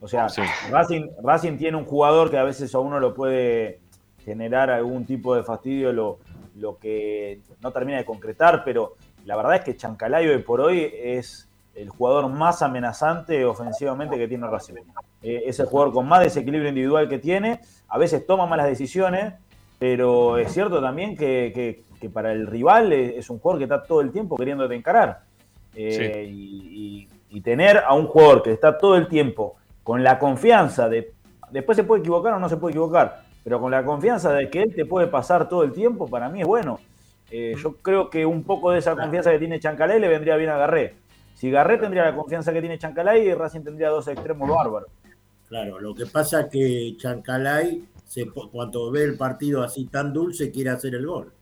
O 0.00 0.08
sea, 0.08 0.28
Racing, 0.70 1.08
Racing 1.22 1.56
tiene 1.58 1.76
un 1.76 1.84
jugador 1.84 2.30
que 2.30 2.38
a 2.38 2.44
veces 2.44 2.74
a 2.74 2.78
uno 2.78 2.98
lo 3.00 3.14
puede 3.14 3.80
generar 4.24 4.70
algún 4.70 5.04
tipo 5.04 5.34
de 5.34 5.42
fastidio, 5.42 5.92
lo, 5.92 6.18
lo 6.56 6.78
que 6.78 7.40
no 7.60 7.70
termina 7.72 7.98
de 7.98 8.04
concretar, 8.04 8.62
pero 8.64 8.94
la 9.26 9.36
verdad 9.36 9.56
es 9.56 9.60
que 9.62 9.76
Chancalayo 9.76 10.32
hoy 10.32 10.38
por 10.42 10.60
hoy 10.60 10.90
es 11.02 11.48
el 11.74 11.88
jugador 11.90 12.28
más 12.28 12.62
amenazante 12.62 13.44
ofensivamente 13.44 14.16
que 14.18 14.26
tiene 14.28 14.46
Racing. 14.46 14.74
Eh, 15.22 15.42
es 15.46 15.60
el 15.60 15.66
jugador 15.66 15.92
con 15.92 16.08
más 16.08 16.20
desequilibrio 16.20 16.68
individual 16.70 17.08
que 17.08 17.18
tiene, 17.18 17.60
a 17.88 17.98
veces 17.98 18.26
toma 18.26 18.46
malas 18.46 18.66
decisiones, 18.66 19.34
pero 19.78 20.36
es 20.38 20.52
cierto 20.52 20.80
también 20.80 21.16
que, 21.16 21.52
que- 21.54 21.82
que 22.00 22.08
para 22.08 22.32
el 22.32 22.46
rival 22.46 22.94
es, 22.94 23.16
es 23.18 23.28
un 23.30 23.38
jugador 23.38 23.58
que 23.58 23.64
está 23.64 23.82
todo 23.82 24.00
el 24.00 24.10
tiempo 24.10 24.36
queriéndote 24.36 24.74
encarar. 24.74 25.20
Eh, 25.74 26.26
y, 26.26 27.08
y- 27.30 27.36
y 27.36 27.40
tener 27.42 27.78
a 27.78 27.92
un 27.94 28.06
jugador 28.06 28.42
que 28.42 28.52
está 28.52 28.76
todo 28.78 28.96
el 28.96 29.06
tiempo 29.06 29.56
con 29.82 30.02
la 30.04 30.18
confianza 30.18 30.88
de. 30.88 31.12
Después 31.50 31.76
se 31.76 31.84
puede 31.84 32.00
equivocar 32.00 32.34
o 32.34 32.38
no 32.38 32.48
se 32.48 32.56
puede 32.56 32.72
equivocar, 32.72 33.24
pero 33.42 33.60
con 33.60 33.70
la 33.70 33.84
confianza 33.84 34.32
de 34.32 34.48
que 34.50 34.62
él 34.62 34.74
te 34.74 34.84
puede 34.86 35.06
pasar 35.08 35.48
todo 35.48 35.64
el 35.64 35.72
tiempo, 35.72 36.06
para 36.08 36.28
mí 36.28 36.40
es 36.42 36.46
bueno. 36.46 36.78
Eh, 37.30 37.54
yo 37.62 37.76
creo 37.76 38.10
que 38.10 38.26
un 38.26 38.42
poco 38.44 38.70
de 38.72 38.78
esa 38.78 38.96
confianza 38.96 39.30
que 39.32 39.38
tiene 39.38 39.60
Chancalay 39.60 40.00
le 40.00 40.08
vendría 40.08 40.36
bien 40.36 40.50
a 40.50 40.56
Garré. 40.58 40.94
Si 41.34 41.50
Garré 41.50 41.78
tendría 41.78 42.04
la 42.04 42.14
confianza 42.14 42.52
que 42.52 42.60
tiene 42.60 42.78
Chancalay, 42.78 43.32
Racing 43.34 43.62
tendría 43.62 43.88
dos 43.88 44.06
extremos 44.08 44.48
bárbaros. 44.48 44.90
Claro, 45.48 45.80
lo 45.80 45.94
que 45.94 46.06
pasa 46.06 46.42
es 46.42 46.46
que 46.48 46.94
Chancalay, 46.96 47.84
se, 48.06 48.26
cuando 48.30 48.90
ve 48.90 49.04
el 49.04 49.16
partido 49.16 49.62
así 49.62 49.86
tan 49.86 50.12
dulce, 50.12 50.50
quiere 50.50 50.70
hacer 50.70 50.94
el 50.94 51.06
gol. 51.06 51.32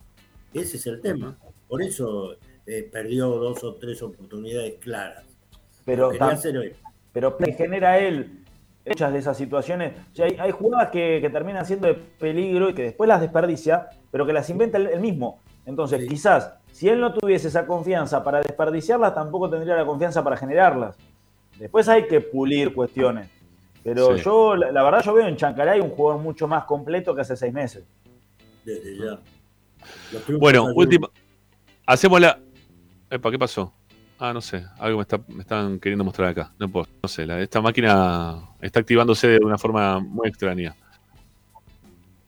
Ese 0.55 0.77
es 0.77 0.87
el 0.87 1.01
tema. 1.01 1.37
Por 1.67 1.83
eso 1.83 2.37
eh, 2.67 2.89
perdió 2.91 3.29
dos 3.29 3.63
o 3.65 3.75
tres 3.75 4.03
oportunidades 4.03 4.77
claras. 4.81 5.25
Pero, 5.85 6.13
tam- 6.13 6.33
hacer. 6.33 6.77
Pero 7.13 7.37
que 7.37 7.53
genera 7.53 7.99
él 7.99 8.45
muchas 8.87 9.13
de 9.13 9.19
esas 9.19 9.37
situaciones. 9.37 9.93
O 10.13 10.17
sea, 10.17 10.27
hay, 10.27 10.37
hay 10.39 10.51
jugadas 10.51 10.89
que, 10.91 11.19
que 11.21 11.29
terminan 11.31 11.65
siendo 11.67 11.89
de 11.89 11.95
peligro 11.95 12.71
y 12.71 12.75
que 12.75 12.83
después 12.85 13.07
las 13.09 13.21
desperdicia, 13.21 13.89
pero 14.11 14.25
que 14.27 14.33
las 14.33 14.49
inventa 14.51 14.79
él, 14.79 14.89
él 14.93 15.01
mismo. 15.01 15.41
Entonces, 15.67 16.09
quizás, 16.09 16.55
si 16.73 16.89
él 16.89 16.99
no 17.01 17.13
tuviese 17.13 17.49
esa 17.49 17.67
confianza 17.67 18.25
para 18.25 18.41
desperdiciarlas, 18.41 19.15
tampoco 19.15 19.51
tendría 19.51 19.77
la 19.77 19.85
confianza 19.85 20.25
para 20.25 20.37
generarlas. 20.37 20.97
Después 21.59 21.89
hay 21.89 22.07
que 22.07 22.21
pulir 22.21 22.73
cuestiones. 22.75 23.29
Pero 23.85 24.17
Sí. 24.17 24.23
yo, 24.25 24.57
la, 24.57 24.73
la 24.73 24.83
verdad, 24.83 25.03
yo 25.03 25.13
veo 25.15 25.27
en 25.27 25.37
Chancalay 25.37 25.81
un 25.81 25.91
jugador 25.91 26.23
mucho 26.23 26.49
más 26.49 26.65
completo 26.65 27.15
que 27.15 27.21
hace 27.21 27.37
seis 27.37 27.53
meses. 27.53 27.85
Desde 28.65 28.97
ya. 28.97 29.19
Bueno, 30.39 30.67
última. 30.75 31.09
Hacemos 31.87 32.21
la. 32.21 32.39
Epa, 33.11 33.31
¿qué 33.31 33.39
pasó? 33.39 33.73
Ah, 34.19 34.33
no 34.33 34.41
sé. 34.41 34.65
Algo 34.79 34.99
me, 34.99 35.03
está, 35.03 35.21
me 35.29 35.41
están 35.43 35.79
queriendo 35.79 36.05
mostrar 36.05 36.29
acá. 36.29 36.53
No. 36.59 36.69
No 37.03 37.09
sé. 37.09 37.27
la- 37.27 37.41
esta 37.41 37.61
máquina 37.61 38.37
está 38.61 38.81
activándose 38.81 39.29
de 39.29 39.39
una 39.45 39.59
forma 39.59 40.01
muy 40.01 40.29
extraña. 40.29 40.75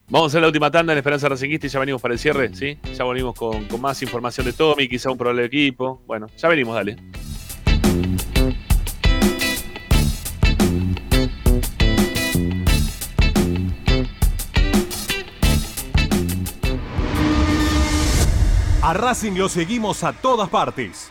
Vamos 0.08 0.26
a 0.26 0.28
hacer 0.28 0.40
la 0.40 0.48
última 0.48 0.70
tanda 0.70 0.92
en 0.92 0.98
Esperanza 0.98 1.28
Racinguista 1.28 1.66
y 1.66 1.70
ya 1.70 1.78
venimos 1.78 2.02
para 2.02 2.14
el 2.14 2.18
cierre, 2.20 2.52
¿sí? 2.54 2.78
Ya 2.94 3.04
con, 3.34 3.64
con 3.66 3.80
más 3.80 4.02
información 4.02 4.44
de 4.46 4.52
Tommy, 4.52 4.88
quizá 4.88 5.10
un 5.10 5.18
probable 5.18 5.44
equipo. 5.44 6.02
Bueno, 6.06 6.26
ya 6.36 6.48
venimos, 6.48 6.74
dale. 6.74 6.96
A 18.82 18.92
Racing 18.94 19.32
lo 19.36 19.48
seguimos 19.48 20.02
a 20.04 20.12
todas 20.12 20.48
partes, 20.48 21.10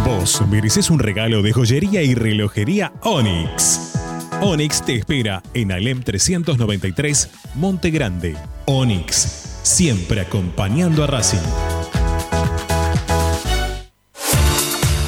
Vos 0.05 0.41
mereces 0.49 0.89
un 0.89 0.99
regalo 0.99 1.41
de 1.41 1.51
joyería 1.51 2.01
y 2.03 2.15
relojería 2.15 2.93
Onyx. 3.01 3.95
Onyx 4.41 4.85
te 4.85 4.95
espera 4.95 5.41
en 5.53 5.71
Alem 5.71 6.03
393, 6.03 7.29
Monte 7.55 7.89
Grande. 7.89 8.35
Onyx, 8.65 9.15
siempre 9.63 10.21
acompañando 10.21 11.03
a 11.03 11.07
Racing. 11.07 11.39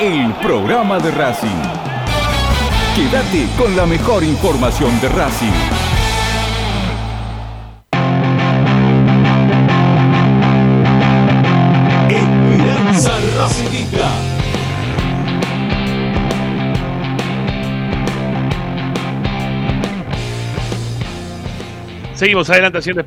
el 0.00 0.32
programa 0.34 1.00
de 1.00 1.10
Racing. 1.10 1.48
Quédate 2.94 3.46
con 3.56 3.76
la 3.76 3.84
mejor 3.84 4.22
información 4.22 5.00
de 5.00 5.08
Racing. 5.08 5.46
Esperanza 12.08 13.12
Racingista. 13.36 14.10
Seguimos 22.14 22.48
adelante 22.50 22.78
haciendo 22.78 23.04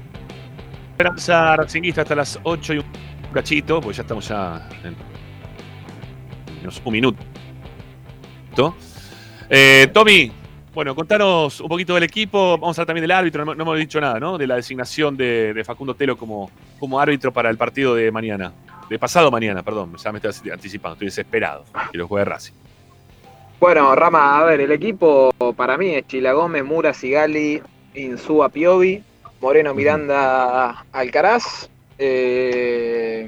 Esperanza 0.92 1.56
Racinguista 1.56 2.02
hasta 2.02 2.16
las 2.16 2.40
8 2.44 2.74
y 2.74 2.78
un 2.80 2.86
cachito, 3.34 3.80
porque 3.80 3.98
ya 3.98 4.02
estamos 4.02 4.28
ya 4.28 4.68
en 4.84 5.11
un 6.84 6.94
minuto. 6.94 7.24
Eh, 9.50 9.90
Tommy, 9.94 10.32
bueno, 10.74 10.96
contanos 10.96 11.60
un 11.60 11.68
poquito 11.68 11.94
del 11.96 12.04
equipo. 12.04 12.58
Vamos 12.58 12.78
a 12.78 12.82
hablar 12.82 12.88
también 12.88 13.04
del 13.04 13.12
árbitro. 13.12 13.44
No, 13.46 13.56
no 13.56 13.64
hemos 13.64 13.78
dicho 13.78 14.00
nada, 14.00 14.20
¿no? 14.20 14.38
De 14.38 14.48
la 14.48 14.56
designación 14.56 15.18
de, 15.18 15.54
de 15.54 15.64
Facundo 15.64 15.96
Telo 15.96 16.18
como, 16.18 16.50
como 16.80 17.00
árbitro 17.00 17.32
para 17.32 17.50
el 17.50 17.58
partido 17.58 17.96
de 17.96 18.12
mañana. 18.12 18.54
De 18.90 19.00
pasado 19.00 19.32
mañana, 19.32 19.64
perdón. 19.64 19.96
Ya 19.98 20.12
me 20.12 20.20
estoy 20.20 20.52
anticipando. 20.52 20.94
Estoy 20.94 21.08
desesperado. 21.08 21.66
Que 21.92 21.98
lo 21.98 22.08
juegue 22.08 22.26
Racing. 22.26 22.54
Bueno, 23.60 23.94
Rama, 23.96 24.40
a 24.40 24.44
ver, 24.44 24.62
el 24.62 24.72
equipo 24.72 25.32
para 25.56 25.78
mí 25.78 25.94
es 25.94 26.08
Chila 26.08 26.34
Gómez, 26.34 26.66
Mura, 26.66 26.96
Sigali, 26.96 27.62
Insúa 27.94 28.50
Piovi, 28.50 29.04
Moreno 29.40 29.76
Miranda 29.76 30.84
Alcaraz, 30.92 31.70
eh, 32.00 33.28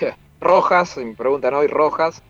Rojas, 0.40 0.96
me 0.96 1.14
preguntan 1.14 1.54
hoy 1.54 1.68
Rojas, 1.68 2.24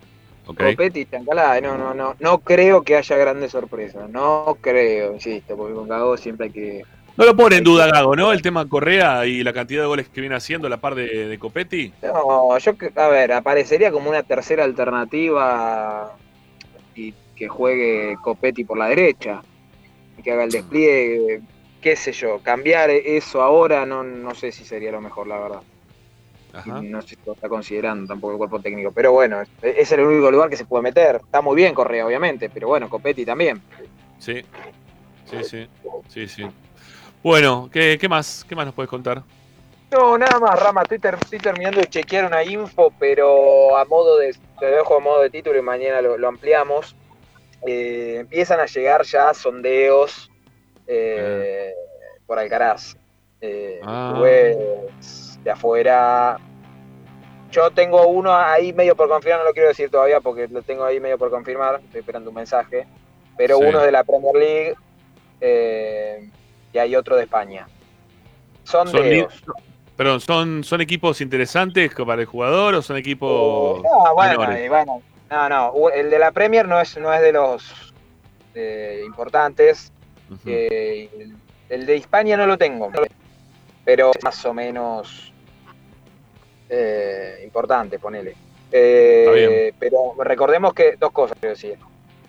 Copetti 0.46 1.00
y 1.00 1.06
Chancalá. 1.06 1.60
No, 1.60 1.76
no, 1.76 1.92
no, 1.94 2.14
no 2.20 2.38
creo 2.38 2.82
que 2.82 2.96
haya 2.96 3.16
grandes 3.16 3.52
sorpresas, 3.52 4.08
no 4.08 4.56
creo, 4.60 5.14
insisto, 5.14 5.56
porque 5.56 5.74
con 5.74 5.88
Gago 5.88 6.16
siempre 6.16 6.46
hay 6.46 6.52
que... 6.52 6.82
No 7.16 7.24
lo 7.24 7.34
pone 7.34 7.56
en 7.56 7.64
duda 7.64 7.86
Gago, 7.86 8.14
¿no? 8.14 8.30
El 8.32 8.42
tema 8.42 8.68
Correa 8.68 9.24
y 9.24 9.42
la 9.42 9.52
cantidad 9.54 9.80
de 9.80 9.86
goles 9.86 10.08
que 10.08 10.20
viene 10.20 10.36
haciendo 10.36 10.66
a 10.66 10.70
la 10.70 10.76
par 10.76 10.94
de, 10.94 11.28
de 11.28 11.38
Copetti. 11.38 11.92
No, 12.02 12.56
yo, 12.58 12.76
que- 12.76 12.92
a 12.94 13.08
ver, 13.08 13.32
aparecería 13.32 13.90
como 13.90 14.10
una 14.10 14.22
tercera 14.22 14.64
alternativa 14.64 16.12
y 16.94 17.14
que 17.34 17.48
juegue 17.48 18.16
Copetti 18.22 18.64
por 18.64 18.76
la 18.78 18.88
derecha 18.88 19.42
y 20.18 20.22
que 20.22 20.32
haga 20.32 20.44
el 20.44 20.50
despliegue, 20.50 21.40
qué 21.80 21.96
sé 21.96 22.12
yo, 22.12 22.38
cambiar 22.42 22.90
eso 22.90 23.40
ahora 23.42 23.86
no, 23.86 24.02
no 24.02 24.34
sé 24.34 24.52
si 24.52 24.64
sería 24.64 24.90
lo 24.92 25.00
mejor, 25.00 25.26
la 25.26 25.38
verdad. 25.38 25.60
No 26.64 27.02
sé 27.02 27.08
si 27.08 27.16
lo 27.26 27.32
está 27.34 27.48
considerando 27.48 28.06
tampoco 28.06 28.32
el 28.32 28.38
cuerpo 28.38 28.60
técnico, 28.60 28.90
pero 28.92 29.12
bueno, 29.12 29.42
es, 29.42 29.48
es 29.62 29.92
el 29.92 30.00
único 30.00 30.30
lugar 30.30 30.48
que 30.48 30.56
se 30.56 30.64
puede 30.64 30.82
meter. 30.82 31.16
Está 31.16 31.40
muy 31.42 31.56
bien 31.56 31.74
Correa, 31.74 32.06
obviamente, 32.06 32.48
pero 32.48 32.68
bueno, 32.68 32.88
Copetti 32.88 33.24
también. 33.24 33.60
Sí. 34.18 34.42
Sí, 35.30 35.44
sí. 35.44 35.68
Sí, 36.08 36.28
sí. 36.28 36.46
Bueno, 37.22 37.68
¿qué, 37.72 37.98
qué 38.00 38.08
más? 38.08 38.44
¿Qué 38.48 38.54
más 38.54 38.66
nos 38.66 38.74
puedes 38.74 38.88
contar? 38.88 39.22
No, 39.90 40.16
nada 40.18 40.38
más, 40.40 40.60
Rama, 40.60 40.82
estoy, 40.82 40.98
ter- 40.98 41.14
estoy 41.20 41.38
terminando 41.38 41.80
de 41.80 41.86
chequear 41.86 42.24
una 42.24 42.42
info, 42.44 42.92
pero 42.98 43.76
a 43.76 43.84
modo 43.84 44.16
de, 44.18 44.34
te 44.58 44.66
dejo 44.66 44.96
a 44.96 45.00
modo 45.00 45.22
de 45.22 45.30
título 45.30 45.58
y 45.58 45.62
mañana 45.62 46.00
lo, 46.00 46.16
lo 46.18 46.28
ampliamos. 46.28 46.94
Eh, 47.66 48.18
empiezan 48.20 48.60
a 48.60 48.66
llegar 48.66 49.02
ya 49.04 49.32
sondeos 49.34 50.30
eh, 50.86 51.72
por 52.26 52.38
Alcaraz. 52.38 52.96
Eh, 53.40 53.80
Ah. 53.84 54.18
de 55.42 55.50
afuera. 55.50 56.38
Yo 57.56 57.70
tengo 57.70 58.06
uno 58.06 58.36
ahí 58.36 58.74
medio 58.74 58.94
por 58.94 59.08
confirmar, 59.08 59.38
no 59.40 59.46
lo 59.46 59.54
quiero 59.54 59.68
decir 59.68 59.88
todavía 59.90 60.20
porque 60.20 60.46
lo 60.46 60.60
tengo 60.60 60.84
ahí 60.84 61.00
medio 61.00 61.16
por 61.16 61.30
confirmar, 61.30 61.80
estoy 61.82 62.00
esperando 62.00 62.28
un 62.28 62.36
mensaje. 62.36 62.86
Pero 63.38 63.56
Sí. 63.56 63.64
uno 63.64 63.78
es 63.78 63.86
de 63.86 63.92
la 63.92 64.04
Premier 64.04 64.34
League 64.34 64.74
eh, 65.40 66.28
y 66.74 66.78
hay 66.78 66.94
otro 66.94 67.16
de 67.16 67.22
España. 67.22 67.66
¿Son, 68.64 68.86
li- 69.08 69.26
perdón, 69.96 70.20
¿son, 70.20 70.64
¿son 70.64 70.82
equipos 70.82 71.22
interesantes 71.22 71.94
para 71.94 72.20
el 72.20 72.26
jugador 72.26 72.74
o 72.74 72.82
son 72.82 72.98
equipos 72.98 73.82
No, 73.82 74.14
bueno, 74.14 74.58
y 74.58 74.68
bueno, 74.68 75.02
no, 75.30 75.48
no, 75.48 75.90
el 75.90 76.10
de 76.10 76.18
la 76.18 76.32
Premier 76.32 76.68
no 76.68 76.78
es, 76.78 76.94
no 76.98 77.10
es 77.14 77.22
de 77.22 77.32
los 77.32 77.94
eh, 78.54 79.02
importantes. 79.06 79.92
eh, 80.44 81.08
el, 81.70 81.86
de 81.86 81.96
España 81.96 82.36
no 82.36 82.46
lo 82.46 82.58
tengo, 82.58 82.90
pero 83.84 84.10
es 84.14 84.22
más 84.22 84.44
o 84.44 84.52
menos 84.52 85.32
eh, 86.68 87.40
importante, 87.44 87.98
ponele. 87.98 88.34
Eh, 88.72 89.72
pero 89.78 90.14
recordemos 90.22 90.74
que 90.74 90.96
dos 90.98 91.12
cosas 91.12 91.36
quiero 91.40 91.54
decir. 91.54 91.76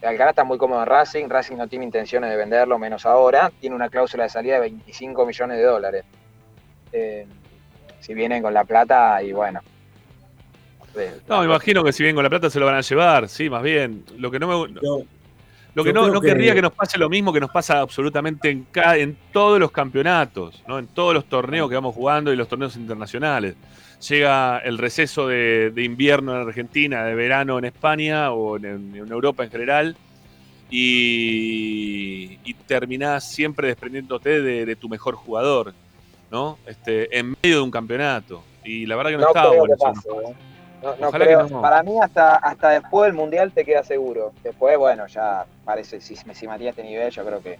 Alcaraz 0.03 0.31
está 0.33 0.43
muy 0.43 0.57
cómodo 0.59 0.81
en 0.81 0.87
Racing, 0.87 1.27
Racing 1.27 1.55
no 1.57 1.67
tiene 1.67 1.83
intenciones 1.85 2.29
de 2.29 2.35
venderlo, 2.37 2.77
menos 2.77 3.05
ahora. 3.05 3.51
Tiene 3.59 3.75
una 3.75 3.89
cláusula 3.89 4.23
de 4.23 4.29
salida 4.29 4.55
de 4.55 4.61
25 4.61 5.25
millones 5.25 5.57
de 5.57 5.63
dólares. 5.63 6.05
Eh, 6.93 7.25
si 7.99 8.13
vienen 8.13 8.43
con 8.43 8.53
la 8.53 8.63
plata, 8.63 9.21
y 9.23 9.33
bueno, 9.33 9.59
No, 11.27 11.39
me 11.39 11.45
imagino 11.45 11.83
que 11.83 11.91
si 11.91 12.03
bien 12.03 12.15
con 12.15 12.23
la 12.23 12.29
plata 12.29 12.49
se 12.49 12.59
lo 12.59 12.65
van 12.65 12.75
a 12.75 12.81
llevar, 12.81 13.27
sí, 13.29 13.49
más 13.49 13.61
bien. 13.63 14.03
Lo 14.17 14.31
que 14.31 14.39
no 14.39 14.47
me. 14.47 14.73
Lo 15.75 15.83
que 15.83 15.93
no, 15.93 16.07
no 16.07 16.21
que- 16.21 16.29
querría 16.29 16.55
que 16.55 16.61
nos 16.61 16.73
pase 16.73 16.97
lo 16.97 17.07
mismo 17.07 17.31
que 17.31 17.39
nos 17.39 17.51
pasa 17.51 17.79
absolutamente 17.81 18.49
en, 18.49 18.63
cada, 18.71 18.97
en 18.97 19.15
todos 19.31 19.59
los 19.59 19.69
campeonatos, 19.69 20.63
¿no? 20.67 20.79
en 20.79 20.87
todos 20.87 21.13
los 21.13 21.25
torneos 21.25 21.69
que 21.69 21.75
vamos 21.75 21.93
jugando 21.93 22.33
y 22.33 22.35
los 22.35 22.47
torneos 22.47 22.75
internacionales. 22.77 23.55
Llega 23.99 24.59
el 24.59 24.77
receso 24.77 25.27
de, 25.27 25.71
de 25.71 25.83
invierno 25.83 26.35
en 26.39 26.47
Argentina, 26.47 27.03
de 27.05 27.15
verano 27.15 27.57
en 27.57 27.65
España 27.65 28.31
o 28.31 28.57
en, 28.57 28.65
en 28.95 29.11
Europa 29.11 29.43
en 29.43 29.49
general, 29.49 29.95
y, 30.69 32.39
y 32.43 32.53
terminás 32.67 33.31
siempre 33.31 33.67
desprendiéndote 33.69 34.41
de, 34.41 34.65
de 34.65 34.75
tu 34.75 34.87
mejor 34.89 35.15
jugador, 35.15 35.73
¿no? 36.29 36.57
Este, 36.67 37.17
en 37.17 37.35
medio 37.41 37.57
de 37.57 37.61
un 37.61 37.71
campeonato. 37.71 38.43
Y 38.63 38.85
la 38.85 38.95
verdad 38.97 39.11
que 39.11 39.17
no, 39.17 39.21
No 39.23 39.27
estaba 39.29 39.49
creo 39.49 39.59
bueno 39.61 39.75
que 39.75 39.83
eso, 39.83 39.93
pase, 39.93 40.09
¿no? 40.09 40.21
¿eh? 40.29 40.35
No, 40.83 40.95
no 40.97 41.07
Ojalá 41.07 41.25
creo. 41.25 41.47
que. 41.47 41.53
Para 41.55 41.83
mí 41.83 41.93
hasta, 42.01 42.35
hasta 42.35 42.69
después 42.69 43.07
del 43.07 43.15
Mundial 43.15 43.51
te 43.51 43.65
queda 43.65 43.83
seguro. 43.83 44.33
Después, 44.43 44.77
bueno, 44.77 45.07
ya 45.07 45.45
parece, 45.65 46.01
si, 46.01 46.15
si 46.15 46.47
Matías 46.47 46.71
este 46.77 46.83
nivel, 46.83 47.09
yo 47.11 47.25
creo 47.25 47.41
que 47.41 47.57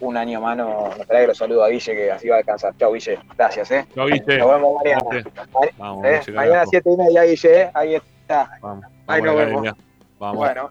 un 0.00 0.16
año 0.16 0.40
más 0.40 0.56
no, 0.56 0.88
no 0.88 0.94
espera 1.02 1.20
que 1.20 1.26
lo 1.28 1.34
saludo 1.34 1.64
a 1.64 1.68
Guille, 1.68 1.94
que 1.94 2.10
así 2.12 2.28
va 2.28 2.36
a 2.36 2.38
alcanzar. 2.38 2.74
Chau, 2.78 2.92
Guille. 2.92 3.18
Gracias, 3.36 3.70
¿eh? 3.70 3.86
Chau, 3.94 4.06
Guille. 4.06 4.38
Nos 4.38 4.48
vemos 4.50 4.74
mañana. 4.84 5.02
Vamos, 5.78 6.04
¿Eh? 6.04 6.20
Mañana 6.32 6.60
a- 6.62 6.66
siete 6.66 6.90
y 6.92 6.96
media, 6.96 7.22
Guille, 7.24 7.62
¿eh? 7.62 7.70
Ahí 7.74 7.94
está. 7.94 8.50
Vamos, 8.60 8.84
Ahí 9.06 9.20
vamos 9.22 9.36
nos 9.36 9.62
vemos. 9.62 9.76
Vamos. 10.18 10.36
Bueno. 10.38 10.70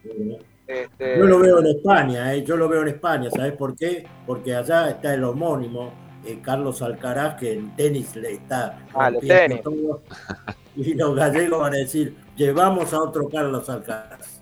Este, 0.68 1.18
Yo 1.19 1.26
lo 1.26 1.39
veo 1.39 1.60
en 1.60 1.68
España, 1.68 2.34
eh, 2.34 2.43
yo 2.43 2.57
lo 2.57 2.68
veo 2.68 2.81
en 2.81 2.88
España, 2.88 3.30
¿sabes 3.30 3.53
por 3.53 3.76
qué? 3.76 4.03
Porque 4.26 4.56
allá 4.56 4.89
está 4.89 5.14
el 5.14 5.23
homónimo, 5.23 5.91
eh, 6.26 6.39
Carlos 6.41 6.81
Alcaraz, 6.81 7.35
que 7.35 7.53
en 7.53 7.76
tenis 7.76 8.15
le 8.15 8.31
está 8.34 8.80
Ah, 8.93 9.11
tenis. 9.11 9.61
todo. 9.61 10.02
Y 10.77 10.93
los 10.95 11.15
gallegos 11.15 11.61
van 11.61 11.73
a 11.73 11.77
decir, 11.77 12.18
llevamos 12.35 12.91
a 12.93 12.99
otro 13.02 13.30
Carlos 13.30 13.69
Alcaraz. 13.69 14.41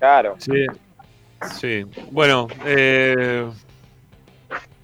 Claro. 0.00 0.34
Sí, 0.38 0.66
sí. 1.60 1.84
Bueno, 2.10 2.48
eh, 2.66 3.46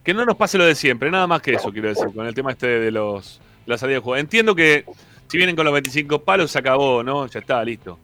que 0.02 0.14
no 0.14 0.24
nos 0.24 0.36
pase 0.36 0.58
lo 0.58 0.64
de 0.64 0.74
siempre, 0.74 1.10
nada 1.10 1.26
más 1.26 1.42
que 1.42 1.54
eso 1.54 1.70
quiero 1.72 1.88
decir, 1.88 2.06
con 2.14 2.26
el 2.26 2.34
tema 2.34 2.52
este 2.52 2.66
de 2.66 2.90
los 2.90 3.40
la 3.66 3.76
salida 3.78 3.96
de 3.96 4.00
juego. 4.02 4.16
Entiendo 4.16 4.54
que 4.54 4.84
si 5.28 5.36
vienen 5.36 5.54
con 5.54 5.64
los 5.64 5.72
25 5.74 6.20
palos 6.22 6.50
se 6.50 6.58
acabó, 6.58 7.02
¿no? 7.02 7.26
Ya 7.26 7.40
está, 7.40 7.62
listo. 7.64 7.98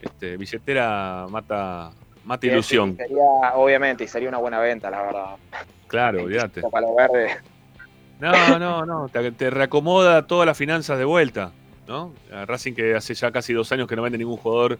Este, 0.00 0.36
billetera 0.36 1.26
mata, 1.28 1.90
mata 2.24 2.40
sí, 2.42 2.48
ilusión. 2.48 2.90
sí, 2.92 2.96
sería, 2.98 3.54
obviamente, 3.54 4.04
y 4.04 4.08
sería 4.08 4.28
una 4.28 4.38
buena 4.38 4.60
venta, 4.60 4.88
la 4.90 5.02
verdad. 5.02 5.26
Claro, 5.88 6.22
olvídate. 6.22 6.62
Palo 6.70 6.94
verde. 6.94 7.36
No, 8.20 8.58
no, 8.58 8.86
no, 8.86 9.08
te, 9.08 9.32
te 9.32 9.50
reacomoda 9.50 10.26
todas 10.26 10.46
las 10.46 10.56
finanzas 10.56 10.96
de 10.98 11.04
vuelta, 11.04 11.52
¿no? 11.86 12.14
Racing 12.46 12.72
que 12.72 12.94
hace 12.94 13.14
ya 13.14 13.30
casi 13.30 13.52
dos 13.52 13.70
años 13.72 13.86
que 13.88 13.96
no 13.96 14.02
vende 14.02 14.16
ningún 14.16 14.38
jugador 14.38 14.78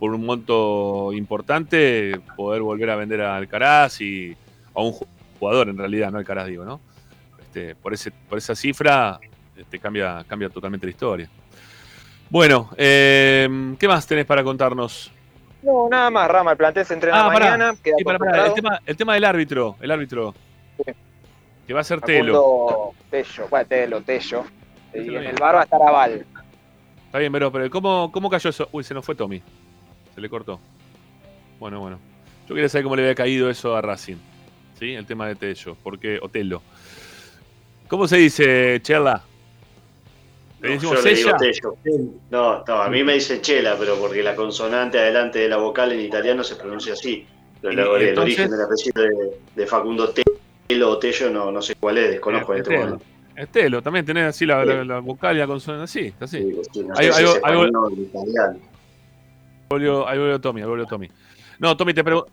por 0.00 0.12
un 0.12 0.26
monto 0.26 1.12
importante, 1.12 2.18
poder 2.34 2.62
volver 2.62 2.90
a 2.90 2.96
vender 2.96 3.20
a 3.22 3.36
Alcaraz 3.36 4.00
y 4.00 4.36
a 4.74 4.80
un 4.82 4.92
ju- 4.92 5.06
jugador 5.42 5.68
en 5.70 5.76
realidad, 5.76 6.12
no 6.12 6.18
Alcaraz 6.18 6.46
digo, 6.46 6.64
¿no? 6.64 6.80
Este, 7.40 7.74
por, 7.74 7.92
ese, 7.92 8.12
por 8.12 8.38
esa 8.38 8.54
cifra 8.54 9.18
este, 9.56 9.80
cambia, 9.80 10.24
cambia 10.28 10.48
totalmente 10.48 10.86
la 10.86 10.90
historia. 10.90 11.28
Bueno, 12.30 12.70
eh, 12.76 13.74
¿qué 13.76 13.88
más 13.88 14.06
tenés 14.06 14.24
para 14.24 14.44
contarnos? 14.44 15.10
No, 15.64 15.88
nada 15.90 16.10
más, 16.10 16.30
Rama. 16.30 16.52
El 16.52 16.56
plantel 16.56 16.86
se 16.86 16.94
entrena 16.94 17.24
Ah, 17.24 17.28
mañana. 17.28 17.74
Queda 17.82 17.96
Sí. 17.98 18.04
El, 18.46 18.54
tema, 18.54 18.80
el 18.86 18.96
tema 18.96 19.14
del 19.14 19.24
árbitro, 19.24 19.76
el 19.80 19.90
árbitro. 19.90 20.32
Que 21.66 21.74
va 21.74 21.80
a 21.80 21.84
ser 21.84 22.00
Telo. 22.00 22.34
Facundo 22.34 22.94
Tello, 23.10 23.48
bueno, 23.50 23.66
Telo, 23.66 24.00
Tello. 24.02 24.44
Y 24.94 24.98
en 24.98 25.08
bien. 25.08 25.24
el 25.24 25.36
bar 25.40 25.56
va 25.56 25.60
a 25.60 25.64
estar 25.64 25.82
Aval. 25.82 26.24
Está 27.06 27.18
bien, 27.18 27.32
pero, 27.32 27.50
pero 27.50 27.68
¿cómo, 27.68 28.12
¿cómo 28.12 28.30
cayó 28.30 28.48
eso? 28.50 28.68
Uy, 28.70 28.84
se 28.84 28.94
nos 28.94 29.04
fue 29.04 29.16
Tommy. 29.16 29.42
Se 30.14 30.20
le 30.20 30.28
cortó. 30.28 30.60
Bueno, 31.58 31.80
bueno. 31.80 31.98
Yo 32.48 32.54
quería 32.54 32.68
saber 32.68 32.84
cómo 32.84 32.94
le 32.94 33.02
había 33.02 33.14
caído 33.16 33.50
eso 33.50 33.74
a 33.74 33.80
Racing. 33.82 34.16
¿Sí? 34.82 34.94
El 34.94 35.06
tema 35.06 35.28
de 35.28 35.36
Tello. 35.36 35.76
Porque, 35.80 36.18
Otelo. 36.20 36.60
¿Cómo 37.86 38.08
se 38.08 38.16
dice, 38.16 38.80
Chela? 38.82 39.22
¿Le 40.60 40.68
No, 40.70 40.74
decimos 40.74 40.96
yo 40.96 41.02
le 41.08 41.14
digo? 41.14 41.30
Tello. 41.36 41.76
No, 42.32 42.64
no, 42.66 42.82
a 42.82 42.88
mí 42.88 43.04
me 43.04 43.14
dicen 43.14 43.40
chela, 43.42 43.76
pero 43.78 43.96
porque 43.96 44.24
la 44.24 44.34
consonante 44.34 44.98
adelante 44.98 45.38
de 45.38 45.48
la 45.48 45.58
vocal 45.58 45.92
en 45.92 46.00
italiano 46.00 46.42
se 46.42 46.56
pronuncia 46.56 46.94
así. 46.94 47.24
Pero 47.60 47.72
¿Y- 47.72 47.76
la- 47.76 47.82
y 47.82 48.02
el 48.02 48.08
entonces? 48.08 48.38
origen 48.40 48.50
del 48.50 48.60
apellido 48.62 49.02
de, 49.02 49.38
de 49.54 49.66
Facundo 49.68 50.12
Telo 50.68 50.90
o 50.90 50.98
Tello 50.98 51.30
no, 51.30 51.52
no 51.52 51.62
sé 51.62 51.76
cuál 51.76 51.98
es, 51.98 52.10
desconozco 52.10 52.52
en 52.54 52.58
este 52.62 52.76
momento. 52.76 53.04
Es 53.36 53.48
Telo, 53.52 53.82
también 53.82 54.04
tenés 54.04 54.24
así 54.24 54.46
la, 54.46 54.64
la, 54.64 54.84
la 54.84 54.98
vocal 54.98 55.36
y 55.36 55.38
la 55.38 55.46
consonante 55.46 55.84
así, 55.84 56.12
así. 56.18 56.40
No 56.84 56.94
Ahí- 56.96 57.06
sé 57.06 57.12
si 57.12 57.18
ahí- 57.20 57.24
es 57.24 57.30
ahí- 57.30 57.34
español 57.36 57.70
o 57.76 57.90
italiano. 57.92 58.58
volvió, 59.70 60.08
ahí 60.08 60.18
volvió 60.18 60.40
Tommy, 60.40 60.60
ahí 60.62 60.66
volvió 60.66 60.86
Tommy. 60.86 61.08
No, 61.60 61.76
Tommy, 61.76 61.94
te 61.94 62.02
pregunto. 62.02 62.32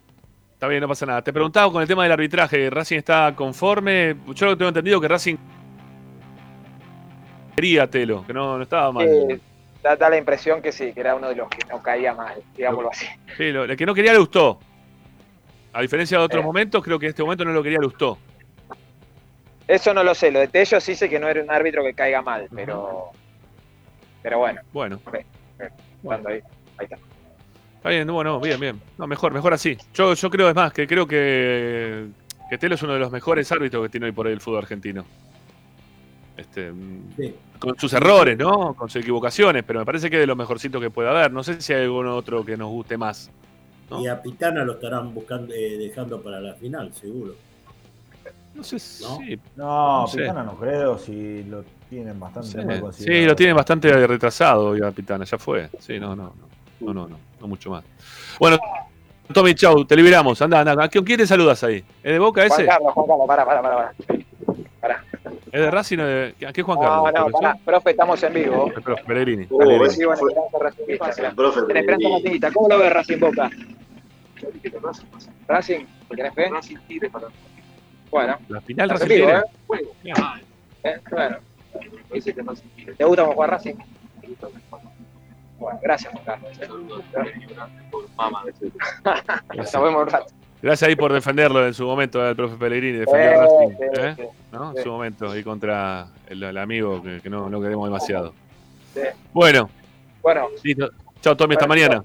Está 0.60 0.68
bien, 0.68 0.82
no 0.82 0.90
pasa 0.90 1.06
nada. 1.06 1.22
Te 1.22 1.32
preguntaba 1.32 1.72
con 1.72 1.82
el 1.82 1.88
tema 1.88 2.04
del 2.04 2.12
arbitraje. 2.12 2.70
¿Racing 2.70 2.98
está 2.98 3.34
conforme? 3.34 4.18
Yo 4.36 4.46
lo 4.46 4.52
que 4.52 4.58
tengo 4.58 4.68
entendido 4.68 5.00
que 5.00 5.08
Racing 5.08 5.38
quería 7.56 7.90
Telo, 7.90 8.26
que 8.28 8.34
no, 8.34 8.58
no 8.58 8.64
estaba 8.64 8.92
mal. 8.92 9.08
Eh, 9.08 9.40
da, 9.82 9.96
da 9.96 10.10
la 10.10 10.18
impresión 10.18 10.62
que 10.62 10.74
sí, 10.74 10.92
que 10.92 11.00
era 11.00 11.16
uno 11.16 11.30
de 11.30 11.36
los 11.38 11.48
que 11.48 11.60
no 11.70 11.82
caía 11.82 12.14
mal, 12.14 12.44
digámoslo 12.58 12.90
así. 12.92 13.06
Sí, 13.38 13.54
lo, 13.54 13.64
el 13.64 13.78
que 13.78 13.86
no 13.86 13.94
quería 13.96 14.12
le 14.12 14.20
gustó. 14.20 14.60
A 15.72 15.82
diferencia 15.82 16.18
de 16.18 16.24
Eh. 16.24 16.26
otros 16.26 16.44
momentos, 16.44 16.84
creo 16.84 17.00
que 17.00 17.06
en 17.06 17.12
este 17.12 17.24
momento 17.24 17.46
no 17.46 17.54
lo 17.54 17.64
quería 17.64 17.80
le 17.80 17.86
gustó. 17.86 18.18
Eso 19.66 19.94
no 19.94 20.04
lo 20.04 20.14
sé. 20.14 20.30
Lo 20.30 20.40
de 20.40 20.50
Tello 20.50 20.82
sí 20.82 20.94
sé 20.94 21.08
que 21.10 21.20
no 21.22 21.30
era 21.30 21.42
un 21.42 21.50
árbitro 21.52 21.84
que 21.86 21.94
caiga 21.94 22.22
mal, 22.22 22.50
pero. 22.54 23.12
Pero 24.22 24.40
bueno. 24.40 24.60
Bueno. 24.74 25.00
Cuando 26.04 26.28
ahí, 26.28 26.42
ahí 26.80 26.84
está. 26.84 26.98
Está 27.80 27.92
bien, 27.92 28.06
bueno, 28.08 28.42
bien, 28.42 28.60
bien. 28.60 28.82
No, 28.98 29.08
mejor, 29.08 29.32
mejor 29.32 29.54
así. 29.54 29.78
Yo, 29.94 30.14
yo 30.14 30.30
creo, 30.30 30.50
es 30.50 30.56
más, 30.56 30.74
que 30.74 30.86
creo 30.86 31.08
que, 31.08 32.08
que 32.50 32.58
Telo 32.58 32.76
es 32.76 32.84
uno 32.84 32.92
de 32.92 33.00
los 33.00 33.10
mejores 33.10 33.50
árbitros 33.54 33.84
que 33.84 33.90
tiene 33.90 34.08
hoy 34.08 34.12
por 34.12 34.28
hoy 34.28 34.34
el 34.34 34.42
fútbol 34.42 34.58
argentino. 34.58 35.06
Este, 36.36 36.74
Con 37.58 37.80
sus 37.80 37.94
errores, 37.94 38.38
¿no? 38.38 38.74
Con 38.74 38.90
sus 38.90 39.02
equivocaciones, 39.02 39.64
pero 39.66 39.80
me 39.80 39.86
parece 39.86 40.10
que 40.10 40.18
es 40.18 40.20
de 40.20 40.28
lo 40.28 40.36
mejorcito 40.36 40.82
que 40.82 40.90
puede 40.90 41.08
haber. 41.08 41.32
No 41.32 41.42
sé 41.42 41.62
si 41.62 41.72
hay 41.72 41.84
algún 41.84 42.08
otro 42.08 42.44
que 42.44 42.58
nos 42.58 42.68
guste 42.68 42.98
más. 42.98 43.32
Y 43.98 44.08
a 44.08 44.22
Pitana 44.22 44.66
lo 44.66 44.74
estarán 44.74 45.14
buscando, 45.14 45.54
eh, 45.54 45.78
dejando 45.78 46.22
para 46.22 46.42
la 46.42 46.56
final, 46.56 46.94
seguro. 46.94 47.34
No 48.56 48.62
sé 48.62 48.78
si. 48.78 49.06
No, 49.56 50.02
No 50.02 50.08
sé. 50.08 50.18
Pitana 50.18 50.44
no 50.44 50.58
creo, 50.58 50.98
si 50.98 51.46
lo 51.46 51.64
tienen 51.90 52.20
bastante 52.20 52.82
Sí, 52.92 53.04
sí, 53.06 53.26
lo 53.26 53.38
tienen 53.38 53.56
bastante 53.56 54.06
retrasado 54.06 54.76
ya 54.76 54.92
Pitana, 54.92 55.24
ya 55.24 55.38
fue. 55.38 55.70
Sí, 55.80 55.98
no, 55.98 56.14
no, 56.14 56.34
no, 56.82 56.94
no, 56.94 56.94
no, 56.94 57.08
no, 57.08 57.29
no 57.40 57.48
mucho 57.48 57.70
más. 57.72 57.84
Bueno, 58.40 58.58
Tommy, 59.34 59.54
chau, 59.56 59.86
te 59.86 59.96
liberamos. 59.96 60.42
Anda, 60.42 60.62
anda. 60.62 60.84
¿A 60.84 60.88
quién 60.90 61.06
te 61.06 61.28
saludas 61.28 61.64
ahí? 61.64 61.84
¿Es 62.04 62.14
de 62.14 62.20
Boca 62.20 62.46
Juan 62.48 62.60
ese? 62.62 62.68
Carlos, 62.68 62.94
Juan 62.94 63.08
Carlos, 63.08 63.28
para, 63.28 63.46
para, 63.46 63.62
para. 63.62 63.94
para. 64.82 65.04
¿Es 65.52 65.62
de 65.62 65.72
Racing 65.72 65.98
o 66.00 66.06
de... 66.06 66.36
¿A 66.48 66.54
qué 66.54 66.62
Juan 66.62 66.78
No, 66.80 66.84
Carlos? 66.84 67.04
no, 67.06 67.12
¿Profesor? 67.12 67.42
pará, 67.42 67.58
profe, 67.66 67.90
estamos 67.92 68.24
en 68.24 68.34
vivo. 68.34 68.72
El 68.76 68.82
profe 68.84 69.04
Pellegrini. 69.04 69.48
Uh, 69.50 69.58
Pellegrini. 69.58 69.90
sí, 69.94 70.06
bueno, 70.06 70.22
Esperanza 70.22 70.58
profe 71.36 71.60
En 71.72 71.78
Esperanza. 71.78 72.08
Racingista, 72.10 72.52
¿cómo 72.52 72.70
lo 72.70 72.78
ves 72.80 72.94
Racing 72.94 73.20
Boca? 73.20 73.50
Racing, 75.48 75.86
¿tenés 76.16 76.34
fe? 76.34 76.50
Bueno. 78.12 78.38
La 78.48 78.62
final 78.62 78.90
Racing 78.90 79.08
tiene. 79.08 79.32
¿eh? 79.34 79.42
Eh, 80.84 81.00
Bueno. 81.12 81.38
¿Te 82.98 83.04
gusta 83.06 83.24
cómo 83.24 83.36
juega 83.36 83.52
Racing? 83.54 83.76
Bueno, 85.60 85.80
gracias, 85.82 86.12
Juan 86.14 86.26
Carlos. 86.26 86.60
Nos 89.56 89.72
vemos 89.74 90.04
un 90.04 90.08
rato. 90.10 90.26
Gracias 90.62 90.90
ahí 90.90 90.96
por 90.96 91.14
defenderlo 91.14 91.66
en 91.66 91.74
su 91.74 91.86
momento, 91.86 92.28
el 92.28 92.36
profe 92.36 92.56
Pellegrini, 92.58 92.98
defendió 93.00 93.22
Eh, 93.22 93.38
Racing, 93.38 93.78
¿eh? 94.24 94.30
¿no? 94.52 94.74
En 94.76 94.84
su 94.84 94.90
momento, 94.90 95.32
ahí 95.32 95.42
contra 95.44 96.08
el, 96.28 96.44
el 96.44 96.58
amigo 96.58 97.02
que, 97.02 97.22
que 97.22 97.30
no, 97.30 97.50
no 97.50 97.62
queremos 97.62 97.88
demasiado. 97.88 98.34
Sí. 98.94 99.02
Bueno, 99.32 99.70
Bueno, 100.22 100.48
listo. 100.64 100.90
Chao, 101.22 101.36
Tommy, 101.38 101.54
hasta 101.56 101.66
Bueno, 101.66 101.82
mañana. 101.88 102.04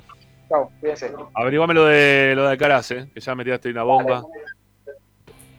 chao, 0.49 0.71
cuídense. 0.79 1.13
Averiguame 1.35 1.75
lo 1.75 1.85
de 1.87 2.35
lo 2.37 2.45
de 2.45 2.51
Alcaraz, 2.51 2.91
¿eh? 2.93 3.09
que 3.13 3.21
ya 3.21 3.35
me 3.35 3.43
tiraste 3.43 3.71
una 3.71 3.83
bomba. 3.83 4.23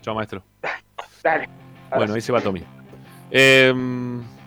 Chao, 0.02 0.16
maestro. 0.16 0.42
Dale. 1.24 1.50
Bueno, 1.96 2.14
ahí 2.14 2.22
se 2.22 2.32
va 2.32 2.40
Tommy. 2.40 2.64
Eh, 3.32 3.74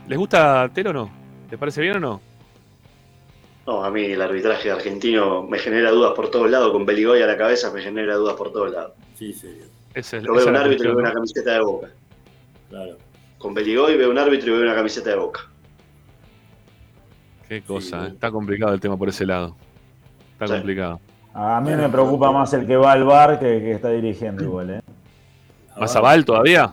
¿Les 0.07 0.19
gusta 0.19 0.71
Telo 0.73 0.91
o 0.91 0.93
no? 0.95 1.11
¿Les 1.51 1.59
parece 1.61 1.83
bien 1.83 1.97
o 1.97 2.01
no? 2.01 2.21
No, 3.69 3.85
a 3.85 3.91
mí 3.91 4.03
el 4.03 4.23
arbitraje 4.23 4.71
argentino 4.71 5.43
me 5.43 5.59
genera 5.59 5.91
dudas 5.91 6.15
por 6.17 6.31
todos 6.31 6.51
lados, 6.51 6.73
con 6.73 6.87
Beligoy 6.87 7.21
a 7.21 7.27
la 7.27 7.37
cabeza 7.37 7.71
me 7.71 7.83
genera 7.83 8.15
dudas 8.15 8.35
por 8.35 8.51
todos 8.51 8.73
lados. 8.73 8.93
Sí. 9.15 9.31
Esa 9.93 10.17
es, 10.17 10.23
Yo 10.25 10.33
esa 10.33 10.33
veo 10.33 10.49
un 10.49 10.57
árbitro 10.57 10.85
y 10.87 10.89
veo 10.93 10.99
una 11.01 11.13
camiseta 11.13 11.53
de 11.53 11.61
boca. 11.61 11.89
Claro. 12.71 12.97
Con 13.37 13.53
Beligoy 13.53 13.95
veo 13.99 14.11
un 14.11 14.17
árbitro 14.17 14.49
y 14.49 14.53
veo 14.57 14.63
una 14.63 14.75
camiseta 14.75 15.11
de 15.11 15.17
boca. 15.17 15.41
Qué 17.47 17.61
cosa, 17.61 18.07
¿eh? 18.07 18.09
está 18.15 18.31
complicado 18.31 18.73
el 18.73 18.81
tema 18.81 18.97
por 18.97 19.11
ese 19.11 19.27
lado. 19.27 19.55
Está 20.33 20.47
Sí. 20.47 20.53
complicado. 20.55 20.99
A 21.35 21.61
mí 21.61 21.71
me 21.73 21.91
preocupa 21.91 22.33
más 22.33 22.51
el 22.55 22.67
que 22.67 22.75
va 22.79 22.93
al 22.93 23.05
bar 23.05 23.39
que 23.39 23.59
el 23.59 23.63
que 23.63 23.73
está 23.73 23.91
dirigiendo 23.91 24.45
igual, 24.45 24.71
¿eh? 24.71 24.81
¿Más 25.79 25.95
aval 25.95 26.25
todavía? 26.25 26.71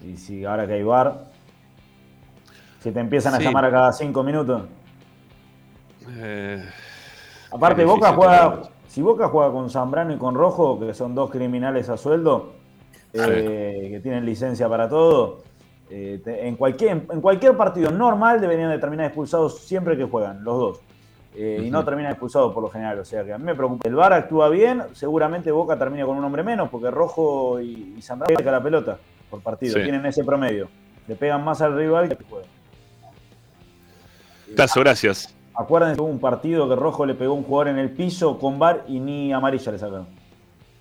Y 0.00 0.16
si 0.16 0.44
ahora 0.44 0.64
que 0.68 0.74
hay 0.74 0.84
bar, 0.84 1.24
si 2.84 2.92
te 2.92 3.00
empiezan 3.00 3.34
a 3.34 3.38
Sí. 3.38 3.42
llamar 3.42 3.64
a 3.64 3.70
cada 3.72 3.92
cinco 3.92 4.22
minutos. 4.22 4.62
Eh, 6.10 6.64
Aparte, 7.52 7.84
Boca 7.84 8.12
juega. 8.12 8.62
Si 8.88 9.02
Boca 9.02 9.28
juega 9.28 9.50
con 9.52 9.70
Zambrano 9.70 10.12
y 10.12 10.18
con 10.18 10.34
Rojo, 10.34 10.78
que 10.78 10.94
son 10.94 11.14
dos 11.14 11.30
criminales 11.30 11.88
a 11.88 11.96
sueldo, 11.96 12.52
eh, 13.12 13.88
que 13.90 14.00
tienen 14.00 14.24
licencia 14.24 14.68
para 14.68 14.88
todo, 14.88 15.42
eh, 15.90 16.20
te- 16.22 16.46
en, 16.46 16.54
cualquier, 16.56 16.90
en 17.10 17.20
cualquier 17.20 17.56
partido 17.56 17.90
normal 17.90 18.40
deberían 18.40 18.70
de 18.70 18.78
terminar 18.78 19.06
expulsados 19.06 19.58
siempre 19.60 19.96
que 19.96 20.04
juegan, 20.04 20.44
los 20.44 20.58
dos. 20.58 20.80
Eh, 21.36 21.62
Y 21.66 21.70
no 21.70 21.84
terminan 21.84 22.12
expulsados 22.12 22.54
por 22.54 22.62
lo 22.62 22.68
general. 22.70 23.00
O 23.00 23.04
sea 23.04 23.24
que 23.24 23.32
a 23.32 23.38
mí 23.38 23.44
me 23.44 23.56
preocupa. 23.56 23.88
El 23.88 23.96
VAR 23.96 24.12
actúa 24.12 24.48
bien, 24.48 24.84
seguramente 24.92 25.50
Boca 25.50 25.76
termina 25.76 26.06
con 26.06 26.16
un 26.16 26.24
hombre 26.24 26.44
menos, 26.44 26.68
porque 26.70 26.88
Rojo 26.92 27.60
y, 27.60 27.94
y 27.98 28.02
Zambrano 28.02 28.38
la 28.48 28.62
pelota 28.62 28.98
por 29.28 29.40
partido, 29.40 29.74
Sí. 29.74 29.82
tienen 29.82 30.06
ese 30.06 30.22
promedio. 30.22 30.68
Le 31.08 31.16
pegan 31.16 31.42
más 31.42 31.60
al 31.62 31.76
rival 31.76 32.08
que 32.08 32.22
juego. 32.24 32.46
Tazo, 34.56 34.78
gracias. 34.80 35.33
Acuérdense, 35.56 36.00
hubo 36.00 36.08
un 36.08 36.18
partido 36.18 36.68
que 36.68 36.74
Rojo 36.76 37.06
le 37.06 37.14
pegó 37.14 37.32
a 37.32 37.36
un 37.36 37.44
jugador 37.44 37.68
en 37.68 37.78
el 37.78 37.90
piso 37.90 38.38
con 38.38 38.58
VAR 38.58 38.84
y 38.88 38.98
ni 38.98 39.32
amarilla 39.32 39.72
le 39.72 39.78
sacaron. 39.78 40.06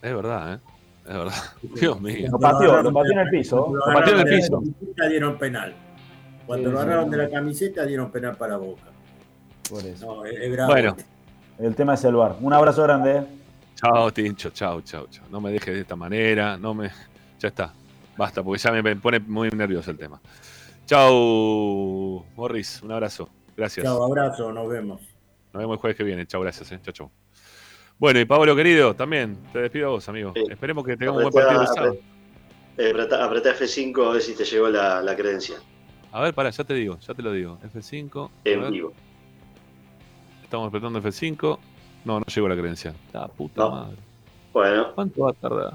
Es 0.01 0.15
verdad, 0.15 0.53
¿eh? 0.55 0.59
Es 1.07 1.13
verdad. 1.13 1.33
Dios 1.79 2.01
mío. 2.01 2.29
Lo 2.31 2.39
pateó, 2.39 2.81
lo 2.81 2.93
pateó 2.93 3.11
en 3.13 3.19
el 3.19 3.29
piso. 3.29 3.65
Cuando 3.65 3.77
Lo 3.85 3.93
pateó 3.93 4.19
en 4.19 4.27
el 4.27 4.35
piso. 4.35 4.59
camiseta, 4.61 5.07
dieron 5.09 5.37
penal. 5.37 5.73
Cuando 6.47 6.71
lo 6.71 6.79
agarraron 6.79 7.09
de 7.09 7.17
la 7.17 7.29
camiseta 7.29 7.85
dieron 7.85 8.11
penal 8.11 8.35
para 8.35 8.57
Boca. 8.57 8.83
Por 9.69 9.85
eso. 9.85 10.05
No, 10.15 10.25
es, 10.25 10.51
bravo. 10.51 10.71
Bueno, 10.71 10.95
El 11.59 11.75
tema 11.75 11.93
es 11.93 12.03
el 12.05 12.15
VAR. 12.15 12.35
Un 12.41 12.53
abrazo 12.53 12.83
grande. 12.83 13.17
¿eh? 13.17 13.23
chao, 13.75 14.11
Tincho, 14.11 14.49
chao, 14.49 14.81
chao, 14.81 15.07
chao. 15.09 15.25
No 15.29 15.39
me 15.39 15.51
dejes 15.51 15.73
de 15.73 15.81
esta 15.81 15.95
manera, 15.95 16.57
no 16.57 16.73
me. 16.73 16.89
Ya 17.39 17.49
está. 17.49 17.73
Basta, 18.17 18.41
porque 18.43 18.59
ya 18.61 18.71
me 18.71 18.81
me 18.81 18.95
pone 18.95 19.19
muy 19.19 19.49
nervioso 19.49 19.91
el 19.91 19.97
tema. 19.97 20.19
Chao, 20.85 22.25
Morris, 22.35 22.81
un 22.81 22.91
abrazo. 22.91 23.29
Gracias. 23.55 23.85
Chao, 23.85 24.03
abrazo, 24.03 24.51
nos 24.51 24.67
vemos. 24.69 25.01
Nos 25.53 25.61
vemos 25.61 25.75
el 25.75 25.79
jueves 25.81 25.97
que 25.97 26.03
viene. 26.03 26.25
Chao, 26.25 26.41
gracias, 26.41 26.71
eh. 26.71 26.79
Chao, 26.83 26.93
chao. 26.93 27.11
Bueno, 27.99 28.19
y 28.19 28.25
Pablo 28.25 28.55
querido, 28.55 28.95
también 28.95 29.37
te 29.53 29.59
despido 29.59 29.87
a 29.87 29.89
vos, 29.91 30.09
amigo. 30.09 30.33
Esperemos 30.49 30.83
que 30.83 30.97
tengamos 30.97 31.23
un 31.23 31.29
buen 31.29 31.45
partido 31.45 31.61
el 31.61 31.67
sábado. 31.67 31.97
Apretá, 32.73 33.23
apretá 33.23 33.55
F5 33.55 34.09
a 34.09 34.13
ver 34.13 34.21
si 34.21 34.35
te 34.35 34.43
llegó 34.43 34.67
la, 34.67 35.01
la 35.01 35.15
credencial. 35.15 35.61
A 36.11 36.21
ver, 36.21 36.33
pará, 36.33 36.49
ya 36.49 36.63
te 36.63 36.73
digo, 36.73 36.97
ya 36.99 37.13
te 37.13 37.21
lo 37.21 37.31
digo. 37.31 37.59
F5. 37.73 38.27
a 38.27 38.31
En 38.49 38.71
vivo. 38.71 38.93
Estamos 40.43 40.67
apretando 40.67 40.99
F5. 41.01 41.59
No, 42.05 42.19
no 42.19 42.25
llegó 42.25 42.47
la 42.49 42.55
credencial. 42.55 42.95
La 43.13 43.27
puta 43.27 43.61
No. 43.61 43.71
madre. 43.71 43.97
Bueno. 44.51 44.91
¿Cuánto 44.93 45.21
va 45.21 45.29
a 45.31 45.33
tardar? 45.33 45.73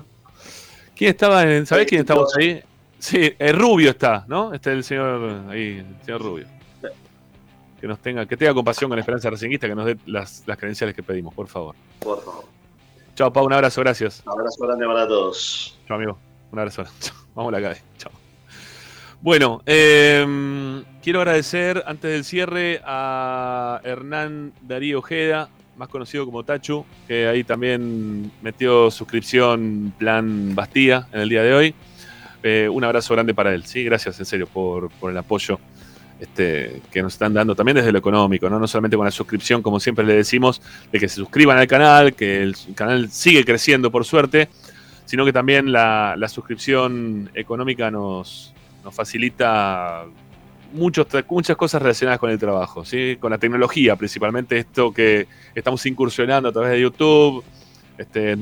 ¿Quién 0.96 1.10
estaba 1.10 1.42
en. 1.44 1.66
¿Sabés 1.66 1.86
quién 1.86 2.00
estamos 2.00 2.36
ahí? 2.36 2.60
Sí, 2.98 3.32
el 3.38 3.56
Rubio 3.56 3.90
está, 3.90 4.24
¿no? 4.26 4.52
Este 4.52 4.70
es 4.70 4.76
el 4.76 4.84
señor 4.84 5.44
ahí, 5.50 5.78
el 5.78 6.04
señor 6.04 6.20
Rubio. 6.22 6.46
Que 7.80 7.86
nos 7.86 8.00
tenga, 8.00 8.26
que 8.26 8.36
tenga 8.36 8.54
compasión 8.54 8.88
con 8.88 8.96
la 8.96 9.00
esperanza 9.00 9.30
racinguista, 9.30 9.68
que 9.68 9.74
nos 9.74 9.86
dé 9.86 9.96
las, 10.06 10.42
las 10.46 10.58
credenciales 10.58 10.94
que 10.94 11.02
pedimos, 11.02 11.34
por 11.34 11.46
favor. 11.46 11.74
Por 12.00 12.22
favor. 12.24 12.44
Chao, 13.14 13.32
Pau, 13.32 13.44
un 13.44 13.52
abrazo, 13.52 13.80
gracias. 13.80 14.22
Un 14.26 14.32
abrazo 14.32 14.64
grande 14.64 14.86
para 14.86 15.06
todos. 15.08 15.76
Chao, 15.86 15.96
amigo. 15.96 16.18
Un 16.52 16.58
abrazo. 16.58 16.84
Vamos 17.34 17.52
a 17.52 17.60
la 17.60 17.68
calle. 17.68 17.82
Chao. 17.98 18.12
Bueno, 19.20 19.60
eh, 19.66 20.84
quiero 21.02 21.18
agradecer 21.18 21.82
antes 21.86 22.10
del 22.12 22.24
cierre 22.24 22.80
a 22.84 23.80
Hernán 23.82 24.52
Darío 24.62 25.00
Ojeda, 25.00 25.48
más 25.76 25.88
conocido 25.88 26.24
como 26.24 26.44
Tachu, 26.44 26.86
que 27.08 27.26
ahí 27.26 27.42
también 27.42 28.30
metió 28.42 28.90
suscripción 28.92 29.92
plan 29.98 30.54
Bastía 30.54 31.08
en 31.12 31.20
el 31.20 31.28
día 31.28 31.42
de 31.42 31.54
hoy. 31.54 31.74
Eh, 32.44 32.68
un 32.70 32.84
abrazo 32.84 33.14
grande 33.14 33.34
para 33.34 33.52
él, 33.52 33.64
sí, 33.64 33.82
gracias 33.82 34.20
en 34.20 34.26
serio 34.26 34.46
por, 34.46 34.90
por 34.90 35.10
el 35.10 35.18
apoyo 35.18 35.58
este, 36.20 36.82
que 36.90 37.02
nos 37.02 37.12
están 37.12 37.32
dando 37.34 37.54
también 37.54 37.76
desde 37.76 37.92
lo 37.92 37.98
económico, 37.98 38.50
¿no? 38.50 38.58
no 38.58 38.66
solamente 38.66 38.96
con 38.96 39.04
la 39.04 39.10
suscripción, 39.10 39.62
como 39.62 39.78
siempre 39.78 40.04
le 40.04 40.14
decimos, 40.14 40.60
de 40.90 40.98
que 40.98 41.08
se 41.08 41.16
suscriban 41.16 41.58
al 41.58 41.66
canal, 41.66 42.14
que 42.14 42.42
el 42.42 42.56
canal 42.74 43.10
sigue 43.10 43.44
creciendo 43.44 43.90
por 43.90 44.04
suerte, 44.04 44.48
sino 45.04 45.24
que 45.24 45.32
también 45.32 45.72
la, 45.72 46.14
la 46.16 46.28
suscripción 46.28 47.30
económica 47.34 47.90
nos, 47.90 48.52
nos 48.84 48.94
facilita 48.94 50.04
muchos, 50.72 51.06
muchas 51.28 51.56
cosas 51.56 51.82
relacionadas 51.82 52.18
con 52.18 52.30
el 52.30 52.38
trabajo, 52.38 52.84
¿sí? 52.84 53.16
con 53.20 53.30
la 53.30 53.38
tecnología, 53.38 53.96
principalmente 53.96 54.58
esto 54.58 54.92
que 54.92 55.26
estamos 55.54 55.84
incursionando 55.86 56.48
a 56.48 56.52
través 56.52 56.72
de 56.72 56.80
YouTube, 56.80 57.44
este, 57.96 58.36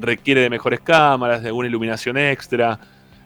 requiere 0.00 0.42
de 0.42 0.50
mejores 0.50 0.80
cámaras, 0.80 1.42
de 1.42 1.48
alguna 1.48 1.68
iluminación 1.68 2.18
extra. 2.18 2.78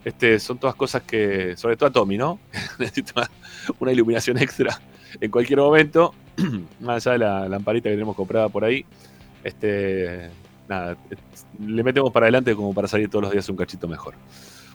Este, 0.05 0.39
son 0.39 0.57
todas 0.57 0.75
cosas 0.75 1.01
que, 1.03 1.55
sobre 1.57 1.75
todo 1.75 1.89
a 1.89 1.91
Tommy, 1.91 2.17
¿no? 2.17 2.39
Necesita 2.79 3.29
una 3.79 3.91
iluminación 3.91 4.37
extra 4.37 4.79
en 5.19 5.29
cualquier 5.31 5.59
momento, 5.59 6.13
más 6.79 7.05
allá 7.05 7.13
de 7.13 7.19
la 7.19 7.49
lamparita 7.49 7.89
que 7.89 7.95
tenemos 7.95 8.15
comprada 8.15 8.47
por 8.49 8.63
ahí. 8.63 8.85
Este, 9.43 10.29
nada, 10.67 10.95
le 11.65 11.83
metemos 11.83 12.11
para 12.11 12.25
adelante 12.25 12.55
como 12.55 12.73
para 12.73 12.87
salir 12.87 13.09
todos 13.09 13.23
los 13.23 13.31
días 13.31 13.47
un 13.49 13.55
cachito 13.55 13.87
mejor. 13.87 14.13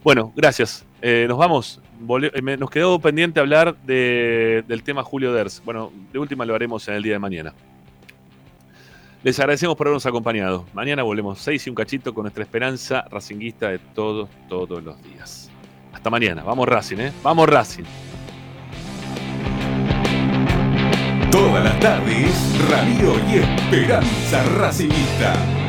Bueno, 0.02 0.32
gracias. 0.36 0.84
Eh, 1.00 1.24
nos 1.28 1.38
vamos. 1.38 1.80
Eh, 2.20 2.56
nos 2.58 2.68
quedó 2.70 2.98
pendiente 2.98 3.40
hablar 3.40 3.74
de- 3.86 4.62
del 4.68 4.82
tema 4.82 5.02
Julio 5.02 5.32
Ders. 5.32 5.62
Bueno, 5.64 5.90
de 6.12 6.18
última 6.18 6.44
lo 6.44 6.54
haremos 6.54 6.86
en 6.88 6.94
el 6.94 7.02
día 7.02 7.14
de 7.14 7.18
mañana. 7.18 7.54
Les 9.24 9.40
agradecemos 9.40 9.74
por 9.74 9.86
habernos 9.86 10.04
acompañado. 10.04 10.66
Mañana 10.74 11.02
volvemos 11.02 11.38
6 11.38 11.66
y 11.66 11.70
un 11.70 11.74
cachito 11.74 12.12
con 12.12 12.24
nuestra 12.24 12.42
esperanza 12.42 13.06
racinguista 13.10 13.70
de 13.70 13.78
todos, 13.78 14.28
todos 14.50 14.84
los 14.84 15.02
días. 15.02 15.50
Hasta 15.94 16.10
mañana. 16.10 16.44
Vamos 16.44 16.68
Racing, 16.68 16.98
¿eh? 16.98 17.12
Vamos 17.22 17.48
Racing. 17.48 17.84
Todas 21.30 21.64
las 21.64 21.80
tardes, 21.80 22.68
Radio 22.68 23.14
y 23.30 23.38
Esperanza 23.38 24.44
Racingista. 24.58 25.63